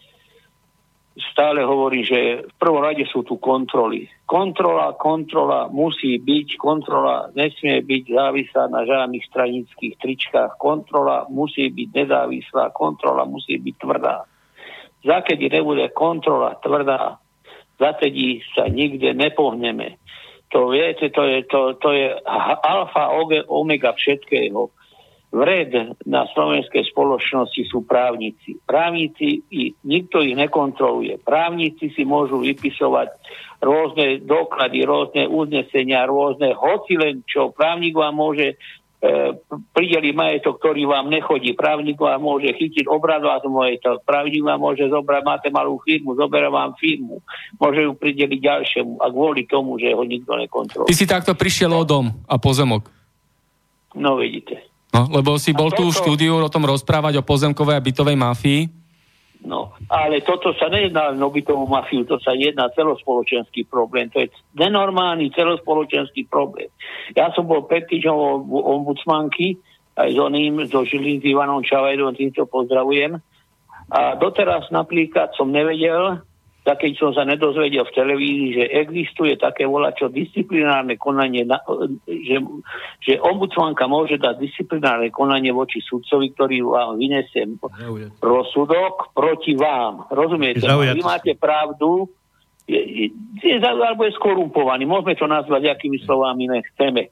stále 1.18 1.66
hovorí, 1.66 2.06
že 2.06 2.46
v 2.46 2.54
prvom 2.58 2.82
rade 2.82 3.02
sú 3.10 3.26
tu 3.26 3.38
kontroly. 3.42 4.06
Kontrola, 4.24 4.94
kontrola 4.94 5.66
musí 5.66 6.18
byť, 6.22 6.58
kontrola 6.58 7.34
nesmie 7.34 7.82
byť 7.82 8.02
závislá 8.14 8.64
na 8.70 8.86
žiadnych 8.86 9.26
stranických 9.26 9.94
tričkách, 9.98 10.54
kontrola 10.62 11.26
musí 11.26 11.70
byť 11.74 11.88
nezávislá, 11.94 12.70
kontrola 12.70 13.26
musí 13.26 13.58
byť 13.58 13.74
tvrdá. 13.82 14.16
Zakedy 15.02 15.50
nebude 15.50 15.90
kontrola 15.90 16.58
tvrdá, 16.62 17.18
zatedy 17.78 18.42
sa 18.54 18.70
nikde 18.70 19.14
nepohneme. 19.14 19.98
To 20.54 20.72
viete, 20.72 21.12
to 21.12 21.22
je, 21.28 21.44
to, 21.44 21.76
to 21.76 21.92
je 21.92 22.08
alfa, 22.64 23.12
omega 23.52 23.92
všetkého 23.92 24.72
vred 25.28 25.92
na 26.08 26.24
slovenskej 26.32 26.88
spoločnosti 26.88 27.62
sú 27.68 27.84
právnici. 27.84 28.56
Právnici, 28.64 29.44
i, 29.52 29.76
nikto 29.84 30.24
ich 30.24 30.32
nekontroluje. 30.32 31.20
Právnici 31.20 31.92
si 31.92 32.02
môžu 32.08 32.40
vypisovať 32.40 33.12
rôzne 33.60 34.24
doklady, 34.24 34.88
rôzne 34.88 35.22
uznesenia, 35.28 36.08
rôzne, 36.08 36.56
hoci 36.56 36.96
len 36.96 37.20
čo. 37.28 37.52
Právnik 37.52 37.92
vám 37.92 38.16
môže 38.16 38.54
e, 38.54 38.56
prideli 39.76 40.16
majetok, 40.16 40.56
ktorý 40.62 40.88
vám 40.88 41.12
nechodí. 41.12 41.52
Právnik 41.52 42.00
vám 42.00 42.24
môže 42.24 42.48
chytiť 42.54 42.88
obradovať 42.88 43.52
majetok. 43.52 43.96
Právnik 44.08 44.40
vám 44.40 44.64
môže 44.64 44.88
zobrať, 44.88 45.22
máte 45.28 45.48
malú 45.52 45.76
firmu, 45.84 46.16
zoberá 46.16 46.48
vám 46.48 46.72
firmu. 46.80 47.20
Môže 47.60 47.84
ju 47.84 47.92
prideliť 47.92 48.40
ďalšiemu 48.40 49.02
a 49.04 49.06
kvôli 49.12 49.44
tomu, 49.44 49.76
že 49.76 49.92
ho 49.92 50.06
nikto 50.08 50.32
nekontroluje. 50.38 50.88
Ty 50.88 50.96
si 50.96 51.04
takto 51.04 51.36
prišiel 51.36 51.74
o 51.74 51.84
dom 51.84 52.16
a 52.24 52.40
pozemok. 52.40 52.88
No 53.98 54.16
vidíte. 54.16 54.77
No, 54.92 55.08
lebo 55.12 55.36
si 55.36 55.52
bol 55.52 55.68
toto... 55.68 55.84
tu 55.84 55.92
v 55.92 55.98
štúdiu 56.00 56.40
o 56.40 56.52
tom 56.52 56.64
rozprávať 56.64 57.20
o 57.20 57.26
pozemkovej 57.26 57.76
a 57.76 57.84
bytovej 57.84 58.16
mafii. 58.16 58.62
No, 59.38 59.70
ale 59.86 60.18
toto 60.26 60.50
sa 60.58 60.66
nejedná 60.66 61.14
len 61.14 61.22
o 61.22 61.30
bytovú 61.30 61.70
mafiu, 61.70 62.02
to 62.02 62.18
sa 62.18 62.34
jedná 62.34 62.66
celospoločenský 62.74 63.70
problém. 63.70 64.10
To 64.10 64.18
je 64.26 64.34
nenormálny 64.58 65.30
celospoločenský 65.30 66.26
problém. 66.26 66.66
Ja 67.14 67.30
som 67.30 67.46
bol 67.46 67.62
pred 67.70 67.86
týždňom 67.86 68.50
ombudsmanky, 68.50 69.54
aj 69.94 70.10
s 70.10 70.18
oným, 70.18 70.66
so 70.66 70.82
Žilín, 70.82 71.22
s 71.22 71.30
Ivanom 71.30 71.62
Čavajdom, 71.62 72.18
týmto 72.18 72.50
pozdravujem. 72.50 73.22
A 73.88 74.18
doteraz 74.18 74.66
napríklad 74.74 75.32
som 75.38 75.54
nevedel, 75.54 76.18
tak 76.68 76.84
keď 76.84 77.00
som 77.00 77.16
sa 77.16 77.24
nedozvedel 77.24 77.80
v 77.88 77.96
televízii, 77.96 78.50
že 78.60 78.64
existuje 78.76 79.40
také 79.40 79.64
volačo 79.64 80.12
disciplinárne 80.12 81.00
konanie, 81.00 81.48
že, 82.04 82.44
že 83.00 83.16
ombudsmanka 83.24 83.88
môže 83.88 84.20
dať 84.20 84.36
disciplinárne 84.36 85.08
konanie 85.08 85.48
voči 85.48 85.80
sudcovi, 85.80 86.28
ktorý 86.36 86.60
vám 86.68 87.00
vyniesie 87.00 87.56
rozsudok 88.20 89.16
proti 89.16 89.56
vám. 89.56 90.12
Rozumiete? 90.12 90.60
Vy 90.68 91.00
máte 91.00 91.32
pravdu, 91.40 92.12
je, 92.68 93.08
je, 93.40 93.56
alebo 93.64 94.04
je 94.04 94.12
skorumpovaný. 94.20 94.84
Môžeme 94.84 95.16
to 95.16 95.24
nazvať, 95.24 95.72
akými 95.72 96.04
slovami 96.04 96.52
nechceme. 96.52 97.08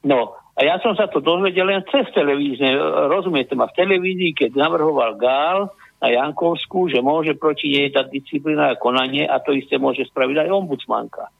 No, 0.00 0.32
a 0.56 0.60
ja 0.64 0.80
som 0.80 0.96
sa 0.96 1.12
to 1.12 1.20
dozvedel 1.20 1.68
len 1.68 1.84
cez 1.92 2.08
televízne. 2.16 2.72
Rozumiete 3.12 3.52
ma, 3.52 3.68
v 3.68 3.76
televízii, 3.84 4.32
keď 4.32 4.56
navrhoval 4.56 5.20
Gál, 5.20 5.68
na 6.04 6.12
Jankovskú, 6.12 6.92
že 6.92 7.00
môže 7.00 7.32
proti 7.40 7.72
nej 7.72 7.88
dať 7.88 8.12
disciplinárne 8.12 8.76
konanie 8.76 9.24
a 9.24 9.40
to 9.40 9.56
isté 9.56 9.80
môže 9.80 10.04
spraviť 10.12 10.44
aj 10.44 10.52
ombudsmanka. 10.52 11.32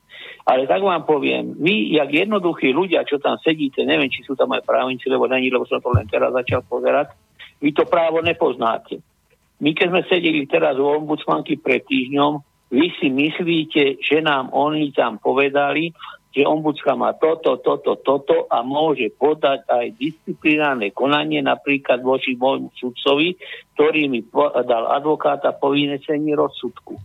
Ale 0.49 0.65
tak 0.65 0.81
vám 0.81 1.05
poviem, 1.05 1.53
vy, 1.61 1.93
jak 1.93 2.09
jednoduchí 2.09 2.73
ľudia, 2.73 3.05
čo 3.05 3.21
tam 3.21 3.37
sedíte, 3.45 3.85
neviem, 3.85 4.09
či 4.09 4.25
sú 4.25 4.33
tam 4.33 4.57
aj 4.57 4.65
právnici, 4.65 5.05
lebo 5.13 5.29
není, 5.29 5.53
lebo 5.53 5.69
som 5.69 5.85
to 5.85 5.93
len 5.93 6.09
teraz 6.09 6.33
začal 6.33 6.65
pozerať, 6.65 7.13
vy 7.61 7.77
to 7.77 7.85
právo 7.85 8.25
nepoznáte. 8.25 9.05
My 9.61 9.77
keď 9.77 9.87
sme 9.93 10.03
sedeli 10.09 10.49
teraz 10.49 10.81
u 10.81 10.85
ombudsmanky 10.89 11.61
pred 11.61 11.85
týždňom, 11.85 12.41
vy 12.73 12.87
si 12.97 13.13
myslíte, 13.13 14.01
že 14.01 14.19
nám 14.25 14.49
oni 14.53 14.91
tam 14.97 15.21
povedali, 15.21 15.93
že 16.35 16.43
ombudsman 16.43 16.99
má 16.99 17.11
toto, 17.15 17.63
toto, 17.63 17.95
toto 18.03 18.51
a 18.51 18.67
môže 18.67 19.07
podať 19.15 19.63
aj 19.71 19.87
disciplinárne 19.95 20.91
konanie 20.91 21.39
napríklad 21.39 22.03
voči 22.03 22.35
môjmu 22.35 22.75
sudcovi, 22.75 23.39
ktorý 23.79 24.11
mi 24.11 24.27
dal 24.67 24.91
advokáta 24.91 25.55
po 25.55 25.71
vynesení 25.71 26.35
rozsudku. 26.35 26.99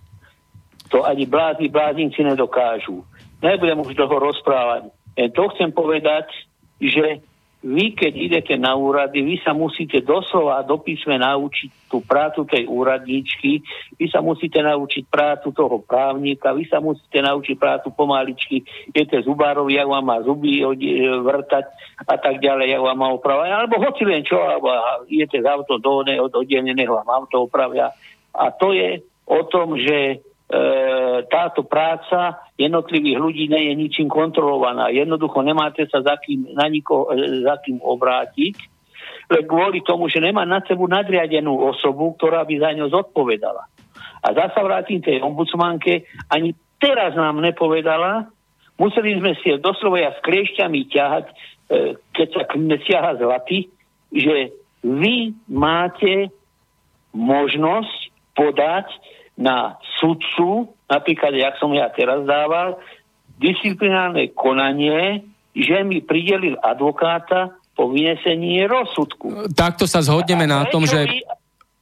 To 0.89 1.05
ani 1.05 1.29
blázni, 1.29 1.69
blázinci 1.69 2.25
nedokážu. 2.25 3.05
Nebudem 3.45 3.85
už 3.85 3.93
toho 3.93 4.17
rozprávať. 4.17 4.89
E, 5.13 5.29
to 5.29 5.45
chcem 5.53 5.69
povedať, 5.69 6.25
že 6.81 7.21
vy, 7.59 7.91
keď 7.91 8.13
idete 8.15 8.55
na 8.55 8.71
úrady, 8.71 9.19
vy 9.19 9.35
sa 9.43 9.51
musíte 9.51 9.99
doslova 9.99 10.63
do 10.63 10.79
písme 10.79 11.19
naučiť 11.19 11.91
tú 11.91 11.99
prácu 11.99 12.47
tej 12.47 12.63
úradničky, 12.63 13.59
vy 13.99 14.05
sa 14.07 14.23
musíte 14.23 14.63
naučiť 14.63 15.03
prácu 15.11 15.51
toho 15.51 15.83
právnika, 15.83 16.55
vy 16.55 16.63
sa 16.71 16.79
musíte 16.79 17.19
naučiť 17.19 17.59
prácu 17.59 17.91
pomaličky, 17.91 18.63
idete 18.95 19.19
zubárovi, 19.27 19.75
jak 19.75 19.91
vám 19.91 20.05
má 20.07 20.17
zuby 20.23 20.63
vrtať 21.19 21.65
a 22.07 22.15
tak 22.15 22.39
ďalej, 22.39 22.71
jak 22.71 22.85
vám 22.85 22.97
má 22.97 23.07
opravať, 23.11 23.49
alebo 23.51 23.75
hoci 23.83 24.07
len 24.07 24.23
čo, 24.23 24.39
alebo 24.39 24.71
idete 25.11 25.43
z 25.43 25.47
auto 25.51 25.75
do 25.83 25.99
od 25.99 26.31
oddelenia, 26.31 26.87
vám 26.87 27.11
auto 27.11 27.43
opravia. 27.43 27.91
A 28.39 28.55
to 28.55 28.71
je 28.71 29.03
o 29.27 29.41
tom, 29.51 29.75
že 29.75 30.23
E, 30.28 30.28
táto 31.29 31.61
práca 31.61 32.41
jednotlivých 32.57 33.17
ľudí 33.21 33.45
nie 33.53 33.69
je 33.69 33.73
ničím 33.77 34.07
kontrolovaná. 34.09 34.89
Jednoducho 34.89 35.45
nemáte 35.45 35.85
sa 35.85 36.01
za 36.01 36.17
kým, 36.17 36.57
na 36.57 36.65
nikoho, 36.65 37.13
e, 37.13 37.45
za 37.45 37.61
kým 37.61 37.77
obrátiť, 37.77 38.57
kvôli 39.45 39.85
tomu, 39.85 40.09
že 40.09 40.17
nemá 40.17 40.41
na 40.49 40.65
sebu 40.65 40.89
nadriadenú 40.89 41.53
osobu, 41.69 42.17
ktorá 42.17 42.41
by 42.49 42.55
za 42.57 42.69
ňo 42.73 42.89
zodpovedala. 42.89 43.69
A 44.25 44.27
zasa 44.33 44.59
vrátim 44.65 45.05
tej 45.05 45.21
ombudsmanke, 45.21 46.09
ani 46.33 46.57
teraz 46.81 47.13
nám 47.13 47.37
nepovedala, 47.39 48.33
museli 48.81 49.21
sme 49.21 49.37
si 49.39 49.53
doslova 49.61 50.17
s 50.17 50.19
kliešťami 50.25 50.79
ťahať, 50.89 51.25
e, 51.29 51.33
keď 52.09 52.27
sa 52.33 52.43
siaha 52.89 53.11
zlaty, 53.21 53.69
že 54.09 54.49
vy 54.81 55.37
máte 55.45 56.33
možnosť 57.13 57.97
podať 58.33 58.89
na 59.39 59.79
sudcu, 60.03 60.67
napríklad, 60.91 61.31
jak 61.31 61.55
som 61.63 61.71
ja 61.71 61.87
teraz 61.95 62.27
dával, 62.27 62.75
disciplinárne 63.39 64.35
konanie, 64.35 65.23
že 65.55 65.79
mi 65.87 66.03
pridelil 66.03 66.59
advokáta 66.59 67.55
po 67.71 67.87
vynesení 67.87 68.67
rozsudku. 68.67 69.47
Takto 69.55 69.87
sa 69.87 70.03
zhodneme 70.03 70.43
a 70.43 70.51
na 70.51 70.61
tom, 70.67 70.83
že... 70.83 71.07
Vy, 71.07 71.23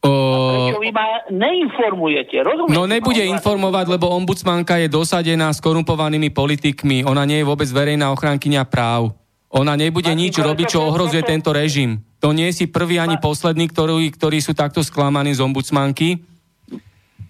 o... 0.05 0.77
Vy 0.77 0.93
ma 0.93 1.25
neinformujete? 1.33 2.37
Rozumiete? 2.45 2.77
No 2.77 2.85
nebude 2.85 3.25
informovať, 3.25 3.89
lebo 3.89 4.13
ombudsmanka 4.13 4.77
je 4.77 4.93
dosadená 4.93 5.49
s 5.49 5.57
korumpovanými 5.57 6.29
politikmi. 6.29 7.01
Ona 7.09 7.25
nie 7.25 7.41
je 7.41 7.49
vôbec 7.49 7.65
verejná 7.73 8.13
ochrankyňa 8.13 8.69
práv. 8.69 9.17
Ona 9.49 9.73
nebude 9.73 10.13
nič 10.13 10.37
robiť, 10.37 10.77
čo 10.77 10.85
ohrozuje 10.85 11.25
tento 11.25 11.49
režim. 11.49 12.05
To 12.21 12.29
nie 12.29 12.53
si 12.53 12.69
prvý 12.69 13.01
ani 13.01 13.17
posledný, 13.17 13.65
ktorí, 13.73 14.13
ktorí 14.13 14.37
sú 14.37 14.53
takto 14.53 14.85
sklamaní 14.85 15.33
z 15.33 15.41
ombudsmanky. 15.41 16.21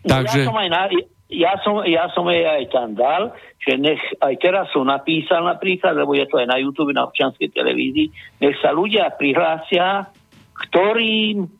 Takže... 0.07 0.39
Ja 0.41 0.47
som 0.47 0.57
aj 0.57 0.69
na, 0.71 0.81
ja 1.27 1.53
som, 1.59 1.83
ja 1.83 2.05
som 2.15 2.23
jej 2.31 2.47
aj 2.47 2.71
tam 2.71 2.95
dal, 2.95 3.35
že 3.59 3.75
nech 3.75 3.99
aj 4.23 4.33
teraz 4.39 4.71
som 4.71 4.87
napísal 4.87 5.43
napríklad, 5.43 5.91
lebo 5.99 6.15
je 6.15 6.23
to 6.31 6.39
aj 6.39 6.47
na 6.47 6.55
YouTube, 6.55 6.95
na 6.95 7.03
občianskej 7.03 7.51
televízii, 7.51 8.39
nech 8.39 8.55
sa 8.63 8.71
ľudia 8.71 9.11
prihlásia, 9.19 10.07
ktorým, 10.55 11.51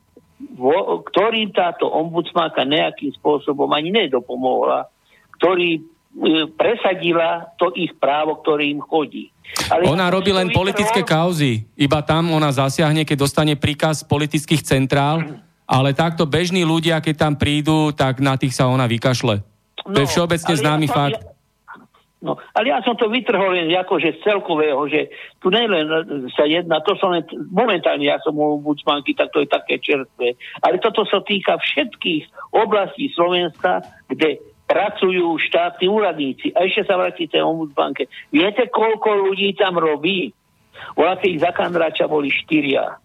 vo, 0.56 1.04
ktorým 1.04 1.52
táto 1.52 1.92
ombudsmanka 1.92 2.64
nejakým 2.64 3.12
spôsobom 3.20 3.68
ani 3.76 3.92
nedopomohla, 3.92 4.88
ktorý 5.36 5.78
e, 5.78 5.82
presadila 6.56 7.52
to 7.60 7.76
ich 7.76 7.92
právo, 8.00 8.40
ktoré 8.40 8.72
im 8.72 8.80
chodí. 8.80 9.36
Ale 9.68 9.92
ona 9.92 10.08
robí 10.08 10.32
len 10.32 10.48
politické 10.56 11.04
kauzy. 11.04 11.68
Iba 11.76 12.04
tam 12.08 12.32
ona 12.32 12.56
zasiahne, 12.56 13.04
keď 13.04 13.18
dostane 13.20 13.60
príkaz 13.60 14.08
politických 14.08 14.64
centrál 14.64 15.24
ale 15.68 15.92
takto 15.92 16.24
bežní 16.24 16.64
ľudia, 16.64 17.04
keď 17.04 17.16
tam 17.28 17.34
prídu, 17.36 17.92
tak 17.92 18.24
na 18.24 18.40
tých 18.40 18.56
sa 18.56 18.72
ona 18.72 18.88
vykašle. 18.88 19.44
No, 19.84 19.94
to 19.94 20.00
je 20.00 20.08
no, 20.08 20.12
všeobecne 20.16 20.54
známy 20.56 20.88
ja 20.88 20.96
fakt. 20.96 21.20
Ja, 21.20 21.32
no, 22.24 22.32
ale 22.56 22.66
ja 22.72 22.80
som 22.88 22.96
to 22.96 23.12
vytrhol 23.12 23.52
len 23.52 23.68
akože 23.68 24.18
z 24.18 24.20
celkového, 24.24 24.80
že 24.88 25.12
tu 25.44 25.52
len 25.52 25.68
sa 26.32 26.48
jedna, 26.48 26.80
to 26.80 26.96
som 26.96 27.12
len, 27.12 27.28
momentálne 27.52 28.08
ja 28.08 28.16
som 28.24 28.34
u 28.40 28.64
budsmanky, 28.64 29.12
tak 29.12 29.36
to 29.36 29.44
je 29.44 29.52
také 29.52 29.76
čerstvé, 29.84 30.40
ale 30.64 30.80
toto 30.80 31.04
sa 31.04 31.20
týka 31.20 31.60
všetkých 31.60 32.56
oblastí 32.56 33.12
Slovenska, 33.12 33.84
kde 34.08 34.40
pracujú 34.68 35.40
štátni 35.40 35.88
úradníci. 35.88 36.52
A 36.52 36.68
ešte 36.68 36.84
sa 36.84 37.00
vrátite 37.00 37.40
o 37.40 37.56
ombudsmanke. 37.56 38.12
Viete, 38.36 38.68
koľko 38.68 39.32
ľudí 39.32 39.56
tam 39.56 39.80
robí? 39.80 40.36
Voláte 40.94 41.32
ich 41.32 41.40
za 41.40 41.56
kandrača 41.56 42.06
boli 42.06 42.30
štyria. 42.30 43.00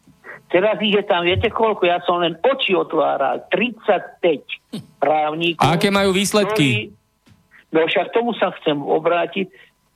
Teraz 0.52 0.76
ich 0.84 0.92
je 0.92 1.04
tam, 1.08 1.24
viete 1.24 1.48
koľko? 1.48 1.88
Ja 1.88 2.04
som 2.04 2.20
len 2.20 2.36
oči 2.44 2.76
otváral. 2.76 3.48
35 3.48 5.00
právnikov. 5.00 5.64
A 5.64 5.80
aké 5.80 5.88
majú 5.88 6.12
výsledky? 6.12 6.92
Ktorí, 6.92 7.72
no 7.72 7.80
však 7.88 8.12
tomu 8.12 8.36
sa 8.36 8.52
chcem 8.60 8.76
obrátiť, 8.76 9.48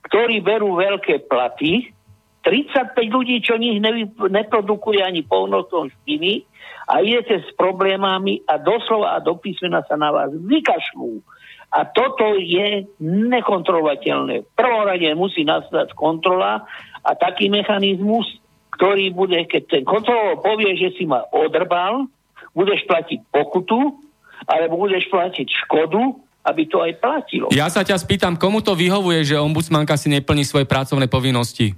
ktorí 0.09 0.41
berú 0.41 0.81
veľké 0.81 1.29
platy, 1.29 1.93
35 2.41 2.95
ľudí, 3.11 3.37
čo 3.43 3.59
nich 3.59 3.77
nevy, 3.77 4.09
neprodukuje 4.09 5.03
ani 5.03 5.21
polnotom 5.21 5.93
špiny 5.93 6.47
a 6.87 7.03
idete 7.03 7.43
s 7.43 7.49
problémami 7.59 8.41
a 8.47 8.55
doslova 8.55 9.19
a 9.19 9.21
do 9.21 9.35
písmena 9.35 9.83
sa 9.83 9.99
na 9.99 10.09
vás 10.09 10.31
vykašľú. 10.31 11.21
A 11.67 11.83
toto 11.83 12.39
je 12.39 12.87
nekontrolovateľné. 13.03 14.47
V 14.47 14.51
prvom 14.55 14.87
rade 14.87 15.11
musí 15.19 15.43
nastať 15.43 15.91
kontrola 15.91 16.63
a 17.03 17.11
taký 17.19 17.51
mechanizmus, 17.51 18.39
ktorý 18.77 19.09
bude, 19.09 19.41
keď 19.49 19.81
ten 19.81 19.83
kontrolor 19.83 20.37
povie, 20.45 20.77
že 20.77 20.93
si 20.93 21.09
ma 21.09 21.25
odrbal, 21.33 22.05
budeš 22.53 22.85
platiť 22.85 23.25
pokutu, 23.33 23.97
alebo 24.45 24.77
budeš 24.77 25.09
platiť 25.09 25.65
škodu, 25.65 26.13
aby 26.45 26.63
to 26.69 26.79
aj 26.79 26.93
platilo. 27.01 27.47
Ja 27.51 27.67
sa 27.67 27.83
ťa 27.83 27.97
spýtam, 27.99 28.37
komu 28.37 28.63
to 28.63 28.77
vyhovuje, 28.77 29.25
že 29.25 29.41
ombudsmanka 29.41 29.97
si 29.99 30.13
neplní 30.13 30.47
svoje 30.47 30.63
pracovné 30.63 31.09
povinnosti? 31.09 31.75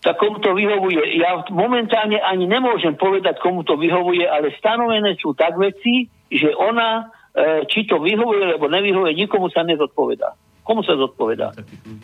tak 0.00 0.16
komu 0.16 0.40
to 0.40 0.56
vyhovuje. 0.56 1.20
Ja 1.20 1.44
momentálne 1.52 2.16
ani 2.24 2.48
nemôžem 2.48 2.96
povedať, 2.96 3.36
komu 3.36 3.68
to 3.68 3.76
vyhovuje, 3.76 4.24
ale 4.24 4.56
stanovené 4.56 5.12
sú 5.20 5.36
tak 5.36 5.60
veci, 5.60 6.08
že 6.32 6.56
ona, 6.56 7.12
e, 7.36 7.68
či 7.68 7.84
to 7.84 8.00
vyhovuje, 8.00 8.56
alebo 8.56 8.72
nevyhovuje, 8.72 9.12
nikomu 9.12 9.52
sa 9.52 9.60
nezodpovedá. 9.60 10.32
Komu 10.62 10.84
sa 10.86 10.94
zodpovedá? 10.94 11.50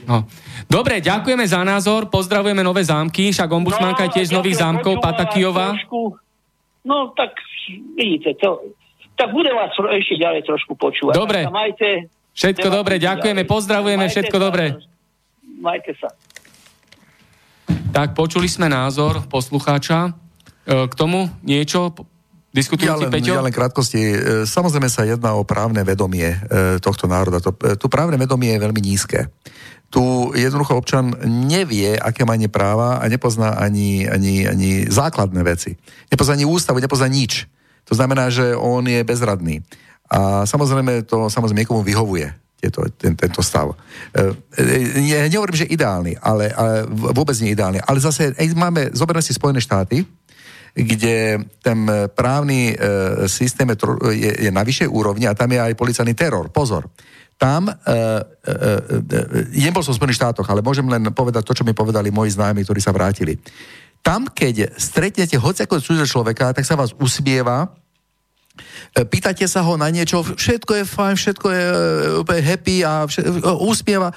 No. 0.09 0.27
Dobre, 0.67 0.99
ďakujeme 0.99 1.47
za 1.47 1.63
názor, 1.63 2.11
pozdravujeme 2.11 2.65
Nové 2.65 2.83
zámky, 2.83 3.31
však 3.31 3.47
ombudsmanka 3.47 4.03
no, 4.03 4.07
je 4.09 4.15
tiež 4.19 4.27
z 4.33 4.37
Nových 4.37 4.59
zámkov, 4.59 4.99
Patakijová. 4.99 5.77
Trošku, 5.77 6.01
no 6.89 7.15
tak 7.15 7.37
vidíte, 7.95 8.35
to, 8.41 8.75
tak 9.15 9.31
bude 9.31 9.53
vás 9.55 9.71
ešte 9.77 10.19
ďalej 10.19 10.43
trošku 10.49 10.75
počúvať. 10.75 11.15
Dobre, 11.15 11.41
majte, 11.47 12.11
všetko 12.35 12.69
dobre, 12.73 12.99
ďakujeme, 12.99 13.43
pozdravujeme, 13.47 14.09
majte 14.09 14.13
všetko 14.19 14.37
sa, 14.37 14.43
dobre. 14.43 14.65
Majte 15.57 15.93
sa. 15.97 16.09
Tak 17.97 18.13
počuli 18.13 18.45
sme 18.45 18.69
názor 18.69 19.25
poslucháča. 19.31 20.13
E, 20.67 20.91
k 20.91 20.95
tomu 20.99 21.33
niečo 21.47 21.95
ja 22.81 22.97
len, 22.97 23.13
Peťo? 23.13 23.37
Ja 23.37 23.45
len 23.45 23.53
krátkosti. 23.53 24.01
E, 24.01 24.17
samozrejme 24.49 24.89
sa 24.89 25.05
jedná 25.05 25.37
o 25.37 25.45
právne 25.45 25.85
vedomie 25.85 26.33
e, 26.33 26.39
tohto 26.81 27.05
národa. 27.05 27.45
To, 27.45 27.53
e, 27.53 27.77
tu 27.77 27.93
právne 27.93 28.17
vedomie 28.17 28.57
je 28.57 28.65
veľmi 28.65 28.81
nízke. 28.81 29.29
Tu 29.93 30.03
jednoducho 30.35 30.81
občan 30.81 31.15
nevie, 31.23 31.95
aké 31.95 32.27
má 32.27 32.35
práva 32.51 32.99
a 32.99 33.05
nepozná 33.07 33.55
ani, 33.61 34.09
ani, 34.09 34.49
ani 34.49 34.71
základné 34.89 35.41
veci. 35.47 35.79
Nepozná 36.11 36.35
ani 36.35 36.49
ústavu, 36.49 36.83
nepozná 36.83 37.07
nič. 37.07 37.47
To 37.87 37.95
znamená, 37.95 38.33
že 38.33 38.57
on 38.59 38.83
je 38.83 39.05
bezradný. 39.07 39.63
A 40.11 40.43
samozrejme 40.43 41.07
to 41.07 41.31
samozrejme 41.31 41.63
niekomu 41.63 41.87
vyhovuje 41.87 42.35
tieto, 42.59 42.83
ten, 42.99 43.15
tento 43.15 43.45
stav. 43.45 43.77
Ja 45.07 45.29
nehovorím, 45.29 45.61
že 45.61 45.71
ideálny, 45.71 46.19
ale, 46.19 46.51
ale 46.51 46.89
vôbec 46.89 47.37
nie 47.39 47.55
ideálny. 47.55 47.85
Ale 47.85 48.01
zase 48.01 48.33
máme, 48.57 48.91
zoberme 48.97 49.23
si 49.23 49.37
Spojené 49.37 49.61
štáty, 49.61 50.03
kde 50.77 51.41
ten 51.65 51.89
právny 52.13 52.73
e, 52.73 52.75
systém 53.33 53.65
je, 54.13 54.33
je, 54.45 54.51
na 54.53 54.61
vyššej 54.61 54.93
úrovni 54.93 55.25
a 55.25 55.33
tam 55.33 55.49
je 55.49 55.61
aj 55.61 55.73
policajný 55.73 56.13
teror. 56.13 56.53
Pozor. 56.53 56.93
Tam, 57.41 57.69
e, 57.69 57.73
e, 57.73 59.61
e, 59.61 59.81
som 59.81 59.93
v 59.93 59.99
Spojených 60.01 60.21
štátoch, 60.21 60.49
ale 60.49 60.61
môžem 60.61 60.85
len 60.85 61.09
povedať 61.17 61.49
to, 61.49 61.57
čo 61.57 61.65
mi 61.65 61.73
povedali 61.73 62.13
moji 62.13 62.37
známi, 62.37 62.65
ktorí 62.65 62.81
sa 62.81 62.93
vrátili. 62.93 63.41
Tam, 64.05 64.29
keď 64.29 64.77
stretnete 64.77 65.37
hociako 65.41 65.81
cudzie 65.81 66.09
človeka, 66.09 66.53
tak 66.53 66.65
sa 66.69 66.77
vás 66.77 66.93
usmieva, 66.97 67.73
e, 68.93 69.05
pýtate 69.05 69.49
sa 69.49 69.65
ho 69.65 69.81
na 69.81 69.89
niečo, 69.89 70.25
všetko 70.25 70.73
je 70.81 70.85
fajn, 70.85 71.15
všetko 71.17 71.47
je 71.53 71.65
e, 71.65 71.77
úplne 72.21 72.43
happy 72.45 72.77
a 72.85 73.05
všetko, 73.09 73.65
usmieva 73.65 74.13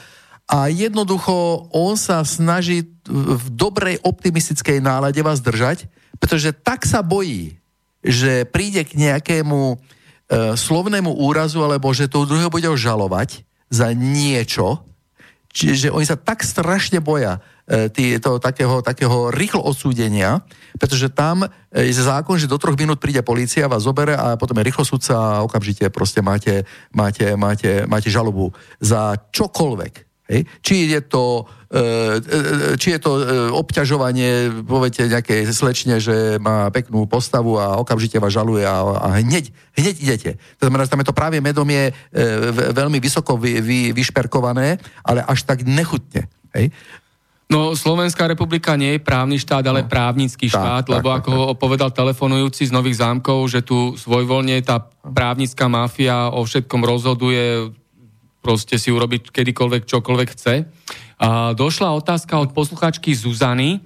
a 0.49 0.65
jednoducho 0.71 1.69
on 1.75 1.93
sa 1.93 2.25
snaží 2.25 2.89
v 3.05 3.45
dobrej 3.53 4.01
optimistickej 4.01 4.81
nálade 4.81 5.21
vás 5.21 5.45
držať, 5.45 5.85
pretože 6.19 6.51
tak 6.51 6.83
sa 6.83 6.99
bojí, 6.99 7.57
že 8.03 8.47
príde 8.47 8.83
k 8.87 8.95
nejakému 8.95 9.59
e, 9.71 9.75
slovnému 10.55 11.19
úrazu, 11.19 11.63
alebo 11.63 11.91
že 11.91 12.11
toho 12.11 12.27
druhého 12.27 12.51
bude 12.51 12.67
žalovať 12.67 13.43
za 13.71 13.91
niečo, 13.91 14.83
čiže 15.51 15.91
oni 15.91 16.05
sa 16.07 16.15
tak 16.15 16.45
strašne 16.45 17.03
boja 17.03 17.43
e, 17.67 18.19
takého, 18.19 18.79
takého 18.79 19.33
rýchlo 19.35 19.63
odsúdenia, 19.63 20.43
pretože 20.79 21.11
tam 21.11 21.43
e, 21.43 21.47
je 21.91 21.99
zákon, 21.99 22.39
že 22.39 22.47
do 22.47 22.55
troch 22.55 22.79
minút 22.79 23.03
príde 23.03 23.19
policia, 23.19 23.71
vás 23.71 23.83
zobere 23.83 24.15
a 24.15 24.39
potom 24.39 24.55
je 24.59 24.67
rýchlo 24.67 24.87
sudca 24.87 25.15
a 25.15 25.43
okamžite 25.43 25.91
proste 25.91 26.23
máte, 26.23 26.63
máte, 26.95 27.35
máte, 27.35 27.83
máte 27.83 28.07
žalobu 28.07 28.55
za 28.79 29.19
čokoľvek. 29.35 30.08
Hej? 30.29 30.45
Či 30.61 30.75
je 30.93 31.01
to, 31.01 31.49
e, 31.73 31.81
e, 32.21 32.77
či 32.77 32.93
je 32.93 32.99
to 33.01 33.11
e, 33.17 33.21
obťažovanie, 33.49 34.61
poviete 34.61 35.09
nejakej 35.09 35.49
slečne, 35.49 35.97
že 35.97 36.37
má 36.37 36.69
peknú 36.69 37.09
postavu 37.09 37.57
a 37.57 37.81
okamžite 37.81 38.21
vás 38.21 38.37
žaluje 38.37 38.61
a, 38.61 38.77
a 38.77 39.07
hneď, 39.25 39.49
hneď 39.73 39.95
idete. 39.97 40.31
To 40.61 40.69
znamená, 40.69 40.85
že 40.85 40.93
tam 40.93 41.01
je 41.01 41.09
to 41.09 41.17
práve 41.17 41.41
medomie 41.41 41.89
veľmi 42.77 43.01
vysoko 43.01 43.41
vy, 43.41 43.57
vy, 43.59 43.79
vyšperkované, 43.97 44.77
ale 45.01 45.25
až 45.25 45.49
tak 45.49 45.65
nechutne. 45.65 46.29
Hej? 46.53 46.69
No, 47.49 47.73
Slovenská 47.73 48.29
republika 48.29 48.77
nie 48.77 49.01
je 49.01 49.01
právny 49.01 49.41
štát, 49.41 49.65
ale 49.65 49.81
no. 49.81 49.89
právnický 49.89 50.53
štát, 50.53 50.85
tak, 50.85 50.93
lebo 51.01 51.09
tak, 51.09 51.25
ako 51.25 51.33
tak. 51.33 51.57
povedal 51.57 51.89
telefonujúci 51.89 52.69
z 52.69 52.75
Nových 52.75 53.01
zámkov, 53.01 53.49
že 53.49 53.65
tu 53.65 53.97
svojvoľne 53.97 54.61
tá 54.61 54.85
právnická 55.01 55.65
mafia 55.65 56.29
o 56.29 56.45
všetkom 56.45 56.85
rozhoduje, 56.85 57.73
proste 58.39 58.79
si 58.79 58.89
urobiť 58.89 59.31
kedykoľvek, 59.31 59.83
čokoľvek 59.85 60.29
chce. 60.33 60.55
A 61.19 61.51
došla 61.51 61.91
otázka 61.95 62.39
od 62.39 62.55
posluchačky 62.55 63.11
Zuzany, 63.11 63.83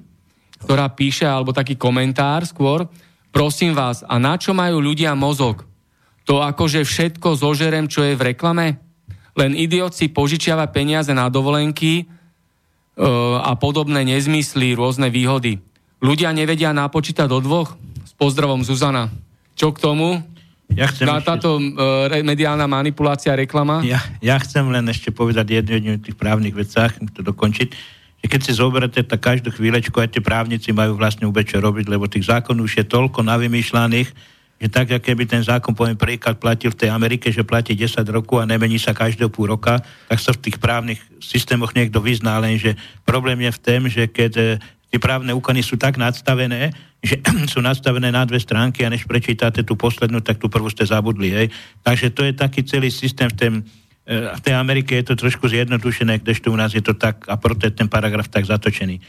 ktorá 0.64 0.88
píše, 0.94 1.28
alebo 1.28 1.52
taký 1.52 1.76
komentár 1.76 2.46
skôr, 2.48 2.88
prosím 3.34 3.76
vás, 3.76 4.06
a 4.06 4.16
na 4.22 4.38
čo 4.38 4.56
majú 4.56 4.80
ľudia 4.80 5.18
mozog? 5.18 5.66
To 6.24 6.40
akože 6.40 6.88
všetko 6.88 7.36
zožerem, 7.36 7.92
čo 7.92 8.06
je 8.08 8.16
v 8.16 8.32
reklame? 8.32 8.80
Len 9.34 9.52
idiot 9.58 9.92
si 9.92 10.08
požičiava 10.14 10.70
peniaze 10.70 11.12
na 11.12 11.28
dovolenky 11.28 11.94
e, 12.00 12.04
a 13.42 13.52
podobné 13.60 14.06
nezmysly, 14.08 14.78
rôzne 14.78 15.10
výhody. 15.10 15.60
Ľudia 16.00 16.32
nevedia 16.32 16.72
napočítať 16.72 17.28
do 17.28 17.42
dvoch? 17.42 17.76
S 18.06 18.14
pozdravom 18.16 18.62
Zuzana. 18.62 19.10
Čo 19.58 19.74
k 19.74 19.82
tomu? 19.82 20.22
Ja 20.72 20.88
chcem 20.90 21.06
Na 21.06 21.20
ešte... 21.20 21.28
táto 21.28 21.60
uh, 21.60 22.10
mediálna 22.24 22.66
manipulácia, 22.66 23.36
reklama? 23.36 23.84
Ja, 23.84 24.00
ja 24.24 24.40
chcem 24.40 24.64
len 24.72 24.88
ešte 24.90 25.12
povedať 25.12 25.62
jednu, 25.62 25.72
jednu 25.78 25.94
tých 26.02 26.18
právnych 26.18 26.56
vecách, 26.56 26.98
to 27.14 27.22
dokončiť, 27.22 27.70
že 28.24 28.26
keď 28.32 28.42
si 28.42 28.52
zoberete, 28.56 29.00
tak 29.04 29.20
každú 29.20 29.52
chvíľečku 29.52 29.94
aj 30.00 30.18
tie 30.18 30.24
právnici 30.24 30.72
majú 30.72 30.96
vlastne 30.96 31.28
vôbec 31.28 31.46
čo 31.46 31.60
robiť, 31.60 31.86
lebo 31.92 32.08
tých 32.08 32.26
zákonov 32.26 32.66
už 32.72 32.80
je 32.80 32.86
toľko 32.88 33.20
navymýšľaných, 33.28 34.10
že 34.64 34.68
tak, 34.72 34.96
ako 34.96 35.04
keby 35.04 35.28
ten 35.28 35.44
zákon, 35.44 35.76
poviem 35.76 36.00
príklad, 36.00 36.40
platil 36.40 36.72
v 36.72 36.80
tej 36.80 36.90
Amerike, 36.96 37.28
že 37.28 37.44
platí 37.44 37.76
10 37.76 38.00
rokov 38.08 38.40
a 38.40 38.48
nemení 38.48 38.80
sa 38.80 38.96
každého 38.96 39.28
pôl 39.28 39.52
roka, 39.52 39.84
tak 40.08 40.20
sa 40.24 40.32
v 40.32 40.40
tých 40.40 40.56
právnych 40.56 41.04
systémoch 41.20 41.76
niekto 41.76 42.00
vyzná, 42.00 42.40
lenže 42.40 42.80
problém 43.04 43.44
je 43.44 43.52
v 43.52 43.60
tom, 43.60 43.82
že 43.92 44.08
keď 44.08 44.34
eh, 44.40 44.48
tie 44.94 45.02
právne 45.02 45.34
úkony 45.34 45.66
sú 45.66 45.74
tak 45.74 45.98
nadstavené, 45.98 46.70
že 47.02 47.18
sú 47.54 47.66
nastavené 47.66 48.14
na 48.14 48.30
dve 48.30 48.38
stránky 48.38 48.86
a 48.86 48.94
než 48.94 49.10
prečítate 49.10 49.66
tú 49.66 49.74
poslednú, 49.74 50.22
tak 50.22 50.38
tú 50.38 50.54
prvú 50.54 50.70
ste 50.70 50.86
zabudli. 50.86 51.34
Hej. 51.34 51.48
Takže 51.82 52.14
to 52.14 52.22
je 52.30 52.38
taký 52.38 52.62
celý 52.62 52.94
systém 52.94 53.26
v, 53.26 53.34
tém, 53.34 53.54
e, 54.06 54.30
v 54.30 54.42
tej 54.46 54.54
Amerike 54.54 54.94
je 55.02 55.10
to 55.10 55.18
trošku 55.18 55.50
zjednodušené, 55.50 56.22
kdežto 56.22 56.54
u 56.54 56.58
nás 56.62 56.78
je 56.78 56.86
to 56.86 56.94
tak, 56.94 57.26
a 57.26 57.42
proto 57.42 57.66
je 57.66 57.74
ten 57.74 57.90
paragraf 57.90 58.30
tak 58.30 58.46
zatočený. 58.46 59.02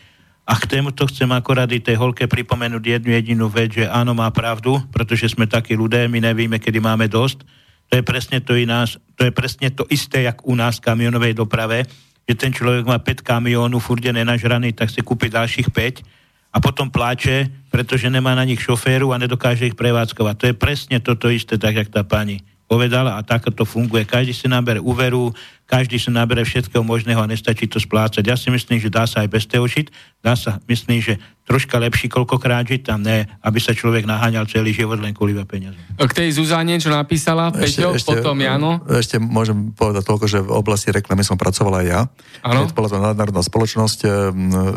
A 0.49 0.57
k 0.57 0.65
tomuto 0.73 1.05
chcem 1.05 1.29
akorát 1.37 1.69
i 1.69 1.85
tej 1.85 2.01
holke 2.01 2.25
pripomenúť 2.25 2.85
jednu 3.01 3.13
jedinú 3.13 3.47
vec, 3.53 3.77
že 3.77 3.85
áno, 3.85 4.17
má 4.17 4.33
pravdu, 4.33 4.81
pretože 4.89 5.37
sme 5.37 5.45
takí 5.45 5.77
ľudé, 5.77 6.09
my 6.09 6.21
nevieme, 6.21 6.57
kedy 6.57 6.81
máme 6.81 7.13
dosť. 7.13 7.45
To 7.93 8.01
je 8.01 8.05
presne 8.05 8.41
to, 8.41 8.57
i 8.57 8.65
nás, 8.65 8.97
to, 9.21 9.29
je 9.29 9.33
presne 9.33 9.69
to 9.69 9.85
isté, 9.93 10.25
jak 10.25 10.41
u 10.49 10.57
nás 10.57 10.81
v 10.81 10.85
kamionovej 10.89 11.37
doprave, 11.37 11.85
že 12.25 12.35
ten 12.35 12.51
človek 12.53 12.89
má 12.89 12.97
5 13.01 13.21
kamiónov 13.21 13.85
furde 13.85 14.09
nenažraný, 14.09 14.73
tak 14.73 14.89
si 14.89 15.05
kúpi 15.05 15.29
ďalších 15.29 15.69
5 15.73 16.55
a 16.55 16.63
potom 16.63 16.87
pláče, 16.89 17.51
pretože 17.69 18.07
nemá 18.07 18.33
na 18.39 18.47
nich 18.47 18.63
šoféru 18.63 19.11
a 19.11 19.21
nedokáže 19.21 19.67
ich 19.67 19.77
prevádzkovať. 19.77 20.35
To 20.39 20.45
je 20.49 20.55
presne 20.55 20.97
toto 21.03 21.27
isté, 21.27 21.59
tak 21.59 21.75
jak 21.75 21.91
tá 21.91 22.07
pani 22.07 22.41
povedala 22.65 23.21
a 23.21 23.27
takto 23.27 23.53
to 23.53 23.65
funguje. 23.69 24.09
Každý 24.09 24.33
si 24.33 24.49
nabere 24.49 24.81
úveru, 24.81 25.35
každý 25.69 26.01
si 26.01 26.09
nabere 26.09 26.47
všetkého 26.47 26.81
možného 26.81 27.21
a 27.21 27.29
nestačí 27.29 27.69
to 27.69 27.77
splácať. 27.77 28.25
Ja 28.25 28.37
si 28.41 28.49
myslím, 28.49 28.81
že 28.81 28.89
dá 28.89 29.05
sa 29.05 29.21
aj 29.21 29.29
bez 29.29 29.45
toho 29.45 29.69
žiť, 29.69 29.93
dá 30.25 30.33
sa, 30.33 30.63
myslím, 30.65 31.05
že 31.05 31.21
troška 31.45 31.77
lepší 31.77 32.09
koľkokrát 32.09 32.65
žiť 32.65 32.89
tam, 32.89 33.05
ne, 33.05 33.29
aby 33.45 33.59
sa 33.61 33.77
človek 33.77 34.09
naháňal 34.09 34.49
celý 34.49 34.73
život 34.73 34.97
len 34.97 35.13
kvôli 35.13 35.37
peniaze. 35.45 35.77
K 36.01 36.13
tej 36.13 36.41
Zuzane, 36.41 36.81
čo 36.81 36.89
napísala, 36.89 37.53
Peťo, 37.53 37.93
ešte, 37.93 38.17
potom 38.17 38.41
Jano? 38.41 38.81
Ešte 38.89 39.21
môžem 39.21 39.77
povedať 39.77 40.09
toľko, 40.09 40.25
že 40.25 40.41
v 40.41 40.51
oblasti 40.57 40.89
reklamy 40.89 41.21
som 41.21 41.37
pracoval 41.37 41.85
aj 41.85 41.87
ja. 41.87 42.01
Ano? 42.41 42.65
Keď 42.65 42.73
bola 42.73 42.89
to 42.89 42.97
nadnárodná 42.97 43.45
spoločnosť, 43.45 43.99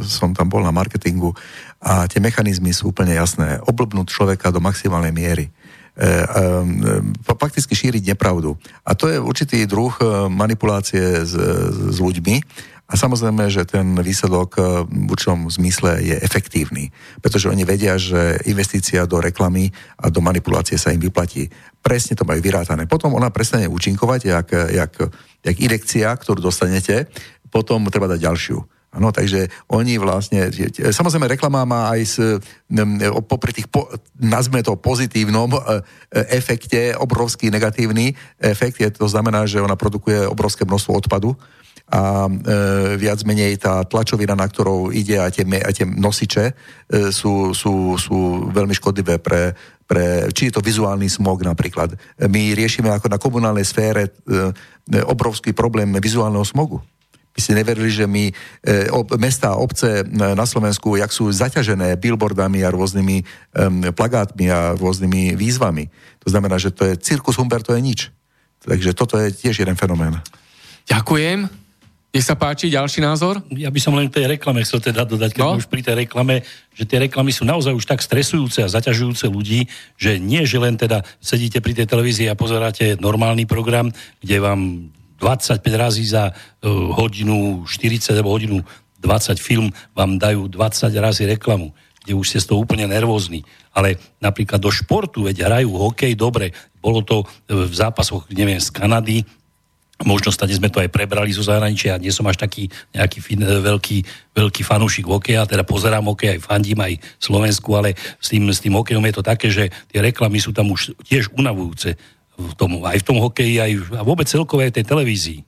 som 0.03 0.35
tam 0.35 0.51
bol 0.51 0.59
na 0.59 0.75
marketingu 0.75 1.31
a 1.79 2.03
tie 2.11 2.19
mechanizmy 2.19 2.75
sú 2.75 2.91
úplne 2.91 3.15
jasné. 3.15 3.63
Oblbnúť 3.63 4.11
človeka 4.11 4.51
do 4.51 4.59
maximálnej 4.59 5.15
miery 5.15 5.47
E, 5.97 6.05
e, 6.05 7.01
fakticky 7.25 7.73
šíriť 7.73 8.13
nepravdu. 8.13 8.53
A 8.85 8.93
to 8.93 9.09
je 9.09 9.17
určitý 9.17 9.65
druh 9.65 9.89
manipulácie 10.29 11.25
s, 11.25 11.33
s 11.73 11.97
ľuďmi 11.97 12.37
a 12.87 12.95
samozrejme, 12.95 13.51
že 13.51 13.67
ten 13.67 13.99
výsledok 13.99 14.63
v 14.87 15.11
určitom 15.11 15.51
zmysle 15.51 15.99
je 15.99 16.15
efektívny, 16.23 16.87
pretože 17.19 17.51
oni 17.51 17.67
vedia, 17.67 17.99
že 17.99 18.39
investícia 18.47 19.03
do 19.03 19.19
reklamy 19.19 19.67
a 19.99 20.07
do 20.07 20.23
manipulácie 20.23 20.79
sa 20.79 20.95
im 20.95 21.03
vyplatí. 21.03 21.51
Presne 21.83 22.15
to 22.15 22.23
majú 22.23 22.39
vyrátané. 22.39 22.87
Potom 22.87 23.11
ona 23.11 23.27
prestane 23.27 23.67
účinkovať, 23.67 24.21
jak, 24.31 24.47
jak, 24.71 24.93
jak 25.43 25.57
inekcia, 25.59 26.15
ktorú 26.15 26.39
dostanete, 26.39 27.11
potom 27.51 27.83
treba 27.91 28.07
dať 28.07 28.23
ďalšiu. 28.23 28.59
Ano, 28.95 29.11
takže 29.11 29.51
oni 29.67 29.99
vlastne, 29.99 30.47
samozrejme 30.71 31.27
reklama 31.27 31.67
má 31.67 31.91
aj 31.91 32.01
s, 32.07 32.17
popri 33.27 33.51
tých, 33.51 33.67
po, 33.67 33.91
nazme 34.15 34.63
to 34.63 34.79
pozitívnom 34.79 35.53
e, 35.53 35.59
efekte, 36.31 36.95
obrovský 36.95 37.51
negatívny 37.51 38.15
efekt, 38.39 38.79
je, 38.79 38.87
to 38.89 39.11
znamená, 39.11 39.43
že 39.43 39.59
ona 39.59 39.75
produkuje 39.75 40.23
obrovské 40.23 40.63
množstvo 40.63 41.03
odpadu 41.03 41.35
a 41.87 42.27
e, 42.27 42.31
viac 42.99 43.23
menej 43.23 43.55
tá 43.63 43.79
tlačovina, 43.87 44.35
na 44.35 44.43
ktorou 44.43 44.91
ide 44.91 45.23
a 45.23 45.31
tie, 45.31 45.47
a 45.47 45.69
tie 45.71 45.87
nosiče 45.87 46.45
e, 46.51 46.53
sú, 47.15 47.55
sú, 47.55 47.95
sú 47.95 48.47
veľmi 48.51 48.75
škodlivé 48.75 49.23
pre, 49.23 49.55
pre, 49.87 50.27
či 50.35 50.51
je 50.51 50.59
to 50.59 50.65
vizuálny 50.65 51.07
smog 51.07 51.47
napríklad. 51.47 51.95
My 52.27 52.51
riešime 52.51 52.91
ako 52.91 53.07
na 53.07 53.15
komunálnej 53.15 53.63
sfére 53.63 54.11
e, 54.11 54.11
obrovský 55.07 55.55
problém 55.55 55.95
vizuálneho 55.95 56.43
smogu 56.43 56.83
by 57.37 57.45
ste 57.45 57.53
neverili, 57.53 57.93
že 57.93 58.09
my, 58.09 58.33
e, 58.65 58.89
ob, 58.89 59.13
mesta 59.21 59.53
a 59.53 59.61
obce 59.61 60.01
na 60.09 60.41
Slovensku, 60.49 60.97
jak 60.97 61.13
sú 61.13 61.29
zaťažené 61.29 61.93
billboardami 62.01 62.65
a 62.65 62.73
rôznymi 62.73 63.17
e, 63.21 63.23
plagátmi 63.93 64.49
a 64.49 64.73
rôznymi 64.73 65.37
výzvami. 65.37 65.85
To 66.25 66.33
znamená, 66.33 66.57
že 66.57 66.73
to 66.73 66.89
je 66.89 66.97
cirkus 66.97 67.37
Humber, 67.37 67.61
to 67.61 67.77
je 67.77 67.81
nič. 67.85 67.99
Takže 68.65 68.97
toto 68.97 69.21
je 69.21 69.29
tiež 69.29 69.61
jeden 69.61 69.77
fenomén. 69.77 70.17
Ďakujem. 70.89 71.66
Nech 72.15 72.23
sa 72.23 72.39
páči, 72.39 72.71
ďalší 72.71 73.03
názor? 73.03 73.43
Ja 73.51 73.67
by 73.67 73.79
som 73.83 73.91
len 73.91 74.07
k 74.07 74.23
tej 74.23 74.25
reklame 74.39 74.63
chcel 74.63 74.79
teda 74.79 75.03
dodať, 75.03 75.35
keď 75.35 75.43
no? 75.43 75.59
už 75.59 75.67
pri 75.67 75.83
tej 75.83 76.07
reklame, 76.07 76.39
že 76.71 76.87
tie 76.87 77.03
reklamy 77.03 77.35
sú 77.35 77.43
naozaj 77.43 77.75
už 77.75 77.83
tak 77.83 77.99
stresujúce 77.99 78.63
a 78.63 78.71
zaťažujúce 78.71 79.27
ľudí, 79.27 79.67
že 79.99 80.15
nie, 80.15 80.47
že 80.47 80.55
len 80.55 80.79
teda 80.79 81.03
sedíte 81.19 81.59
pri 81.59 81.75
tej 81.75 81.85
televízii 81.85 82.31
a 82.31 82.39
pozeráte 82.39 82.95
normálny 83.03 83.43
program, 83.43 83.91
kde 84.23 84.39
vám 84.39 84.87
25 85.19 85.59
razy 85.75 86.07
za 86.07 86.31
uh, 86.31 86.35
hodinu 86.95 87.67
40 87.67 88.15
alebo 88.15 88.31
hodinu 88.31 88.63
20 89.03 89.37
film 89.37 89.69
vám 89.93 90.17
dajú 90.17 90.49
20 90.49 90.89
razy 90.97 91.27
reklamu, 91.27 91.75
kde 92.01 92.17
už 92.17 92.33
ste 92.33 92.39
z 92.41 92.49
toho 92.49 92.63
úplne 92.63 92.87
nervózni. 92.89 93.45
Ale 93.75 93.99
napríklad 94.23 94.57
do 94.57 94.73
športu, 94.73 95.27
veď 95.27 95.45
hrajú 95.45 95.69
hokej, 95.75 96.17
dobre, 96.17 96.55
bolo 96.81 97.05
to 97.05 97.27
v 97.45 97.73
zápasoch, 97.73 98.25
neviem, 98.33 98.57
z 98.57 98.73
Kanady, 98.73 99.21
možno 100.05 100.29
stade 100.29 100.53
sme 100.53 100.69
to 100.69 100.77
aj 100.77 100.93
prebrali 100.93 101.33
zo 101.33 101.41
zahraničia, 101.41 101.97
nie 101.97 102.13
som 102.13 102.27
až 102.29 102.37
taký 102.37 102.69
nejaký 102.93 103.17
fin, 103.17 103.41
veľký, 103.41 103.97
veľký 104.37 104.61
fanúšik 104.61 105.09
hokeja, 105.09 105.49
teda 105.49 105.65
pozerám 105.65 106.05
hokej, 106.05 106.37
aj 106.37 106.39
fandím 106.45 106.77
aj 106.85 107.01
Slovensku, 107.17 107.73
ale 107.73 107.97
s 108.21 108.29
tým, 108.29 108.45
s 108.45 108.61
tým 108.61 108.77
hokejom 108.77 109.01
je 109.09 109.15
to 109.17 109.23
také, 109.25 109.47
že 109.49 109.73
tie 109.89 109.99
reklamy 110.03 110.37
sú 110.37 110.53
tam 110.53 110.69
už 110.69 110.93
tiež 111.01 111.33
unavujúce 111.33 111.97
v 112.37 112.53
tom, 112.53 112.85
aj 112.85 113.01
v 113.01 113.05
tom 113.05 113.17
hokeji, 113.17 113.55
aj 113.57 113.71
a 113.97 114.01
vôbec 114.05 114.29
celkové 114.29 114.69
tej 114.69 114.85
televízii. 114.85 115.41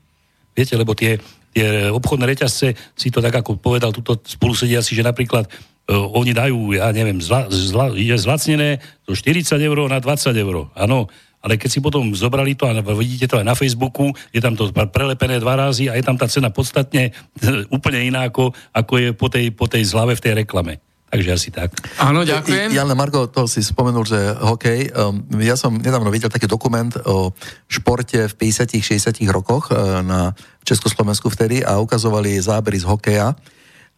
Viete, 0.58 0.74
lebo 0.74 0.98
tie, 0.98 1.22
tie 1.54 1.94
obchodné 1.94 2.26
reťazce 2.26 2.74
si 2.98 3.08
to 3.14 3.22
tak 3.22 3.38
ako 3.38 3.62
povedal 3.62 3.94
tuto 3.94 4.18
spolusediaci, 4.18 4.98
že 4.98 5.06
napríklad 5.06 5.46
uh, 5.46 6.10
oni 6.18 6.34
dajú, 6.34 6.74
ja 6.74 6.90
neviem, 6.90 7.22
zla, 7.22 7.46
zla, 7.54 7.94
je 7.94 8.18
zlacnené 8.18 8.82
zo 9.06 9.14
40 9.14 9.62
eur 9.62 9.78
na 9.86 10.02
20 10.02 10.34
eur. 10.34 10.74
Áno, 10.74 11.06
ale 11.40 11.56
keď 11.56 11.70
si 11.72 11.80
potom 11.80 12.12
zobrali 12.12 12.56
to 12.56 12.68
a 12.68 12.76
vidíte 12.82 13.32
to 13.32 13.40
aj 13.40 13.48
na 13.48 13.56
Facebooku, 13.56 14.12
je 14.36 14.44
tam 14.44 14.60
to 14.60 14.72
prelepené 14.72 15.40
dva 15.40 15.56
razy 15.56 15.88
a 15.88 15.96
je 15.96 16.04
tam 16.04 16.20
tá 16.20 16.28
cena 16.28 16.52
podstatne 16.52 17.16
úplne 17.76 18.04
iná 18.04 18.28
ako, 18.28 18.52
ako 18.76 18.94
je 19.00 19.10
po 19.16 19.28
tej, 19.32 19.46
po 19.56 19.66
tej 19.72 19.88
zlave 19.88 20.20
v 20.20 20.24
tej 20.24 20.34
reklame. 20.44 20.84
Takže 21.10 21.30
asi 21.34 21.50
tak. 21.50 21.74
Áno, 21.98 22.22
ďakujem. 22.22 22.70
Jan 22.70 22.94
Margo, 22.94 23.26
to 23.26 23.50
si 23.50 23.66
spomenul, 23.66 24.06
že 24.06 24.30
hokej. 24.46 24.94
Um, 24.94 25.26
ja 25.42 25.58
som 25.58 25.74
nedávno 25.74 26.14
videl 26.14 26.30
taký 26.30 26.46
dokument 26.46 26.94
o 27.10 27.34
športe 27.66 28.30
v 28.30 28.34
50 28.38 28.78
60 28.78 29.18
rokoch 29.34 29.74
uh, 29.74 30.06
na 30.06 30.38
Československu 30.62 31.34
vtedy 31.34 31.66
a 31.66 31.82
ukazovali 31.82 32.38
zábery 32.38 32.78
z 32.78 32.86
hokeja. 32.86 33.34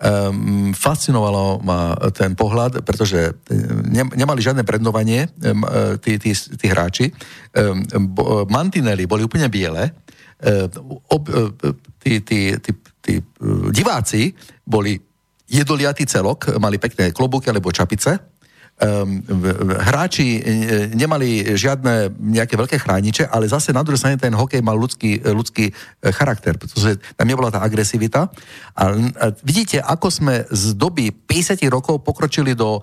Um, 0.01 0.73
fascinovalo 0.73 1.61
ma 1.61 1.93
ten 2.09 2.33
pohľad, 2.33 2.81
pretože 2.81 3.37
ne, 3.85 4.01
nemali 4.17 4.41
žiadne 4.41 4.65
brandovanie 4.65 5.29
um, 5.45 5.61
tí, 6.01 6.17
tí, 6.17 6.33
tí 6.33 6.65
hráči. 6.65 7.13
Um, 7.53 8.09
bo, 8.09 8.49
mantinely 8.49 9.05
boli 9.05 9.21
úplne 9.21 9.45
biele. 9.45 9.93
Um, 10.41 10.97
ob, 11.05 11.29
tí, 12.01 12.25
tí, 12.25 12.57
tí, 12.57 12.71
tí 12.97 13.13
diváci 13.69 14.33
boli 14.65 14.97
jedoliatý 15.45 16.09
celok, 16.09 16.57
mali 16.57 16.81
pekné 16.81 17.13
klobúky 17.13 17.53
alebo 17.53 17.69
čapice. 17.69 18.30
Um, 18.81 19.21
hráči 19.77 20.41
e, 20.41 20.89
nemali 20.97 21.53
žiadne 21.53 22.17
nejaké 22.17 22.57
veľké 22.57 22.81
chrániče, 22.81 23.29
ale 23.29 23.45
zase 23.45 23.69
na 23.69 23.85
druhej 23.85 24.01
strane 24.01 24.17
ten 24.17 24.33
hokej 24.33 24.57
mal 24.65 24.73
ľudský, 24.73 25.21
ľudský 25.21 25.69
e, 25.69 25.73
charakter, 26.09 26.57
pretože 26.57 26.97
tam 27.13 27.29
nebola 27.29 27.53
tá 27.53 27.61
agresivita. 27.61 28.33
A 28.73 28.83
vidíte, 29.45 29.85
ako 29.85 30.07
sme 30.09 30.49
z 30.49 30.73
doby 30.73 31.13
50 31.13 31.61
rokov 31.69 32.01
pokročili 32.01 32.57
do 32.57 32.81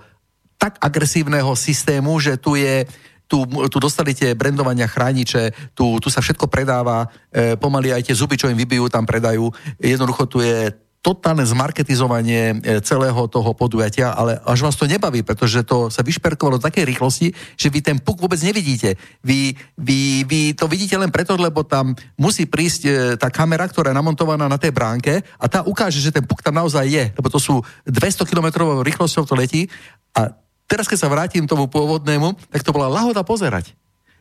tak 0.55 0.79
agresívneho 0.79 1.51
systému, 1.59 2.15
že 2.23 2.39
tu 2.39 2.55
je 2.55 2.87
tu, 3.29 3.45
tu 3.45 3.77
dostali 3.83 4.15
tie 4.17 4.33
brandovania 4.33 4.89
chrániče, 4.89 5.75
tu, 5.77 6.01
tu 6.01 6.09
sa 6.09 6.25
všetko 6.25 6.49
predáva, 6.49 7.11
e, 7.29 7.59
pomaly 7.61 7.93
aj 7.93 8.09
tie 8.09 8.17
zuby, 8.17 8.41
čo 8.41 8.49
im 8.49 8.57
vybijú, 8.57 8.89
tam 8.89 9.05
predajú. 9.05 9.53
Jednoducho 9.83 10.25
tu 10.31 10.41
je 10.41 10.73
totálne 10.99 11.47
zmarketizovanie 11.47 12.59
e, 12.59 12.83
celého 12.83 13.31
toho 13.31 13.55
podujatia, 13.55 14.11
ale 14.11 14.43
až 14.43 14.67
vás 14.67 14.75
to 14.75 14.91
nebaví, 14.91 15.23
pretože 15.23 15.63
to 15.63 15.89
sa 15.89 16.03
vyšperkovalo 16.03 16.59
do 16.59 16.67
takej 16.67 16.85
rýchlosti, 16.85 17.31
že 17.55 17.71
vy 17.71 17.81
ten 17.81 17.97
puk 18.03 18.19
vôbec 18.19 18.43
nevidíte. 18.43 18.99
Vy, 19.23 19.55
vy, 19.79 20.27
vy 20.27 20.41
to 20.59 20.67
vidíte 20.67 20.99
len 20.99 21.15
preto, 21.15 21.39
lebo 21.39 21.63
tam 21.63 21.95
musí 22.19 22.51
prísť 22.51 22.83
e, 22.83 22.91
tá 23.15 23.31
kamera, 23.31 23.71
ktorá 23.71 23.95
je 23.95 23.99
namontovaná 23.99 24.51
na 24.51 24.59
tej 24.59 24.75
bránke 24.75 25.23
a 25.39 25.47
tá 25.47 25.63
ukáže, 25.63 26.03
že 26.03 26.11
ten 26.11 26.27
puk 26.27 26.43
tam 26.43 26.59
naozaj 26.59 26.85
je, 26.91 27.05
lebo 27.15 27.31
to 27.31 27.39
sú 27.39 27.63
200 27.87 28.27
km 28.27 28.83
rýchlosťou 28.83 29.23
to 29.23 29.39
letí 29.39 29.71
a 30.19 30.35
teraz 30.67 30.91
keď 30.91 30.99
sa 30.99 31.09
vrátim 31.09 31.47
tomu 31.47 31.71
pôvodnému, 31.71 32.35
tak 32.51 32.67
to 32.67 32.75
bola 32.75 32.91
lahoda 32.91 33.23
pozerať 33.23 33.78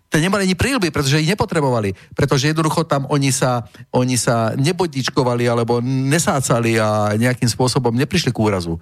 to 0.08 0.24
nemali 0.24 0.48
ani 0.48 0.56
prílby, 0.56 0.88
pretože 0.88 1.20
ich 1.20 1.28
nepotrebovali. 1.28 1.92
Pretože 2.16 2.56
jednoducho 2.56 2.88
tam 2.88 3.04
oni 3.12 3.32
sa, 3.36 3.68
oni 3.92 4.16
sa 4.16 4.56
nebodičkovali 4.56 5.44
alebo 5.44 5.84
nesácali 5.84 6.80
a 6.80 7.12
nejakým 7.20 7.52
spôsobom 7.52 7.92
neprišli 7.92 8.32
k 8.32 8.40
úrazu. 8.40 8.80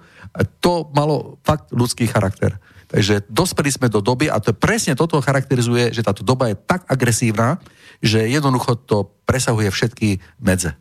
To 0.62 0.86
malo 0.94 1.42
fakt 1.42 1.74
ľudský 1.74 2.06
charakter. 2.06 2.54
Takže 2.86 3.26
dospeli 3.26 3.74
sme 3.74 3.90
do 3.90 3.98
doby 3.98 4.30
a 4.30 4.38
to 4.38 4.54
presne 4.54 4.94
toto 4.94 5.18
charakterizuje, 5.18 5.90
že 5.90 6.06
táto 6.06 6.22
doba 6.22 6.54
je 6.54 6.56
tak 6.56 6.86
agresívna, 6.86 7.58
že 7.98 8.30
jednoducho 8.30 8.78
to 8.86 9.10
presahuje 9.26 9.74
všetky 9.74 10.22
medze. 10.38 10.78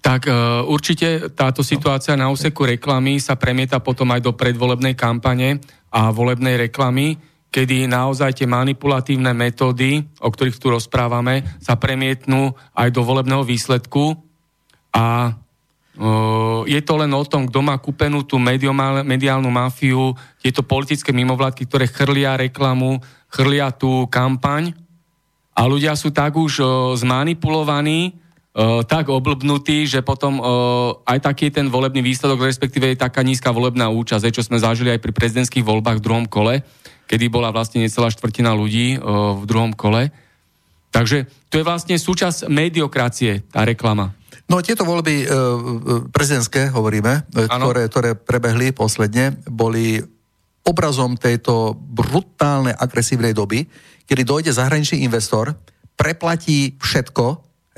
Tak 0.00 0.26
e, 0.26 0.32
určite 0.66 1.30
táto 1.30 1.62
situácia 1.62 2.18
na 2.18 2.32
úseku 2.32 2.66
reklamy 2.66 3.22
sa 3.22 3.38
premieta 3.38 3.78
potom 3.78 4.10
aj 4.10 4.26
do 4.26 4.32
predvolebnej 4.34 4.98
kampane 4.98 5.62
a 5.92 6.10
volebnej 6.10 6.56
reklamy 6.66 7.20
kedy 7.50 7.90
naozaj 7.90 8.38
tie 8.38 8.46
manipulatívne 8.46 9.34
metódy, 9.34 10.06
o 10.22 10.30
ktorých 10.30 10.58
tu 10.62 10.70
rozprávame, 10.70 11.42
sa 11.58 11.74
premietnú 11.74 12.54
aj 12.78 12.88
do 12.94 13.02
volebného 13.02 13.42
výsledku. 13.42 14.14
A 14.94 15.34
je 16.64 16.80
to 16.80 16.94
len 16.96 17.12
o 17.12 17.26
tom, 17.26 17.50
kto 17.50 17.60
má 17.60 17.76
kúpenú 17.76 18.24
tú 18.24 18.40
mediálnu 18.40 19.50
mafiu, 19.50 20.16
tieto 20.40 20.62
politické 20.64 21.12
mimovládky, 21.12 21.66
ktoré 21.66 21.86
chrlia 21.90 22.38
reklamu, 22.38 23.02
chrlia 23.28 23.74
tú 23.74 24.06
kampaň. 24.08 24.72
A 25.52 25.66
ľudia 25.68 25.98
sú 25.98 26.14
tak 26.14 26.38
už 26.38 26.64
zmanipulovaní, 26.96 28.16
tak 28.86 29.12
oblbnutí, 29.12 29.86
že 29.86 30.02
potom 30.02 30.40
aj 31.06 31.18
taký 31.22 31.52
ten 31.54 31.70
volebný 31.70 32.02
výsledok, 32.02 32.48
respektíve 32.48 32.90
je 32.90 32.98
taká 32.98 33.22
nízka 33.22 33.54
volebná 33.54 33.92
účasť, 33.92 34.30
čo 34.32 34.42
sme 34.42 34.58
zažili 34.58 34.90
aj 34.90 35.02
pri 35.04 35.12
prezidentských 35.14 35.66
voľbách 35.66 36.00
v 36.00 36.04
druhom 36.06 36.26
kole, 36.26 36.64
kedy 37.10 37.26
bola 37.26 37.50
vlastne 37.50 37.82
necelá 37.82 38.06
štvrtina 38.06 38.54
ľudí 38.54 38.94
v 39.02 39.42
druhom 39.42 39.74
kole. 39.74 40.14
Takže 40.94 41.26
to 41.50 41.58
je 41.58 41.66
vlastne 41.66 41.98
súčasť 41.98 42.46
mediokracie, 42.46 43.42
tá 43.50 43.66
reklama. 43.66 44.14
No 44.50 44.58
tieto 44.58 44.82
voľby 44.82 45.14
e, 45.22 45.26
prezidentské, 46.10 46.74
hovoríme, 46.74 47.30
e, 47.30 47.46
ktoré, 47.46 47.86
ktoré 47.86 48.10
prebehli 48.18 48.74
posledne, 48.74 49.38
boli 49.46 50.02
obrazom 50.66 51.14
tejto 51.14 51.78
brutálnej 51.78 52.74
agresívnej 52.74 53.30
doby, 53.30 53.62
kedy 54.10 54.22
dojde 54.26 54.50
zahraničný 54.50 55.06
investor, 55.06 55.54
preplatí 55.94 56.74
všetko, 56.82 57.24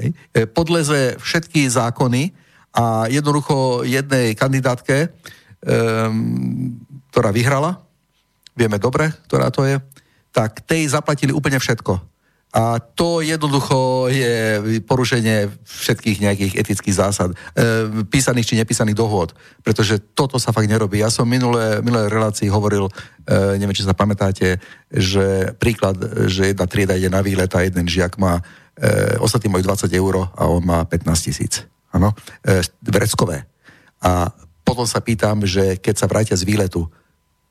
hej, 0.01 0.17
e, 0.33 0.49
podleze 0.49 1.21
všetky 1.21 1.69
zákony 1.69 2.33
a 2.73 3.05
jednoducho 3.13 3.85
jednej 3.85 4.33
kandidátke, 4.33 4.97
e, 5.05 5.09
ktorá 7.13 7.37
vyhrala, 7.37 7.85
vieme 8.57 8.77
dobre, 8.77 9.11
ktorá 9.29 9.49
to 9.49 9.65
je, 9.65 9.81
tak 10.33 10.65
tej 10.65 10.89
zaplatili 10.89 11.33
úplne 11.33 11.61
všetko. 11.61 12.13
A 12.53 12.77
to 12.85 13.25
jednoducho 13.25 14.13
je 14.13 14.61
porušenie 14.85 15.49
všetkých 15.65 16.21
nejakých 16.21 16.53
etických 16.61 17.01
zásad, 17.01 17.33
e, 17.33 17.37
písaných 18.05 18.53
či 18.53 18.61
nepísaných 18.61 19.01
dohôd, 19.01 19.33
pretože 19.65 19.97
toto 20.13 20.37
sa 20.37 20.53
fakt 20.53 20.69
nerobí. 20.69 21.01
Ja 21.01 21.09
som 21.09 21.25
minulé, 21.25 21.81
minulé 21.81 22.13
relácii 22.13 22.53
hovoril, 22.53 22.93
e, 23.25 23.57
neviem, 23.57 23.73
či 23.73 23.89
sa 23.89 23.97
pamätáte, 23.97 24.61
že 24.93 25.57
príklad, 25.57 25.97
že 26.29 26.53
jedna 26.53 26.69
trieda 26.69 26.93
ide 26.93 27.09
na 27.09 27.25
výlet 27.25 27.49
a 27.57 27.65
jeden 27.65 27.89
žiak 27.89 28.21
má, 28.21 28.45
e, 28.77 29.17
ostatní 29.17 29.49
majú 29.49 29.73
20 29.73 29.89
eur 29.89 30.29
a 30.37 30.45
on 30.45 30.61
má 30.61 30.85
15 30.85 31.25
tisíc. 31.25 31.65
Áno, 31.89 32.13
e, 32.45 32.61
vreckové. 32.85 33.49
A 34.05 34.29
potom 34.61 34.85
sa 34.85 35.01
pýtam, 35.01 35.49
že 35.49 35.81
keď 35.81 35.95
sa 35.97 36.05
vrátia 36.05 36.37
z 36.37 36.45
výletu, 36.45 36.85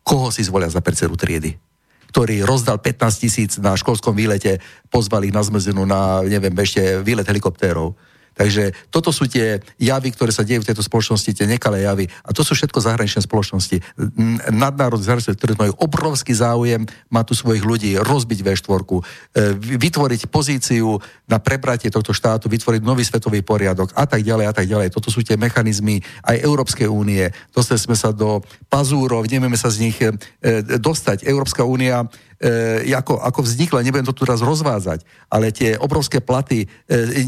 koho 0.01 0.33
si 0.33 0.45
zvolia 0.45 0.69
za 0.69 0.81
predsedu 0.83 1.17
triedy 1.17 1.57
ktorý 2.11 2.43
rozdal 2.43 2.75
15 2.83 3.23
tisíc 3.23 3.51
na 3.55 3.71
školskom 3.79 4.11
výlete, 4.11 4.59
pozvali 4.91 5.31
ich 5.31 5.35
na 5.35 5.47
zmrzinu 5.47 5.87
na, 5.87 6.19
neviem, 6.27 6.51
ešte 6.59 6.99
výlet 6.99 7.23
helikoptérov. 7.23 7.95
Takže 8.31 8.71
toto 8.87 9.11
sú 9.11 9.27
tie 9.27 9.59
javy, 9.75 10.15
ktoré 10.15 10.31
sa 10.31 10.47
dejú 10.47 10.63
v 10.63 10.69
tejto 10.71 10.81
spoločnosti, 10.81 11.35
tie 11.35 11.47
nekalé 11.47 11.83
javy. 11.83 12.07
A 12.23 12.31
to 12.31 12.47
sú 12.47 12.55
všetko 12.55 12.79
zahraničné 12.79 13.27
spoločnosti. 13.27 13.83
Nadnárodné 14.49 15.03
zahraničné, 15.03 15.35
ktoré 15.35 15.53
majú 15.59 15.75
obrovský 15.83 16.31
záujem, 16.31 16.87
má 17.11 17.27
tu 17.27 17.35
svojich 17.35 17.61
ľudí, 17.61 17.99
rozbiť 17.99 18.39
V4, 18.39 18.71
e, 18.71 19.01
vytvoriť 19.59 20.31
pozíciu 20.31 20.95
na 21.27 21.43
prebratie 21.43 21.91
tohto 21.91 22.15
štátu, 22.15 22.47
vytvoriť 22.47 22.81
nový 22.81 23.03
svetový 23.03 23.43
poriadok 23.43 23.91
a 23.99 24.07
tak 24.07 24.23
ďalej 24.23 24.45
a 24.47 24.53
tak 24.55 24.65
ďalej. 24.65 24.95
Toto 24.95 25.11
sú 25.11 25.19
tie 25.27 25.35
mechanizmy 25.35 25.99
aj 26.23 26.39
Európskej 26.39 26.87
únie. 26.87 27.27
Dostali 27.51 27.83
sme 27.83 27.99
sa 27.99 28.15
do 28.15 28.39
pazúrov, 28.71 29.27
nevieme 29.27 29.59
sa 29.59 29.67
z 29.67 29.91
nich 29.91 29.99
e, 29.99 30.15
dostať. 30.79 31.27
Európska 31.27 31.67
únia 31.67 32.07
e, 32.41 32.91
ako, 32.97 33.21
ako 33.21 33.39
vznikla, 33.45 33.85
nebudem 33.85 34.09
to 34.09 34.17
tu 34.17 34.25
raz 34.25 34.41
rozvázať, 34.41 35.05
ale 35.29 35.53
tie 35.53 35.77
obrovské 35.77 36.19
platy 36.19 36.65
e, 36.65 36.67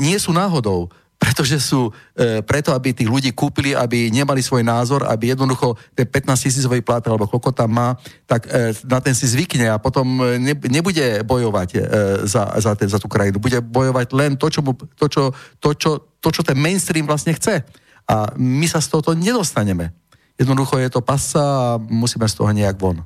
nie 0.01 0.17
sú 0.17 0.33
náhodou 0.33 0.89
pretože 1.23 1.55
sú 1.63 1.87
e, 1.87 2.43
preto, 2.43 2.75
aby 2.75 2.91
tých 2.91 3.07
ľudí 3.07 3.31
kúpili, 3.31 3.71
aby 3.71 4.11
nemali 4.11 4.43
svoj 4.43 4.59
názor, 4.59 5.07
aby 5.07 5.31
jednoducho 5.31 5.79
ten 5.95 6.03
15 6.03 6.35
tisícový 6.35 6.83
plat, 6.83 6.99
alebo 7.07 7.31
koľko 7.31 7.55
tam 7.55 7.71
má, 7.71 7.95
tak 8.27 8.43
e, 8.51 8.75
na 8.83 8.99
ten 8.99 9.15
si 9.15 9.31
zvykne 9.31 9.71
a 9.71 9.79
potom 9.79 10.19
e, 10.19 10.35
ne, 10.35 10.51
nebude 10.67 11.23
bojovať 11.23 11.69
e, 11.71 11.81
za, 12.27 12.51
za, 12.59 12.75
ten, 12.75 12.91
za 12.91 12.99
tú 12.99 13.07
krajinu. 13.07 13.39
Bude 13.39 13.63
bojovať 13.63 14.11
len 14.11 14.35
to 14.35 14.51
čo, 14.51 14.59
mu, 14.59 14.75
to, 14.75 15.07
čo, 15.07 15.31
to, 15.63 15.71
čo, 15.71 15.91
to, 16.19 16.27
čo 16.27 16.43
ten 16.43 16.59
mainstream 16.59 17.07
vlastne 17.07 17.31
chce. 17.31 17.63
A 18.03 18.35
my 18.35 18.67
sa 18.67 18.83
z 18.83 18.91
tohoto 18.91 19.15
nedostaneme. 19.15 19.95
Jednoducho 20.35 20.75
je 20.75 20.91
to 20.91 20.99
pasa 20.99 21.39
a 21.39 21.79
musíme 21.79 22.27
z 22.27 22.35
toho 22.35 22.51
nejak 22.51 22.75
von. 22.75 22.99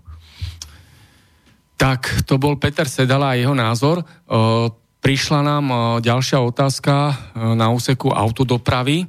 Tak, 1.77 2.25
to 2.25 2.41
bol 2.41 2.57
Peter 2.57 2.89
Sedala 2.89 3.31
a 3.31 3.37
jeho 3.37 3.53
názor. 3.53 4.01
Prišla 4.97 5.39
nám 5.45 5.65
ďalšia 6.01 6.41
otázka 6.41 7.13
na 7.53 7.69
úseku 7.69 8.09
autodopravy. 8.09 9.05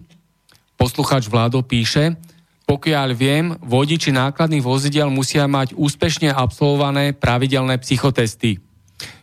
Poslucháč 0.76 1.32
Vládo 1.32 1.64
píše, 1.64 2.14
pokiaľ 2.68 3.08
viem, 3.16 3.56
vodiči 3.64 4.12
nákladných 4.12 4.60
vozidel 4.60 5.08
musia 5.08 5.48
mať 5.48 5.72
úspešne 5.74 6.28
absolvované 6.28 7.16
pravidelné 7.16 7.80
psychotesty. 7.80 8.60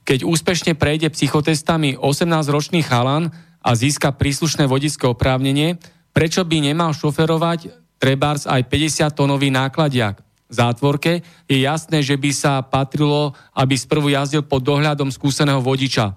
Keď 0.02 0.26
úspešne 0.26 0.74
prejde 0.74 1.14
psychotestami 1.14 1.96
18-ročný 2.02 2.82
chalan 2.82 3.30
a 3.62 3.72
získa 3.78 4.18
príslušné 4.18 4.66
vodické 4.66 5.06
oprávnenie, 5.06 5.78
prečo 6.12 6.42
by 6.42 6.66
nemal 6.66 6.98
šoferovať 6.98 7.70
trebárs 8.02 8.50
aj 8.50 8.66
50-tonový 8.66 9.54
nákladiak? 9.54 10.26
Zátvorke, 10.50 11.26
je 11.50 11.58
jasné, 11.62 12.06
že 12.06 12.16
by 12.16 12.32
sa 12.32 12.62
patrilo, 12.62 13.34
aby 13.58 13.74
sprvu 13.74 14.14
jazdil 14.14 14.46
pod 14.46 14.62
dohľadom 14.62 15.10
skúseného 15.10 15.62
vodiča. 15.62 16.14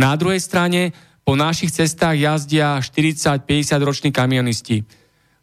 Na 0.00 0.16
druhej 0.16 0.40
strane 0.40 0.90
po 1.22 1.38
našich 1.38 1.70
cestách 1.70 2.18
jazdia 2.18 2.80
40-50 2.80 3.46
roční 3.86 4.10
kamionisti, 4.10 4.82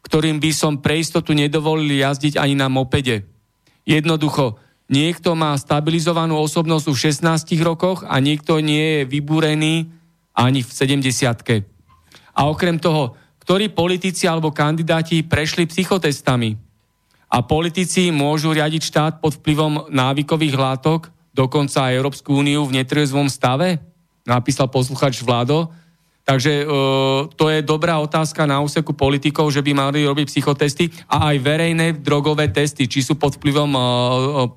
ktorým 0.04 0.42
by 0.42 0.52
som 0.52 0.82
pre 0.82 1.00
istotu 1.00 1.32
nedovolil 1.32 1.88
jazdiť 1.88 2.42
ani 2.42 2.58
na 2.58 2.68
mopede. 2.68 3.24
Jednoducho, 3.88 4.60
niekto 4.92 5.38
má 5.38 5.56
stabilizovanú 5.56 6.36
osobnosť 6.44 6.86
v 6.92 6.98
16 7.56 7.56
rokoch 7.64 8.04
a 8.04 8.20
niekto 8.20 8.60
nie 8.60 9.00
je 9.00 9.02
vybúrený 9.08 9.88
ani 10.36 10.60
v 10.62 10.70
70 10.70 11.08
A 12.36 12.42
okrem 12.52 12.78
toho, 12.78 13.16
ktorí 13.48 13.72
politici 13.72 14.28
alebo 14.28 14.52
kandidáti 14.52 15.24
prešli 15.24 15.72
psychotestami 15.72 16.67
a 17.28 17.44
politici 17.44 18.08
môžu 18.08 18.56
riadiť 18.56 18.82
štát 18.88 19.14
pod 19.20 19.36
vplyvom 19.40 19.92
návykových 19.92 20.56
látok, 20.56 21.12
dokonca 21.36 21.92
aj 21.92 21.98
Európsku 22.00 22.40
úniu 22.40 22.64
v 22.64 22.80
netrezvom 22.80 23.28
stave? 23.28 23.84
Napísal 24.24 24.72
posluchač 24.72 25.20
Vlado. 25.24 25.68
Takže 26.28 26.52
e, 26.60 26.66
to 27.40 27.46
je 27.48 27.64
dobrá 27.64 28.04
otázka 28.04 28.44
na 28.44 28.60
úseku 28.60 28.92
politikov, 28.92 29.48
že 29.48 29.64
by 29.64 29.72
mali 29.72 30.04
robiť 30.04 30.28
psychotesty 30.28 30.92
a 31.08 31.32
aj 31.32 31.40
verejné 31.40 32.04
drogové 32.04 32.52
testy, 32.52 32.84
či 32.84 33.00
sú 33.00 33.16
pod 33.16 33.40
vplyvom 33.40 33.72
e, 33.72 33.80
e, 33.80 33.84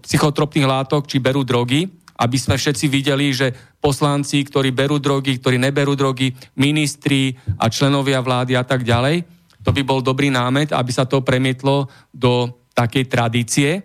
psychotropných 0.02 0.66
látok, 0.66 1.06
či 1.06 1.22
berú 1.22 1.46
drogy, 1.46 1.86
aby 2.18 2.36
sme 2.42 2.58
všetci 2.58 2.90
videli, 2.90 3.30
že 3.30 3.54
poslanci, 3.78 4.42
ktorí 4.42 4.74
berú 4.74 4.98
drogy, 4.98 5.38
ktorí 5.38 5.62
neberú 5.62 5.94
drogy, 5.94 6.34
ministri 6.58 7.38
a 7.54 7.70
členovia 7.70 8.18
vlády 8.18 8.58
a 8.58 8.66
tak 8.66 8.82
ďalej, 8.82 9.22
to 9.62 9.70
by 9.70 9.82
bol 9.86 10.02
dobrý 10.02 10.26
námet, 10.26 10.74
aby 10.74 10.90
sa 10.90 11.06
to 11.06 11.22
premietlo 11.22 11.86
do 12.10 12.59
takej 12.80 13.04
tradície. 13.04 13.84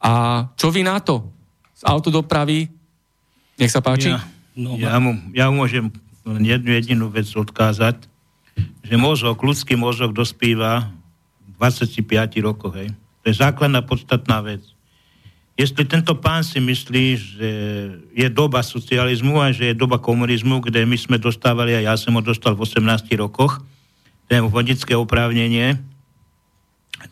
A 0.00 0.44
čo 0.56 0.72
vy 0.72 0.80
na 0.80 0.96
to? 1.04 1.28
Z 1.76 1.84
autodopravy? 1.84 2.72
Nech 3.60 3.70
sa 3.70 3.84
páči. 3.84 4.08
Ja, 4.08 4.24
no, 4.56 4.80
ja, 4.80 4.96
mu, 4.96 5.12
ja 5.36 5.46
môžem 5.52 5.92
jednu 6.24 6.70
jedinú 6.72 7.06
vec 7.12 7.28
odkázať, 7.28 8.08
že 8.82 8.94
mozog, 8.96 9.36
ľudský 9.44 9.76
mozog 9.76 10.16
dospíva 10.16 10.88
v 11.44 11.48
25 11.60 12.08
rokoch. 12.40 12.74
Hej. 12.74 12.88
To 13.22 13.24
je 13.30 13.34
základná 13.36 13.84
podstatná 13.84 14.40
vec. 14.40 14.64
Jestli 15.52 15.84
tento 15.84 16.16
pán 16.16 16.40
si 16.40 16.58
myslí, 16.58 17.06
že 17.12 17.50
je 18.16 18.28
doba 18.32 18.64
socializmu 18.64 19.36
a 19.36 19.52
že 19.52 19.70
je 19.70 19.76
doba 19.76 20.00
komunizmu, 20.00 20.64
kde 20.64 20.88
my 20.88 20.96
sme 20.96 21.20
dostávali, 21.20 21.76
a 21.76 21.92
ja 21.92 21.94
som 22.00 22.16
ho 22.16 22.24
dostal 22.24 22.56
v 22.56 22.64
18 22.64 23.12
rokoch, 23.20 23.60
ten 24.26 24.40
vodické 24.48 24.96
oprávnenie, 24.96 25.76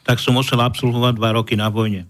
tak 0.05 0.23
som 0.23 0.37
musel 0.37 0.61
absolvovať 0.61 1.13
dva 1.17 1.31
roky 1.37 1.55
na 1.59 1.69
vojne. 1.69 2.07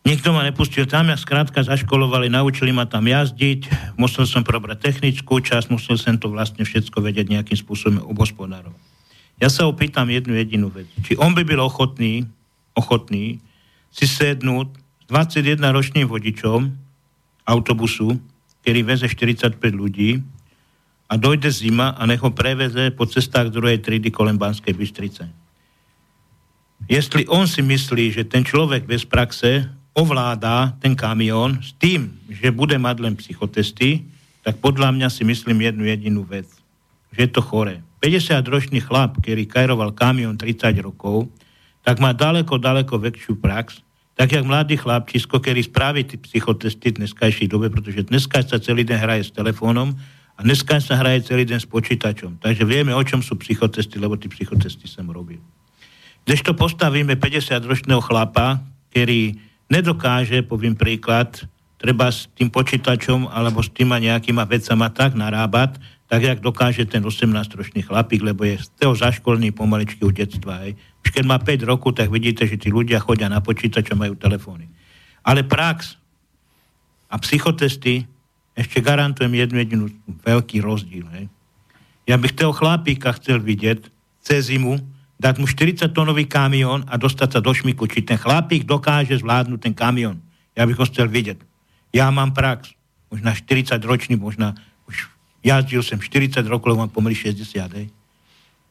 Nikto 0.00 0.32
ma 0.32 0.40
nepustil 0.40 0.88
tam, 0.88 1.12
ja 1.12 1.16
skrátka 1.20 1.60
zaškolovali, 1.60 2.32
naučili 2.32 2.72
ma 2.72 2.88
tam 2.88 3.04
jazdiť, 3.04 3.94
musel 4.00 4.24
som 4.24 4.40
probrať 4.40 4.80
technickú 4.80 5.44
časť, 5.44 5.68
musel 5.68 6.00
som 6.00 6.16
to 6.16 6.32
vlastne 6.32 6.64
všetko 6.64 7.04
vedieť 7.04 7.28
nejakým 7.28 7.58
spôsobom 7.60 8.00
obospodárovať. 8.08 8.80
Ja 9.40 9.52
sa 9.52 9.68
opýtam 9.68 10.08
jednu 10.08 10.36
jedinú 10.36 10.72
vec. 10.72 10.88
Či 11.04 11.20
on 11.20 11.36
by 11.36 11.44
byl 11.44 11.60
ochotný, 11.60 12.24
ochotný 12.72 13.40
si 13.92 14.08
sednúť 14.08 14.68
s 14.72 15.04
21-ročným 15.08 16.08
vodičom 16.08 16.72
autobusu, 17.44 18.20
ktorý 18.64 18.80
veze 18.84 19.08
45 19.08 19.56
ľudí 19.72 20.20
a 21.10 21.16
dojde 21.16 21.50
zima 21.50 21.96
a 21.96 22.06
nech 22.06 22.20
ho 22.20 22.30
preveze 22.32 22.92
po 22.94 23.04
cestách 23.08 23.50
druhej 23.50 23.82
triedy 23.82 24.12
kolem 24.12 24.38
Banskej 24.38 24.76
Bystrice. 24.76 25.39
Jestli 26.90 27.22
on 27.30 27.46
si 27.46 27.62
myslí, 27.62 28.18
že 28.18 28.26
ten 28.26 28.42
človek 28.42 28.82
bez 28.82 29.06
praxe 29.06 29.70
ovládá 29.94 30.74
ten 30.82 30.98
kamión 30.98 31.62
s 31.62 31.70
tým, 31.78 32.10
že 32.26 32.50
bude 32.50 32.74
mať 32.82 32.96
len 32.98 33.14
psychotesty, 33.14 34.10
tak 34.42 34.58
podľa 34.58 34.90
mňa 34.98 35.06
si 35.06 35.22
myslím 35.22 35.70
jednu 35.70 35.86
jedinú 35.86 36.26
vec. 36.26 36.50
Že 37.14 37.20
je 37.22 37.30
to 37.30 37.42
chore. 37.46 37.78
50-ročný 38.02 38.82
chlap, 38.82 39.22
ktorý 39.22 39.46
kajroval 39.46 39.94
kamión 39.94 40.34
30 40.34 40.82
rokov, 40.82 41.30
tak 41.86 42.02
má 42.02 42.10
daleko, 42.10 42.58
daleko 42.58 42.98
väčšiu 42.98 43.38
prax, 43.38 43.86
tak 44.18 44.34
jak 44.34 44.42
mladý 44.42 44.74
chlapčisko, 44.74 45.38
ktorý 45.38 45.62
spraví 45.62 46.02
tie 46.10 46.18
psychotesty 46.18 46.90
v 46.90 47.06
dneskajšej 47.06 47.54
dobe, 47.54 47.70
pretože 47.70 48.10
dneska 48.10 48.42
sa 48.42 48.58
celý 48.58 48.82
deň 48.82 48.98
hraje 48.98 49.30
s 49.30 49.32
telefónom 49.32 49.94
a 50.34 50.40
dneska 50.42 50.82
sa 50.82 50.98
hraje 50.98 51.22
celý 51.22 51.46
deň 51.46 51.62
s 51.62 51.70
počítačom. 51.70 52.42
Takže 52.42 52.66
vieme, 52.66 52.90
o 52.98 53.02
čom 53.06 53.22
sú 53.22 53.38
psychotesty, 53.38 54.02
lebo 54.02 54.18
tie 54.18 54.26
psychotesty 54.26 54.90
som 54.90 55.06
robil. 55.06 55.38
Kdežto 56.24 56.52
postavíme 56.54 57.16
50-ročného 57.16 58.02
chlapa, 58.04 58.60
ktorý 58.92 59.38
nedokáže, 59.70 60.42
poviem 60.44 60.74
príklad, 60.74 61.46
treba 61.80 62.12
s 62.12 62.28
tým 62.36 62.52
počítačom 62.52 63.30
alebo 63.32 63.64
s 63.64 63.72
týma 63.72 63.96
nejakýma 63.96 64.44
vecama 64.44 64.92
tak 64.92 65.16
narábať, 65.16 65.80
tak 66.10 66.26
jak 66.26 66.42
dokáže 66.42 66.84
ten 66.90 67.06
18-ročný 67.06 67.86
chlapík, 67.86 68.20
lebo 68.20 68.42
je 68.42 68.58
z 68.58 68.68
toho 68.76 68.98
zaškolný 68.98 69.54
pomaličky 69.54 70.02
u 70.02 70.10
detstva. 70.10 70.66
Hej. 70.66 70.74
Už 71.06 71.14
keď 71.14 71.24
má 71.24 71.38
5 71.38 71.70
rokov, 71.70 71.96
tak 71.96 72.10
vidíte, 72.10 72.44
že 72.50 72.58
tí 72.58 72.68
ľudia 72.68 72.98
chodia 72.98 73.30
na 73.30 73.38
počítač 73.38 73.94
a 73.94 73.96
majú 73.96 74.18
telefóny. 74.18 74.66
Ale 75.22 75.46
prax 75.46 75.94
a 77.06 77.14
psychotesty 77.22 78.10
ešte 78.58 78.82
garantujem 78.82 79.30
jednu 79.30 79.56
jedinú 79.62 79.84
veľký 80.26 80.60
rozdiel. 80.60 81.06
Hej. 81.14 81.30
Ja 82.10 82.18
bych 82.18 82.34
toho 82.34 82.50
chlapíka 82.50 83.14
chcel 83.14 83.38
vidieť 83.38 83.86
cez 84.18 84.50
zimu, 84.50 84.82
dať 85.20 85.34
mu 85.36 85.44
40-tonový 85.44 86.24
kamión 86.24 86.88
a 86.88 86.96
dostať 86.96 87.28
sa 87.36 87.40
do 87.44 87.52
šmiku. 87.52 87.84
Či 87.84 88.08
ten 88.08 88.16
chlapík 88.16 88.64
dokáže 88.64 89.20
zvládnuť 89.20 89.60
ten 89.60 89.76
kamión. 89.76 90.16
Ja 90.56 90.64
bych 90.64 90.80
ho 90.80 90.88
chcel 90.88 91.12
vidieť. 91.12 91.44
Ja 91.92 92.08
mám 92.08 92.32
prax. 92.32 92.72
Možná 93.12 93.36
40 93.36 93.76
ročný, 93.84 94.16
možná 94.16 94.56
už 94.88 95.12
jazdil 95.44 95.84
som 95.84 96.00
40 96.00 96.40
rokov, 96.48 96.72
lebo 96.72 96.88
mám 96.88 96.94
pomaly 96.94 97.12
60. 97.12 97.44
Hej. 97.76 97.92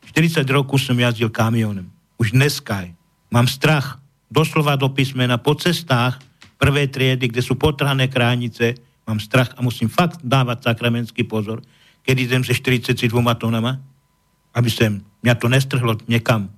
40 0.09 0.41
rokov 0.49 0.81
som 0.81 0.97
jazdil 0.97 1.29
kamionem. 1.29 1.85
Už 2.17 2.33
dneska 2.33 2.89
mám 3.29 3.45
strach 3.45 4.01
doslova 4.31 4.73
do 4.73 4.89
písmena 4.89 5.37
po 5.37 5.53
cestách 5.53 6.17
prvej 6.57 6.89
triedy, 6.89 7.29
kde 7.29 7.45
sú 7.45 7.55
potrhané 7.55 8.09
kránice, 8.09 8.73
mám 9.05 9.21
strach 9.21 9.53
a 9.55 9.61
musím 9.61 9.87
fakt 9.87 10.19
dávať 10.25 10.65
sakramentský 10.65 11.23
pozor, 11.29 11.61
keď 12.03 12.15
idem 12.19 12.41
se 12.43 12.57
42 12.57 13.05
tónama, 13.37 13.79
aby 14.55 14.69
sem 14.71 15.03
mňa 15.23 15.33
to 15.37 15.47
nestrhlo 15.51 15.93
niekam 16.07 16.51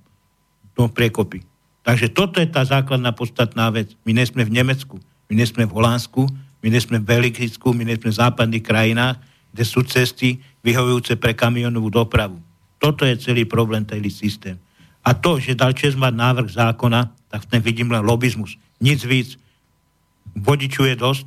do 0.72 0.88
priekopy. 0.88 1.42
Takže 1.82 2.14
toto 2.14 2.38
je 2.38 2.46
tá 2.46 2.62
základná 2.62 3.10
podstatná 3.10 3.68
vec. 3.74 3.98
My 4.06 4.14
nesme 4.14 4.46
v 4.46 4.54
Nemecku, 4.54 5.02
my 5.26 5.34
nesme 5.34 5.66
v 5.66 5.74
Holandsku, 5.74 6.30
my 6.62 6.68
nesme 6.70 7.02
v 7.02 7.08
Belgicku, 7.08 7.74
my 7.74 7.82
nesme 7.82 8.14
v 8.14 8.20
západných 8.22 8.62
krajinách, 8.62 9.18
kde 9.50 9.64
sú 9.66 9.82
cesty 9.82 10.38
vyhovujúce 10.62 11.18
pre 11.18 11.34
kamionovú 11.34 11.90
dopravu. 11.90 12.38
Toto 12.78 13.02
je 13.02 13.18
celý 13.18 13.44
problém, 13.44 13.82
celý 13.82 14.10
systém. 14.10 14.56
A 15.02 15.14
to, 15.18 15.42
že 15.42 15.58
dal 15.58 15.74
čes 15.74 15.98
mať 15.98 16.14
návrh 16.14 16.48
zákona, 16.54 17.10
tak 17.26 17.50
v 17.50 17.58
vidím 17.58 17.90
len 17.90 18.06
lobizmus. 18.06 18.54
Nic 18.78 19.02
víc. 19.02 19.34
Vodiču 20.38 20.86
je 20.86 20.94
dosť, 20.94 21.26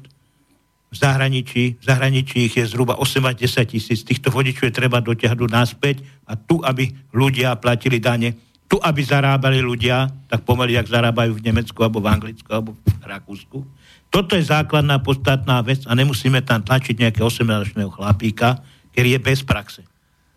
v 0.95 0.97
zahraničí, 0.97 1.63
v 1.75 1.83
zahraničí 1.83 2.47
ich 2.47 2.55
je 2.55 2.63
zhruba 2.71 2.95
8 2.95 3.19
až 3.27 3.35
10 3.43 3.67
tisíc. 3.75 3.99
Týchto 4.07 4.31
vodičov 4.31 4.71
je 4.71 4.77
treba 4.79 5.03
dotiahnuť 5.03 5.49
naspäť 5.51 6.07
a 6.23 6.39
tu, 6.39 6.63
aby 6.63 6.87
ľudia 7.11 7.51
platili 7.59 7.99
dane, 7.99 8.39
tu, 8.71 8.79
aby 8.79 9.03
zarábali 9.03 9.59
ľudia, 9.59 10.07
tak 10.31 10.47
pomaly, 10.47 10.79
jak 10.79 10.87
zarábajú 10.87 11.35
v 11.35 11.51
Nemecku, 11.51 11.75
alebo 11.83 11.99
v 11.99 12.07
Anglicku, 12.07 12.47
alebo 12.47 12.71
v 12.79 13.03
Rakúsku. 13.03 13.59
Toto 14.07 14.39
je 14.39 14.47
základná, 14.47 15.03
podstatná 15.03 15.59
vec 15.59 15.83
a 15.83 15.91
nemusíme 15.91 16.39
tam 16.47 16.63
tlačiť 16.63 16.95
nejaké 16.95 17.19
18-ročného 17.19 17.91
chlapíka, 17.91 18.63
ktorý 18.95 19.19
je 19.19 19.19
bez 19.19 19.43
praxe. 19.43 19.83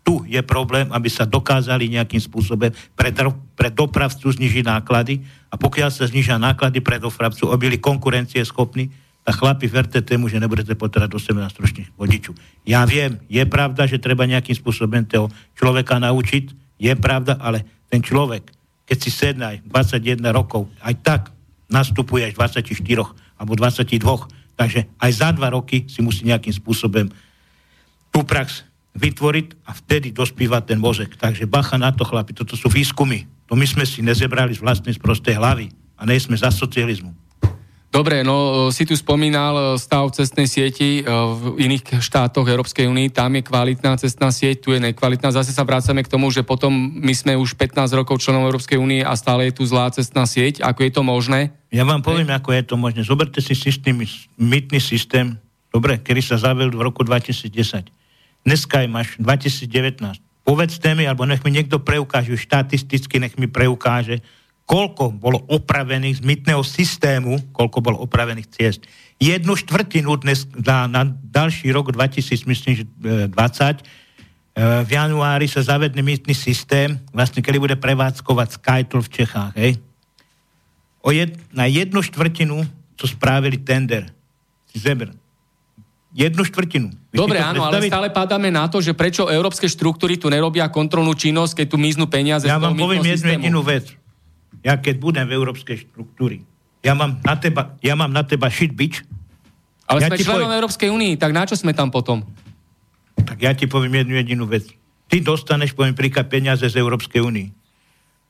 Tu 0.03 0.13
je 0.27 0.41
problém, 0.43 0.91
aby 0.91 1.07
sa 1.07 1.23
dokázali 1.23 1.87
nejakým 1.87 2.19
spôsobom 2.19 2.67
pre, 2.99 3.09
pre 3.55 3.69
dopravcu 3.71 4.27
znižiť 4.27 4.67
náklady 4.67 5.23
a 5.47 5.55
pokiaľ 5.55 5.89
sa 5.89 6.03
znižia 6.03 6.35
náklady 6.35 6.83
pre 6.83 6.99
dopravcu, 6.99 7.47
obili 7.47 7.79
konkurencie 7.79 8.43
schopní, 8.43 8.91
a 9.29 9.31
chlapi, 9.37 9.69
verte 9.69 10.01
tému, 10.01 10.25
že 10.25 10.41
nebudete 10.41 10.73
potrebať 10.73 11.13
18 11.13 11.61
ročných 11.61 11.89
vodičov. 11.93 12.33
Ja 12.65 12.81
viem, 12.89 13.21
je 13.29 13.45
pravda, 13.45 13.85
že 13.85 14.01
treba 14.01 14.25
nejakým 14.25 14.57
spôsobom 14.57 15.05
toho 15.05 15.29
človeka 15.53 16.01
naučiť, 16.01 16.57
je 16.81 16.93
pravda, 16.97 17.37
ale 17.37 17.61
ten 17.93 18.01
človek, 18.01 18.49
keď 18.89 18.97
si 18.97 19.13
sedne 19.13 19.45
aj 19.53 19.57
21 19.69 20.33
rokov, 20.33 20.65
aj 20.81 20.95
tak 21.05 21.21
nastupuje 21.69 22.25
až 22.25 22.33
24 22.41 22.73
alebo 23.37 23.53
22, 23.53 24.57
takže 24.57 24.89
aj 24.97 25.11
za 25.13 25.29
dva 25.29 25.53
roky 25.53 25.85
si 25.85 26.01
musí 26.01 26.25
nejakým 26.25 26.57
spôsobom 26.57 27.05
tú 28.09 28.25
prax 28.25 28.65
vytvoriť 28.97 29.69
a 29.69 29.77
vtedy 29.77 30.09
dospíva 30.09 30.65
ten 30.65 30.81
mozek. 30.81 31.13
Takže 31.13 31.45
bacha 31.45 31.77
na 31.77 31.93
to, 31.93 32.01
chlapi, 32.01 32.33
toto 32.33 32.57
sú 32.57 32.65
výskumy. 32.65 33.29
To 33.45 33.53
my 33.53 33.69
sme 33.69 33.85
si 33.85 34.01
nezebrali 34.01 34.57
z 34.57 34.65
vlastnej 34.65 34.97
sprostej 34.97 35.37
hlavy 35.37 35.69
a 36.01 36.09
nejsme 36.09 36.33
za 36.33 36.49
socializmu. 36.49 37.28
Dobre, 37.89 38.21
no 38.21 38.69
si 38.69 38.85
tu 38.85 38.93
spomínal 38.93 39.57
e, 39.57 39.63
stav 39.81 40.05
cestnej 40.13 40.45
sieti 40.45 41.01
e, 41.01 41.03
v 41.09 41.57
iných 41.57 41.97
štátoch 41.97 42.45
Európskej 42.45 42.85
únie, 42.85 43.09
tam 43.09 43.33
je 43.33 43.41
kvalitná 43.41 43.97
cestná 43.97 44.29
sieť, 44.29 44.61
tu 44.61 44.69
je 44.69 44.77
nekvalitná. 44.77 45.33
Zase 45.33 45.49
sa 45.49 45.65
vrácame 45.65 46.05
k 46.05 46.11
tomu, 46.13 46.29
že 46.29 46.45
potom 46.45 46.69
my 46.69 47.09
sme 47.17 47.33
už 47.33 47.57
15 47.57 47.89
rokov 47.97 48.21
členom 48.21 48.45
Európskej 48.45 48.77
únie 48.77 49.01
a 49.01 49.17
stále 49.17 49.49
je 49.49 49.57
tu 49.57 49.65
zlá 49.65 49.89
cestná 49.89 50.29
sieť. 50.29 50.61
Ako 50.61 50.85
je 50.85 50.91
to 50.93 51.01
možné? 51.01 51.49
Ja 51.73 51.81
vám 51.81 52.05
poviem, 52.05 52.29
ako 52.29 52.53
je 52.53 52.61
to 52.61 52.77
možné. 52.77 53.01
Zoberte 53.01 53.41
si 53.41 53.57
systém, 53.57 53.97
mytný 54.37 54.77
systém, 54.77 55.41
dobre, 55.73 55.97
kedy 55.97 56.21
sa 56.21 56.37
zavedl 56.37 56.77
v 56.77 56.85
roku 56.85 57.01
2010. 57.01 57.89
Dneska 58.45 58.85
je 58.85 58.87
máš 58.87 59.17
2019. 59.17 60.21
Povedzte 60.45 60.93
mi, 60.93 61.09
alebo 61.09 61.25
nech 61.25 61.41
mi 61.41 61.49
niekto 61.49 61.81
preukáže, 61.81 62.37
štatisticky 62.37 63.17
nech 63.17 63.33
mi 63.41 63.49
preukáže, 63.49 64.21
koľko 64.69 65.17
bolo 65.17 65.41
opravených 65.49 66.21
z 66.21 66.23
mytného 66.23 66.61
systému, 66.61 67.41
koľko 67.49 67.77
bolo 67.81 67.97
opravených 68.05 68.49
ciest. 68.53 68.85
Jednu 69.17 69.57
štvrtinu 69.57 70.13
dnes 70.21 70.45
na, 70.53 70.85
na 70.85 71.09
další 71.09 71.73
rok 71.73 71.89
2020 71.89 72.85
e, 72.85 73.17
e, 73.25 73.81
v 74.85 74.89
januári 74.93 75.49
sa 75.49 75.65
zavedne 75.65 76.05
mýtny 76.05 76.37
systém, 76.37 77.01
vlastne 77.09 77.41
kedy 77.41 77.57
bude 77.57 77.75
prevádzkovať 77.81 78.61
Skytl 78.61 79.01
v 79.01 79.09
Čechách. 79.09 79.53
Hej? 79.57 79.81
O 81.01 81.09
jed, 81.09 81.33
na 81.49 81.65
jednu 81.65 82.05
štvrtinu, 82.05 82.61
co 82.93 83.05
spravili 83.09 83.57
tender. 83.57 84.05
Zeber. 84.69 85.17
Jednu 86.13 86.45
štvrtinu. 86.45 86.93
Dobre, 87.09 87.41
áno, 87.41 87.65
ale 87.65 87.89
stále 87.89 88.13
padáme 88.13 88.53
na 88.53 88.69
to, 88.69 88.85
že 88.85 88.93
prečo 88.93 89.33
európske 89.33 89.65
štruktúry 89.65 90.21
tu 90.21 90.29
nerobia 90.29 90.69
kontrolnú 90.69 91.17
činnosť, 91.17 91.65
keď 91.65 91.67
tu 91.73 91.77
miznú 91.81 92.05
peniaze 92.05 92.45
ja 92.45 92.61
vám 92.61 92.77
poviem 92.77 93.17
jednu 93.17 93.29
jedinú 93.33 93.61
vec 93.65 93.97
ja 94.63 94.75
keď 94.79 94.95
budem 94.99 95.25
v 95.27 95.35
európskej 95.35 95.87
štruktúry, 95.87 96.43
ja 96.79 96.95
mám 96.95 97.19
na 97.23 97.35
teba, 97.35 97.75
ja 97.83 97.95
mám 97.95 98.11
na 98.11 98.23
teba 98.23 98.47
shit 98.47 98.71
bitch. 98.71 99.03
Ale 99.89 100.05
ja 100.05 100.07
sme 100.07 100.21
členom 100.21 100.47
poviem, 100.47 100.57
Európskej 100.63 100.89
únii, 100.93 101.13
tak 101.19 101.35
na 101.35 101.43
čo 101.43 101.57
sme 101.57 101.75
tam 101.75 101.91
potom? 101.91 102.23
Tak 103.19 103.37
ja 103.41 103.51
ti 103.51 103.67
poviem 103.67 104.05
jednu 104.05 104.15
jedinú 104.15 104.45
vec. 104.47 104.69
Ty 105.09 105.17
dostaneš, 105.25 105.73
poviem 105.73 105.97
príklad, 105.97 106.29
peniaze 106.29 106.63
z 106.63 106.77
Európskej 106.77 107.25
únie. 107.25 107.51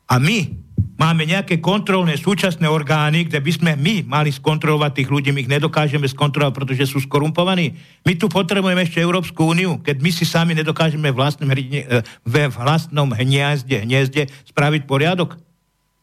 A 0.10 0.18
my 0.18 0.50
máme 0.98 1.28
nejaké 1.28 1.62
kontrolné 1.62 2.18
súčasné 2.18 2.66
orgány, 2.66 3.30
kde 3.30 3.38
by 3.38 3.52
sme 3.54 3.72
my 3.78 3.96
mali 4.10 4.34
skontrolovať 4.34 4.92
tých 4.98 5.10
ľudí, 5.14 5.30
my 5.30 5.46
ich 5.46 5.52
nedokážeme 5.52 6.10
skontrolovať, 6.10 6.56
pretože 6.56 6.90
sú 6.90 7.04
skorumpovaní. 7.04 7.78
My 8.08 8.18
tu 8.18 8.26
potrebujeme 8.26 8.82
ešte 8.82 8.98
Európsku 8.98 9.54
úniu, 9.54 9.78
keď 9.84 10.02
my 10.02 10.10
si 10.10 10.26
sami 10.26 10.58
nedokážeme 10.58 11.14
vlastnom, 11.14 11.52
v 12.26 12.36
vlastnom 12.50 13.14
hniezde, 13.14 13.86
hniezde 13.86 14.34
spraviť 14.50 14.90
poriadok. 14.90 15.38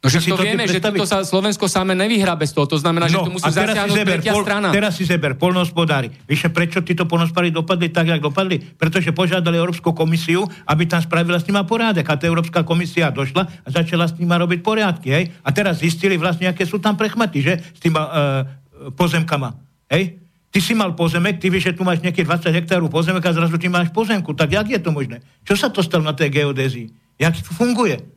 No 0.07 0.11
že 0.15 0.23
to 0.23 0.39
vieme, 0.39 0.63
že 0.71 0.79
to 0.79 1.03
sa 1.03 1.27
Slovensko 1.27 1.67
samé 1.67 1.99
nevyhrá 1.99 2.39
bez 2.39 2.55
toho. 2.55 2.71
To 2.71 2.79
znamená, 2.79 3.11
no, 3.11 3.13
že 3.13 3.19
tu 3.27 3.33
musí 3.35 3.51
zasiahnuť 3.51 3.99
tretia 4.07 4.31
pol, 4.31 4.47
strana. 4.47 4.71
Teraz 4.71 4.95
si 4.95 5.03
zeber, 5.03 5.35
polnohospodári. 5.35 6.15
Víš, 6.31 6.47
prečo 6.55 6.79
títo 6.87 7.11
polnohospodári 7.11 7.51
dopadli 7.51 7.91
tak, 7.91 8.07
jak 8.07 8.23
dopadli? 8.23 8.63
Pretože 8.63 9.11
požiadali 9.11 9.59
Európsku 9.59 9.91
komisiu, 9.91 10.47
aby 10.71 10.87
tam 10.87 11.03
spravila 11.03 11.43
s 11.43 11.45
nima 11.51 11.67
poriadek. 11.67 12.07
A 12.07 12.15
tá 12.15 12.31
Európska 12.31 12.63
komisia 12.63 13.11
došla 13.11 13.67
a 13.67 13.69
začala 13.69 14.07
s 14.07 14.15
nima 14.15 14.39
robiť 14.39 14.63
poriadky. 14.63 15.09
Hej? 15.11 15.25
A 15.43 15.51
teraz 15.51 15.83
zistili 15.83 16.15
vlastne, 16.15 16.47
aké 16.47 16.63
sú 16.63 16.79
tam 16.79 16.95
prechmaty, 16.95 17.43
že? 17.43 17.59
S 17.59 17.83
tými 17.83 17.99
uh, 17.99 18.47
pozemkama. 18.95 19.59
Hej? 19.91 20.23
Ty 20.55 20.59
si 20.63 20.73
mal 20.73 20.97
pozemek, 20.97 21.37
ty 21.37 21.53
vieš, 21.53 21.75
že 21.75 21.77
tu 21.77 21.83
máš 21.85 22.01
nejaké 22.01 22.25
20 22.25 22.49
hektárov 22.49 22.89
pozemek 22.89 23.21
a 23.27 23.35
zrazu 23.35 23.59
ty 23.59 23.67
máš 23.67 23.91
pozemku. 23.91 24.33
Tak 24.33 24.55
jak 24.55 24.71
je 24.71 24.81
to 24.81 24.95
možné? 24.95 25.21
Čo 25.43 25.59
sa 25.59 25.69
to 25.69 25.83
stalo 25.83 26.07
na 26.07 26.15
tej 26.15 26.33
geodézii? 26.33 26.89
Jak 27.21 27.37
to 27.37 27.53
funguje? 27.53 28.16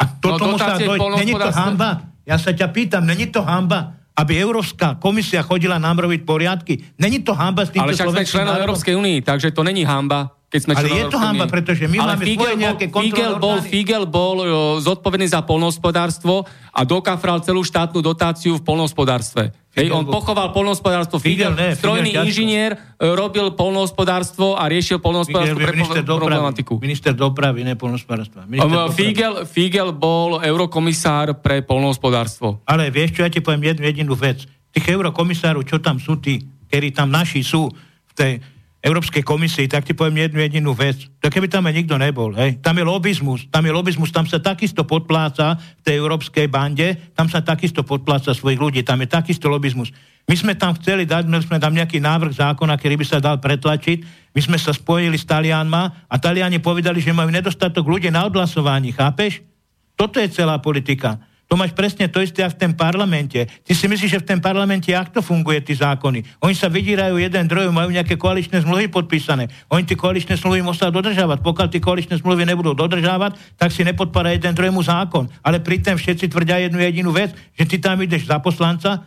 A 0.00 0.04
to 0.16 0.28
no, 0.32 0.36
tomu 0.40 0.56
sa. 0.56 0.80
Není 1.20 1.36
to 1.36 1.50
hamba? 1.52 2.08
Ja 2.24 2.40
sa 2.40 2.56
ťa 2.56 2.72
pýtam, 2.72 3.04
není 3.04 3.28
to 3.28 3.44
hamba? 3.44 4.00
aby 4.20 4.36
Európska 4.36 5.00
komisia 5.00 5.40
chodila 5.40 5.80
nám 5.80 6.04
robiť 6.04 6.28
poriadky. 6.28 6.76
Není 7.00 7.24
to 7.24 7.32
hamba 7.32 7.64
s 7.64 7.72
týmto 7.72 7.88
Ale 7.88 7.96
však 7.96 8.12
sme 8.12 8.24
členom 8.28 8.52
Európskej 8.52 8.92
únii, 8.92 9.24
takže 9.24 9.48
to 9.56 9.64
není 9.64 9.88
hamba. 9.88 10.36
Keď 10.50 10.60
sme 10.66 10.72
Ale 10.74 10.90
je 10.90 11.06
to 11.06 11.18
hamba, 11.22 11.46
pretože 11.46 11.86
my 11.86 11.96
Ale 12.02 12.18
máme 12.18 12.24
Figel 12.26 12.42
svoje 12.42 12.56
nejaké 12.58 12.84
Figel 12.90 13.32
bol, 13.38 13.56
Figel 13.62 14.04
bol 14.10 14.36
zodpovedný 14.82 15.30
za 15.30 15.46
polnohospodárstvo 15.46 16.42
a 16.74 16.80
dokafral 16.82 17.38
celú 17.38 17.62
štátnu 17.62 18.02
dotáciu 18.02 18.58
v 18.58 18.62
polnohospodárstve. 18.66 19.54
Hej, 19.70 19.94
on 19.94 20.02
pochoval 20.02 20.50
polnohospodárstvo. 20.50 21.22
Fidel, 21.22 21.54
ne, 21.54 21.78
strojný 21.78 22.10
Fidel 22.10 22.26
inžinier, 22.26 22.70
e, 22.74 23.06
robil 23.14 23.54
polnohospodárstvo 23.54 24.58
a 24.58 24.66
riešil 24.66 24.98
polnohospodárstvo 24.98 25.62
pre 25.62 25.78
minister 25.78 26.02
problematiku. 26.02 26.72
Dopravy, 26.74 26.86
minister 26.90 27.12
dopravy, 27.14 27.60
ne 27.62 27.74
polnohospodárstva. 27.78 28.50
Figel, 28.90 29.46
Figel 29.46 29.94
bol 29.94 30.42
eurokomisár 30.42 31.38
pre 31.38 31.62
polnohospodárstvo. 31.62 32.66
Ale 32.66 32.90
vieš 32.90 33.14
čo, 33.14 33.20
ja 33.22 33.30
ti 33.30 33.38
poviem 33.38 33.70
jednu 33.70 33.86
jedinú 33.86 34.14
vec. 34.18 34.42
Tých 34.74 34.90
eurokomisárov, 34.90 35.62
čo 35.62 35.78
tam 35.78 36.02
sú 36.02 36.18
tí, 36.18 36.42
ktorí 36.66 36.90
tam 36.90 37.14
naši 37.14 37.46
sú 37.46 37.70
v 38.10 38.12
tej 38.18 38.32
Európskej 38.80 39.20
komisii, 39.20 39.68
tak 39.68 39.84
ti 39.84 39.92
poviem 39.92 40.24
jednu 40.24 40.40
jedinú 40.40 40.72
vec. 40.72 41.04
To 41.20 41.28
keby 41.28 41.52
tam 41.52 41.68
aj 41.68 41.76
nikto 41.76 42.00
nebol, 42.00 42.32
hej. 42.32 42.64
Tam 42.64 42.72
je 42.80 42.84
lobizmus, 42.84 43.44
tam 43.52 43.68
je 43.68 43.76
lobizmus, 43.76 44.08
tam 44.08 44.24
sa 44.24 44.40
takisto 44.40 44.88
podpláca 44.88 45.60
v 45.60 45.82
tej 45.84 46.00
európskej 46.00 46.48
bande, 46.48 47.12
tam 47.12 47.28
sa 47.28 47.44
takisto 47.44 47.84
podpláca 47.84 48.32
svojich 48.32 48.56
ľudí, 48.56 48.80
tam 48.80 49.04
je 49.04 49.08
takisto 49.12 49.52
lobizmus. 49.52 49.92
My 50.24 50.32
sme 50.32 50.56
tam 50.56 50.72
chceli 50.80 51.04
dať, 51.04 51.28
my 51.28 51.44
sme 51.44 51.60
tam 51.60 51.76
nejaký 51.76 52.00
návrh 52.00 52.40
zákona, 52.40 52.80
ktorý 52.80 52.96
by 52.96 53.06
sa 53.06 53.20
dal 53.20 53.36
pretlačiť, 53.36 54.32
my 54.32 54.40
sme 54.40 54.56
sa 54.56 54.72
spojili 54.72 55.20
s 55.20 55.28
Talianma 55.28 56.08
a 56.08 56.14
Taliani 56.16 56.56
povedali, 56.56 57.04
že 57.04 57.12
majú 57.12 57.28
nedostatok 57.28 57.84
ľudí 57.84 58.08
na 58.08 58.24
odhlasovaní, 58.24 58.96
chápeš? 58.96 59.44
Toto 59.92 60.16
je 60.16 60.32
celá 60.32 60.56
politika. 60.56 61.20
To 61.50 61.58
máš 61.58 61.74
presne 61.74 62.06
to 62.06 62.22
isté 62.22 62.46
v 62.46 62.54
tom 62.54 62.78
parlamente. 62.78 63.42
Ty 63.66 63.72
si 63.74 63.90
myslíš, 63.90 64.10
že 64.14 64.22
v 64.22 64.28
tom 64.30 64.38
parlamente, 64.38 64.94
jak 64.94 65.10
to 65.10 65.18
funguje, 65.18 65.58
tí 65.58 65.74
zákony? 65.74 66.22
Oni 66.46 66.54
sa 66.54 66.70
vydírajú 66.70 67.18
jeden 67.18 67.50
druhý, 67.50 67.66
majú 67.74 67.90
nejaké 67.90 68.14
koaličné 68.14 68.62
zmluvy 68.62 68.86
podpísané. 68.86 69.50
Oni 69.66 69.82
tie 69.82 69.98
koaličné 69.98 70.38
zmluvy 70.38 70.62
musia 70.62 70.94
dodržávať. 70.94 71.42
Pokiaľ 71.42 71.66
tie 71.74 71.82
koaličné 71.82 72.22
zmluvy 72.22 72.46
nebudú 72.46 72.70
dodržávať, 72.78 73.34
tak 73.58 73.74
si 73.74 73.82
nepodpára 73.82 74.30
jeden 74.30 74.54
druhému 74.54 74.78
zákon. 74.78 75.26
Ale 75.42 75.58
pritom 75.58 75.98
všetci 75.98 76.30
tvrdia 76.30 76.70
jednu 76.70 76.78
jedinú 76.78 77.10
vec, 77.10 77.34
že 77.58 77.66
ty 77.66 77.82
tam 77.82 77.98
ideš 77.98 78.30
za 78.30 78.38
poslanca, 78.38 79.02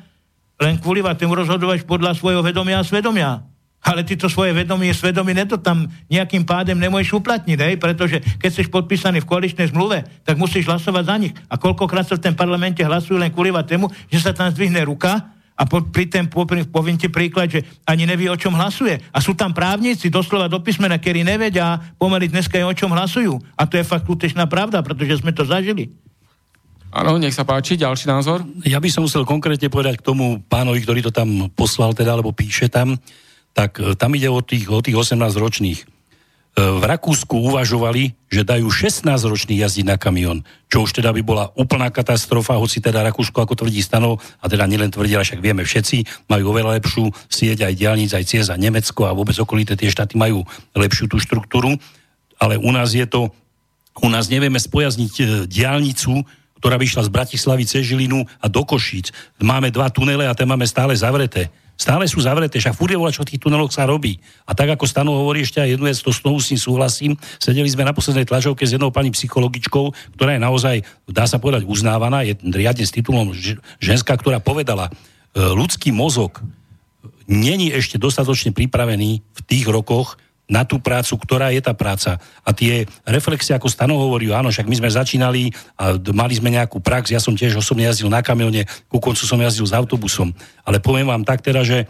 len 0.60 0.76
kvôli 0.84 1.00
tomu 1.16 1.40
rozhodovať 1.40 1.88
podľa 1.88 2.12
svojho 2.12 2.44
vedomia 2.44 2.84
a 2.84 2.84
svedomia 2.84 3.53
ale 3.84 4.08
ty 4.08 4.16
to 4.16 4.32
svoje 4.32 4.56
vedomie, 4.56 4.96
svedomie 4.96 5.36
to 5.44 5.60
tam 5.60 5.92
nejakým 6.08 6.48
pádem 6.48 6.80
nemôžeš 6.80 7.20
uplatniť, 7.20 7.60
hej? 7.60 7.76
pretože 7.76 8.24
keď 8.40 8.50
si 8.50 8.72
podpísaný 8.72 9.20
v 9.20 9.30
koaličnej 9.30 9.76
zmluve, 9.76 10.08
tak 10.24 10.40
musíš 10.40 10.72
hlasovať 10.72 11.04
za 11.04 11.16
nich. 11.20 11.36
A 11.52 11.60
koľkokrát 11.60 12.08
sa 12.08 12.16
v 12.16 12.24
tom 12.24 12.36
parlamente 12.40 12.80
hlasujú 12.80 13.20
len 13.20 13.30
kvôli 13.30 13.52
tému, 13.68 13.92
že 14.08 14.24
sa 14.24 14.32
tam 14.32 14.48
zdvihne 14.50 14.80
ruka 14.88 15.34
a 15.54 15.70
po, 15.70 15.86
pri 15.86 16.10
tém 16.10 16.26
poviem 16.26 16.98
ti 16.98 17.12
príklad, 17.12 17.46
že 17.46 17.62
ani 17.86 18.10
nevie, 18.10 18.26
o 18.26 18.40
čom 18.40 18.58
hlasuje. 18.58 18.98
A 19.14 19.22
sú 19.22 19.38
tam 19.38 19.54
právnici, 19.54 20.10
doslova 20.10 20.50
do 20.50 20.58
písmena, 20.58 20.98
ktorí 20.98 21.22
nevedia 21.22 21.78
pomaly 22.02 22.26
dneska 22.32 22.58
je, 22.58 22.66
o 22.66 22.74
čom 22.74 22.90
hlasujú. 22.90 23.38
A 23.54 23.70
to 23.70 23.78
je 23.78 23.86
fakt 23.86 24.10
skutečná 24.10 24.50
pravda, 24.50 24.82
pretože 24.82 25.22
sme 25.22 25.30
to 25.30 25.46
zažili. 25.46 25.94
Áno, 26.94 27.18
nech 27.18 27.34
sa 27.34 27.46
páči, 27.46 27.74
ďalší 27.78 28.06
názor. 28.06 28.46
Ja 28.66 28.78
by 28.78 28.90
som 28.90 29.06
musel 29.06 29.26
konkrétne 29.26 29.66
povedať 29.70 29.98
k 30.02 30.06
tomu 30.06 30.42
pánovi, 30.46 30.82
ktorý 30.82 31.02
to 31.06 31.14
tam 31.14 31.50
poslal 31.54 31.94
teda, 31.94 32.18
alebo 32.18 32.34
píše 32.34 32.70
tam, 32.70 32.98
tak 33.54 33.78
e, 33.80 33.94
tam 33.94 34.18
ide 34.18 34.28
o 34.28 34.42
tých, 34.42 34.68
o 34.68 34.82
tých 34.82 34.98
18 34.98 35.22
ročných. 35.38 35.80
E, 35.82 35.86
v 36.58 36.84
Rakúsku 36.86 37.34
uvažovali, 37.34 38.14
že 38.30 38.46
dajú 38.46 38.70
16 38.70 39.06
ročných 39.10 39.62
jazdiť 39.66 39.86
na 39.90 39.98
kamión, 39.98 40.46
čo 40.70 40.86
už 40.86 40.94
teda 41.02 41.14
by 41.14 41.22
bola 41.22 41.50
úplná 41.58 41.94
katastrofa, 41.94 42.58
hoci 42.58 42.82
teda 42.82 43.06
Rakúsko, 43.06 43.42
ako 43.42 43.54
tvrdí 43.58 43.82
stanov, 43.82 44.22
a 44.42 44.46
teda 44.50 44.66
nielen 44.66 44.90
tvrdí, 44.90 45.18
však 45.18 45.42
vieme 45.42 45.66
všetci, 45.66 46.30
majú 46.30 46.54
oveľa 46.54 46.82
lepšiu 46.82 47.10
sieť 47.30 47.70
aj 47.70 47.74
diálnic, 47.78 48.12
aj 48.14 48.26
ciest 48.26 48.50
a 48.50 48.58
Nemecko 48.58 49.06
a 49.10 49.18
vôbec 49.18 49.38
okolité 49.38 49.78
tie 49.78 49.90
štáty 49.90 50.18
majú 50.18 50.46
lepšiu 50.78 51.10
tú 51.10 51.18
štruktúru, 51.22 51.78
ale 52.42 52.58
u 52.58 52.70
nás 52.74 52.94
je 52.94 53.06
to, 53.06 53.34
u 54.02 54.10
nás 54.10 54.30
nevieme 54.30 54.58
spojazniť 54.58 55.14
e, 55.22 55.24
diálnicu, 55.46 56.26
ktorá 56.58 56.78
by 56.78 56.86
išla 56.86 57.06
z 57.06 57.14
Bratislavy 57.14 57.64
cez 57.66 57.84
Žilinu 57.86 58.24
a 58.40 58.46
do 58.48 58.64
Košíc. 58.64 59.12
Máme 59.42 59.68
dva 59.74 59.92
tunele 59.92 60.26
a 60.30 60.38
tie 60.38 60.48
máme 60.48 60.64
stále 60.70 60.96
zavreté 60.96 61.52
Stále 61.74 62.06
sú 62.06 62.22
zavreté, 62.22 62.62
však 62.62 62.78
furt 62.78 62.94
je 62.94 63.02
čo 63.10 63.26
v 63.26 63.30
tých 63.34 63.42
tuneloch 63.42 63.74
sa 63.74 63.90
robí. 63.90 64.22
A 64.46 64.54
tak 64.54 64.70
ako 64.78 64.86
Stano 64.86 65.12
hovorí 65.18 65.42
ešte 65.42 65.58
aj 65.58 65.74
jednu 65.74 65.90
vec, 65.90 65.98
to 65.98 66.14
znovu 66.14 66.38
s 66.38 66.54
tým 66.54 66.60
súhlasím, 66.62 67.12
sedeli 67.42 67.66
sme 67.66 67.82
na 67.82 67.98
poslednej 67.98 68.30
tlačovke 68.30 68.62
s 68.62 68.78
jednou 68.78 68.94
pani 68.94 69.10
psychologičkou, 69.10 70.16
ktorá 70.16 70.38
je 70.38 70.42
naozaj, 70.42 70.76
dá 71.10 71.26
sa 71.26 71.42
povedať, 71.42 71.66
uznávaná, 71.66 72.22
je 72.24 72.38
riadne 72.46 72.86
s 72.86 72.94
titulom 72.94 73.34
ženská, 73.82 74.14
ktorá 74.14 74.38
povedala, 74.38 74.94
e, 75.34 75.42
ľudský 75.42 75.90
mozog 75.90 76.46
není 77.26 77.74
ešte 77.74 77.98
dostatočne 77.98 78.54
pripravený 78.54 79.26
v 79.26 79.40
tých 79.44 79.66
rokoch 79.66 80.22
na 80.48 80.68
tú 80.68 80.78
prácu, 80.78 81.16
ktorá 81.16 81.56
je 81.56 81.64
tá 81.64 81.72
práca. 81.72 82.20
A 82.44 82.52
tie 82.52 82.84
reflexie, 83.08 83.56
ako 83.56 83.72
Stano 83.72 83.96
hovorí, 83.96 84.28
áno, 84.36 84.52
však 84.52 84.68
my 84.68 84.76
sme 84.76 84.90
začínali 84.92 85.44
a 85.80 85.96
mali 86.12 86.36
sme 86.36 86.52
nejakú 86.52 86.84
prax, 86.84 87.16
ja 87.16 87.24
som 87.24 87.34
tiež 87.34 87.56
osobne 87.56 87.88
jazdil 87.88 88.12
na 88.12 88.20
kamione, 88.20 88.68
ku 88.92 89.00
koncu 89.00 89.24
som 89.24 89.40
jazdil 89.40 89.64
s 89.64 89.74
autobusom. 89.74 90.36
Ale 90.68 90.84
poviem 90.84 91.08
vám 91.08 91.24
tak 91.24 91.40
teda, 91.40 91.64
že 91.64 91.88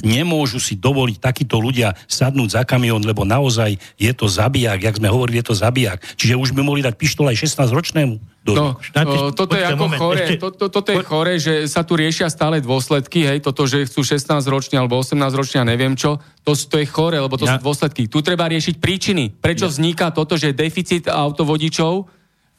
nemôžu 0.00 0.56
si 0.56 0.80
dovoliť 0.80 1.20
takíto 1.20 1.60
ľudia 1.60 1.92
sadnúť 2.08 2.56
za 2.56 2.62
kamión, 2.64 3.04
lebo 3.04 3.28
naozaj 3.28 3.76
je 4.00 4.12
to 4.16 4.24
zabijak, 4.24 4.80
jak 4.80 4.96
sme 4.96 5.12
hovorili, 5.12 5.44
je 5.44 5.52
to 5.52 5.56
zabijak. 5.60 6.00
Čiže 6.16 6.40
už 6.40 6.56
by 6.56 6.64
mohli 6.64 6.80
dať 6.80 6.96
pištol 6.96 7.28
aj 7.28 7.36
16-ročnému. 7.44 8.16
Do... 8.42 8.52
No, 8.58 8.66
o, 8.74 9.30
toto 9.30 9.54
je 9.54 9.62
ako 9.62 9.86
moment, 9.86 10.00
chore, 10.02 10.26
ešte... 10.26 10.42
to, 10.42 10.50
to, 10.50 10.66
toto 10.66 10.90
je 10.90 10.98
chore, 11.06 11.38
že 11.38 11.54
sa 11.70 11.86
tu 11.86 11.94
riešia 11.94 12.26
stále 12.26 12.58
dôsledky, 12.58 13.22
hej, 13.22 13.38
toto, 13.38 13.70
že 13.70 13.86
chcú 13.86 14.02
16 14.02 14.42
ročne 14.50 14.82
alebo 14.82 14.98
18 14.98 15.14
ročne, 15.30 15.62
neviem 15.62 15.94
čo, 15.94 16.18
to, 16.42 16.58
to 16.58 16.82
je 16.82 16.86
chore, 16.90 17.14
lebo 17.14 17.38
to 17.38 17.46
ja... 17.46 17.54
sú 17.54 17.62
dôsledky. 17.62 18.10
Tu 18.10 18.18
treba 18.18 18.50
riešiť 18.50 18.82
príčiny. 18.82 19.38
Prečo 19.38 19.70
ja... 19.70 19.70
vzniká 19.70 20.10
toto, 20.10 20.34
že 20.34 20.50
deficit 20.50 21.06
autovodičov 21.06 22.10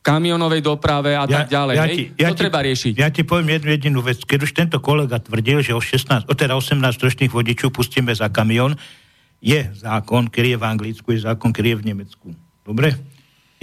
kamionovej 0.04 0.62
doprave 0.62 1.16
a 1.16 1.24
ja, 1.24 1.48
tak 1.48 1.48
ďalej. 1.48 1.74
Ja 1.80 1.86
ti, 1.88 2.04
ja 2.20 2.30
to 2.30 2.36
ti, 2.36 2.42
treba 2.44 2.60
riešiť. 2.60 2.94
Ja 3.00 3.08
ti 3.08 3.24
poviem 3.24 3.56
jednu 3.56 3.70
jedinú 3.72 4.00
vec. 4.04 4.20
Keď 4.20 4.40
už 4.44 4.52
tento 4.52 4.78
kolega 4.84 5.18
tvrdil, 5.18 5.64
že 5.64 5.72
o 5.72 5.80
16, 5.80 6.28
o 6.28 6.34
teda 6.36 6.60
18 6.60 6.84
ročných 6.84 7.32
vodičov 7.32 7.72
pustíme 7.72 8.12
za 8.12 8.28
kamión, 8.28 8.76
je 9.40 9.64
zákon, 9.80 10.28
ktorý 10.28 10.56
je 10.56 10.60
v 10.60 10.66
Anglicku, 10.68 11.08
je 11.16 11.24
zákon, 11.24 11.56
ktorý 11.56 11.74
je 11.74 11.78
v 11.80 11.86
Nemecku. 11.88 12.28
Dobre? 12.68 13.00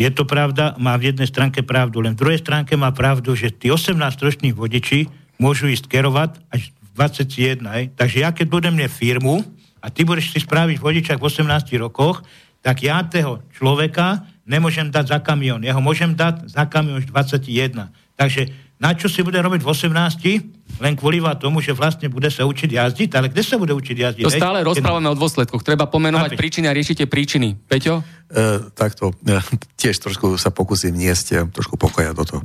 je 0.01 0.09
to 0.09 0.25
pravda, 0.25 0.73
má 0.81 0.97
v 0.97 1.13
jednej 1.13 1.29
stránke 1.29 1.61
pravdu, 1.61 2.01
len 2.01 2.17
v 2.17 2.25
druhej 2.25 2.41
stránke 2.41 2.73
má 2.73 2.89
pravdu, 2.89 3.37
že 3.37 3.53
tí 3.53 3.69
18-roční 3.69 4.57
vodiči 4.57 5.13
môžu 5.37 5.69
ísť 5.69 5.93
kerovať 5.93 6.41
až 6.49 6.73
v 6.73 6.89
21. 6.97 7.61
Hej. 7.69 7.85
Takže 8.01 8.17
ja 8.25 8.33
keď 8.33 8.47
budem 8.49 8.73
mne 8.81 8.89
firmu 8.89 9.45
a 9.85 9.93
ty 9.93 10.09
budeš 10.09 10.33
si 10.33 10.41
spraviť 10.41 10.81
vodičak 10.81 11.21
v 11.21 11.29
18 11.29 11.85
rokoch, 11.85 12.25
tak 12.65 12.81
ja 12.81 13.05
toho 13.05 13.45
človeka 13.53 14.25
nemôžem 14.51 14.91
dať 14.91 15.15
za 15.15 15.19
kamión. 15.23 15.63
Ja 15.63 15.79
ho 15.79 15.83
môžem 15.83 16.19
dať 16.19 16.51
za 16.51 16.67
kamión 16.67 16.99
už 16.99 17.07
21. 17.07 17.87
Takže 18.19 18.51
na 18.81 18.97
čo 18.97 19.13
si 19.13 19.21
bude 19.21 19.37
robiť 19.37 19.61
v 19.61 19.69
18, 19.69 20.81
len 20.81 20.97
kvôli 20.97 21.21
tomu, 21.37 21.61
že 21.61 21.77
vlastne 21.77 22.09
bude 22.09 22.33
sa 22.33 22.49
učiť 22.49 22.71
jazdiť, 22.73 23.11
ale 23.13 23.29
kde 23.29 23.45
sa 23.45 23.61
bude 23.61 23.77
učiť 23.77 23.97
jazdiť? 24.01 24.25
To 24.25 24.33
stále 24.33 24.65
rozprávame 24.65 25.13
o 25.13 25.15
dôsledkoch. 25.15 25.61
Treba 25.61 25.85
pomenovať 25.85 26.33
príčiny 26.33 26.65
a 26.65 26.73
riešite 26.73 27.05
príčiny. 27.05 27.61
Peťo? 27.69 28.01
E, 28.01 28.73
takto, 28.73 29.13
e, 29.29 29.37
tiež 29.77 30.01
trošku 30.01 30.41
sa 30.41 30.49
pokúsim 30.49 30.97
niesť 30.97 31.53
trošku 31.53 31.77
pokoja 31.77 32.17
do 32.17 32.25
toho. 32.25 32.41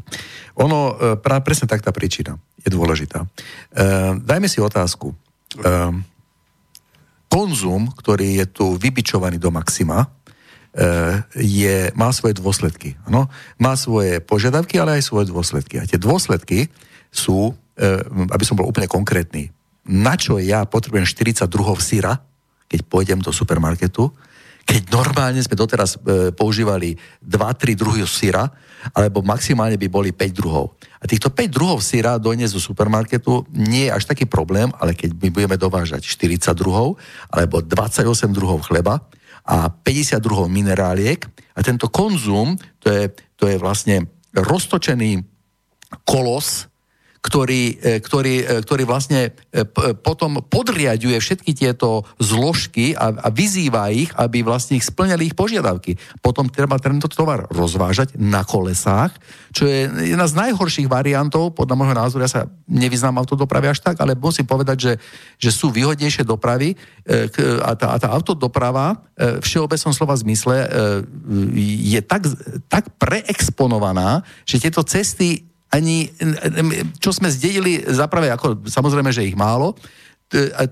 Ono, 0.60 0.80
e, 0.92 0.94
pra, 1.16 1.40
presne 1.40 1.72
tak 1.72 1.80
tá 1.80 1.96
príčina 1.96 2.36
je 2.60 2.68
dôležitá. 2.68 3.24
E, 3.24 3.28
dajme 4.20 4.52
si 4.52 4.60
otázku. 4.60 5.16
E, 5.16 5.16
konzum, 7.32 7.88
ktorý 7.96 8.44
je 8.44 8.46
tu 8.52 8.66
vybičovaný 8.76 9.40
do 9.40 9.56
maxima, 9.56 10.12
je, 11.40 11.88
má 11.96 12.12
svoje 12.12 12.36
dôsledky. 12.36 13.00
Ano? 13.08 13.32
Má 13.56 13.80
svoje 13.80 14.20
požiadavky, 14.20 14.76
ale 14.76 15.00
aj 15.00 15.08
svoje 15.08 15.32
dôsledky. 15.32 15.80
A 15.80 15.88
tie 15.88 15.96
dôsledky 15.96 16.68
sú, 17.16 17.56
eh, 17.80 18.04
aby 18.32 18.44
som 18.44 18.60
bol 18.60 18.68
úplne 18.68 18.92
konkrétny, 18.92 19.56
na 19.86 20.18
čo 20.18 20.42
ja 20.42 20.66
potrebujem 20.66 21.06
42 21.06 21.80
syra, 21.80 22.18
keď 22.66 22.80
pôjdem 22.90 23.22
do 23.22 23.30
supermarketu, 23.30 24.10
keď 24.66 24.82
normálne 24.90 25.38
sme 25.46 25.54
doteraz 25.54 25.94
e, 25.94 26.34
používali 26.34 26.98
2-3 27.22 27.78
druhy 27.78 28.02
syra, 28.10 28.50
alebo 28.94 29.26
maximálne 29.26 29.80
by 29.80 29.88
boli 29.90 30.12
5 30.12 30.36
druhov. 30.36 30.78
A 31.02 31.10
týchto 31.10 31.34
5 31.34 31.50
druhov 31.50 31.80
syra 31.82 32.22
doniesť 32.22 32.54
do 32.54 32.62
supermarketu 32.62 33.48
nie 33.56 33.90
je 33.90 33.96
až 33.96 34.06
taký 34.06 34.30
problém, 34.30 34.70
ale 34.78 34.94
keď 34.94 35.16
my 35.18 35.30
budeme 35.32 35.58
dovážať 35.58 36.06
40 36.06 36.54
druhov, 36.54 37.00
alebo 37.32 37.64
28 37.64 38.06
druhov 38.36 38.68
chleba, 38.68 39.02
a 39.46 39.70
52 39.70 40.50
mineráliek 40.50 41.22
a 41.54 41.62
tento 41.62 41.86
konzum, 41.94 42.58
to 42.82 42.90
je, 42.90 43.14
to 43.38 43.46
je 43.46 43.62
vlastne 43.62 44.10
roztočený 44.34 45.22
kolos 46.02 46.66
ktorý, 47.26 47.82
e, 47.82 47.98
ktorý, 47.98 48.36
e, 48.38 48.46
ktorý 48.62 48.84
vlastne 48.86 49.34
e, 49.50 49.66
potom 49.98 50.46
podriaduje 50.46 51.18
všetky 51.18 51.58
tieto 51.58 52.06
zložky 52.22 52.94
a, 52.94 53.10
a 53.18 53.28
vyzýva 53.34 53.90
ich, 53.90 54.14
aby 54.14 54.46
vlastne 54.46 54.78
ich 54.78 54.86
splňali 54.86 55.34
ich 55.34 55.36
požiadavky. 55.36 55.98
Potom 56.22 56.46
treba 56.54 56.78
tento 56.78 57.10
tovar 57.10 57.50
rozvážať 57.50 58.14
na 58.22 58.46
kolesách, 58.46 59.18
čo 59.50 59.66
je 59.66 59.90
jedna 60.14 60.30
z 60.30 60.38
najhorších 60.38 60.86
variantov, 60.86 61.58
podľa 61.58 61.74
môjho 61.74 61.96
názoru, 61.98 62.22
ja 62.22 62.30
sa 62.30 62.42
nevyznám 62.70 63.18
autodopravy 63.18 63.74
až 63.74 63.82
tak, 63.82 63.98
ale 63.98 64.14
musím 64.14 64.46
povedať, 64.46 64.78
že, 64.78 64.94
že 65.42 65.50
sú 65.50 65.74
výhodnejšie 65.74 66.28
dopravy 66.28 66.78
a 67.64 67.72
tá, 67.74 67.96
a 67.96 67.98
tá 67.98 68.12
autodoprava 68.12 69.00
v 69.16 69.40
všeobecnom 69.40 69.96
slova 69.96 70.18
zmysle 70.20 70.68
je 71.56 72.02
tak, 72.04 72.28
tak 72.68 72.92
preexponovaná, 73.00 74.28
že 74.44 74.60
tieto 74.60 74.84
cesty 74.84 75.55
ani, 75.76 76.08
čo 77.04 77.12
sme 77.12 77.28
zdedili, 77.28 77.84
zaprave, 77.92 78.32
ako, 78.32 78.64
samozrejme, 78.64 79.12
že 79.12 79.28
ich 79.28 79.36
málo, 79.36 79.76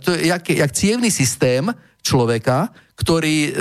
to 0.03 0.15
je 0.15 0.31
jak, 0.31 0.43
jak 0.49 0.71
cievný 0.71 1.11
systém 1.11 1.67
človeka, 2.03 2.71
ktorý, 2.93 3.37
e, 3.49 3.51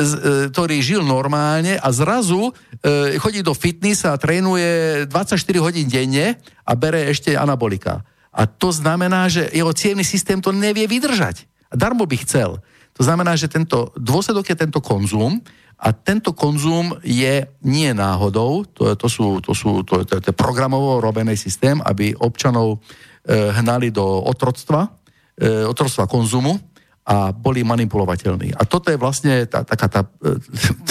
ktorý 0.50 0.76
žil 0.82 1.02
normálne 1.06 1.78
a 1.78 1.88
zrazu 1.94 2.50
e, 2.82 3.16
chodí 3.16 3.40
do 3.40 3.54
fitnessa 3.54 4.12
a 4.12 4.20
trénuje 4.20 5.04
24 5.08 5.38
hodín 5.62 5.88
denne 5.88 6.36
a 6.66 6.72
bere 6.76 7.08
ešte 7.08 7.32
anabolika. 7.38 8.02
A 8.32 8.48
to 8.48 8.72
znamená, 8.72 9.28
že 9.28 9.48
jeho 9.52 9.72
cievný 9.72 10.04
systém 10.04 10.40
to 10.40 10.52
nevie 10.52 10.88
vydržať. 10.88 11.44
Darmo 11.72 12.04
by 12.04 12.16
chcel. 12.24 12.60
To 12.96 13.02
znamená, 13.04 13.36
že 13.36 13.48
tento 13.48 13.92
dôsledok 13.96 14.52
je 14.52 14.56
tento 14.56 14.80
konzum, 14.84 15.40
a 15.82 15.88
tento 15.90 16.30
konzum 16.30 16.94
je 17.02 17.42
nie 17.66 17.90
náhodou, 17.90 18.62
to, 18.70 18.94
to 18.94 19.08
sú, 19.10 19.42
to 19.42 19.50
sú 19.50 19.82
to, 19.82 20.06
to, 20.06 20.22
to 20.22 20.30
je 20.30 20.36
programovo 20.36 21.02
robený 21.02 21.34
systém, 21.34 21.82
aby 21.82 22.14
občanov 22.14 22.78
e, 22.78 23.50
hnali 23.50 23.90
do 23.90 24.22
otroctva, 24.22 24.86
e, 25.34 25.66
otroctva 25.66 26.06
konzumu 26.06 26.54
a 27.02 27.34
boli 27.34 27.66
manipulovateľní. 27.66 28.54
A 28.54 28.62
toto 28.62 28.94
je 28.94 28.98
vlastne 28.98 29.42
tá, 29.50 29.66
taká 29.66 29.90
tá, 29.90 30.00
e, 30.22 30.38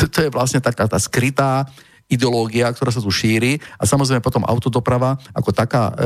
to 0.12 0.18
je 0.28 0.30
vlastne 0.30 0.60
taká 0.60 0.92
tá 0.92 1.00
skrytá 1.00 1.72
ideológia, 2.12 2.68
ktorá 2.76 2.92
sa 2.92 3.00
tu 3.00 3.08
šíri 3.08 3.58
a 3.80 3.88
samozrejme 3.88 4.20
potom 4.20 4.44
autodoprava 4.44 5.16
ako 5.32 5.50
taká 5.56 5.90
e, 5.90 5.94
e, 5.96 6.06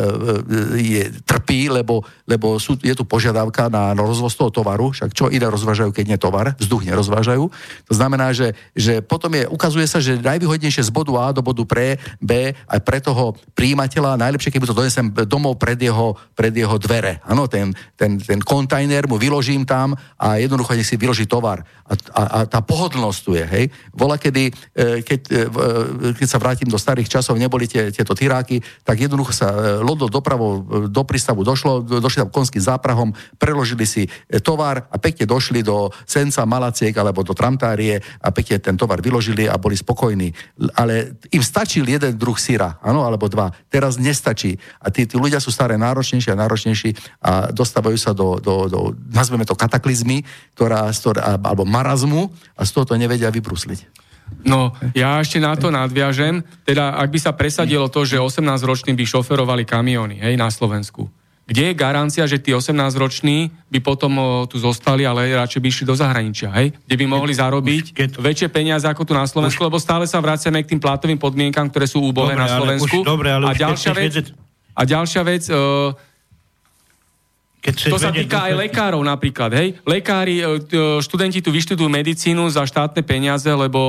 je, 0.79 1.03
trpí, 1.25 1.67
lebo, 1.73 2.05
lebo 2.29 2.61
sú, 2.61 2.77
je 2.77 2.93
tu 2.93 3.01
požiadavka 3.03 3.67
na 3.73 3.97
rozvoz 3.97 4.37
toho 4.37 4.53
tovaru, 4.53 4.93
však 4.93 5.11
čo 5.17 5.33
iné 5.33 5.49
rozvážajú, 5.49 5.89
keď 5.89 6.05
nie 6.05 6.19
tovar, 6.21 6.53
vzduch 6.61 6.85
nerozvážajú. 6.85 7.43
To 7.89 7.93
znamená, 7.93 8.29
že, 8.37 8.53
že 8.77 9.01
potom 9.01 9.33
je, 9.33 9.49
ukazuje 9.49 9.89
sa, 9.89 9.97
že 9.97 10.21
najvýhodnejšie 10.21 10.85
z 10.85 10.91
bodu 10.93 11.11
A 11.17 11.33
do 11.33 11.41
bodu 11.41 11.65
pre 11.65 11.97
B 12.21 12.53
aj 12.53 12.79
pre 12.85 13.01
toho 13.01 13.33
príjimateľa, 13.57 14.21
najlepšie, 14.21 14.53
keby 14.53 14.69
to 14.69 14.77
donesem 14.77 15.09
domov 15.25 15.57
pred 15.57 15.81
jeho, 15.81 16.13
pred 16.37 16.53
jeho 16.53 16.77
dvere. 16.77 17.25
Áno, 17.25 17.49
ten, 17.49 17.73
ten, 17.97 18.21
ten 18.21 18.37
kontajner 18.37 19.09
mu 19.09 19.17
vyložím 19.17 19.65
tam 19.65 19.97
a 20.21 20.37
jednoducho 20.37 20.77
nech 20.77 20.85
si 20.85 21.01
vyloží 21.01 21.25
tovar. 21.25 21.65
A, 21.89 21.93
a, 22.13 22.21
a 22.21 22.37
tá 22.45 22.61
pohodlnosť 22.61 23.19
tu 23.25 23.33
je, 23.33 23.45
hej. 23.45 23.65
Vola, 23.95 24.21
kedy, 24.21 24.53
e, 24.75 25.01
keď 25.01 25.21
keď 25.95 26.27
sa 26.27 26.41
vrátim 26.41 26.69
do 26.69 26.79
starých 26.79 27.09
časov, 27.09 27.39
neboli 27.39 27.65
tie, 27.65 27.89
tieto 27.89 28.13
tyráky, 28.13 28.61
tak 28.83 29.01
jednoducho 29.01 29.33
sa 29.33 29.47
e, 29.51 29.57
lodo 29.81 30.07
dopravo 30.11 30.45
e, 30.45 30.59
do 30.91 31.03
prístavu 31.03 31.41
došlo, 31.41 31.81
došli 31.81 32.27
tam 32.27 32.31
konským 32.31 32.61
záprahom, 32.61 33.11
preložili 33.39 33.85
si 33.87 34.03
e, 34.05 34.39
tovar 34.39 34.87
a 34.91 34.95
pekne 35.01 35.25
došli 35.25 35.65
do 35.65 35.89
Senca, 36.05 36.45
Malaciek 36.45 36.93
alebo 36.95 37.25
do 37.25 37.33
Tramtárie 37.33 37.99
a 38.21 38.29
pekne 38.29 38.61
ten 38.61 38.75
tovar 38.77 39.01
vyložili 39.01 39.49
a 39.49 39.57
boli 39.57 39.75
spokojní. 39.75 40.31
Ale 40.77 41.17
im 41.33 41.43
stačil 41.43 41.87
jeden 41.87 42.15
druh 42.15 42.37
syra, 42.37 42.77
áno, 42.83 43.03
alebo 43.03 43.25
dva. 43.27 43.51
Teraz 43.71 43.97
nestačí. 43.97 44.55
A 44.79 44.91
tí, 44.93 45.09
tí 45.09 45.15
ľudia 45.17 45.41
sú 45.41 45.49
staré 45.49 45.75
náročnejší 45.75 46.31
a 46.31 46.39
náročnejší 46.39 46.89
a 47.23 47.49
dostávajú 47.49 47.97
sa 47.97 48.11
do, 48.11 48.37
do, 48.37 48.69
do 48.69 48.79
nazveme 49.11 49.47
to 49.47 49.57
kataklizmy, 49.57 50.23
ktorá, 50.53 50.91
alebo 51.41 51.65
marazmu 51.65 52.29
a 52.55 52.61
z 52.63 52.71
toho 52.71 52.85
to 52.85 52.95
nevedia 52.95 53.31
vybrusliť. 53.33 54.04
No, 54.45 54.77
ja 54.93 55.17
ešte 55.17 55.41
na 55.41 55.57
to 55.57 55.73
nadviažem. 55.73 56.45
Teda, 56.61 56.93
ak 56.97 57.09
by 57.09 57.19
sa 57.21 57.33
presadilo 57.33 57.89
to, 57.89 58.05
že 58.05 58.21
18-roční 58.21 58.93
by 58.93 59.05
šoferovali 59.05 59.65
kamiony 59.65 60.21
hej, 60.21 60.37
na 60.37 60.53
Slovensku, 60.53 61.09
kde 61.45 61.71
je 61.71 61.73
garancia, 61.77 62.25
že 62.25 62.41
tí 62.41 62.49
18-roční 62.49 63.53
by 63.69 63.79
potom 63.85 64.17
o, 64.17 64.25
tu 64.49 64.57
zostali, 64.57 65.05
ale 65.05 65.29
radšej 65.29 65.61
by 65.61 65.67
išli 65.69 65.85
do 65.85 65.93
zahraničia, 65.93 66.49
hej? 66.57 66.73
Kde 66.73 66.95
by 66.97 67.05
mohli 67.05 67.37
zarobiť 67.37 67.85
keď... 67.93 68.09
väčšie 68.17 68.49
peniaze 68.49 68.89
ako 68.89 69.05
tu 69.05 69.13
na 69.13 69.29
Slovensku, 69.29 69.61
už... 69.61 69.67
lebo 69.69 69.77
stále 69.77 70.09
sa 70.09 70.17
vraciame 70.17 70.65
k 70.65 70.73
tým 70.73 70.81
platovým 70.81 71.21
podmienkam, 71.21 71.69
ktoré 71.69 71.85
sú 71.85 72.01
úbohé 72.01 72.33
na 72.33 72.49
Slovensku. 72.49 72.89
Ale 72.89 73.05
už, 73.05 73.09
dobre, 73.13 73.29
ale 73.29 73.45
a, 73.45 73.53
ďalšia 73.53 73.93
vec, 73.93 74.33
a 74.73 74.81
ďalšia 74.89 75.21
vec, 75.21 75.43
uh, 75.53 75.93
keď 77.65 77.89
to 77.89 77.97
sa 77.97 78.13
týka 78.13 78.45
aj 78.45 78.53
lekárov 78.69 79.01
napríklad, 79.01 79.49
hej. 79.57 79.73
Lekári, 79.89 80.37
e, 80.37 80.61
študenti 81.01 81.41
tu 81.41 81.49
vyštudujú 81.49 81.89
medicínu 81.89 82.45
za 82.53 82.61
štátne 82.61 83.01
peniaze, 83.01 83.49
lebo 83.49 83.81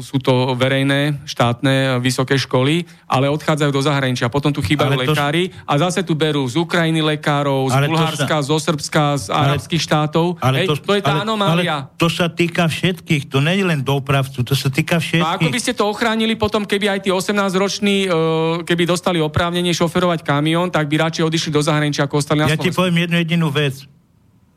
sú 0.00 0.16
to 0.16 0.56
verejné, 0.56 1.20
štátne, 1.28 2.00
vysoké 2.00 2.40
školy, 2.40 2.88
ale 3.04 3.28
odchádzajú 3.28 3.68
do 3.68 3.82
zahraničia. 3.84 4.32
Potom 4.32 4.48
tu 4.48 4.64
chýbajú 4.64 4.96
ale 4.96 5.00
lekári 5.04 5.52
to... 5.52 5.56
a 5.68 5.72
zase 5.76 6.00
tu 6.08 6.16
berú 6.16 6.48
z 6.48 6.56
Ukrajiny 6.56 7.04
lekárov, 7.04 7.68
z 7.68 7.76
Bulharska, 7.84 8.40
sa... 8.40 8.46
zo 8.48 8.56
Srbska, 8.56 9.04
z 9.20 9.24
ale... 9.28 9.44
arabských 9.52 9.82
štátov. 9.84 10.40
Ale 10.40 10.64
hej, 10.64 10.68
to, 10.72 10.74
to 10.80 10.92
je 10.96 11.02
tá 11.04 11.20
ale, 11.20 11.28
anomália. 11.28 11.92
Ale 11.92 12.00
to 12.00 12.08
sa 12.08 12.32
týka 12.32 12.64
všetkých, 12.64 13.28
to 13.28 13.44
nie 13.44 13.60
je 13.60 13.64
len 13.68 13.84
dopravcu, 13.84 14.40
to 14.40 14.56
sa 14.56 14.72
týka 14.72 14.96
všetkých. 14.96 15.20
A 15.20 15.36
ako 15.36 15.52
by 15.52 15.60
ste 15.60 15.76
to 15.76 15.84
ochránili 15.84 16.32
potom, 16.40 16.64
keby 16.64 16.96
aj 16.96 17.00
tí 17.04 17.10
18-roční, 17.12 18.08
e, 18.08 18.64
keby 18.64 18.88
dostali 18.88 19.20
oprávnenie 19.20 19.76
šoferovať 19.76 20.24
kamión, 20.24 20.72
tak 20.72 20.88
by 20.88 21.12
radšej 21.12 21.28
odišli 21.28 21.50
do 21.52 21.60
zahraničia, 21.60 22.08
ako 22.08 22.24
ostali 22.24 22.40
na 22.40 22.48
ja 22.48 22.56
Slovensku 22.56 22.85
poviem 22.86 23.02
jednu 23.02 23.18
jedinú 23.18 23.48
vec. 23.50 23.82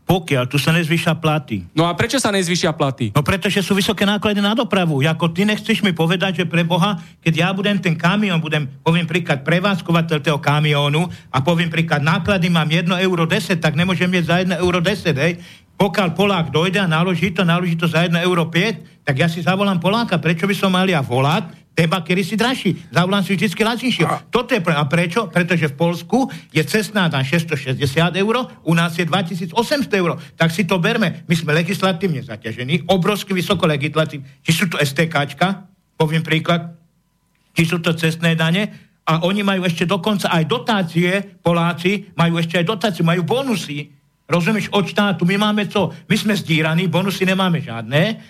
Pokiaľ 0.06 0.46
tu 0.46 0.62
sa 0.62 0.70
nezvyšia 0.70 1.18
platy. 1.18 1.66
No 1.74 1.90
a 1.90 1.98
prečo 1.98 2.22
sa 2.22 2.30
nezvyšia 2.30 2.78
platy? 2.78 3.10
No 3.10 3.26
pretože 3.26 3.66
sú 3.66 3.74
vysoké 3.74 4.06
náklady 4.06 4.38
na 4.38 4.54
dopravu. 4.54 5.02
Ako 5.02 5.34
ty 5.34 5.50
nechceš 5.50 5.82
mi 5.82 5.98
povedať, 5.98 6.42
že 6.42 6.46
pre 6.46 6.62
Boha, 6.62 7.02
keď 7.26 7.34
ja 7.34 7.50
budem 7.50 7.82
ten 7.82 7.98
kamión, 7.98 8.38
budem, 8.38 8.70
poviem 8.86 9.10
príklad, 9.10 9.42
prevádzkovateľ 9.42 10.18
toho 10.22 10.38
kamiónu 10.38 11.10
a 11.34 11.42
poviem 11.42 11.74
príklad, 11.74 12.06
náklady 12.06 12.54
mám 12.54 12.70
1 12.70 12.86
euro 13.02 13.26
10, 13.26 13.58
tak 13.58 13.74
nemôžem 13.74 14.06
mieť 14.06 14.26
za 14.30 14.36
1 14.46 14.62
euro 14.62 14.78
10, 14.78 15.10
hej. 15.10 15.42
Pokiaľ 15.78 16.14
Polák 16.14 16.54
dojde 16.54 16.86
a 16.86 16.90
naloží 16.90 17.34
to, 17.34 17.42
naloží 17.42 17.74
to 17.74 17.90
za 17.90 18.06
1 18.06 18.14
euro 18.22 18.46
5, 18.46 19.10
tak 19.10 19.18
ja 19.18 19.26
si 19.26 19.42
zavolám 19.42 19.82
Poláka. 19.82 20.22
Prečo 20.22 20.46
by 20.46 20.54
som 20.54 20.70
mal 20.70 20.86
ja 20.86 21.02
volať 21.02 21.59
teba, 21.80 22.04
kedy 22.04 22.22
si 22.28 22.36
dražší. 22.36 22.92
Zavolám 22.92 23.24
si 23.24 23.40
vždycky 23.40 23.64
lacnejšie. 23.64 24.04
A... 24.04 24.20
Toto 24.28 24.52
je 24.52 24.60
pre... 24.60 24.76
A 24.76 24.84
prečo? 24.84 25.32
Pretože 25.32 25.72
v 25.72 25.80
Polsku 25.80 26.28
je 26.52 26.60
cestná 26.68 27.08
na 27.08 27.24
660 27.24 27.80
eur, 28.20 28.36
u 28.68 28.74
nás 28.76 29.00
je 29.00 29.08
2800 29.08 29.56
eur. 29.96 30.20
Tak 30.36 30.52
si 30.52 30.68
to 30.68 30.76
berme. 30.76 31.24
My 31.24 31.36
sme 31.40 31.56
legislatívne 31.56 32.20
zaťažení, 32.20 32.84
obrovsky 32.92 33.32
vysoko 33.32 33.64
legislatívne. 33.64 34.28
Či 34.44 34.52
sú 34.52 34.66
to 34.68 34.76
STKčka, 34.76 35.72
poviem 35.96 36.20
príklad, 36.20 36.76
či 37.56 37.64
sú 37.64 37.80
to 37.80 37.96
cestné 37.96 38.36
dane, 38.36 38.92
a 39.10 39.26
oni 39.26 39.42
majú 39.42 39.66
ešte 39.66 39.90
dokonca 39.90 40.30
aj 40.30 40.46
dotácie, 40.46 41.10
Poláci 41.42 42.14
majú 42.14 42.38
ešte 42.38 42.62
aj 42.62 42.66
dotácie, 42.68 43.02
majú 43.02 43.26
bonusy, 43.26 43.90
rozumieš, 44.30 44.70
od 44.70 44.86
štátu. 44.86 45.26
My 45.26 45.50
máme 45.50 45.66
co? 45.66 45.90
My 46.06 46.14
sme 46.14 46.38
zdíraní, 46.38 46.86
bonusy 46.86 47.26
nemáme 47.26 47.58
žiadne. 47.58 48.22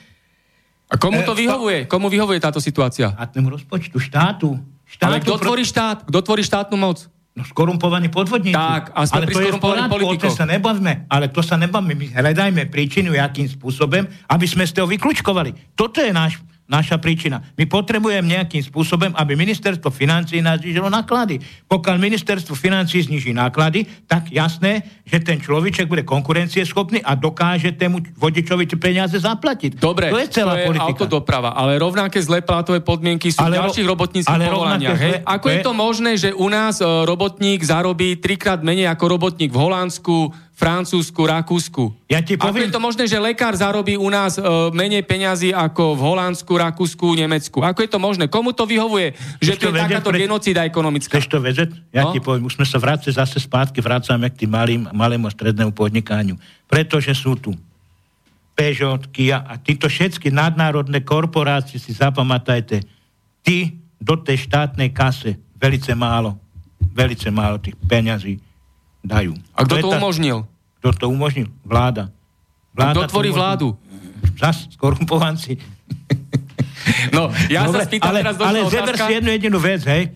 A 0.90 0.98
komu 0.98 1.22
to 1.22 1.38
vyhovuje? 1.38 1.86
Komu 1.86 2.10
vyhovuje 2.10 2.41
táto 2.41 2.57
situácia? 2.57 3.14
Štátnemu 3.14 3.48
rozpočtu, 3.53 3.98
štátu. 4.02 4.57
štátu 4.90 5.06
Ale 5.06 5.22
kto 5.22 5.38
tvorí 5.38 5.61
štát? 5.61 6.10
Kto 6.10 6.20
tvorí 6.26 6.41
štátnu 6.41 6.76
moc? 6.82 7.06
No 7.38 7.45
skorumpovaní 7.45 8.10
podvodníci. 8.10 8.57
Tak, 8.57 8.91
a 8.91 9.06
sme 9.06 9.24
ale 9.24 9.26
to 9.30 9.40
je 9.40 9.53
poriadku, 9.61 10.02
o 10.02 10.18
tom 10.18 10.34
sa 10.34 10.49
nebavme. 10.49 11.06
Ale 11.07 11.30
to 11.30 11.45
sa 11.45 11.56
nebavme. 11.61 11.94
My 11.94 12.10
hľadajme 12.10 12.68
príčinu, 12.68 13.14
akým 13.16 13.45
spôsobom, 13.45 14.10
aby 14.28 14.45
sme 14.49 14.66
z 14.66 14.76
toho 14.76 14.90
vykľúčkovali. 14.90 15.78
Toto 15.78 16.02
je 16.02 16.10
náš, 16.10 16.41
naša 16.70 16.96
príčina. 16.96 17.41
My 17.58 17.66
potrebujeme 17.66 18.30
nejakým 18.30 18.62
spôsobom, 18.62 19.12
aby 19.12 19.34
ministerstvo 19.34 19.90
financí 19.90 20.38
nás 20.38 20.62
znižilo 20.62 20.86
náklady. 20.86 21.41
Pokiaľ 21.66 21.98
ministerstvo 21.98 22.54
financí 22.54 23.02
zniží 23.02 23.34
náklady, 23.34 23.90
tak 24.06 24.30
jasné, 24.30 24.80
že 25.04 25.18
ten 25.18 25.38
človeček 25.38 25.90
bude 25.90 26.06
konkurencieschopný 26.06 27.02
a 27.02 27.18
dokáže 27.18 27.74
tému 27.74 28.00
vodičovi 28.14 28.64
tie 28.64 28.78
peniaze 28.78 29.18
zaplatiť. 29.18 29.76
Dobre, 29.76 30.14
to 30.14 30.22
je 30.22 30.30
celá 30.30 30.54
to 30.54 30.62
je 30.62 30.68
politika. 30.70 30.88
autodoprava, 30.94 31.50
ale 31.52 31.76
rovnaké 31.76 32.22
zlé 32.22 32.40
platové 32.40 32.80
podmienky 32.80 33.34
sú 33.34 33.41
Ale 33.41 33.58
v 33.58 33.66
ďalších 33.66 33.88
robotníckých 33.90 34.30
ale 34.32 34.46
povolaniach. 34.46 34.96
zlé- 34.96 35.22
Ako 35.26 35.46
je- 35.50 35.66
to 35.66 35.74
možné, 35.74 36.12
že 36.16 36.30
u 36.32 36.46
nás 36.48 36.78
e, 36.78 36.86
robotník 36.86 37.60
zarobí 37.60 38.16
trikrát 38.16 38.62
menej 38.62 38.86
ako 38.88 39.06
robotník 39.10 39.50
v 39.50 39.58
Holandsku, 39.58 40.30
Francúzsku, 40.60 41.23
Rakúsku? 41.23 41.84
Ja 42.06 42.19
ti 42.19 42.36
Ako 42.36 42.52
poviem- 42.52 42.68
je 42.68 42.76
to 42.76 42.84
možné, 42.84 43.07
že 43.07 43.15
lekár 43.15 43.56
zarobí 43.56 43.95
u 43.95 44.11
nás 44.11 44.36
e, 44.36 44.44
menej 44.69 45.07
peňazí 45.07 45.56
ako 45.56 45.95
v 45.95 46.02
Holandsku, 46.03 46.52
Rakúsku, 46.52 47.15
Nemecku? 47.15 47.64
Ako 47.64 47.80
je 47.80 47.88
to 47.88 47.95
možné? 47.95 48.27
Komu 48.27 48.52
to 48.52 48.68
vyhovuje, 48.68 49.15
že 49.40 49.56
to 49.56 49.72
to 49.72 49.72
je 49.72 49.80
takáto 49.80 50.11
pre- 50.11 50.19
genocída 50.19 50.68
ekonomická? 50.68 51.15
Chceš 51.15 51.31
to 51.31 51.40
vedieť? 51.40 51.72
Ja 51.90 52.03
No. 52.03 52.11
ti 52.11 52.19
poviem, 52.19 52.44
už 52.44 52.60
sme 52.60 52.68
sa 52.68 52.76
vrácali 52.76 53.07
zase 53.10 53.40
spátky, 53.40 53.80
vracame 53.80 54.27
k 54.27 54.44
tým 54.44 54.52
malým, 54.52 54.81
malému 54.91 55.26
a 55.26 55.31
strednému 55.31 55.72
podnikaniu. 55.72 56.36
Pretože 56.68 57.15
sú 57.15 57.40
tu 57.40 57.56
Peugeot, 58.52 59.07
Kia 59.07 59.40
a 59.40 59.56
títo 59.56 59.88
všetky 59.88 60.27
nadnárodné 60.27 60.99
korporácie, 61.02 61.80
si 61.80 61.95
zapamätajte, 61.95 62.84
ty 63.40 63.72
do 63.95 64.19
tej 64.19 64.44
štátnej 64.44 64.91
kase 64.91 65.40
velice 65.56 65.95
málo, 65.95 66.36
velice 66.91 67.31
málo 67.31 67.56
tých 67.57 67.80
peňazí 67.80 68.36
dajú. 69.10 69.34
A 69.57 69.65
kto 69.65 69.76
to 69.81 69.90
umožnil? 69.98 70.38
Kto 70.80 70.90
to 70.94 71.06
umožnil? 71.10 71.49
Vláda. 71.65 72.14
A 72.77 72.94
kto 72.94 73.10
to 73.10 73.11
tvorí 73.11 73.34
vládu? 73.34 73.73
Zas 74.38 74.69
skorumpovanci. 74.77 75.57
No, 77.14 77.30
ja 77.52 77.68
Dobre, 77.68 77.86
sa 77.86 77.90
spýtam 77.91 78.10
ale, 78.11 78.19
teraz 78.23 78.36
do 78.40 78.44
ale 78.44 78.60
zeber 78.72 78.95
si 78.95 79.11
jednu 79.19 79.30
jedinú 79.30 79.60
vec, 79.61 79.84
hej. 79.86 80.10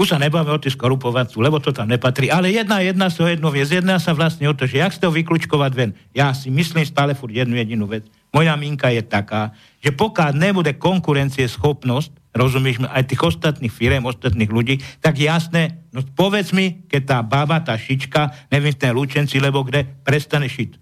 Už 0.00 0.16
sa 0.16 0.18
nebavíme 0.18 0.56
o 0.56 0.60
tých 0.60 0.74
skorumpovancu, 0.74 1.44
lebo 1.44 1.60
to 1.60 1.76
tam 1.76 1.92
nepatrí. 1.92 2.32
Ale 2.32 2.48
jedna, 2.48 2.80
jedna 2.80 3.12
sa 3.12 3.20
o 3.24 3.28
jednu 3.28 3.52
vec. 3.52 3.68
Jedná 3.68 4.00
sa 4.00 4.16
vlastne 4.16 4.48
o 4.48 4.56
to, 4.56 4.64
že 4.64 4.80
jak 4.80 4.96
z 4.96 4.98
toho 4.98 5.12
vyklúčkovať 5.12 5.72
ven. 5.76 5.92
Ja 6.16 6.32
si 6.32 6.48
myslím 6.48 6.88
stále 6.88 7.12
furt 7.12 7.36
jednu 7.36 7.52
jedinú 7.52 7.84
vec. 7.84 8.08
Moja 8.30 8.54
minka 8.54 8.88
je 8.94 9.02
taká, 9.02 9.50
že 9.82 9.90
pokiaľ 9.90 10.38
nebude 10.38 10.78
konkurencie 10.78 11.50
schopnosť, 11.50 12.14
rozumieš 12.30 12.78
mi, 12.78 12.86
aj 12.86 13.10
tých 13.10 13.26
ostatných 13.26 13.74
firm, 13.74 14.06
ostatných 14.06 14.50
ľudí, 14.50 14.78
tak 15.02 15.18
jasné, 15.18 15.82
no 15.90 16.06
povedz 16.14 16.54
mi, 16.54 16.86
keď 16.86 17.02
tá 17.02 17.18
baba, 17.26 17.58
tá 17.58 17.74
šička, 17.74 18.30
neviem, 18.54 18.70
ten 18.70 18.94
Lučenci, 18.94 19.42
lebo 19.42 19.66
kde, 19.66 19.82
prestane 20.06 20.46
šiť. 20.46 20.78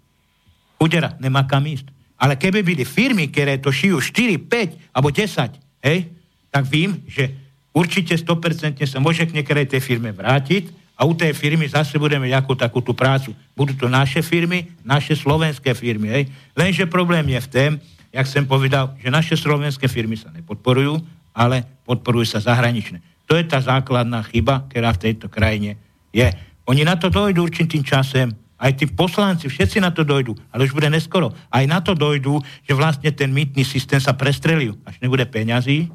Chudera, 0.76 1.16
nemá 1.16 1.48
kam 1.48 1.64
ísť. 1.64 1.88
Ale 2.20 2.36
keby 2.36 2.60
byli 2.60 2.84
firmy, 2.84 3.32
ktoré 3.32 3.56
to 3.62 3.72
šijú 3.72 4.02
4, 4.02 4.36
5 4.44 4.92
alebo 4.92 5.08
10, 5.08 5.88
hej, 5.88 5.98
tak 6.52 6.64
vím, 6.68 7.00
že 7.08 7.32
určite 7.72 8.18
100% 8.18 8.84
sa 8.84 8.98
môže 9.00 9.24
k 9.24 9.34
niektorej 9.34 9.72
tej 9.72 9.80
firme 9.80 10.12
vrátiť 10.12 10.77
a 10.98 11.06
u 11.06 11.14
tej 11.14 11.30
firmy 11.30 11.70
zase 11.70 11.94
budeme 11.94 12.26
nejakú 12.26 12.58
takú 12.58 12.82
tú 12.82 12.90
prácu. 12.90 13.30
Budú 13.54 13.70
to 13.78 13.86
naše 13.86 14.18
firmy, 14.18 14.66
naše 14.82 15.14
slovenské 15.14 15.70
firmy, 15.70 16.10
hej. 16.10 16.24
Lenže 16.58 16.90
problém 16.90 17.22
je 17.30 17.38
v 17.38 17.48
tom, 17.54 17.70
jak 18.10 18.26
som 18.26 18.42
povedal, 18.50 18.98
že 18.98 19.06
naše 19.06 19.38
slovenské 19.38 19.86
firmy 19.86 20.18
sa 20.18 20.34
nepodporujú, 20.34 20.98
ale 21.30 21.62
podporujú 21.86 22.34
sa 22.34 22.42
zahraničné. 22.42 22.98
To 23.30 23.38
je 23.38 23.46
tá 23.46 23.62
základná 23.62 24.26
chyba, 24.26 24.66
ktorá 24.66 24.90
v 24.90 25.02
tejto 25.06 25.30
krajine 25.30 25.78
je. 26.10 26.26
Oni 26.66 26.82
na 26.82 26.98
to 26.98 27.06
dojdú 27.14 27.46
určitým 27.46 27.86
časem, 27.86 28.34
aj 28.58 28.74
tí 28.74 28.90
poslanci, 28.90 29.46
všetci 29.46 29.78
na 29.78 29.94
to 29.94 30.02
dojdú, 30.02 30.34
ale 30.50 30.66
už 30.66 30.74
bude 30.74 30.90
neskoro. 30.90 31.30
Aj 31.46 31.62
na 31.70 31.78
to 31.78 31.94
dojdú, 31.94 32.42
že 32.66 32.74
vlastne 32.74 33.14
ten 33.14 33.30
mýtny 33.30 33.62
systém 33.62 34.02
sa 34.02 34.18
prestrelil, 34.18 34.74
až 34.82 34.98
nebude 34.98 35.22
peňazí 35.30 35.94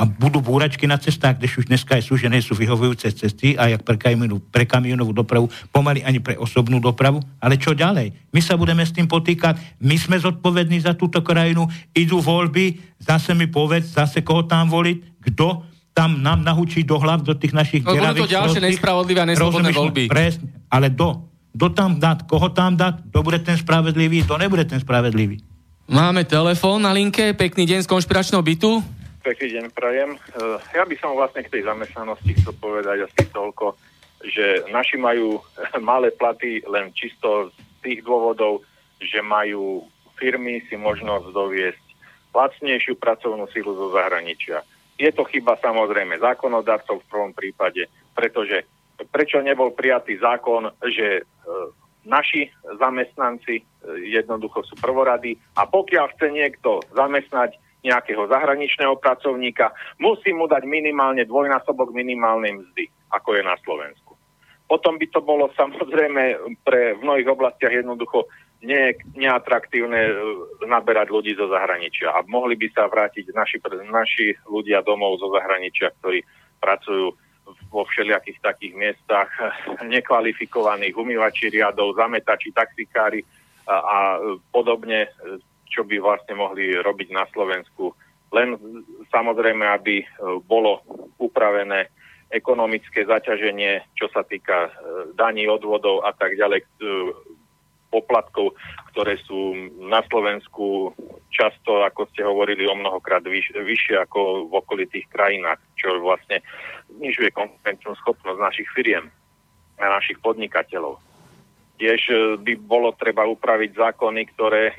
a 0.00 0.08
budú 0.08 0.40
búračky 0.40 0.88
na 0.88 0.96
cestách, 0.96 1.36
kde 1.36 1.52
už 1.60 1.68
dneska 1.68 2.00
sú, 2.00 2.16
že 2.16 2.32
nie 2.32 2.40
sú 2.40 2.56
vyhovujúce 2.56 3.12
cesty 3.12 3.52
a 3.60 3.68
jak 3.68 3.84
pre, 3.84 4.00
kamionú, 4.00 4.40
pre 4.40 4.64
kamionovú 4.64 5.12
dopravu, 5.12 5.52
pomaly 5.68 6.00
ani 6.00 6.24
pre 6.24 6.40
osobnú 6.40 6.80
dopravu. 6.80 7.20
Ale 7.36 7.60
čo 7.60 7.76
ďalej? 7.76 8.32
My 8.32 8.40
sa 8.40 8.56
budeme 8.56 8.80
s 8.80 8.96
tým 8.96 9.04
potýkať, 9.04 9.60
my 9.84 10.00
sme 10.00 10.16
zodpovední 10.16 10.80
za 10.80 10.96
túto 10.96 11.20
krajinu, 11.20 11.68
idú 11.92 12.24
voľby, 12.24 12.96
zase 12.96 13.36
mi 13.36 13.44
povedz, 13.44 13.92
zase 13.92 14.24
koho 14.24 14.48
tam 14.48 14.72
voliť, 14.72 15.20
kto 15.20 15.68
tam 15.92 16.24
nám 16.24 16.48
nahučí 16.48 16.80
do 16.80 16.96
hlav 16.96 17.20
do 17.20 17.36
tých 17.36 17.52
našich 17.52 17.84
No, 17.84 17.92
budú 17.92 18.00
to 18.00 18.24
deravých 18.24 18.32
ďalšie 18.32 18.60
nespravodlivé 18.72 19.20
a 19.20 19.28
neslobodné 19.28 19.70
voľby. 19.76 20.08
Presne, 20.08 20.64
ale 20.72 20.88
do. 20.88 21.28
Kto 21.52 21.66
tam 21.76 22.00
dať, 22.00 22.24
koho 22.24 22.48
tam 22.56 22.72
dať, 22.72 23.12
kto 23.12 23.18
bude 23.20 23.36
ten 23.44 23.60
spravedlivý, 23.60 24.24
kto 24.24 24.40
nebude 24.40 24.64
ten 24.64 24.80
spravedlivý. 24.80 25.44
Máme 25.90 26.24
telefón 26.24 26.88
na 26.88 26.94
linke, 26.94 27.36
pekný 27.36 27.68
deň 27.68 27.84
z 27.84 27.90
konšpiračného 27.90 28.40
bytu. 28.40 28.99
Pekný 29.20 29.48
deň 29.52 29.66
prajem. 29.76 30.16
Eh, 30.16 30.56
Ja 30.72 30.88
by 30.88 30.96
som 30.96 31.12
vlastne 31.12 31.44
k 31.44 31.52
tej 31.52 31.68
zamestnanosti 31.68 32.40
chcel 32.40 32.56
povedať 32.56 33.04
asi 33.04 33.28
toľko, 33.28 33.76
že 34.24 34.64
naši 34.72 34.96
majú 34.96 35.44
malé 35.92 36.08
platy 36.08 36.64
len 36.64 36.88
čisto 36.96 37.52
z 37.52 37.56
tých 37.84 38.00
dôvodov, 38.00 38.64
že 38.96 39.20
majú 39.20 39.84
firmy 40.16 40.64
si 40.68 40.76
možnosť 40.76 41.36
doviesť 41.36 41.84
lacnejšiu 42.32 42.96
pracovnú 42.96 43.44
silu 43.52 43.76
zo 43.76 43.92
zahraničia. 43.92 44.64
Je 44.96 45.12
to 45.12 45.24
chyba 45.28 45.56
samozrejme 45.60 46.20
zákonodarcov 46.20 47.04
v 47.04 47.08
prvom 47.08 47.32
prípade, 47.32 47.88
pretože 48.12 48.68
prečo 49.08 49.40
nebol 49.40 49.72
prijatý 49.72 50.20
zákon, 50.20 50.68
že 50.84 51.20
e, 51.20 51.22
naši 52.04 52.52
zamestnanci 52.76 53.54
e, 53.56 53.62
jednoducho 54.12 54.60
sú 54.68 54.76
prvoradí 54.76 55.40
a 55.56 55.64
pokiaľ 55.64 56.12
chce 56.12 56.28
niekto 56.28 56.84
zamestnať 56.92 57.56
nejakého 57.80 58.28
zahraničného 58.28 58.96
pracovníka, 59.00 59.72
musí 59.96 60.36
mu 60.36 60.44
dať 60.44 60.68
minimálne 60.68 61.24
dvojnásobok 61.24 61.96
minimálnej 61.96 62.60
mzdy, 62.60 62.84
ako 63.12 63.40
je 63.40 63.42
na 63.42 63.56
Slovensku. 63.64 64.12
Potom 64.70 65.00
by 65.00 65.06
to 65.10 65.20
bolo 65.24 65.50
samozrejme 65.58 66.54
pre 66.62 66.94
v 66.94 67.00
mnohých 67.02 67.26
oblastiach 67.26 67.74
jednoducho 67.74 68.30
nie, 68.62 68.92
neatraktívne 69.16 70.00
e, 70.06 70.12
naberať 70.68 71.08
ľudí 71.10 71.32
zo 71.34 71.48
zahraničia 71.48 72.12
a 72.12 72.22
mohli 72.28 72.54
by 72.60 72.68
sa 72.70 72.86
vrátiť 72.86 73.32
naši, 73.32 73.56
naši 73.88 74.26
ľudia 74.46 74.84
domov 74.84 75.18
zo 75.18 75.32
zahraničia, 75.32 75.90
ktorí 75.98 76.22
pracujú 76.60 77.16
vo 77.72 77.82
všelijakých 77.88 78.38
takých 78.44 78.74
miestach 78.76 79.32
nekvalifikovaných 79.94 80.94
umývači 80.94 81.50
riadov, 81.50 81.96
zametači, 81.96 82.52
taxikári 82.52 83.24
a, 83.64 83.74
a 83.74 83.98
podobne, 84.52 85.08
čo 85.70 85.86
by 85.86 85.96
vlastne 86.02 86.34
mohli 86.34 86.74
robiť 86.74 87.08
na 87.14 87.24
Slovensku. 87.30 87.94
Len 88.34 88.58
samozrejme, 89.10 89.64
aby 89.66 90.02
e, 90.02 90.06
bolo 90.46 90.82
upravené 91.18 91.90
ekonomické 92.30 93.02
zaťaženie, 93.02 93.90
čo 93.98 94.06
sa 94.10 94.22
týka 94.22 94.66
e, 94.66 94.70
daní, 95.18 95.50
odvodov 95.50 96.06
a 96.06 96.14
tak 96.14 96.38
ďalej, 96.38 96.62
e, 96.62 96.66
poplatkov, 97.90 98.54
ktoré 98.94 99.18
sú 99.26 99.54
na 99.82 99.98
Slovensku 100.06 100.94
často, 101.34 101.82
ako 101.82 102.06
ste 102.14 102.22
hovorili, 102.22 102.62
o 102.70 102.78
mnohokrát 102.78 103.26
vyš, 103.26 103.50
vyššie 103.50 103.98
ako 104.06 104.46
v 104.46 104.52
okolitých 104.62 105.10
krajinách, 105.10 105.58
čo 105.74 105.98
vlastne 105.98 106.38
znižuje 106.86 107.34
konkurenčnú 107.34 107.98
schopnosť 107.98 108.38
našich 108.38 108.68
firiem 108.70 109.10
a 109.82 109.90
našich 109.90 110.22
podnikateľov. 110.22 111.09
Tiež 111.80 112.00
e, 112.12 112.16
by 112.36 112.52
bolo 112.60 112.92
treba 112.92 113.24
upraviť 113.24 113.72
zákony, 113.72 114.22
ktoré 114.36 114.64
e, 114.68 114.74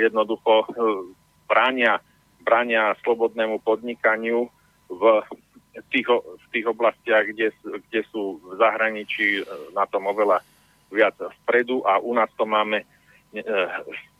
jednoducho 0.00 0.64
e, 0.64 0.66
bránia, 1.44 2.00
bránia 2.40 2.96
slobodnému 3.04 3.60
podnikaniu 3.60 4.48
v 4.88 5.02
tých, 5.92 6.08
v 6.08 6.46
tých 6.48 6.64
oblastiach, 6.64 7.28
kde, 7.28 7.52
kde 7.60 8.00
sú 8.08 8.40
v 8.40 8.56
zahraničí 8.56 9.44
na 9.76 9.84
tom 9.84 10.08
oveľa 10.08 10.40
viac 10.88 11.20
vpredu 11.44 11.84
a 11.84 12.00
u 12.00 12.16
nás 12.16 12.32
to 12.40 12.48
máme 12.48 12.88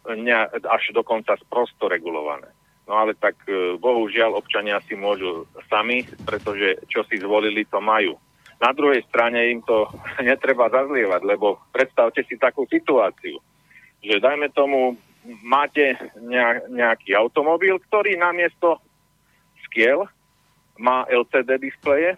ne, 0.05 0.37
až 0.53 0.85
dokonca 0.93 1.41
sprosto 1.41 1.89
regulované. 1.89 2.53
No 2.85 3.01
ale 3.01 3.17
tak 3.17 3.41
bohužiaľ 3.81 4.37
občania 4.37 4.77
si 4.85 4.93
môžu 4.93 5.49
sami, 5.73 6.05
pretože 6.29 6.85
čo 6.93 7.01
si 7.09 7.17
zvolili, 7.17 7.65
to 7.65 7.81
majú. 7.81 8.21
Na 8.59 8.75
druhej 8.75 9.07
strane 9.07 9.55
im 9.55 9.63
to 9.63 9.87
netreba 10.29 10.71
zazlievať, 10.71 11.23
lebo 11.23 11.63
predstavte 11.71 12.23
si 12.27 12.35
takú 12.39 12.67
situáciu, 12.67 13.39
že 14.03 14.23
dajme 14.23 14.51
tomu, 14.55 14.99
máte 15.45 15.99
nejaký 16.73 17.13
automobil, 17.13 17.77
ktorý 17.91 18.17
namiesto 18.17 18.81
skiel 19.69 20.09
má 20.79 21.05
LCD 21.11 21.59
displeje, 21.59 22.15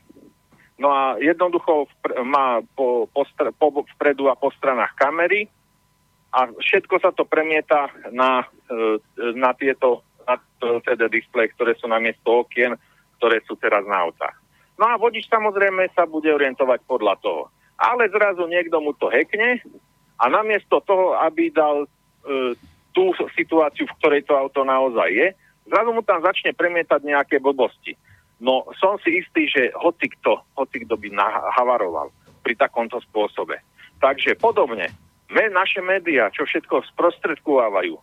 no 0.77 0.93
a 0.93 1.17
jednoducho 1.17 1.89
má 2.23 2.61
po, 2.77 3.09
po, 3.09 3.25
po, 3.57 3.83
vpredu 3.97 4.29
a 4.29 4.37
po 4.37 4.53
stranách 4.53 4.93
kamery 5.01 5.49
a 6.31 6.47
všetko 6.47 7.01
sa 7.01 7.11
to 7.11 7.25
premieta 7.25 7.89
na, 8.13 8.45
e, 8.69 9.01
na 9.35 9.57
tieto 9.57 10.05
na 10.29 10.39
LCD 10.63 11.11
displeje, 11.11 11.57
ktoré 11.59 11.75
sú 11.75 11.91
na 11.91 11.99
miesto 11.99 12.45
okien, 12.47 12.79
ktoré 13.19 13.43
sú 13.49 13.59
teraz 13.59 13.83
na 13.89 14.07
autách. 14.07 14.37
No 14.81 14.89
a 14.89 14.97
vodič 14.97 15.29
samozrejme 15.29 15.93
sa 15.93 16.09
bude 16.09 16.33
orientovať 16.33 16.81
podľa 16.89 17.21
toho. 17.21 17.53
Ale 17.77 18.09
zrazu 18.09 18.49
niekto 18.49 18.81
mu 18.81 18.97
to 18.97 19.13
hekne 19.13 19.61
a 20.17 20.25
namiesto 20.33 20.81
toho, 20.89 21.21
aby 21.21 21.53
dal 21.53 21.85
e, 21.85 21.89
tú 22.97 23.13
situáciu, 23.37 23.85
v 23.85 23.97
ktorej 24.01 24.23
to 24.25 24.33
auto 24.33 24.65
naozaj 24.65 25.13
je, 25.13 25.29
zrazu 25.69 25.91
mu 25.93 26.01
tam 26.01 26.25
začne 26.25 26.57
premietať 26.57 27.05
nejaké 27.05 27.37
blbosti. 27.45 27.93
No 28.41 28.65
som 28.81 28.97
si 29.05 29.21
istý, 29.21 29.53
že 29.53 29.69
hoci 29.77 30.09
kto, 30.17 30.41
hoci 30.57 30.89
kto 30.89 30.97
by 30.97 31.13
nahavaroval 31.13 32.09
pri 32.41 32.57
takomto 32.57 33.05
spôsobe. 33.05 33.61
Takže 34.01 34.41
podobne, 34.41 34.89
me, 35.29 35.45
naše 35.53 35.85
médiá, 35.85 36.33
čo 36.33 36.49
všetko 36.49 36.89
sprostredkovávajú, 36.97 38.01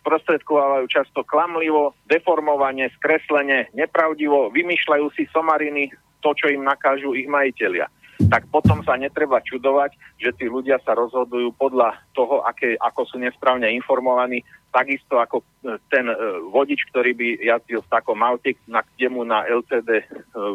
sprostredkovávajú 0.00 0.86
často 0.88 1.22
klamlivo, 1.26 1.94
deformovanie, 2.06 2.88
skreslenie, 2.98 3.70
nepravdivo, 3.74 4.50
vymýšľajú 4.54 5.06
si 5.14 5.26
somariny, 5.30 5.90
to, 6.18 6.34
čo 6.34 6.50
im 6.50 6.66
nakážu 6.66 7.14
ich 7.14 7.30
majiteľia 7.30 7.86
tak 8.26 8.50
potom 8.50 8.82
sa 8.82 8.98
netreba 8.98 9.38
čudovať, 9.38 9.94
že 10.18 10.34
tí 10.34 10.50
ľudia 10.50 10.82
sa 10.82 10.98
rozhodujú 10.98 11.54
podľa 11.54 12.02
toho, 12.18 12.42
aké, 12.42 12.74
ako 12.74 13.06
sú 13.06 13.16
nesprávne 13.22 13.70
informovaní, 13.70 14.42
takisto 14.74 15.22
ako 15.22 15.40
e, 15.40 15.78
ten 15.86 16.10
e, 16.10 16.14
vodič, 16.50 16.82
ktorý 16.90 17.14
by 17.14 17.28
jazdil 17.38 17.80
v 17.86 17.92
takom 17.94 18.18
aute, 18.26 18.58
na, 18.66 18.82
kde 18.82 19.06
mu 19.06 19.22
na 19.22 19.46
LCD 19.46 20.02
e, 20.02 20.06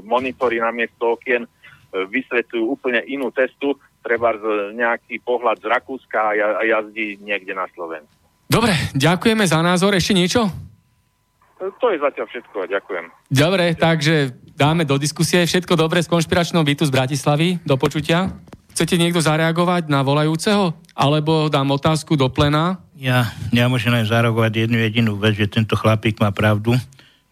monitory 0.03 0.59
na 0.59 0.75
miesto 0.75 1.15
okien 1.15 1.47
vysvetľujú 1.93 2.65
úplne 2.73 3.05
inú 3.05 3.29
testu, 3.29 3.77
treba 4.01 4.33
nejaký 4.73 5.21
pohľad 5.21 5.61
z 5.61 5.69
Rakúska 5.69 6.33
a 6.33 6.65
jazdí 6.65 7.21
niekde 7.21 7.53
na 7.53 7.69
Slovensku. 7.69 8.22
Dobre, 8.53 8.77
ďakujeme 8.93 9.49
za 9.49 9.65
názor. 9.65 9.97
Ešte 9.97 10.13
niečo? 10.13 10.45
To 11.57 11.88
je 11.89 11.97
zatiaľ 11.97 12.30
všetko 12.30 12.55
a 12.61 12.65
ďakujem. 12.69 13.05
Dobre, 13.34 13.73
takže 13.73 14.30
dáme 14.53 14.85
do 14.85 15.01
diskusie. 15.01 15.41
Všetko 15.41 15.73
dobre 15.73 16.05
z 16.05 16.11
konšpiračného 16.13 16.61
bytu 16.61 16.85
z 16.85 16.93
Bratislavy. 16.93 17.57
Do 17.65 17.81
počutia. 17.81 18.30
Chcete 18.69 18.93
niekto 19.01 19.25
zareagovať 19.25 19.89
na 19.89 20.05
volajúceho? 20.05 20.77
Alebo 20.93 21.49
dám 21.49 21.73
otázku 21.73 22.13
do 22.13 22.30
plena? 22.30 22.77
Ja, 22.93 23.34
ja 23.49 23.65
môžem 23.65 23.89
len 23.89 24.05
zareagovať 24.05 24.69
jednu 24.69 24.77
jedinú 24.85 25.17
vec, 25.17 25.34
že 25.34 25.49
tento 25.49 25.73
chlapík 25.73 26.21
má 26.21 26.30
pravdu. 26.30 26.77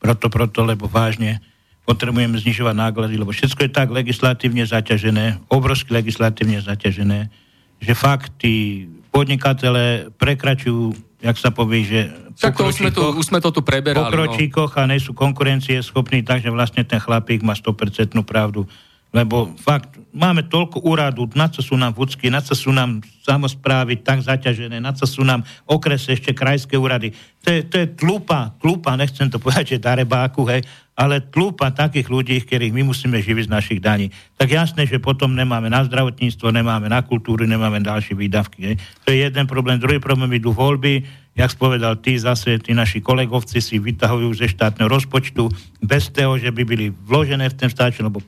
Proto, 0.02 0.26
proto, 0.34 0.66
lebo 0.66 0.90
vážne 0.90 1.38
potrebujeme 1.86 2.34
znižovať 2.42 2.74
náklady, 2.74 3.22
lebo 3.22 3.30
všetko 3.30 3.70
je 3.70 3.72
tak 3.74 3.94
legislatívne 3.94 4.66
zaťažené, 4.66 5.46
obrovsky 5.54 5.94
legislatívne 5.94 6.66
zaťažené, 6.66 7.30
že 7.78 7.94
fakt 7.94 8.34
tí 8.42 8.86
podnikatele 9.14 10.10
prekračujú 10.18 11.11
jak 11.22 11.38
sa 11.38 11.54
povie, 11.54 11.86
že 11.86 12.00
Však 12.36 12.58
to 12.58 12.64
už 12.66 12.76
sme, 12.82 12.90
tu, 12.90 13.02
už 13.06 13.26
sme 13.30 13.40
to 13.40 13.54
tu 13.54 13.62
preberali. 13.62 14.10
No. 14.10 14.12
kročíkoch 14.12 14.74
no. 14.76 14.80
a 14.82 14.90
nie 14.90 14.98
sú 14.98 15.14
konkurencie 15.14 15.78
schopní, 15.86 16.26
takže 16.26 16.50
vlastne 16.50 16.82
ten 16.82 16.98
chlapík 16.98 17.46
má 17.46 17.54
100% 17.54 18.18
pravdu. 18.26 18.66
Lebo 19.12 19.52
fakt, 19.60 20.00
máme 20.16 20.48
toľko 20.48 20.88
úradu, 20.88 21.28
na 21.36 21.52
co 21.52 21.60
sú 21.60 21.76
nám 21.76 21.92
vúcky, 21.92 22.32
na 22.32 22.40
co 22.40 22.56
sú 22.56 22.72
nám 22.72 23.04
samozprávy 23.28 24.00
tak 24.00 24.24
zaťažené, 24.24 24.80
na 24.80 24.96
co 24.96 25.04
sú 25.04 25.28
nám 25.28 25.44
okresy, 25.68 26.16
ešte 26.16 26.32
krajské 26.32 26.80
úrady. 26.80 27.12
To 27.44 27.52
je, 27.52 27.60
to 27.68 27.76
je 27.84 27.88
tlupa, 27.92 28.56
tlupa, 28.64 28.96
nechcem 28.96 29.28
to 29.28 29.36
povedať, 29.44 29.76
že 29.76 29.84
darebáku, 29.84 30.48
hej, 30.48 30.64
ale 30.96 31.24
tlupa 31.24 31.72
takých 31.72 32.12
ľudí, 32.12 32.38
ktorých 32.44 32.76
my 32.76 32.84
musíme 32.92 33.16
živiť 33.18 33.48
z 33.48 33.54
našich 33.54 33.80
daní. 33.80 34.12
Tak 34.36 34.52
jasné, 34.52 34.84
že 34.86 35.00
potom 35.00 35.34
nemáme 35.34 35.72
na 35.72 35.82
zdravotníctvo, 35.88 36.52
nemáme 36.52 36.92
na 36.92 37.02
kultúru, 37.02 37.48
nemáme 37.48 37.80
ďalšie 37.80 38.14
výdavky. 38.14 38.60
Hej. 38.62 38.76
To 39.08 39.16
je 39.16 39.24
jeden 39.24 39.46
problém. 39.48 39.80
Druhý 39.80 40.04
problém 40.04 40.36
idú 40.36 40.52
voľby, 40.52 41.08
jak 41.32 41.50
spovedal 41.50 41.96
ty 42.04 42.20
zase, 42.20 42.60
tí 42.60 42.76
naši 42.76 43.00
kolegovci 43.00 43.64
si 43.64 43.80
vytahujú 43.80 44.36
ze 44.36 44.52
štátneho 44.52 44.92
rozpočtu 44.92 45.48
bez 45.80 46.12
toho, 46.12 46.36
že 46.36 46.52
by 46.52 46.64
byli 46.68 46.92
vložené 46.92 47.48
v 47.48 47.56
ten 47.56 47.70
štát, 47.72 47.96
lebo 48.04 48.20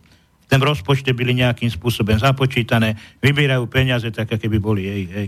ten 0.47 0.61
rozpočte 0.63 1.11
byli 1.11 1.43
nejakým 1.43 1.67
spôsobom 1.67 2.15
započítané, 2.15 2.95
vybierajú 3.19 3.67
peniaze 3.67 4.07
tak, 4.13 4.31
aké 4.31 4.47
by 4.47 4.59
boli 4.61 4.87
jej. 4.87 5.03
Hej. 5.11 5.27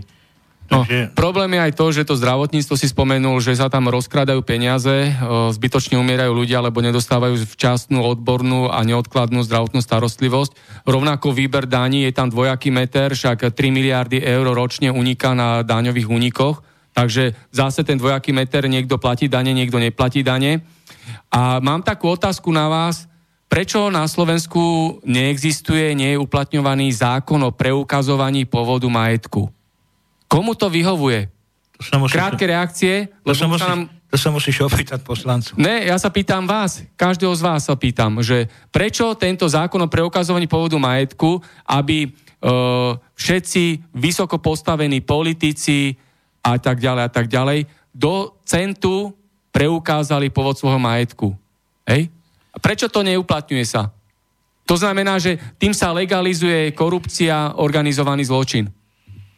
No, 0.66 0.82
Takže... 0.82 1.14
problém 1.14 1.54
je 1.54 1.60
aj 1.62 1.72
to, 1.78 1.86
že 1.94 2.02
to 2.02 2.18
zdravotníctvo 2.18 2.74
si 2.74 2.90
spomenul, 2.90 3.38
že 3.38 3.54
sa 3.54 3.70
tam 3.70 3.86
rozkradajú 3.86 4.42
peniaze, 4.42 5.14
zbytočne 5.54 5.94
umierajú 5.94 6.34
ľudia, 6.34 6.58
lebo 6.58 6.82
nedostávajú 6.82 7.38
včasnú 7.54 8.02
odbornú 8.02 8.66
a 8.66 8.82
neodkladnú 8.82 9.46
zdravotnú 9.46 9.78
starostlivosť. 9.78 10.82
Rovnako 10.82 11.30
výber 11.30 11.70
daní 11.70 12.02
je 12.06 12.12
tam 12.12 12.34
dvojaký 12.34 12.74
meter, 12.74 13.14
však 13.14 13.54
3 13.54 13.54
miliardy 13.70 14.18
eur 14.18 14.50
ročne 14.50 14.90
uniká 14.90 15.38
na 15.38 15.62
daňových 15.62 16.10
únikoch. 16.10 16.66
Takže 16.96 17.36
zase 17.52 17.84
ten 17.84 18.00
dvojaký 18.00 18.34
meter, 18.34 18.66
niekto 18.66 18.98
platí 18.98 19.30
dane, 19.30 19.54
niekto 19.54 19.78
neplatí 19.78 20.26
dane. 20.26 20.66
A 21.30 21.62
mám 21.62 21.86
takú 21.86 22.10
otázku 22.10 22.50
na 22.50 22.66
vás, 22.66 23.06
Prečo 23.46 23.94
na 23.94 24.02
Slovensku 24.10 24.98
neexistuje, 25.06 25.94
nie 25.94 26.18
je 26.18 26.18
uplatňovaný 26.18 26.90
zákon 26.90 27.38
o 27.46 27.54
preukazovaní 27.54 28.42
pôvodu 28.42 28.90
majetku? 28.90 29.55
Komu 30.26 30.58
to 30.58 30.66
vyhovuje? 30.66 31.30
To 31.76 31.82
sa 31.84 31.96
musí, 32.00 32.12
Krátke 32.16 32.44
reakcie. 32.48 33.12
To 33.22 33.36
sa, 33.36 33.46
musí, 33.46 33.62
nám... 33.62 33.92
to 34.08 34.16
sa 34.16 34.30
musíš 34.32 34.64
opýtať 34.64 35.04
poslancu. 35.04 35.54
Ne, 35.60 35.86
ja 35.86 35.96
sa 36.00 36.08
pýtam 36.08 36.48
vás, 36.48 36.82
každého 36.96 37.34
z 37.36 37.42
vás 37.44 37.68
sa 37.68 37.76
pýtam, 37.76 38.24
že 38.24 38.48
prečo 38.72 39.12
tento 39.14 39.44
zákon 39.44 39.78
o 39.84 39.92
preukazovaní 39.92 40.48
pôvodu 40.48 40.80
majetku, 40.80 41.38
aby 41.68 42.08
uh, 42.08 42.96
všetci 43.12 43.92
vysoko 43.92 44.40
postavení 44.40 45.04
politici 45.04 45.92
a 46.40 46.56
tak 46.56 46.80
ďalej 46.80 47.02
a 47.04 47.10
tak 47.12 47.26
ďalej 47.28 47.68
do 47.92 48.32
centu 48.44 49.12
preukázali 49.52 50.28
pôvod 50.28 50.56
svojho 50.56 50.80
majetku. 50.80 51.32
Hej? 51.88 52.12
A 52.52 52.60
prečo 52.60 52.88
to 52.92 53.04
neuplatňuje 53.04 53.64
sa? 53.64 53.88
To 54.66 54.74
znamená, 54.76 55.16
že 55.16 55.38
tým 55.56 55.72
sa 55.72 55.94
legalizuje 55.94 56.74
korupcia, 56.74 57.56
organizovaný 57.56 58.26
zločin. 58.26 58.68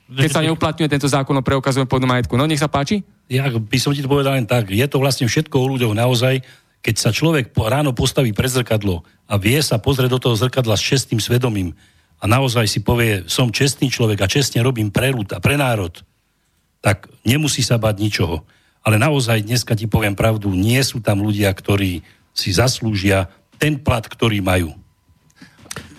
Keď 0.09 0.33
sa 0.33 0.41
neuplatňuje 0.41 0.89
tento 0.89 1.05
zákon 1.05 1.37
o 1.37 1.45
preukazovaní 1.45 1.85
pôvodu 1.85 2.09
majetku. 2.09 2.35
No, 2.41 2.49
nech 2.49 2.61
sa 2.61 2.73
páči. 2.73 3.05
Ja 3.29 3.45
by 3.53 3.79
som 3.79 3.93
ti 3.93 4.01
to 4.01 4.09
povedal 4.09 4.33
len 4.41 4.49
tak. 4.49 4.73
Je 4.73 4.85
to 4.89 4.97
vlastne 4.97 5.29
všetko 5.29 5.53
o 5.61 5.69
ľuďoch 5.77 5.93
naozaj. 5.93 6.41
Keď 6.81 6.95
sa 6.97 7.13
človek 7.13 7.53
ráno 7.53 7.93
postaví 7.93 8.33
pred 8.33 8.49
zrkadlo 8.49 9.05
a 9.29 9.37
vie 9.37 9.61
sa 9.61 9.77
pozrieť 9.77 10.17
do 10.17 10.21
toho 10.23 10.35
zrkadla 10.39 10.81
s 10.81 10.87
čestným 10.87 11.21
svedomím 11.21 11.77
a 12.19 12.25
naozaj 12.25 12.65
si 12.71 12.81
povie, 12.81 13.29
som 13.29 13.53
čestný 13.53 13.93
človek 13.93 14.25
a 14.25 14.31
čestne 14.31 14.65
robím 14.65 14.89
pre 14.89 15.13
ľud 15.13 15.29
a 15.37 15.43
pre 15.43 15.61
národ, 15.61 15.93
tak 16.81 17.11
nemusí 17.27 17.61
sa 17.61 17.77
bať 17.77 17.95
ničoho. 18.01 18.47
Ale 18.81 18.97
naozaj 18.97 19.45
dneska 19.45 19.77
ti 19.77 19.91
poviem 19.91 20.17
pravdu, 20.17 20.55
nie 20.55 20.81
sú 20.81 21.03
tam 21.03 21.21
ľudia, 21.21 21.51
ktorí 21.53 22.01
si 22.33 22.49
zaslúžia 22.55 23.29
ten 23.59 23.77
plat, 23.77 24.07
ktorý 24.07 24.41
majú. 24.41 24.73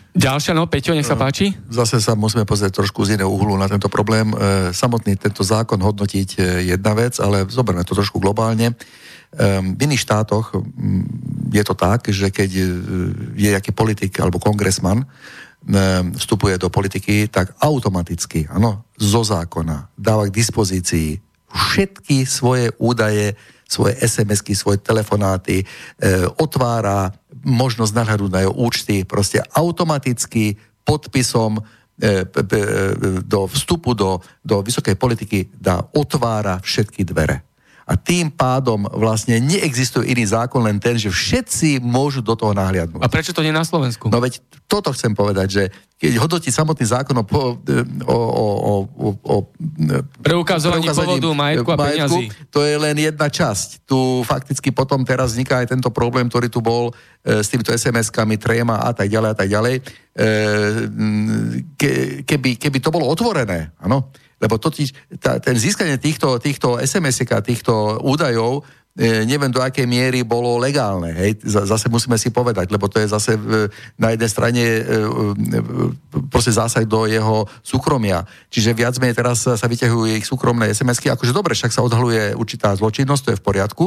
Ďalšia, 0.09 0.57
no, 0.57 0.65
Peťo, 0.65 0.97
nech 0.97 1.05
sa 1.05 1.13
páči. 1.13 1.53
Zase 1.69 2.01
sa 2.01 2.17
musíme 2.17 2.41
pozrieť 2.41 2.81
trošku 2.81 3.05
z 3.05 3.21
iného 3.21 3.29
uhlu 3.29 3.53
na 3.61 3.69
tento 3.69 3.85
problém. 3.93 4.33
E, 4.33 4.73
samotný 4.73 5.13
tento 5.13 5.45
zákon 5.45 5.77
hodnotiť 5.77 6.27
je 6.33 6.49
jedna 6.73 6.97
vec, 6.97 7.21
ale 7.21 7.45
zoberme 7.45 7.85
to 7.85 7.93
trošku 7.93 8.17
globálne. 8.17 8.73
E, 8.73 8.75
v 9.61 9.77
iných 9.77 10.01
štátoch 10.01 10.57
je 11.53 11.63
to 11.63 11.75
tak, 11.77 12.09
že 12.09 12.33
keď 12.33 12.49
e, 12.57 12.63
je 13.37 13.49
jaký 13.53 13.69
politik 13.69 14.17
alebo 14.17 14.41
kongresman, 14.41 15.05
vstupuje 16.15 16.55
do 16.55 16.71
politiky, 16.71 17.27
tak 17.27 17.51
automaticky, 17.59 18.47
áno, 18.47 18.87
zo 18.95 19.27
zákona 19.27 19.91
dáva 19.91 20.23
k 20.31 20.35
dispozícii 20.39 21.19
všetky 21.51 22.23
svoje 22.23 22.71
údaje 22.79 23.35
svoje 23.69 23.93
SMS-ky, 24.01 24.57
svoje 24.57 24.81
telefonáty, 24.81 25.61
e, 25.61 25.65
otvára 26.41 27.13
možnosť 27.43 27.93
nahľadu 27.95 28.25
na 28.29 28.45
jeho 28.45 28.53
účty, 28.55 29.03
proste 29.03 29.43
automaticky 29.53 30.55
podpisom 30.85 31.59
e, 31.59 31.61
e, 32.01 32.43
do 33.25 33.49
vstupu 33.49 33.93
do, 33.93 34.21
do 34.45 34.61
vysokej 34.63 34.95
politiky 34.95 35.51
dá, 35.53 35.83
otvára 35.93 36.61
všetky 36.61 37.03
dvere. 37.03 37.48
A 37.89 37.97
tým 37.97 38.29
pádom 38.29 38.85
vlastne 38.93 39.41
neexistuje 39.41 40.13
iný 40.13 40.29
zákon, 40.29 40.61
len 40.61 40.77
ten, 40.77 40.93
že 40.93 41.09
všetci 41.09 41.81
môžu 41.81 42.21
do 42.21 42.37
toho 42.37 42.53
nahliadnúť. 42.53 43.01
A 43.01 43.09
prečo 43.09 43.33
to 43.33 43.41
nie 43.41 43.49
na 43.49 43.65
Slovensku? 43.65 44.13
No 44.13 44.21
veď 44.21 44.37
toto 44.69 44.93
chcem 44.93 45.17
povedať, 45.17 45.47
že 45.49 45.63
keď 45.97 46.21
hodnotí 46.21 46.53
samotný 46.53 46.85
zákon 46.85 47.17
o, 47.17 47.25
o, 47.25 48.13
o, 48.13 48.45
o, 48.85 49.07
o 49.25 49.35
preukazovaní 50.21 50.85
pôvodu 50.85 51.27
majetku 51.33 51.69
a 51.73 51.77
majetku, 51.81 52.17
to 52.53 52.61
je 52.61 52.77
len 52.77 52.93
jedna 52.93 53.25
časť. 53.25 53.83
Tu 53.89 53.99
fakticky 54.21 54.69
potom 54.69 55.01
teraz 55.01 55.33
vzniká 55.33 55.65
aj 55.65 55.73
tento 55.73 55.89
problém, 55.89 56.29
ktorý 56.29 56.47
tu 56.47 56.61
bol 56.61 56.93
e, 57.25 57.41
s 57.41 57.49
týmito 57.49 57.73
SMS-kami, 57.73 58.37
tréma 58.37 58.85
a 58.85 58.93
tak 58.93 59.09
ďalej 59.09 59.29
a 59.33 59.35
tak 59.35 59.49
ďalej. 59.49 59.75
E, 59.75 59.81
ke, 61.73 61.91
keby, 62.21 62.61
keby 62.61 62.77
to 62.79 62.93
bolo 62.93 63.09
otvorené, 63.09 63.73
áno, 63.81 64.13
lebo 64.39 64.55
totiž 64.57 65.19
tá, 65.19 65.37
ten 65.37 65.59
získanie 65.59 65.99
týchto, 65.99 66.39
týchto 66.39 66.79
SMS-ek 66.79 67.29
a 67.35 67.43
týchto 67.43 67.99
údajov 67.99 68.63
e, 68.95 69.27
neviem 69.27 69.51
do 69.51 69.59
akej 69.59 69.83
miery 69.83 70.23
bolo 70.23 70.55
legálne. 70.55 71.11
Hej? 71.11 71.43
Zase 71.43 71.91
musíme 71.91 72.15
si 72.15 72.31
povedať, 72.31 72.71
lebo 72.71 72.87
to 72.87 73.03
je 73.03 73.11
zase 73.11 73.35
na 73.99 74.15
jednej 74.15 74.29
strane 74.31 74.63
proste 76.31 76.55
zásah 76.55 76.87
do 76.87 77.03
jeho 77.03 77.43
súkromia. 77.59 78.23
Čiže 78.47 78.75
viac 78.75 78.95
menej 78.97 79.19
teraz 79.19 79.43
sa 79.43 79.67
vyťahujú 79.67 80.15
ich 80.15 80.25
súkromné 80.25 80.71
SMS-ky, 80.71 81.11
akože 81.11 81.35
dobre, 81.35 81.53
však 81.53 81.75
sa 81.75 81.83
odhaluje 81.83 82.31
určitá 82.33 82.71
zločinnosť, 82.73 83.21
to 83.23 83.31
je 83.35 83.39
v 83.39 83.45
poriadku, 83.45 83.85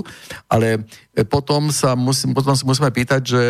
ale 0.53 0.85
potom 1.29 1.69
sa 1.73 1.97
musí, 1.97 2.29
potom 2.33 2.57
si 2.57 2.65
musíme 2.65 2.89
pýtať, 2.93 3.21
že, 3.25 3.47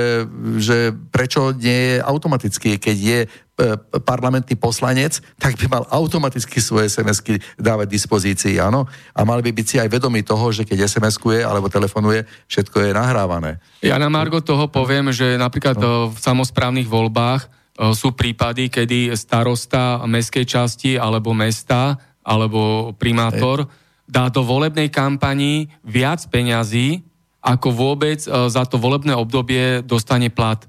že 0.58 0.78
prečo 1.10 1.54
nie 1.54 1.94
je 1.94 1.96
automaticky, 2.02 2.78
keď 2.78 2.96
je 2.98 3.20
E, 3.51 3.51
parlamentný 4.02 4.54
poslanec, 4.58 5.18
tak 5.36 5.58
by 5.58 5.66
mal 5.68 5.84
automaticky 5.90 6.58
svoje 6.58 6.88
SMS-ky 6.90 7.40
dávať 7.58 7.88
dispozícii, 7.88 8.58
áno? 8.58 8.86
A 9.12 9.26
mal 9.26 9.40
by 9.40 9.50
byť 9.50 9.66
si 9.66 9.76
aj 9.80 9.88
vedomý 9.90 10.22
toho, 10.24 10.50
že 10.50 10.66
keď 10.66 10.86
SMS-kuje 10.86 11.42
alebo 11.42 11.72
telefonuje, 11.72 12.24
všetko 12.46 12.76
je 12.82 12.90
nahrávané. 12.92 13.62
Ja 13.84 13.98
na 13.98 14.12
Margo 14.12 14.40
toho 14.40 14.68
poviem, 14.68 15.10
že 15.10 15.40
napríklad 15.40 15.76
no. 15.78 16.10
v 16.12 16.18
samozprávnych 16.18 16.88
voľbách 16.88 17.46
e, 17.46 17.48
sú 17.92 18.14
prípady, 18.14 18.72
kedy 18.72 19.12
starosta 19.18 20.02
mestskej 20.04 20.44
časti 20.46 20.90
alebo 20.96 21.36
mesta 21.36 21.98
alebo 22.22 22.94
primátor 22.94 23.66
dá 24.06 24.28
do 24.28 24.44
volebnej 24.44 24.92
kampani 24.92 25.72
viac 25.82 26.22
peňazí, 26.28 27.02
ako 27.42 27.68
vôbec 27.74 28.22
e, 28.22 28.28
za 28.52 28.62
to 28.68 28.78
volebné 28.78 29.16
obdobie 29.18 29.82
dostane 29.82 30.30
plat. 30.30 30.62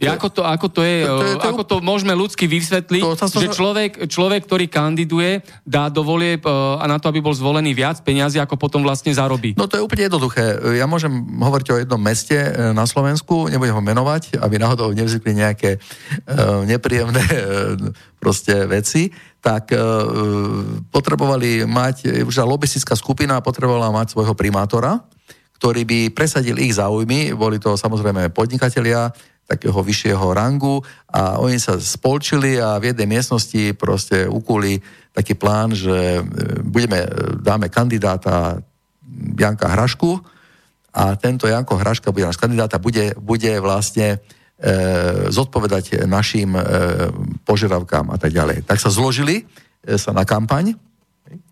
Ja, 0.00 0.16
ako, 0.16 0.32
to, 0.32 0.40
ako 0.40 0.66
to 0.72 0.80
je, 0.80 1.04
to, 1.04 1.12
to, 1.12 1.26
to, 1.36 1.48
ako 1.52 1.62
to 1.68 1.76
môžeme 1.84 2.16
ľudsky 2.16 2.48
vysvetliť, 2.48 3.04
to, 3.04 3.20
to, 3.20 3.26
to, 3.28 3.38
že 3.44 3.48
človek, 3.52 4.08
človek, 4.08 4.48
ktorý 4.48 4.64
kandiduje, 4.64 5.44
dá 5.60 5.92
do 5.92 6.00
volieb 6.00 6.40
uh, 6.48 6.80
a 6.80 6.88
na 6.88 6.96
to, 6.96 7.12
aby 7.12 7.20
bol 7.20 7.36
zvolený 7.36 7.76
viac 7.76 8.00
peniazy, 8.00 8.40
ako 8.40 8.56
potom 8.56 8.80
vlastne 8.80 9.12
zarobí. 9.12 9.52
No 9.60 9.68
to 9.68 9.76
je 9.76 9.84
úplne 9.84 10.08
jednoduché. 10.08 10.56
Ja 10.80 10.88
môžem 10.88 11.12
hovoriť 11.36 11.68
o 11.68 11.80
jednom 11.84 12.00
meste 12.00 12.32
e, 12.32 12.72
na 12.72 12.88
Slovensku, 12.88 13.52
nebudem 13.52 13.76
ho 13.76 13.84
menovať, 13.84 14.40
aby 14.40 14.56
náhodou 14.56 14.88
nevznikli 14.96 15.36
nejaké 15.36 15.76
uh, 15.76 16.64
nepríjemné 16.64 17.20
uh, 17.20 17.76
proste 18.16 18.64
veci, 18.64 19.12
tak 19.44 19.68
uh, 19.68 20.80
potrebovali 20.88 21.68
mať, 21.68 22.24
už 22.24 22.40
lobistická 22.40 22.96
skupina 22.96 23.36
potrebovala 23.44 23.92
mať 23.92 24.16
svojho 24.16 24.32
primátora, 24.32 25.04
ktorý 25.60 25.84
by 25.84 25.98
presadil 26.16 26.56
ich 26.60 26.72
záujmy, 26.76 27.36
boli 27.36 27.60
to 27.60 27.76
samozrejme 27.76 28.32
podnikatelia, 28.32 29.12
takého 29.44 29.76
vyššieho 29.76 30.32
rangu 30.32 30.80
a 31.12 31.36
oni 31.38 31.60
sa 31.60 31.76
spolčili 31.76 32.56
a 32.56 32.80
v 32.80 32.92
jednej 32.92 33.08
miestnosti 33.08 33.76
proste 33.76 34.24
ukuli 34.24 34.80
taký 35.12 35.36
plán, 35.36 35.76
že 35.76 36.20
e, 36.20 36.22
budeme, 36.64 37.04
e, 37.04 37.08
dáme 37.44 37.68
kandidáta 37.68 38.58
Janka 39.38 39.68
Hrašku 39.68 40.20
a 40.94 41.14
tento 41.18 41.44
Janko 41.44 41.76
Hraška 41.76 42.14
bude 42.14 42.24
náš 42.24 42.40
kandidáta, 42.40 42.80
bude, 42.80 43.12
bude 43.20 43.52
vlastne 43.60 44.16
e, 44.16 44.16
zodpovedať 45.28 46.08
našim 46.08 46.56
e, 46.56 46.62
požiadavkám 47.44 48.10
a 48.10 48.16
tak 48.16 48.32
ďalej. 48.32 48.64
Tak 48.64 48.80
sa 48.80 48.88
zložili 48.88 49.44
e, 49.84 49.98
sa 50.00 50.16
na 50.16 50.24
kampaň, 50.24 50.74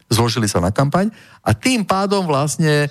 zložili 0.09 0.49
sa 0.49 0.65
na 0.65 0.73
kampaň 0.73 1.13
a 1.45 1.53
tým 1.53 1.85
pádom 1.85 2.25
vlastne 2.25 2.87
e, 2.87 2.89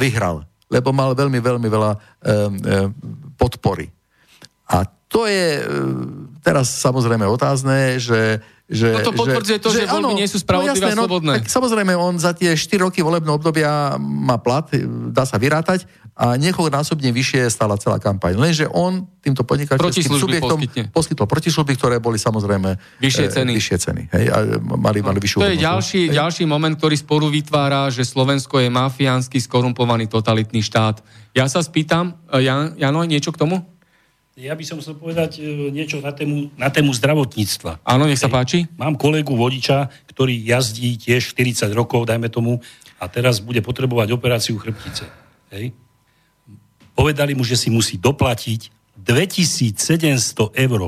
vyhral, 0.00 0.46
lebo 0.72 0.94
mal 0.94 1.12
veľmi, 1.12 1.40
veľmi 1.40 1.68
veľa 1.68 1.90
e, 1.92 1.98
e, 1.98 2.38
podpory. 3.36 4.01
A 4.72 4.88
to 5.12 5.28
je 5.28 5.60
e, 5.60 5.62
teraz 6.40 6.72
samozrejme 6.80 7.28
otázne, 7.28 8.00
že 8.00 8.40
že, 8.72 8.88
no 8.88 9.04
to 9.04 9.12
potvrdzuje 9.12 9.60
že, 9.60 9.62
to, 9.62 9.68
že, 9.68 9.84
že 9.84 9.90
voľby 9.90 10.00
áno, 10.00 10.08
nie 10.16 10.24
sú 10.24 10.40
spravodlivé 10.40 10.80
no 10.80 10.88
jasné, 10.88 10.96
a 10.96 10.96
no, 10.96 11.04
slobodné. 11.04 11.32
No, 11.34 11.38
tak 11.44 11.46
samozrejme, 11.52 11.92
on 11.92 12.14
za 12.16 12.32
tie 12.32 12.56
4 12.56 12.88
roky 12.88 13.04
volebného 13.04 13.36
obdobia 13.36 14.00
má 14.00 14.40
plat, 14.40 14.64
dá 15.12 15.28
sa 15.28 15.36
vyrátať 15.36 15.84
a 16.16 16.36
násobne 16.36 17.08
vyššie 17.12 17.52
stala 17.52 17.76
celá 17.76 18.00
kampaň. 18.00 18.36
Lenže 18.40 18.68
on 18.68 19.08
týmto 19.20 19.44
podnikateľským 19.44 20.12
subjektom 20.16 20.60
poskytne. 20.60 20.82
poskytol 20.88 21.26
protislužby, 21.28 21.72
ktoré 21.76 21.96
boli 22.00 22.16
samozrejme 22.16 23.00
vyššie 23.00 23.26
ceny. 23.32 23.52
E, 23.52 23.56
vyššie 23.56 23.76
ceny 23.80 24.02
hej, 24.12 24.24
a 24.28 24.38
mali, 24.60 25.00
mali 25.00 25.18
vyššiu 25.20 25.40
To 25.40 25.52
je 25.52 25.60
ďalší, 25.60 26.00
ďalší 26.12 26.44
moment, 26.44 26.76
ktorý 26.76 26.96
sporu 27.00 27.28
vytvára, 27.28 27.88
že 27.88 28.04
Slovensko 28.04 28.60
je 28.60 28.68
mafiánsky, 28.68 29.40
skorumpovaný 29.40 30.08
totalitný 30.08 30.60
štát. 30.60 31.00
Ja 31.32 31.48
sa 31.48 31.64
spýtam, 31.64 32.16
e, 32.28 32.44
Jan, 32.44 32.76
Jano, 32.76 33.04
niečo 33.08 33.32
k 33.32 33.40
tomu? 33.40 33.71
Ja 34.32 34.56
by 34.56 34.64
som 34.64 34.80
chcel 34.80 34.96
povedať 34.96 35.44
e, 35.44 35.68
niečo 35.68 36.00
na 36.00 36.08
tému, 36.08 36.48
na 36.56 36.72
tému 36.72 36.88
zdravotníctva. 36.96 37.84
Áno, 37.84 38.08
nech 38.08 38.16
sa 38.16 38.32
páči. 38.32 38.64
Mám 38.80 38.96
kolegu 38.96 39.36
vodiča, 39.36 39.92
ktorý 40.08 40.32
jazdí 40.40 40.96
tiež 40.96 41.36
40 41.36 41.68
rokov, 41.76 42.08
dajme 42.08 42.32
tomu, 42.32 42.56
a 42.96 43.04
teraz 43.12 43.44
bude 43.44 43.60
potrebovať 43.60 44.08
operáciu 44.08 44.56
chrbtice. 44.56 45.04
Hej. 45.52 45.76
Povedali 46.96 47.36
mu, 47.36 47.44
že 47.44 47.60
si 47.60 47.68
musí 47.68 48.00
doplatiť 48.00 48.72
2700 48.96 50.56
eur. 50.56 50.80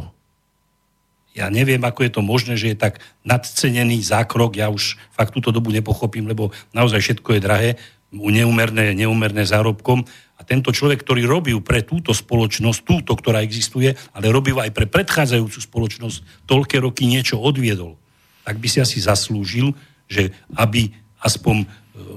Ja 1.34 1.50
neviem, 1.50 1.82
ako 1.82 2.00
je 2.06 2.12
to 2.14 2.22
možné, 2.24 2.54
že 2.56 2.72
je 2.72 2.78
tak 2.78 3.02
nadcenený 3.26 4.00
zákrok. 4.06 4.56
Ja 4.56 4.70
už 4.70 4.96
fakt 5.12 5.34
túto 5.36 5.50
dobu 5.50 5.68
nepochopím, 5.74 6.30
lebo 6.30 6.54
naozaj 6.70 7.02
všetko 7.02 7.28
je 7.36 7.40
drahé, 7.42 7.70
neumerné, 8.14 8.94
neumerné 8.94 9.42
zárobkom 9.42 10.06
a 10.38 10.40
tento 10.42 10.70
človek, 10.70 11.02
ktorý 11.02 11.26
robil 11.26 11.58
pre 11.62 11.82
túto 11.82 12.14
spoločnosť, 12.14 12.78
túto, 12.86 13.12
ktorá 13.14 13.42
existuje, 13.42 13.94
ale 14.14 14.30
robil 14.30 14.58
aj 14.58 14.70
pre 14.74 14.86
predchádzajúcu 14.86 15.58
spoločnosť, 15.58 16.46
toľké 16.46 16.82
roky 16.82 17.06
niečo 17.06 17.38
odviedol, 17.38 17.98
tak 18.46 18.58
by 18.58 18.66
si 18.70 18.78
asi 18.78 18.98
zaslúžil, 19.02 19.74
že 20.06 20.30
aby 20.54 20.92
aspoň 21.22 21.64
e, 21.64 21.66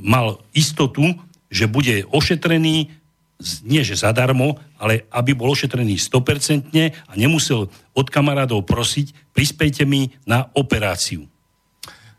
mal 0.04 0.42
istotu, 0.52 1.16
že 1.48 1.70
bude 1.72 2.04
ošetrený 2.12 2.92
nie 3.62 3.86
že 3.86 4.02
zadarmo, 4.02 4.58
ale 4.82 5.06
aby 5.14 5.38
bol 5.38 5.54
ošetrený 5.54 6.02
100% 6.02 6.74
a 6.74 7.12
nemusel 7.14 7.70
od 7.94 8.08
kamarádov 8.10 8.66
prosiť, 8.66 9.14
prispejte 9.34 9.86
mi 9.86 10.10
na 10.26 10.50
operáciu. 10.58 11.30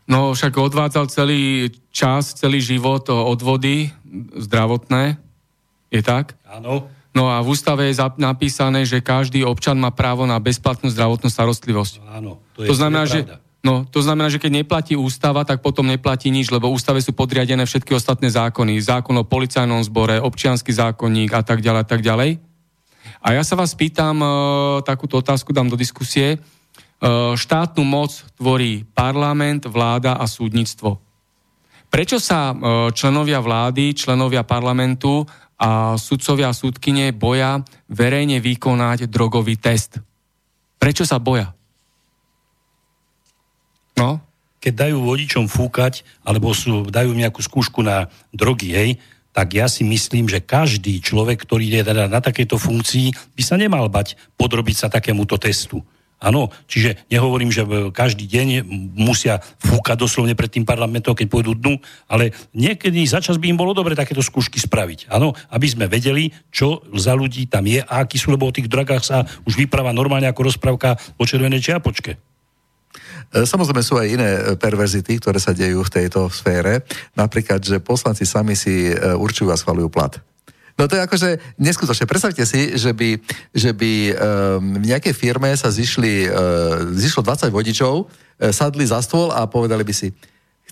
No 0.09 0.33
však 0.33 0.57
odvádzal 0.57 1.05
celý 1.13 1.69
čas, 1.93 2.33
celý 2.33 2.59
život 2.59 3.05
odvody 3.13 3.93
zdravotné, 4.33 5.21
je 5.93 6.01
tak? 6.01 6.33
Áno. 6.49 6.89
No 7.13 7.29
a 7.29 7.41
v 7.41 7.53
ústave 7.53 7.89
je 7.89 8.01
napísané, 8.17 8.85
že 8.85 9.05
každý 9.05 9.45
občan 9.45 9.77
má 9.77 9.93
právo 9.93 10.25
na 10.25 10.37
bezplatnú 10.41 10.89
zdravotnú 10.89 11.29
starostlivosť. 11.29 12.05
Áno, 12.09 12.41
to, 12.57 12.65
je 12.65 12.69
to 12.69 12.75
znamená, 12.77 13.05
že 13.05 13.25
No, 13.59 13.83
to 13.83 13.99
znamená, 13.99 14.31
že 14.31 14.39
keď 14.39 14.63
neplatí 14.63 14.95
ústava, 14.95 15.43
tak 15.43 15.59
potom 15.59 15.83
neplatí 15.83 16.31
nič, 16.31 16.47
lebo 16.47 16.71
ústave 16.71 17.03
sú 17.03 17.11
podriadené 17.11 17.67
všetky 17.67 17.91
ostatné 17.91 18.31
zákony. 18.31 18.79
Zákon 18.79 19.11
o 19.19 19.27
policajnom 19.27 19.83
zbore, 19.83 20.15
občianský 20.15 20.71
zákonník 20.71 21.35
a 21.35 21.43
tak 21.43 21.59
ďalej 21.59 21.81
a 21.83 21.87
tak 21.87 21.99
ďalej. 21.99 22.39
A 23.19 23.35
ja 23.35 23.43
sa 23.43 23.59
vás 23.59 23.75
pýtam, 23.75 24.15
e, 24.23 24.27
takúto 24.87 25.19
otázku 25.19 25.51
dám 25.51 25.67
do 25.67 25.75
diskusie. 25.75 26.39
E, 26.99 27.07
štátnu 27.39 27.87
moc 27.87 28.11
tvorí 28.35 28.83
parlament, 28.91 29.63
vláda 29.71 30.19
a 30.19 30.27
súdnictvo. 30.27 30.99
Prečo 31.87 32.19
sa 32.19 32.51
e, 32.51 32.55
členovia 32.91 33.39
vlády, 33.39 33.95
členovia 33.95 34.43
parlamentu 34.43 35.23
a 35.55 35.95
sudcovia 35.95 36.51
a 36.51 36.55
súdkyne 36.55 37.15
boja 37.15 37.63
verejne 37.87 38.43
vykonať 38.43 39.07
drogový 39.07 39.55
test. 39.55 40.03
Prečo 40.75 41.07
sa 41.07 41.23
boja? 41.23 41.55
No? 43.95 44.19
Keď 44.59 44.73
dajú 44.75 44.99
vodičom 44.99 45.47
fúkať, 45.47 46.03
alebo 46.27 46.51
sú, 46.51 46.83
dajú 46.91 47.15
nejakú 47.15 47.39
skúšku 47.39 47.79
na 47.79 48.11
drogy, 48.35 48.75
hej, 48.75 48.89
tak 49.31 49.55
ja 49.55 49.71
si 49.71 49.87
myslím, 49.87 50.27
že 50.27 50.43
každý 50.43 50.99
človek, 50.99 51.47
ktorý 51.47 51.79
je 51.79 51.81
teda 51.87 52.11
na 52.11 52.19
takejto 52.19 52.59
funkcii, 52.59 53.39
by 53.39 53.43
sa 53.43 53.55
nemal 53.55 53.87
bať 53.87 54.19
podrobiť 54.35 54.75
sa 54.75 54.87
takémuto 54.91 55.39
testu. 55.39 55.79
Áno, 56.19 56.51
čiže 56.67 57.07
nehovorím, 57.07 57.47
že 57.47 57.63
každý 57.95 58.27
deň 58.27 58.67
musia 58.99 59.39
fúkať 59.63 60.03
doslovne 60.03 60.35
pred 60.35 60.51
tým 60.51 60.67
parlamentom, 60.67 61.15
keď 61.15 61.27
pôjdu 61.31 61.55
dnu, 61.55 61.79
ale 62.11 62.35
niekedy 62.51 63.07
začas 63.07 63.39
by 63.39 63.47
im 63.47 63.55
bolo 63.55 63.71
dobre 63.71 63.95
takéto 63.95 64.19
skúšky 64.19 64.59
spraviť. 64.59 65.07
Áno, 65.07 65.31
aby 65.55 65.67
sme 65.71 65.87
vedeli, 65.87 66.27
čo 66.51 66.83
za 66.91 67.15
ľudí 67.15 67.47
tam 67.47 67.63
je 67.63 67.79
a 67.79 68.03
akí 68.03 68.19
sú, 68.19 68.35
lebo 68.35 68.51
o 68.51 68.55
tých 68.55 68.67
dragách 68.67 69.03
sa 69.07 69.23
už 69.47 69.55
vypráva 69.55 69.95
normálne 69.95 70.27
ako 70.27 70.51
rozprávka 70.51 70.99
o 71.15 71.23
červenej 71.23 71.63
čiapočke. 71.63 72.19
E, 73.29 73.45
samozrejme 73.45 73.79
sú 73.85 73.95
aj 73.95 74.07
iné 74.09 74.29
e, 74.35 74.41
perverzity, 74.57 75.21
ktoré 75.21 75.39
sa 75.39 75.53
dejú 75.53 75.85
v 75.85 75.93
tejto 75.93 76.27
sfére. 76.33 76.83
Napríklad, 77.13 77.61
že 77.61 77.79
poslanci 77.79 78.25
sami 78.25 78.57
si 78.57 78.89
e, 78.89 78.95
určujú 78.97 79.53
a 79.53 79.59
schvalujú 79.59 79.87
plat. 79.87 80.17
No 80.79 80.87
to 80.87 80.95
je 80.95 81.03
akože 81.03 81.29
neskutočné. 81.59 82.07
Predstavte 82.07 82.47
si, 82.47 82.79
že 82.79 82.95
by, 82.95 83.19
že 83.51 83.75
by 83.75 83.91
um, 83.91 84.79
v 84.79 84.85
nejakej 84.95 85.11
firme 85.11 85.51
sa 85.59 85.67
zišli, 85.67 86.31
uh, 86.31 86.95
zišlo 86.95 87.19
20 87.19 87.51
vodičov, 87.51 88.07
uh, 88.07 88.51
sadli 88.55 88.87
za 88.87 89.03
stôl 89.03 89.35
a 89.35 89.43
povedali 89.43 89.83
by 89.83 89.91
si, 89.91 90.15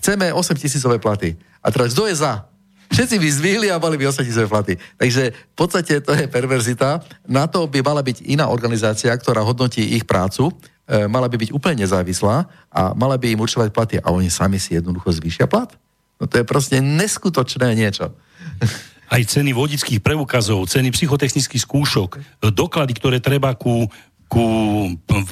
chceme 0.00 0.32
8 0.32 0.56
tisícové 0.56 0.96
platy. 0.96 1.36
A 1.60 1.68
teraz, 1.68 1.92
kto 1.92 2.08
je 2.08 2.24
za? 2.24 2.48
Všetci 2.88 3.20
by 3.20 3.28
zvýhli 3.28 3.68
a 3.68 3.76
mali 3.76 4.00
by 4.00 4.08
8 4.08 4.24
tisícové 4.24 4.48
platy. 4.48 4.74
Takže 4.96 5.22
v 5.36 5.54
podstate 5.54 6.00
to 6.00 6.16
je 6.16 6.24
perverzita. 6.24 7.04
Na 7.28 7.44
to 7.44 7.68
by 7.68 7.84
mala 7.84 8.00
byť 8.00 8.24
iná 8.24 8.48
organizácia, 8.48 9.12
ktorá 9.12 9.44
hodnotí 9.44 9.84
ich 9.92 10.08
prácu, 10.08 10.48
e, 10.88 11.04
mala 11.04 11.28
by 11.28 11.36
byť 11.36 11.50
úplne 11.52 11.84
nezávislá 11.84 12.48
a 12.72 12.96
mala 12.96 13.20
by 13.20 13.36
im 13.36 13.44
určovať 13.44 13.68
platy 13.76 13.96
a 14.00 14.08
oni 14.08 14.32
sami 14.32 14.56
si 14.56 14.72
jednoducho 14.72 15.12
zvýšia 15.12 15.44
plat. 15.44 15.68
No 16.16 16.24
to 16.24 16.40
je 16.40 16.48
proste 16.48 16.80
neskutočné 16.80 17.76
niečo. 17.76 18.08
aj 19.08 19.22
ceny 19.24 19.56
vodických 19.56 20.00
preukazov, 20.04 20.68
ceny 20.68 20.92
psychotechnických 20.92 21.64
skúšok, 21.64 22.10
doklady, 22.52 22.92
ktoré 22.96 23.18
treba 23.18 23.56
ku 23.56 23.88
ku 24.28 24.44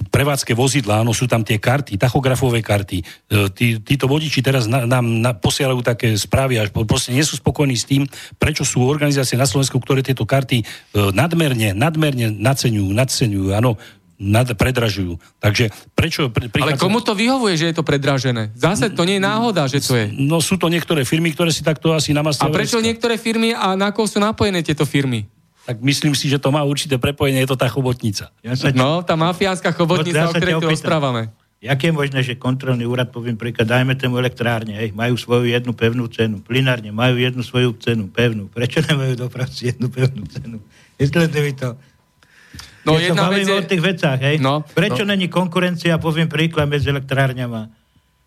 prevádzke 0.09 0.57
vozidla, 0.57 1.05
áno, 1.05 1.13
sú 1.13 1.29
tam 1.29 1.45
tie 1.45 1.61
karty, 1.61 2.01
tachografové 2.01 2.65
karty. 2.65 3.05
E, 3.05 3.05
tí, 3.53 3.77
títo 3.77 4.09
vodiči 4.09 4.41
teraz 4.41 4.65
na, 4.65 4.89
nám 4.89 5.05
na, 5.05 5.37
posielajú 5.37 5.85
také 5.85 6.17
správy, 6.17 6.57
až 6.57 6.73
proste 6.73 7.13
nie 7.13 7.21
sú 7.21 7.37
spokojní 7.37 7.77
s 7.77 7.85
tým, 7.85 8.09
prečo 8.41 8.65
sú 8.65 8.81
organizácie 8.89 9.37
na 9.37 9.45
Slovensku, 9.45 9.77
ktoré 9.77 10.01
tieto 10.01 10.25
karty 10.25 10.65
e, 10.65 11.13
nadmerne, 11.13 11.77
nadmerne 11.77 12.33
naceňujú, 12.41 12.89
nadceňujú, 12.97 13.47
áno, 13.53 13.77
nad, 14.17 14.49
predražujú. 14.49 15.21
Takže 15.39 15.69
prečo... 15.93 16.33
Pri, 16.33 16.49
prichádza... 16.49 16.77
Ale 16.77 16.81
komu 16.81 17.05
to 17.05 17.13
vyhovuje, 17.13 17.55
že 17.57 17.67
je 17.73 17.75
to 17.77 17.85
predražené? 17.85 18.53
Zase 18.57 18.89
to 18.93 19.05
nie 19.05 19.21
je 19.21 19.25
náhoda, 19.25 19.69
že 19.69 19.85
to 19.85 19.93
je. 19.97 20.09
No 20.13 20.41
sú 20.41 20.57
to 20.57 20.73
niektoré 20.73 21.05
firmy, 21.05 21.33
ktoré 21.37 21.53
si 21.53 21.61
takto 21.61 21.93
asi 21.93 22.17
namastili. 22.17 22.49
A 22.49 22.57
prečo 22.57 22.81
niektoré 22.81 23.21
firmy 23.21 23.53
a 23.53 23.77
na 23.77 23.93
koho 23.93 24.09
sú 24.09 24.17
napojené 24.17 24.65
tieto 24.65 24.89
firmy? 24.89 25.29
tak 25.67 25.83
myslím 25.83 26.15
si, 26.15 26.31
že 26.31 26.39
to 26.39 26.55
má 26.55 26.63
určité 26.63 26.95
prepojenie, 26.95 27.43
je 27.43 27.51
to 27.51 27.59
tá 27.59 27.67
chobotnica. 27.67 28.31
Ja 28.39 28.55
sa 28.55 28.71
no, 28.71 29.03
tá 29.03 29.19
mafiánska 29.19 29.75
chobotnica, 29.75 30.15
no, 30.15 30.23
ja 30.23 30.31
o 30.31 30.35
ktorej 30.39 30.63
tu 30.63 30.71
rozprávame. 30.71 31.35
Jak 31.59 31.83
je 31.83 31.91
možné, 31.91 32.21
že 32.23 32.39
kontrolný 32.39 32.87
úrad, 32.87 33.11
poviem 33.11 33.35
príklad, 33.35 33.67
dajme 33.67 33.99
tomu 33.99 34.23
elektrárne, 34.23 34.79
hej, 34.79 34.95
majú 34.95 35.19
svoju 35.19 35.51
jednu 35.51 35.75
pevnú 35.75 36.07
cenu, 36.07 36.39
plinárne 36.39 36.95
majú 36.95 37.19
jednu 37.19 37.43
svoju 37.43 37.75
cenu 37.83 38.07
pevnú. 38.07 38.47
Prečo 38.47 38.79
nemajú 38.87 39.19
dopravci 39.27 39.75
jednu 39.75 39.91
pevnú 39.91 40.23
cenu? 40.31 40.63
Vysvetlite 40.95 41.41
mi 41.43 41.53
to. 41.59 41.75
No, 42.87 42.95
ja 42.95 43.11
jedna 43.11 43.27
vec 43.27 43.43
je... 43.43 43.53
o 43.53 43.61
tých 43.67 43.83
vecách, 43.83 44.21
hej. 44.23 44.37
No, 44.39 44.63
Prečo 44.63 45.03
no. 45.03 45.11
není 45.11 45.27
konkurencia, 45.27 45.99
poviem 45.99 46.31
príklad, 46.31 46.71
medzi 46.71 46.87
elektrárňama? 46.87 47.67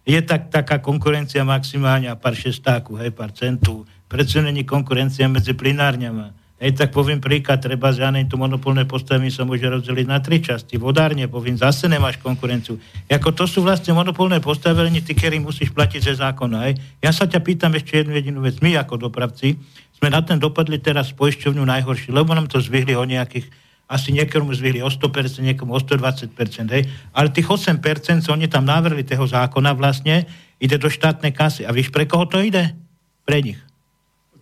Je 0.03 0.19
tak, 0.19 0.51
taká 0.51 0.83
konkurencia 0.83 1.47
maximálne 1.47 2.11
pár 2.19 2.35
šestáku, 2.35 2.99
hej, 2.99 3.15
pár 3.15 3.31
centu. 3.31 3.87
Prečo 4.11 4.43
není 4.43 4.67
konkurencia 4.67 5.31
medzi 5.31 5.55
plinárňama? 5.55 6.35
Hej, 6.59 6.75
tak 6.75 6.91
poviem 6.91 7.23
príklad, 7.23 7.63
treba 7.63 7.87
zjane 7.95 8.27
to 8.27 8.35
monopolné 8.35 8.83
postavenie 8.83 9.31
sa 9.31 9.47
môže 9.47 9.63
rozdeliť 9.63 10.03
na 10.03 10.19
tri 10.19 10.43
časti. 10.43 10.75
Vodárne, 10.75 11.31
poviem, 11.31 11.55
zase 11.55 11.87
nemáš 11.87 12.19
konkurenciu. 12.19 12.75
Jako 13.07 13.31
to 13.31 13.47
sú 13.47 13.63
vlastne 13.63 13.95
monopolné 13.95 14.43
postavenie, 14.43 14.99
ty, 14.99 15.15
ktorý 15.15 15.39
musíš 15.39 15.71
platiť 15.71 16.03
ze 16.03 16.13
zákona. 16.19 16.67
Hej. 16.67 16.73
Ja 16.99 17.15
sa 17.15 17.31
ťa 17.31 17.39
pýtam 17.39 17.71
ešte 17.79 18.03
jednu 18.03 18.11
jedinú 18.11 18.43
vec. 18.43 18.59
My 18.59 18.75
ako 18.75 19.07
dopravci 19.07 19.55
sme 19.95 20.11
na 20.11 20.19
ten 20.19 20.35
dopadli 20.35 20.83
teraz 20.83 21.15
poisťovňu 21.15 21.63
najhoršie, 21.63 22.11
lebo 22.11 22.35
nám 22.35 22.51
to 22.51 22.59
zvyhli 22.59 22.91
o 22.91 23.07
nejakých 23.07 23.47
asi 23.89 24.13
niekomu 24.13 24.53
zvýhli 24.53 24.85
o 24.85 24.89
100%, 24.93 25.41
niekomu 25.41 25.73
o 25.73 25.81
120%, 25.81 26.29
hej. 26.69 26.85
ale 27.09 27.33
tých 27.33 27.49
8%, 27.49 28.21
co 28.21 28.29
oni 28.29 28.45
tam 28.45 28.69
navrli 28.69 29.01
toho 29.01 29.25
zákona 29.25 29.73
vlastne, 29.73 30.29
ide 30.61 30.77
do 30.77 30.93
štátnej 30.93 31.33
kasy. 31.33 31.65
A 31.65 31.73
víš, 31.73 31.89
pre 31.89 32.05
koho 32.05 32.29
to 32.29 32.37
ide? 32.37 32.77
Pre 33.25 33.41
nich. 33.41 33.57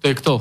To 0.03 0.11
je 0.11 0.13
kto? 0.19 0.33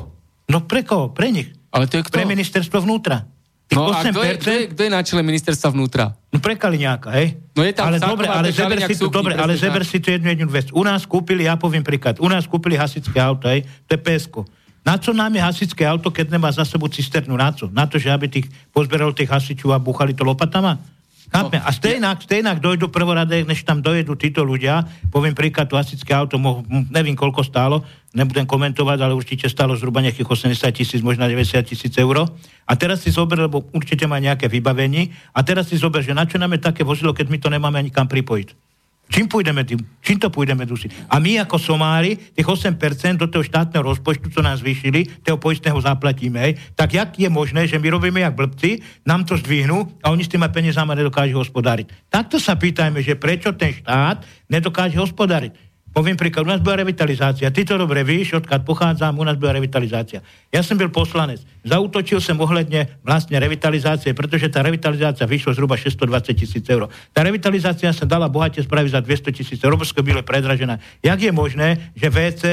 No 0.51 0.67
pre 0.67 0.83
koho? 0.83 1.15
Pre 1.15 1.31
nich. 1.31 1.55
Ale 1.71 1.87
to 1.87 1.95
je 1.95 2.03
kto? 2.03 2.19
Pre 2.19 2.27
ministerstvo 2.27 2.83
vnútra. 2.83 3.23
no 3.71 3.95
a 3.95 4.03
kto 4.03 4.19
je, 4.23 4.33
kto, 4.39 4.49
je, 4.51 4.61
kto 4.75 4.81
je 4.87 4.91
na 4.91 5.01
čele 5.03 5.23
ministerstva 5.23 5.71
vnútra? 5.71 6.11
No 6.31 6.43
pre 6.43 6.59
Kaliňáka, 6.59 7.11
hej? 7.15 7.39
No 7.55 7.63
je 7.63 7.71
tam 7.71 7.91
ale 7.91 8.03
dobre, 8.03 8.27
ale 8.27 8.51
zeber 8.51 8.79
si, 8.83 8.95
to, 8.99 9.07
dobre, 9.07 9.33
ale 9.39 9.55
zeber 9.55 9.83
si 9.87 10.03
to 10.03 10.11
jednu 10.11 10.35
jednu 10.35 10.51
vec. 10.51 10.67
U 10.75 10.83
nás 10.83 11.07
kúpili, 11.07 11.47
ja 11.47 11.55
poviem 11.55 11.83
príklad, 11.83 12.19
u 12.19 12.27
nás 12.27 12.43
kúpili 12.43 12.75
hasičské 12.75 13.19
auto, 13.23 13.47
hej? 13.47 13.63
PSK. 13.87 14.43
Na 14.87 14.95
čo 14.95 15.11
nám 15.11 15.35
je 15.35 15.43
hasičské 15.43 15.83
auto, 15.83 16.07
keď 16.15 16.31
nemá 16.31 16.47
za 16.47 16.63
sebou 16.63 16.87
cisternu? 16.87 17.35
Na 17.35 17.51
co? 17.51 17.67
Na 17.67 17.83
to, 17.83 17.99
že 17.99 18.07
aby 18.07 18.31
tých 18.31 18.47
pozberal 18.71 19.11
tých 19.11 19.27
hasičov 19.27 19.75
a 19.75 19.83
buchali 19.83 20.15
to 20.15 20.23
lopatama? 20.23 20.79
Chápem? 21.27 21.59
A 21.59 21.75
stejnak, 21.75 22.23
stejnak 22.23 22.63
dojdu 22.63 22.87
prvoradé, 22.87 23.43
než 23.43 23.67
tam 23.67 23.83
dojedú 23.83 24.15
títo 24.15 24.47
ľudia. 24.47 24.87
Poviem 25.11 25.35
príklad, 25.35 25.67
to 25.67 25.75
hasičské 25.75 26.15
auto, 26.15 26.39
mo, 26.39 26.63
neviem 26.71 27.19
koľko 27.19 27.43
stálo, 27.43 27.83
nebudem 28.15 28.47
komentovať, 28.47 29.03
ale 29.03 29.11
určite 29.11 29.51
stálo 29.51 29.75
zhruba 29.75 29.99
nejakých 29.99 30.23
80 30.23 30.55
tisíc, 30.71 31.03
možno 31.03 31.27
90 31.27 31.67
tisíc 31.67 31.91
eur. 31.99 32.23
A 32.63 32.73
teraz 32.79 33.03
si 33.03 33.11
zober, 33.11 33.43
lebo 33.43 33.67
určite 33.75 34.07
má 34.07 34.23
nejaké 34.23 34.47
vybavenie, 34.47 35.11
a 35.35 35.43
teraz 35.43 35.67
si 35.67 35.75
zober, 35.75 35.99
že 35.99 36.15
na 36.15 36.23
čo 36.23 36.39
nám 36.39 36.55
je 36.55 36.63
také 36.63 36.87
vozidlo, 36.87 37.11
keď 37.11 37.27
my 37.27 37.37
to 37.43 37.51
nemáme 37.51 37.75
ani 37.75 37.91
kam 37.91 38.07
pripojiť. 38.07 38.66
Čím 39.07 39.31
pôjdeme? 39.31 39.63
Čím 40.03 40.17
to 40.19 40.27
pôjdeme 40.27 40.67
dusiť? 40.67 41.07
A 41.07 41.23
my 41.23 41.39
ako 41.47 41.55
Somári, 41.55 42.19
tých 42.35 42.43
8% 42.43 42.75
do 43.15 43.31
toho 43.31 43.43
štátneho 43.43 43.79
rozpočtu, 43.79 44.27
čo 44.27 44.43
nás 44.43 44.59
zvýšili, 44.59 45.23
toho 45.23 45.39
poistného 45.39 45.79
zaplatíme, 45.79 46.37
hej, 46.43 46.53
tak 46.75 46.91
jak 46.91 47.15
je 47.15 47.31
možné, 47.31 47.71
že 47.71 47.79
my 47.79 47.87
robíme 47.87 48.19
jak 48.19 48.35
blbci, 48.35 48.83
nám 49.07 49.23
to 49.23 49.39
zdvihnú 49.39 50.03
a 50.03 50.11
oni 50.11 50.27
s 50.27 50.31
tými 50.31 50.51
peniazami 50.51 50.91
nedokážu 50.99 51.39
hospodáriť. 51.39 52.11
Takto 52.11 52.35
sa 52.35 52.59
pýtajme, 52.59 52.99
že 52.99 53.15
prečo 53.15 53.55
ten 53.55 53.71
štát 53.79 54.27
nedokáže 54.51 54.99
hospodáriť. 54.99 55.66
Poviem 55.97 56.13
príklad, 56.13 56.45
u 56.45 56.53
nás 56.53 56.61
bola 56.61 56.85
revitalizácia. 56.85 57.49
Ty 57.49 57.65
to 57.65 57.81
dobre 57.81 58.05
víš, 58.05 58.37
odkiaľ 58.37 58.61
pochádzam, 58.61 59.17
u 59.17 59.25
nás 59.25 59.33
bola 59.33 59.57
revitalizácia. 59.57 60.21
Ja 60.53 60.61
som 60.61 60.77
byl 60.77 60.93
poslanec. 60.93 61.41
Zautočil 61.65 62.21
som 62.21 62.37
ohľadne 62.37 63.01
vlastne 63.01 63.41
revitalizácie, 63.41 64.13
pretože 64.13 64.45
tá 64.53 64.61
revitalizácia 64.61 65.25
vyšla 65.25 65.57
zhruba 65.57 65.73
620 65.73 66.37
tisíc 66.37 66.61
eur. 66.69 66.85
Tá 67.17 67.25
revitalizácia 67.25 67.89
sa 67.97 68.05
dala 68.05 68.29
bohate 68.29 68.61
spraviť 68.61 68.93
za 68.93 69.01
200 69.01 69.37
tisíc 69.41 69.57
eur, 69.57 69.73
Robovsko 69.73 70.05
bylo 70.05 70.21
predražená. 70.21 70.77
Jak 71.01 71.17
je 71.17 71.33
možné, 71.33 71.89
že 71.97 72.13
VC 72.13 72.43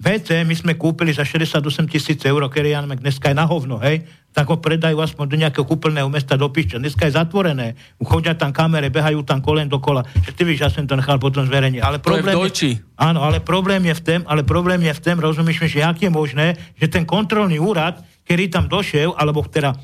VC 0.00 0.48
my 0.48 0.56
sme 0.56 0.72
kúpili 0.80 1.12
za 1.12 1.28
68 1.28 1.60
tisíc 1.84 2.24
eur, 2.24 2.40
ktorý 2.40 2.72
ja 2.72 2.80
dneska 2.80 3.28
je 3.28 3.36
na 3.36 3.44
hovno, 3.44 3.76
hej, 3.84 4.08
tak 4.32 4.48
ho 4.48 4.56
predajú 4.56 4.96
aspoň 4.96 5.24
do 5.28 5.36
nejakého 5.36 5.66
kúpeľného 5.68 6.08
mesta 6.08 6.40
do 6.40 6.48
Pišťa. 6.48 6.80
Dneska 6.80 7.04
je 7.04 7.20
zatvorené, 7.20 7.76
chodia 8.00 8.32
tam 8.32 8.48
kamere, 8.54 8.88
behajú 8.88 9.20
tam 9.28 9.44
kolen 9.44 9.68
dokola. 9.68 10.00
Že 10.24 10.30
ty 10.32 10.42
víš, 10.48 10.64
ja 10.64 10.72
som 10.72 10.88
to 10.88 10.96
nechal 10.96 11.20
potom 11.20 11.44
zverejniť. 11.44 11.84
Ale 11.84 12.00
problém 12.00 12.32
je, 12.48 12.80
áno, 12.96 13.20
ale 13.20 13.44
problém 13.44 13.82
je 13.92 13.94
v 13.98 14.02
tom, 14.02 14.20
ale 14.24 14.40
problém 14.40 14.80
je 14.80 14.94
v 14.96 15.00
tom, 15.04 15.16
rozumíš 15.20 15.60
mi, 15.60 15.68
že 15.68 15.84
jak 15.84 15.98
je 16.00 16.08
možné, 16.08 16.56
že 16.80 16.88
ten 16.88 17.04
kontrolný 17.04 17.60
úrad, 17.60 18.00
ktorý 18.24 18.48
tam 18.48 18.72
došiel, 18.72 19.12
alebo 19.18 19.44
teda 19.44 19.76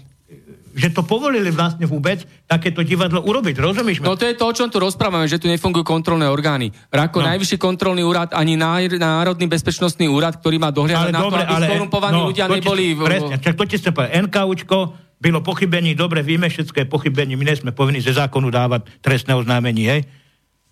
že 0.76 0.92
to 0.92 1.00
povolili 1.08 1.48
vlastne 1.48 1.88
vôbec 1.88 2.20
takéto 2.44 2.84
divadlo 2.84 3.24
urobiť. 3.24 3.56
Rozumieš 3.56 4.04
No 4.04 4.12
to 4.12 4.28
je 4.28 4.36
to, 4.36 4.44
o 4.44 4.52
čom 4.52 4.68
tu 4.68 4.76
rozprávame, 4.76 5.24
že 5.24 5.40
tu 5.40 5.48
nefungujú 5.48 5.80
kontrolné 5.80 6.28
orgány. 6.28 6.68
Ako 6.92 7.24
no. 7.24 7.32
najvyšší 7.32 7.56
kontrolný 7.56 8.04
úrad, 8.04 8.36
ani 8.36 8.60
Národný 8.60 9.48
bezpečnostný 9.48 10.04
úrad, 10.12 10.36
ktorý 10.36 10.60
má 10.60 10.68
dohľadať 10.68 11.16
na 11.16 11.20
dobre, 11.24 11.40
to, 11.40 11.48
aby 11.48 11.54
ale, 11.56 11.66
skorumpovaní 11.72 12.20
no, 12.20 12.28
ľudia 12.28 12.44
neboli... 12.52 12.92
V... 12.92 13.00
Presne, 13.08 13.34
čak 13.40 13.56
to 13.56 13.64
ti 13.64 13.80
sa 13.80 13.96
povedal. 13.96 14.28
NKUčko 14.28 14.76
bylo 15.16 15.40
pochybení, 15.40 15.96
dobre, 15.96 16.20
víme 16.20 16.52
všetko 16.52 16.84
je 16.84 16.86
pochybení, 16.92 17.40
my 17.40 17.56
sme 17.56 17.72
povinni 17.72 18.04
ze 18.04 18.12
zákonu 18.12 18.52
dávať 18.52 18.84
trestné 19.00 19.32
oznámenie, 19.32 19.88
hej? 19.88 20.02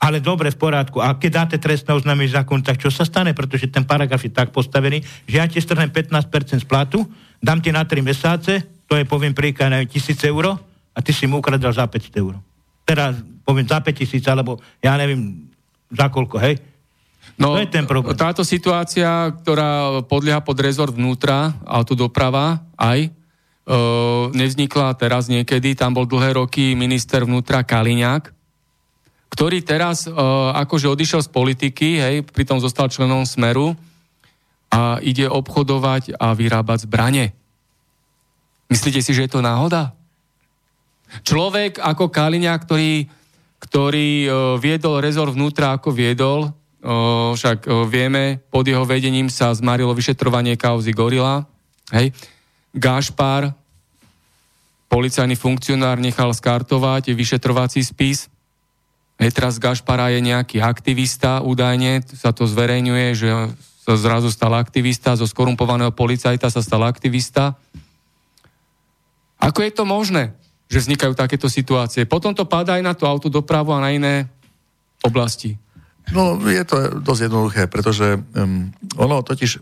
Ale 0.05 0.21
dobre, 0.21 0.53
v 0.53 0.61
poriadku. 0.61 1.01
A 1.01 1.17
keď 1.17 1.31
dáte 1.33 1.57
trestné 1.57 1.97
oznámenie 1.97 2.29
zákon, 2.29 2.61
tak 2.61 2.77
čo 2.77 2.93
sa 2.93 3.09
stane? 3.09 3.33
Pretože 3.33 3.73
ten 3.73 3.89
paragraf 3.89 4.21
je 4.21 4.29
tak 4.29 4.53
postavený, 4.53 5.01
že 5.25 5.41
ja 5.41 5.49
ti 5.49 5.65
strhnem 5.65 5.89
15% 5.89 6.61
z 6.61 6.67
platu, 6.69 7.09
dám 7.41 7.65
ti 7.65 7.73
na 7.73 7.89
3 7.89 8.05
mesiace, 8.05 8.74
to 8.95 9.03
je, 9.03 9.11
poviem 9.11 9.35
príklad, 9.35 9.75
neviem, 9.75 9.91
tisíc 9.91 10.23
eur 10.23 10.55
a 10.95 10.99
ty 11.03 11.11
si 11.11 11.27
mu 11.27 11.43
ukradal 11.43 11.75
za 11.75 11.83
500 11.83 12.23
eur. 12.23 12.39
Teraz 12.87 13.19
poviem 13.43 13.67
za 13.67 13.83
5 13.83 13.91
tisíc, 13.91 14.23
alebo 14.31 14.63
ja 14.79 14.95
neviem, 14.95 15.51
za 15.91 16.07
koľko, 16.07 16.39
hej? 16.39 16.63
No, 17.35 17.59
to 17.59 17.67
je 17.67 17.75
ten 17.75 17.91
problém. 17.91 18.15
Táto 18.15 18.47
situácia, 18.47 19.35
ktorá 19.43 19.99
podlieha 20.07 20.39
pod 20.47 20.63
rezort 20.63 20.95
vnútra, 20.95 21.59
autodoprava 21.67 22.63
aj, 22.79 23.11
e, 23.11 23.79
nevznikla 24.31 24.95
teraz 24.95 25.27
niekedy, 25.27 25.75
tam 25.75 25.99
bol 25.99 26.07
dlhé 26.07 26.39
roky 26.39 26.79
minister 26.79 27.27
vnútra 27.27 27.67
Kaliňák, 27.67 28.31
ktorý 29.35 29.59
teraz 29.67 30.07
e, 30.07 30.15
akože 30.55 30.87
odišiel 30.87 31.27
z 31.27 31.31
politiky, 31.35 31.99
hej, 31.99 32.23
pritom 32.31 32.63
zostal 32.63 32.87
členom 32.87 33.27
Smeru 33.27 33.75
a 34.71 35.03
ide 35.03 35.27
obchodovať 35.27 36.15
a 36.15 36.31
vyrábať 36.31 36.87
zbranie. 36.87 37.35
Myslíte 38.69 39.01
si, 39.05 39.13
že 39.13 39.29
je 39.29 39.33
to 39.33 39.45
náhoda? 39.45 39.93
Človek 41.23 41.79
ako 41.79 42.11
Kaliňa, 42.11 42.55
ktorý, 42.59 43.07
ktorý 43.63 44.09
uh, 44.27 44.33
viedol 44.59 44.99
rezort 44.99 45.31
vnútra, 45.31 45.77
ako 45.77 45.95
viedol, 45.95 46.51
uh, 46.51 47.31
však 47.37 47.71
uh, 47.71 47.87
vieme, 47.87 48.43
pod 48.51 48.67
jeho 48.67 48.83
vedením 48.83 49.31
sa 49.31 49.55
zmarilo 49.55 49.95
vyšetrovanie 49.95 50.59
kauzy 50.59 50.91
Gorila. 50.91 51.47
Hej. 51.95 52.11
Gašpar, 52.75 53.55
policajný 54.91 55.39
funkcionár, 55.39 56.03
nechal 56.03 56.35
skartovať 56.35 57.15
vyšetrovací 57.15 57.83
spis. 57.87 58.27
Hej, 59.23 59.31
teraz 59.31 59.63
Gašpara 59.63 60.11
je 60.11 60.19
nejaký 60.19 60.59
aktivista, 60.59 61.39
údajne 61.39 62.03
sa 62.11 62.35
to 62.35 62.51
zverejňuje, 62.51 63.09
že 63.15 63.31
sa 63.85 63.95
zrazu 64.01 64.33
stal 64.33 64.57
aktivista, 64.59 65.15
zo 65.15 65.29
skorumpovaného 65.29 65.93
policajta 65.95 66.51
sa 66.51 66.65
stal 66.65 66.83
aktivista. 66.83 67.55
Ako 69.45 69.61
je 69.61 69.73
to 69.77 69.85
možné, 69.85 70.33
že 70.73 70.81
vznikajú 70.81 71.13
takéto 71.13 71.53
situácie? 71.53 72.09
Potom 72.09 72.33
to 72.33 72.49
padá 72.49 72.81
aj 72.81 72.85
na 72.85 72.97
tú 72.97 73.05
autodopravu 73.05 73.77
a 73.77 73.85
na 73.85 73.93
iné 73.93 74.25
oblasti. 75.05 75.61
No, 76.13 76.37
je 76.41 76.65
to 76.65 77.01
dosť 77.01 77.21
jednoduché, 77.29 77.63
pretože 77.69 78.21
um, 78.37 78.73
ono 78.97 79.25
totiž 79.25 79.61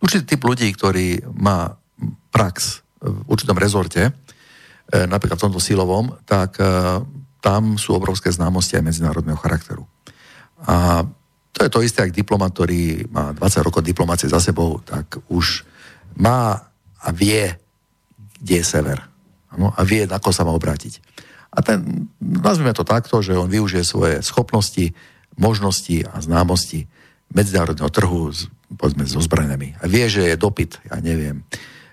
určitý 0.00 0.24
typ 0.24 0.42
ľudí, 0.44 0.68
ktorý 0.72 1.20
má 1.36 1.76
prax 2.32 2.84
v 3.00 3.18
určitom 3.30 3.56
rezorte, 3.58 4.10
e, 4.10 4.12
napríklad 5.06 5.38
v 5.38 5.44
tomto 5.50 5.62
silovom, 5.62 6.14
tak 6.26 6.58
e, 6.58 6.64
tam 7.42 7.78
sú 7.78 7.94
obrovské 7.94 8.30
známosti 8.30 8.78
aj 8.78 8.86
medzinárodného 8.86 9.38
charakteru. 9.38 9.86
A 10.66 11.06
to 11.54 11.66
je 11.66 11.70
to 11.70 11.82
isté, 11.82 12.02
ak 12.02 12.14
diplomat, 12.14 12.54
ktorý 12.54 13.06
má 13.10 13.34
20 13.34 13.66
rokov 13.66 13.82
diplomácie 13.82 14.30
za 14.30 14.38
sebou, 14.38 14.82
tak 14.82 15.18
už 15.30 15.66
má 16.18 16.70
a 16.98 17.08
vie, 17.14 17.46
kde 18.40 18.54
je 18.60 18.64
sever. 18.64 18.98
Ano, 19.48 19.72
a 19.72 19.80
vie, 19.82 20.04
ako 20.04 20.30
sa 20.30 20.44
má 20.44 20.52
obrátiť. 20.52 21.00
A 21.48 21.64
ten, 21.64 22.08
nazvime 22.20 22.76
to 22.76 22.84
takto, 22.84 23.24
že 23.24 23.38
on 23.38 23.48
využije 23.48 23.82
svoje 23.82 24.14
schopnosti, 24.20 24.92
možnosti 25.40 26.04
a 26.04 26.20
známosti 26.20 26.84
medzinárodného 27.32 27.88
trhu 27.88 28.28
s, 28.28 28.48
povedzme, 28.76 29.08
so 29.08 29.20
zbraniami. 29.20 29.80
A 29.80 29.84
vie, 29.88 30.04
že 30.08 30.28
je 30.28 30.36
dopyt, 30.36 30.80
ja 30.88 31.00
neviem, 31.00 31.44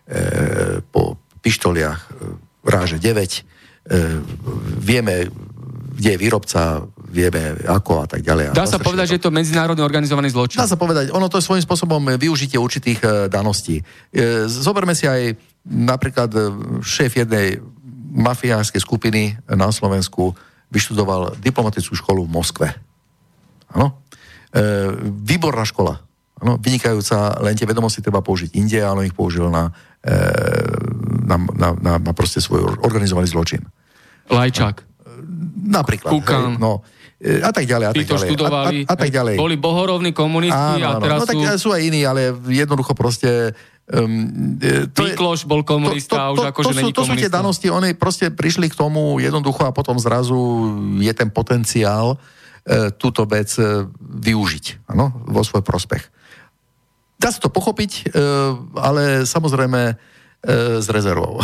e, 0.08 0.84
po 0.92 1.20
pištoliach 1.40 2.00
e, 2.00 2.36
ráže 2.68 3.00
9, 3.00 3.08
e, 3.08 3.42
vieme, 4.80 5.32
kde 5.96 6.10
je 6.16 6.20
výrobca, 6.20 6.84
vieme 7.08 7.56
ako 7.64 8.04
a 8.04 8.08
tak 8.12 8.20
ďalej. 8.20 8.52
Dá 8.52 8.68
sa 8.68 8.80
povedať, 8.80 9.08
to. 9.08 9.12
že 9.12 9.18
je 9.20 9.24
to 9.24 9.32
medzinárodne 9.32 9.84
organizovaný 9.84 10.36
zločin? 10.36 10.60
Dá 10.60 10.68
sa 10.68 10.76
povedať, 10.76 11.16
ono 11.16 11.32
to 11.32 11.40
je 11.40 11.48
svojím 11.48 11.64
spôsobom 11.64 12.04
využitie 12.20 12.60
určitých 12.60 13.00
e, 13.00 13.08
daností. 13.32 13.80
E, 14.12 14.48
zoberme 14.52 14.92
si 14.92 15.08
aj 15.08 15.55
napríklad 15.66 16.30
e, 16.32 16.42
šéf 16.86 17.18
jednej 17.18 17.60
mafiánskej 18.16 18.80
skupiny 18.80 19.36
na 19.52 19.74
Slovensku 19.74 20.32
vyštudoval 20.72 21.36
diplomatickú 21.42 21.94
školu 21.98 22.24
v 22.26 22.32
Moskve. 22.32 22.68
Áno? 23.74 24.00
E, 24.56 24.88
výborná 25.04 25.68
škola. 25.68 26.00
Áno? 26.40 26.56
Vynikajúca, 26.62 27.44
len 27.44 27.60
tie 27.60 27.68
vedomosti 27.68 28.00
treba 28.00 28.24
použiť 28.24 28.56
inde, 28.56 28.80
ale 28.80 29.12
ich 29.12 29.16
použil 29.16 29.52
na, 29.52 29.74
e, 30.00 30.16
na, 31.28 31.36
na, 31.56 31.68
na, 31.76 31.94
na 32.00 32.12
proste 32.16 32.40
svoj 32.40 32.80
organizovaný 32.86 33.28
zločin. 33.28 33.62
Lajčák. 34.32 34.96
Napríklad. 35.66 36.12
Kukan. 36.12 36.56
Hej, 36.56 36.62
no, 36.62 36.86
e, 37.20 37.44
a 37.44 37.52
tak 37.52 37.68
ďalej. 37.68 37.86
A 37.90 37.94
tak 37.94 38.08
ďalej. 38.08 38.28
študovali. 38.32 38.78
A, 38.84 38.88
a, 38.88 38.94
a 38.94 38.96
tak 38.96 39.10
ďalej. 39.12 39.36
Boli 39.36 39.58
bohorovní 39.60 40.12
komunisti 40.16 40.80
áno, 40.82 40.98
a 40.98 41.04
teraz 41.04 41.20
no, 41.24 41.28
tak 41.28 41.36
sú... 41.60 41.70
sú 41.70 41.70
aj 41.76 41.82
iní, 41.84 42.02
ale 42.08 42.32
jednoducho 42.48 42.96
proste 42.96 43.54
Um, 43.86 44.58
to 44.98 45.06
Mikloš 45.06 45.46
bol 45.46 45.62
komunista 45.62 46.34
to, 46.34 46.42
to, 46.42 46.42
to, 46.42 46.42
už 46.42 46.46
akože 46.50 46.74
není 46.74 46.90
To 46.90 47.06
sú 47.06 47.14
tie 47.14 47.30
danosti, 47.30 47.70
oni 47.70 47.94
proste 47.94 48.34
prišli 48.34 48.74
k 48.74 48.74
tomu 48.74 49.22
jednoducho 49.22 49.62
a 49.62 49.70
potom 49.70 50.02
zrazu 50.02 50.34
je 50.98 51.14
ten 51.14 51.30
potenciál 51.30 52.18
e, 52.66 52.90
túto 52.98 53.30
vec 53.30 53.54
e, 53.62 53.86
využiť 54.02 54.90
ano, 54.90 55.14
vo 55.30 55.46
svoj 55.46 55.62
prospech. 55.62 56.02
Dá 57.22 57.30
sa 57.30 57.38
to 57.38 57.54
pochopiť, 57.54 58.10
e, 58.10 58.26
ale 58.74 59.22
samozrejme 59.30 59.94
e, 59.94 59.96
s 60.82 60.90
rezervou. 60.90 61.38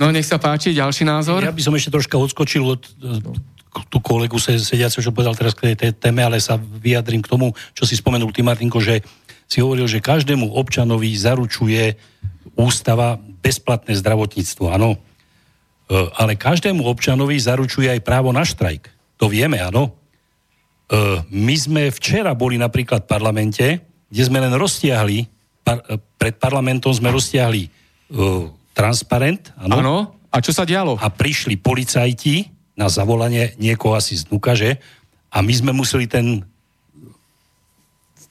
no 0.00 0.12
nech 0.12 0.28
sa 0.28 0.36
páči, 0.36 0.76
ďalší 0.76 1.08
názor. 1.08 1.48
Ja 1.48 1.56
by 1.56 1.64
som 1.64 1.72
ešte 1.80 1.96
troška 1.96 2.20
odskočil 2.20 2.60
od 2.60 2.84
tú 3.88 3.98
kolegu 4.02 4.36
sediaceho, 4.40 5.00
čo 5.00 5.14
povedal 5.14 5.32
teraz 5.32 5.54
k 5.54 5.72
tej 5.72 5.96
téme, 5.96 6.24
ale 6.24 6.40
sa 6.42 6.58
vyjadrím 6.58 7.22
k 7.22 7.30
tomu, 7.30 7.54
čo 7.72 7.86
si 7.86 7.94
spomenul 7.94 8.34
ty, 8.34 8.42
Martinko, 8.42 8.80
že 8.82 9.00
si 9.48 9.64
hovoril, 9.64 9.88
že 9.88 10.04
každému 10.04 10.52
občanovi 10.52 11.08
zaručuje 11.16 11.96
ústava 12.52 13.16
bezplatné 13.16 13.96
zdravotníctvo, 13.96 14.68
áno. 14.68 14.94
E, 14.94 14.98
ale 16.20 16.36
každému 16.36 16.84
občanovi 16.84 17.40
zaručuje 17.40 17.88
aj 17.88 18.04
právo 18.04 18.28
na 18.28 18.44
štrajk. 18.44 18.92
To 19.16 19.32
vieme, 19.32 19.56
áno. 19.56 19.88
E, 19.88 19.90
my 21.32 21.54
sme 21.56 21.82
včera 21.88 22.36
boli 22.36 22.60
napríklad 22.60 23.08
v 23.08 23.10
parlamente, 23.10 23.66
kde 24.12 24.22
sme 24.22 24.44
len 24.44 24.52
roztiahli, 24.52 25.24
par, 25.64 25.80
e, 25.88 25.96
pred 26.20 26.36
parlamentom 26.36 26.92
sme 26.92 27.08
roztiahli 27.08 27.72
transparent, 28.72 29.52
áno. 29.60 29.74
Áno, 29.84 29.96
a 30.32 30.40
čo 30.40 30.56
sa 30.56 30.64
dialo? 30.64 30.96
A 30.96 31.12
prišli 31.12 31.60
policajti 31.60 32.48
na 32.72 32.88
zavolanie 32.88 33.52
niekoho 33.60 33.92
asi 33.92 34.16
z 34.16 34.28
Nukaže 34.32 34.80
a 35.28 35.44
my 35.44 35.52
sme 35.52 35.72
museli 35.76 36.08
ten 36.08 36.40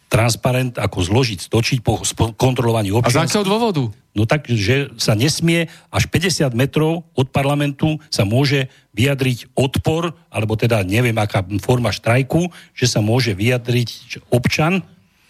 transparent 0.07 0.79
ako 0.79 1.03
zložiť, 1.03 1.51
stočiť 1.51 1.79
po 1.83 1.99
kontrolovaní 2.39 2.95
občianstva. 2.95 3.21
A 3.21 3.27
z 3.27 3.31
akého 3.31 3.45
dôvodu? 3.45 3.83
No 4.15 4.25
tak, 4.25 4.49
že 4.49 4.89
sa 4.97 5.13
nesmie 5.13 5.69
až 5.93 6.09
50 6.09 6.57
metrov 6.57 7.05
od 7.13 7.27
parlamentu 7.29 8.01
sa 8.09 8.25
môže 8.25 8.71
vyjadriť 8.97 9.53
odpor, 9.53 10.15
alebo 10.33 10.57
teda 10.57 10.81
neviem 10.81 11.13
aká 11.13 11.45
forma 11.61 11.93
štrajku, 11.93 12.49
že 12.73 12.89
sa 12.89 13.03
môže 13.03 13.37
vyjadriť 13.37 14.25
občan 14.33 14.81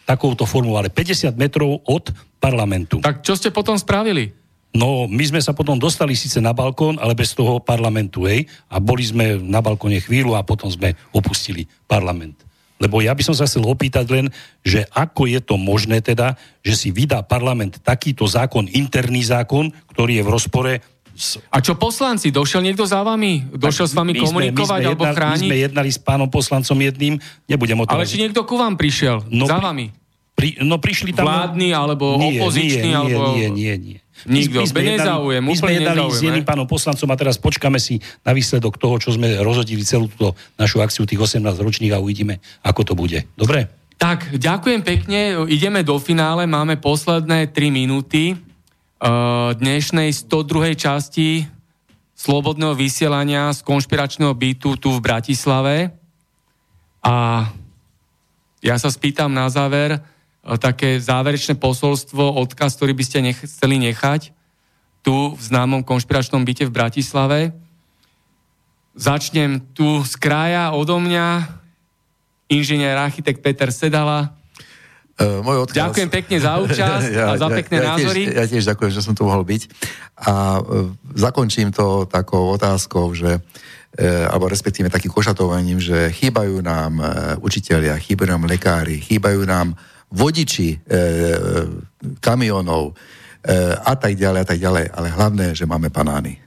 takouto 0.07 0.47
formou, 0.47 0.79
ale 0.79 0.87
50 0.87 1.35
metrov 1.35 1.83
od 1.83 2.15
parlamentu. 2.39 3.03
Tak 3.03 3.27
čo 3.27 3.35
ste 3.35 3.51
potom 3.51 3.75
spravili? 3.75 4.31
No, 4.71 5.03
my 5.09 5.23
sme 5.25 5.43
sa 5.43 5.51
potom 5.51 5.75
dostali 5.75 6.15
síce 6.15 6.39
na 6.39 6.55
balkón, 6.55 6.95
ale 7.01 7.11
bez 7.11 7.35
toho 7.35 7.59
parlamentu, 7.59 8.23
hej, 8.23 8.47
a 8.71 8.79
boli 8.79 9.03
sme 9.03 9.35
na 9.41 9.59
balkóne 9.59 9.99
chvíľu 9.99 10.39
a 10.39 10.47
potom 10.47 10.71
sme 10.71 10.95
opustili 11.11 11.67
parlament. 11.91 12.46
Lebo 12.77 13.01
ja 13.01 13.13
by 13.17 13.23
som 13.25 13.33
sa 13.33 13.49
chcel 13.49 13.65
opýtať 13.65 14.05
len, 14.13 14.25
že 14.61 14.85
ako 14.93 15.25
je 15.25 15.41
to 15.41 15.57
možné 15.57 16.01
teda, 16.01 16.37
že 16.61 16.77
si 16.77 16.89
vydá 16.93 17.25
parlament 17.25 17.81
takýto 17.81 18.29
zákon, 18.29 18.69
interný 18.69 19.25
zákon, 19.25 19.73
ktorý 19.93 20.21
je 20.21 20.23
v 20.23 20.29
rozpore 20.29 20.73
s... 21.17 21.41
A 21.49 21.57
čo 21.57 21.73
poslanci? 21.73 22.29
Došiel 22.29 22.61
niekto 22.61 22.85
za 22.85 23.01
vami? 23.01 23.49
Došiel 23.49 23.89
s 23.89 23.93
vami 23.97 24.13
my 24.13 24.21
komunikovať 24.21 24.81
sme, 24.85 24.85
my 24.85 24.85
sme 24.85 24.89
alebo 24.93 25.03
jednali, 25.03 25.17
chrániť? 25.17 25.41
My 25.41 25.49
sme 25.49 25.57
jednali 25.65 25.89
s 25.89 25.99
pánom 25.99 26.29
poslancom 26.29 26.77
jedným, 26.77 27.13
nebudem 27.49 27.77
o 27.81 27.85
tom... 27.89 27.97
Ale 27.97 28.05
či 28.05 28.21
niekto 28.21 28.45
ku 28.45 28.61
vám 28.61 28.77
prišiel? 28.77 29.25
No, 29.33 29.49
za 29.49 29.57
vami? 29.57 29.89
Pri, 30.37 30.61
no 30.61 30.77
prišli 30.77 31.17
tam... 31.17 31.25
Vládny 31.25 31.73
alebo 31.73 32.21
nie, 32.21 32.37
opozičný? 32.37 32.93
Nie, 32.93 33.01
alebo... 33.01 33.33
nie, 33.33 33.49
nie, 33.49 33.73
nie. 33.81 33.97
Nikto, 34.25 34.65
my, 34.65 34.67
sme 34.71 34.81
nezáujem, 34.97 35.43
my 35.45 35.53
sme 35.53 35.71
jednali 35.77 36.01
s 36.09 36.25
jedným 36.25 36.47
pánom 36.47 36.65
poslancom 36.65 37.05
a 37.13 37.15
teraz 37.19 37.37
počkáme 37.37 37.77
si 37.77 38.01
na 38.25 38.33
výsledok 38.33 38.81
toho, 38.81 38.97
čo 38.97 39.13
sme 39.13 39.37
rozhodili 39.45 39.85
celú 39.85 40.09
túto 40.09 40.33
našu 40.57 40.81
akciu 40.81 41.05
tých 41.05 41.21
18 41.21 41.43
ročných 41.45 41.93
a 41.93 42.01
uvidíme, 42.01 42.41
ako 42.65 42.81
to 42.81 42.93
bude. 42.97 43.21
Dobre? 43.37 43.69
Tak, 43.97 44.33
ďakujem 44.37 44.81
pekne. 44.81 45.19
Ideme 45.49 45.85
do 45.85 45.97
finále, 46.01 46.49
máme 46.49 46.77
posledné 46.81 47.49
3 47.49 47.69
minúty 47.73 48.33
uh, 48.33 49.53
dnešnej 49.57 50.13
102. 50.13 50.77
časti 50.77 51.49
slobodného 52.17 52.73
vysielania 52.73 53.53
z 53.53 53.61
konšpiračného 53.61 54.33
bytu 54.33 54.77
tu 54.81 54.89
v 54.93 55.01
Bratislave. 55.01 55.93
A 57.05 57.45
ja 58.65 58.75
sa 58.81 58.89
spýtam 58.89 59.29
na 59.29 59.49
záver, 59.53 60.01
také 60.55 61.03
záverečné 61.03 61.59
posolstvo, 61.59 62.39
odkaz, 62.39 62.79
ktorý 62.79 62.95
by 62.95 63.03
ste 63.03 63.19
nech- 63.19 63.43
chceli 63.43 63.75
nechať 63.83 64.31
tu 65.07 65.35
v 65.35 65.39
známom 65.39 65.87
konšpiračnom 65.87 66.43
byte 66.43 66.67
v 66.67 66.75
Bratislave. 66.75 67.39
Začnem 68.91 69.63
tu 69.71 70.03
z 70.03 70.13
kraja 70.19 70.75
odo 70.75 70.99
mňa, 70.99 71.47
inžinier 72.51 72.99
architekt 72.99 73.39
Peter 73.39 73.71
Sedala. 73.71 74.35
Uh, 75.15 75.39
môj 75.47 75.63
odkaz... 75.63 75.79
Ďakujem 75.79 76.09
pekne 76.11 76.37
za 76.43 76.59
účasť 76.59 77.11
ja, 77.23 77.25
a 77.31 77.39
za 77.39 77.47
pekné 77.47 77.77
ja, 77.79 77.85
názory. 77.95 78.21
Tiež, 78.27 78.35
ja 78.35 78.43
tiež 78.51 78.63
ďakujem, 78.67 78.91
že 78.91 79.01
som 79.01 79.15
tu 79.15 79.23
mohol 79.23 79.47
byť. 79.47 79.61
A 80.27 80.59
uh, 80.59 80.91
zakončím 81.15 81.71
to 81.71 82.03
takou 82.03 82.51
otázkou, 82.51 83.15
že 83.15 83.39
uh, 83.39 84.27
alebo 84.27 84.51
respektíve 84.51 84.91
takým 84.91 85.09
košatovaním, 85.09 85.79
že 85.79 86.11
chýbajú 86.11 86.59
nám 86.59 86.99
uh, 86.99 87.07
učitelia, 87.39 87.95
chýbajú 87.95 88.27
nám 88.27 88.43
lekári, 88.43 88.99
chýbajú 88.99 89.41
nám 89.47 89.71
vodiči 90.07 90.69
e, 90.71 90.97
kamionov 92.23 92.91
e, 92.91 92.93
a 93.75 93.93
tak 93.99 94.15
ďalej 94.15 94.39
a 94.43 94.47
tak 94.47 94.59
ďalej. 94.59 94.85
Ale 94.95 95.07
hlavné, 95.11 95.45
že 95.51 95.67
máme 95.67 95.91
banány. 95.91 96.39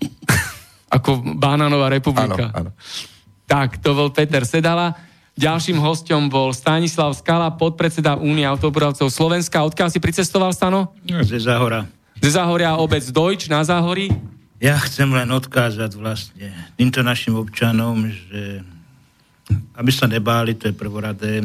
Ako 0.96 1.22
banánová 1.36 1.92
republika. 1.92 2.50
Áno, 2.50 2.68
áno. 2.68 2.70
Tak, 3.46 3.82
to 3.82 3.94
bol 3.94 4.08
Peter 4.14 4.42
Sedala. 4.46 4.94
Ďalším 5.40 5.78
hostom 5.80 6.28
bol 6.28 6.52
Stanislav 6.52 7.14
Skala, 7.16 7.54
podpredseda 7.54 8.18
Únie 8.18 8.44
autoboravcov 8.44 9.08
Slovenska. 9.08 9.64
Odkiaľ 9.64 9.88
si 9.88 10.02
pricestoval, 10.02 10.52
Stano? 10.52 10.92
Ze 11.06 11.40
Záhora. 11.40 11.86
Ze 12.20 12.36
Záhoria 12.36 12.76
obec 12.76 13.00
Dojč 13.08 13.48
na 13.48 13.64
Záhori? 13.64 14.12
Ja 14.60 14.76
chcem 14.84 15.08
len 15.08 15.32
odkázať 15.32 15.96
vlastne 15.96 16.52
týmto 16.76 17.00
našim 17.00 17.32
občanom, 17.32 18.04
že 18.12 18.60
aby 19.72 19.90
sa 19.90 20.04
nebáli, 20.04 20.54
to 20.54 20.68
je 20.68 20.74
prvoradé, 20.76 21.40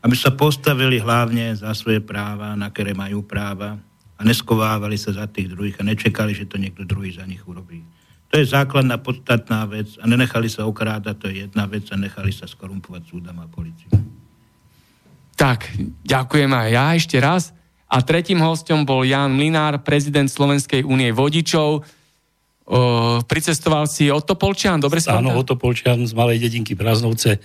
aby 0.00 0.16
sa 0.16 0.32
postavili 0.32 0.96
hlavne 0.96 1.52
za 1.52 1.72
svoje 1.76 2.00
práva, 2.00 2.56
na 2.56 2.72
ktoré 2.72 2.96
majú 2.96 3.20
práva 3.20 3.76
a 4.16 4.20
neskovávali 4.24 4.96
sa 4.96 5.12
za 5.12 5.28
tých 5.28 5.52
druhých 5.52 5.80
a 5.80 5.86
nečekali, 5.86 6.32
že 6.32 6.48
to 6.48 6.56
niekto 6.56 6.84
druhý 6.88 7.12
za 7.12 7.24
nich 7.28 7.40
urobí. 7.44 7.84
To 8.30 8.38
je 8.38 8.46
základná 8.46 8.96
podstatná 9.02 9.66
vec 9.66 9.98
a 9.98 10.06
nenechali 10.06 10.46
sa 10.46 10.64
okrádať, 10.64 11.14
to 11.18 11.26
je 11.28 11.36
jedna 11.48 11.66
vec 11.66 11.88
a 11.90 11.96
nechali 11.98 12.30
sa 12.30 12.46
skorumpovať 12.46 13.02
súdom 13.10 13.36
a 13.42 13.46
policiu. 13.50 13.90
Tak, 15.34 15.72
ďakujem 16.04 16.52
aj 16.52 16.68
ja 16.68 16.86
ešte 16.94 17.16
raz. 17.16 17.50
A 17.90 18.04
tretím 18.06 18.38
hostom 18.38 18.86
bol 18.86 19.02
Jan 19.02 19.34
Mlinár, 19.34 19.82
prezident 19.82 20.30
Slovenskej 20.30 20.86
únie 20.86 21.10
vodičov. 21.10 21.82
O, 21.82 22.78
pricestoval 23.26 23.90
si 23.90 24.06
Otopolčian, 24.14 24.78
dobre 24.78 25.02
sa 25.02 25.18
Áno, 25.18 25.34
Otopolčian 25.34 26.06
z 26.06 26.14
malej 26.14 26.38
dedinky 26.38 26.78
Praznovce 26.78 27.42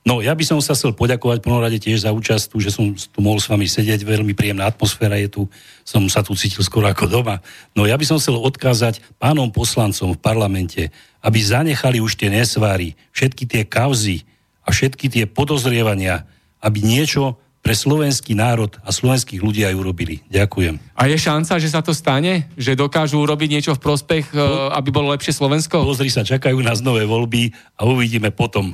No, 0.00 0.24
ja 0.24 0.32
by 0.32 0.44
som 0.48 0.56
sa 0.64 0.72
chcel 0.72 0.96
poďakovať 0.96 1.44
prvom 1.44 1.60
rade 1.60 1.76
tiež 1.76 2.08
za 2.08 2.10
účasť, 2.16 2.56
že 2.56 2.72
som 2.72 2.96
tu 2.96 3.18
mohol 3.20 3.36
s 3.36 3.52
vami 3.52 3.68
sedieť, 3.68 4.00
veľmi 4.00 4.32
príjemná 4.32 4.64
atmosféra 4.64 5.20
je 5.20 5.28
tu, 5.28 5.42
som 5.84 6.00
sa 6.08 6.24
tu 6.24 6.32
cítil 6.32 6.64
skoro 6.64 6.88
ako 6.88 7.04
doma. 7.04 7.44
No, 7.76 7.84
ja 7.84 8.00
by 8.00 8.08
som 8.08 8.16
chcel 8.16 8.40
odkázať 8.40 9.04
pánom 9.20 9.52
poslancom 9.52 10.16
v 10.16 10.22
parlamente, 10.22 10.88
aby 11.20 11.38
zanechali 11.44 12.00
už 12.00 12.16
tie 12.16 12.32
nesváry, 12.32 12.96
všetky 13.12 13.44
tie 13.44 13.62
kauzy 13.68 14.24
a 14.64 14.72
všetky 14.72 15.12
tie 15.12 15.24
podozrievania, 15.28 16.24
aby 16.64 16.80
niečo 16.80 17.36
pre 17.60 17.76
slovenský 17.76 18.32
národ 18.32 18.72
a 18.80 18.88
slovenských 18.88 19.44
ľudí 19.44 19.68
aj 19.68 19.76
urobili. 19.76 20.24
Ďakujem. 20.32 20.80
A 20.96 21.12
je 21.12 21.20
šanca, 21.20 21.60
že 21.60 21.68
sa 21.68 21.84
to 21.84 21.92
stane? 21.92 22.48
Že 22.56 22.88
dokážu 22.88 23.20
urobiť 23.20 23.48
niečo 23.52 23.72
v 23.76 23.84
prospech, 23.84 24.32
no, 24.32 24.72
aby 24.72 24.88
bolo 24.88 25.12
lepšie 25.12 25.36
Slovensko? 25.36 25.84
Pozri 25.84 26.08
sa, 26.08 26.24
čakajú 26.24 26.56
nás 26.64 26.80
nové 26.80 27.04
voľby 27.04 27.52
a 27.76 27.84
uvidíme 27.84 28.32
potom. 28.32 28.72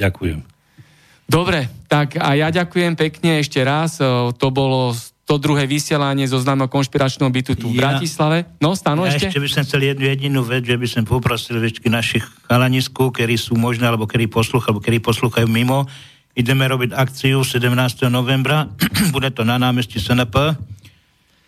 Ďakujem. 0.00 0.51
Dobre, 1.32 1.64
tak 1.88 2.20
a 2.20 2.36
ja 2.36 2.52
ďakujem 2.52 2.92
pekne 2.92 3.40
ešte 3.40 3.64
raz. 3.64 3.96
To 4.36 4.46
bolo 4.52 4.92
to 5.24 5.40
druhé 5.40 5.64
vysielanie 5.64 6.28
zo 6.28 6.36
známeho 6.36 6.68
konšpiračného 6.68 7.32
bytu 7.32 7.56
tu 7.56 7.72
v 7.72 7.80
ja, 7.80 7.88
Bratislave. 7.88 8.44
No, 8.60 8.76
stano 8.76 9.08
ja 9.08 9.16
ešte? 9.16 9.32
ešte 9.32 9.40
by 9.40 9.48
som 9.48 9.62
chcel 9.64 9.80
jednu 9.88 10.04
jedinú 10.04 10.40
vec, 10.44 10.68
že 10.68 10.76
by 10.76 10.84
som 10.84 11.08
poprosil 11.08 11.56
všetky 11.56 11.88
našich 11.88 12.20
chalaniskú, 12.52 13.08
ktorí 13.08 13.40
sú 13.40 13.56
možné, 13.56 13.88
alebo 13.88 14.04
ktorí 14.04 14.28
poslúchajú, 14.28 14.76
alebo 14.76 14.84
ktorí 14.84 15.00
poslúchajú 15.00 15.48
mimo, 15.48 15.88
ideme 16.36 16.68
robiť 16.68 16.92
akciu 16.92 17.40
17. 17.40 17.64
novembra, 18.12 18.68
bude 19.16 19.32
to 19.32 19.48
na 19.48 19.56
námestí 19.56 20.02
SNP. 20.04 20.36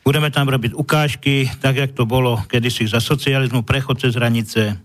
Budeme 0.01 0.33
tam 0.33 0.49
robiť 0.49 0.73
ukážky, 0.73 1.49
tak 1.61 1.77
jak 1.77 1.93
to 1.93 2.09
bolo 2.09 2.41
kedysi 2.49 2.89
za 2.89 3.05
socializmu, 3.05 3.69
prechod 3.69 4.01
cez 4.01 4.17
hranice. 4.17 4.81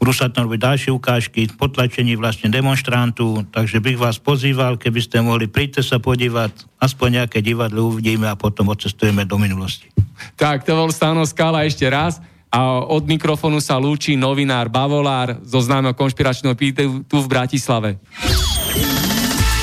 Budú 0.00 0.16
sa 0.16 0.32
tam 0.32 0.48
robiť 0.48 0.64
ďalšie 0.64 0.90
ukážky, 0.96 1.44
potlačení 1.60 2.16
vlastne 2.16 2.48
demonstrantu, 2.48 3.44
takže 3.52 3.84
bych 3.84 4.00
vás 4.00 4.16
pozýval, 4.16 4.80
keby 4.80 5.00
ste 5.04 5.20
mohli, 5.20 5.44
príďte 5.44 5.84
sa 5.84 6.00
podívať, 6.00 6.64
aspoň 6.80 7.20
nejaké 7.20 7.44
divadlo 7.44 7.92
uvidíme 7.92 8.24
a 8.24 8.32
potom 8.32 8.72
odcestujeme 8.72 9.28
do 9.28 9.36
minulosti. 9.36 9.92
Tak, 10.40 10.64
to 10.64 10.72
bol 10.72 10.88
Stano 10.88 11.28
Skala 11.28 11.68
ešte 11.68 11.84
raz 11.84 12.16
a 12.48 12.80
od 12.80 13.04
mikrofónu 13.04 13.60
sa 13.60 13.76
lúči 13.76 14.16
novinár 14.16 14.72
Bavolár 14.72 15.38
zo 15.44 15.60
známeho 15.60 15.92
konšpiračného 15.92 16.56
pýtu 16.56 17.04
tu 17.04 17.20
v 17.20 17.30
Bratislave. 17.30 18.00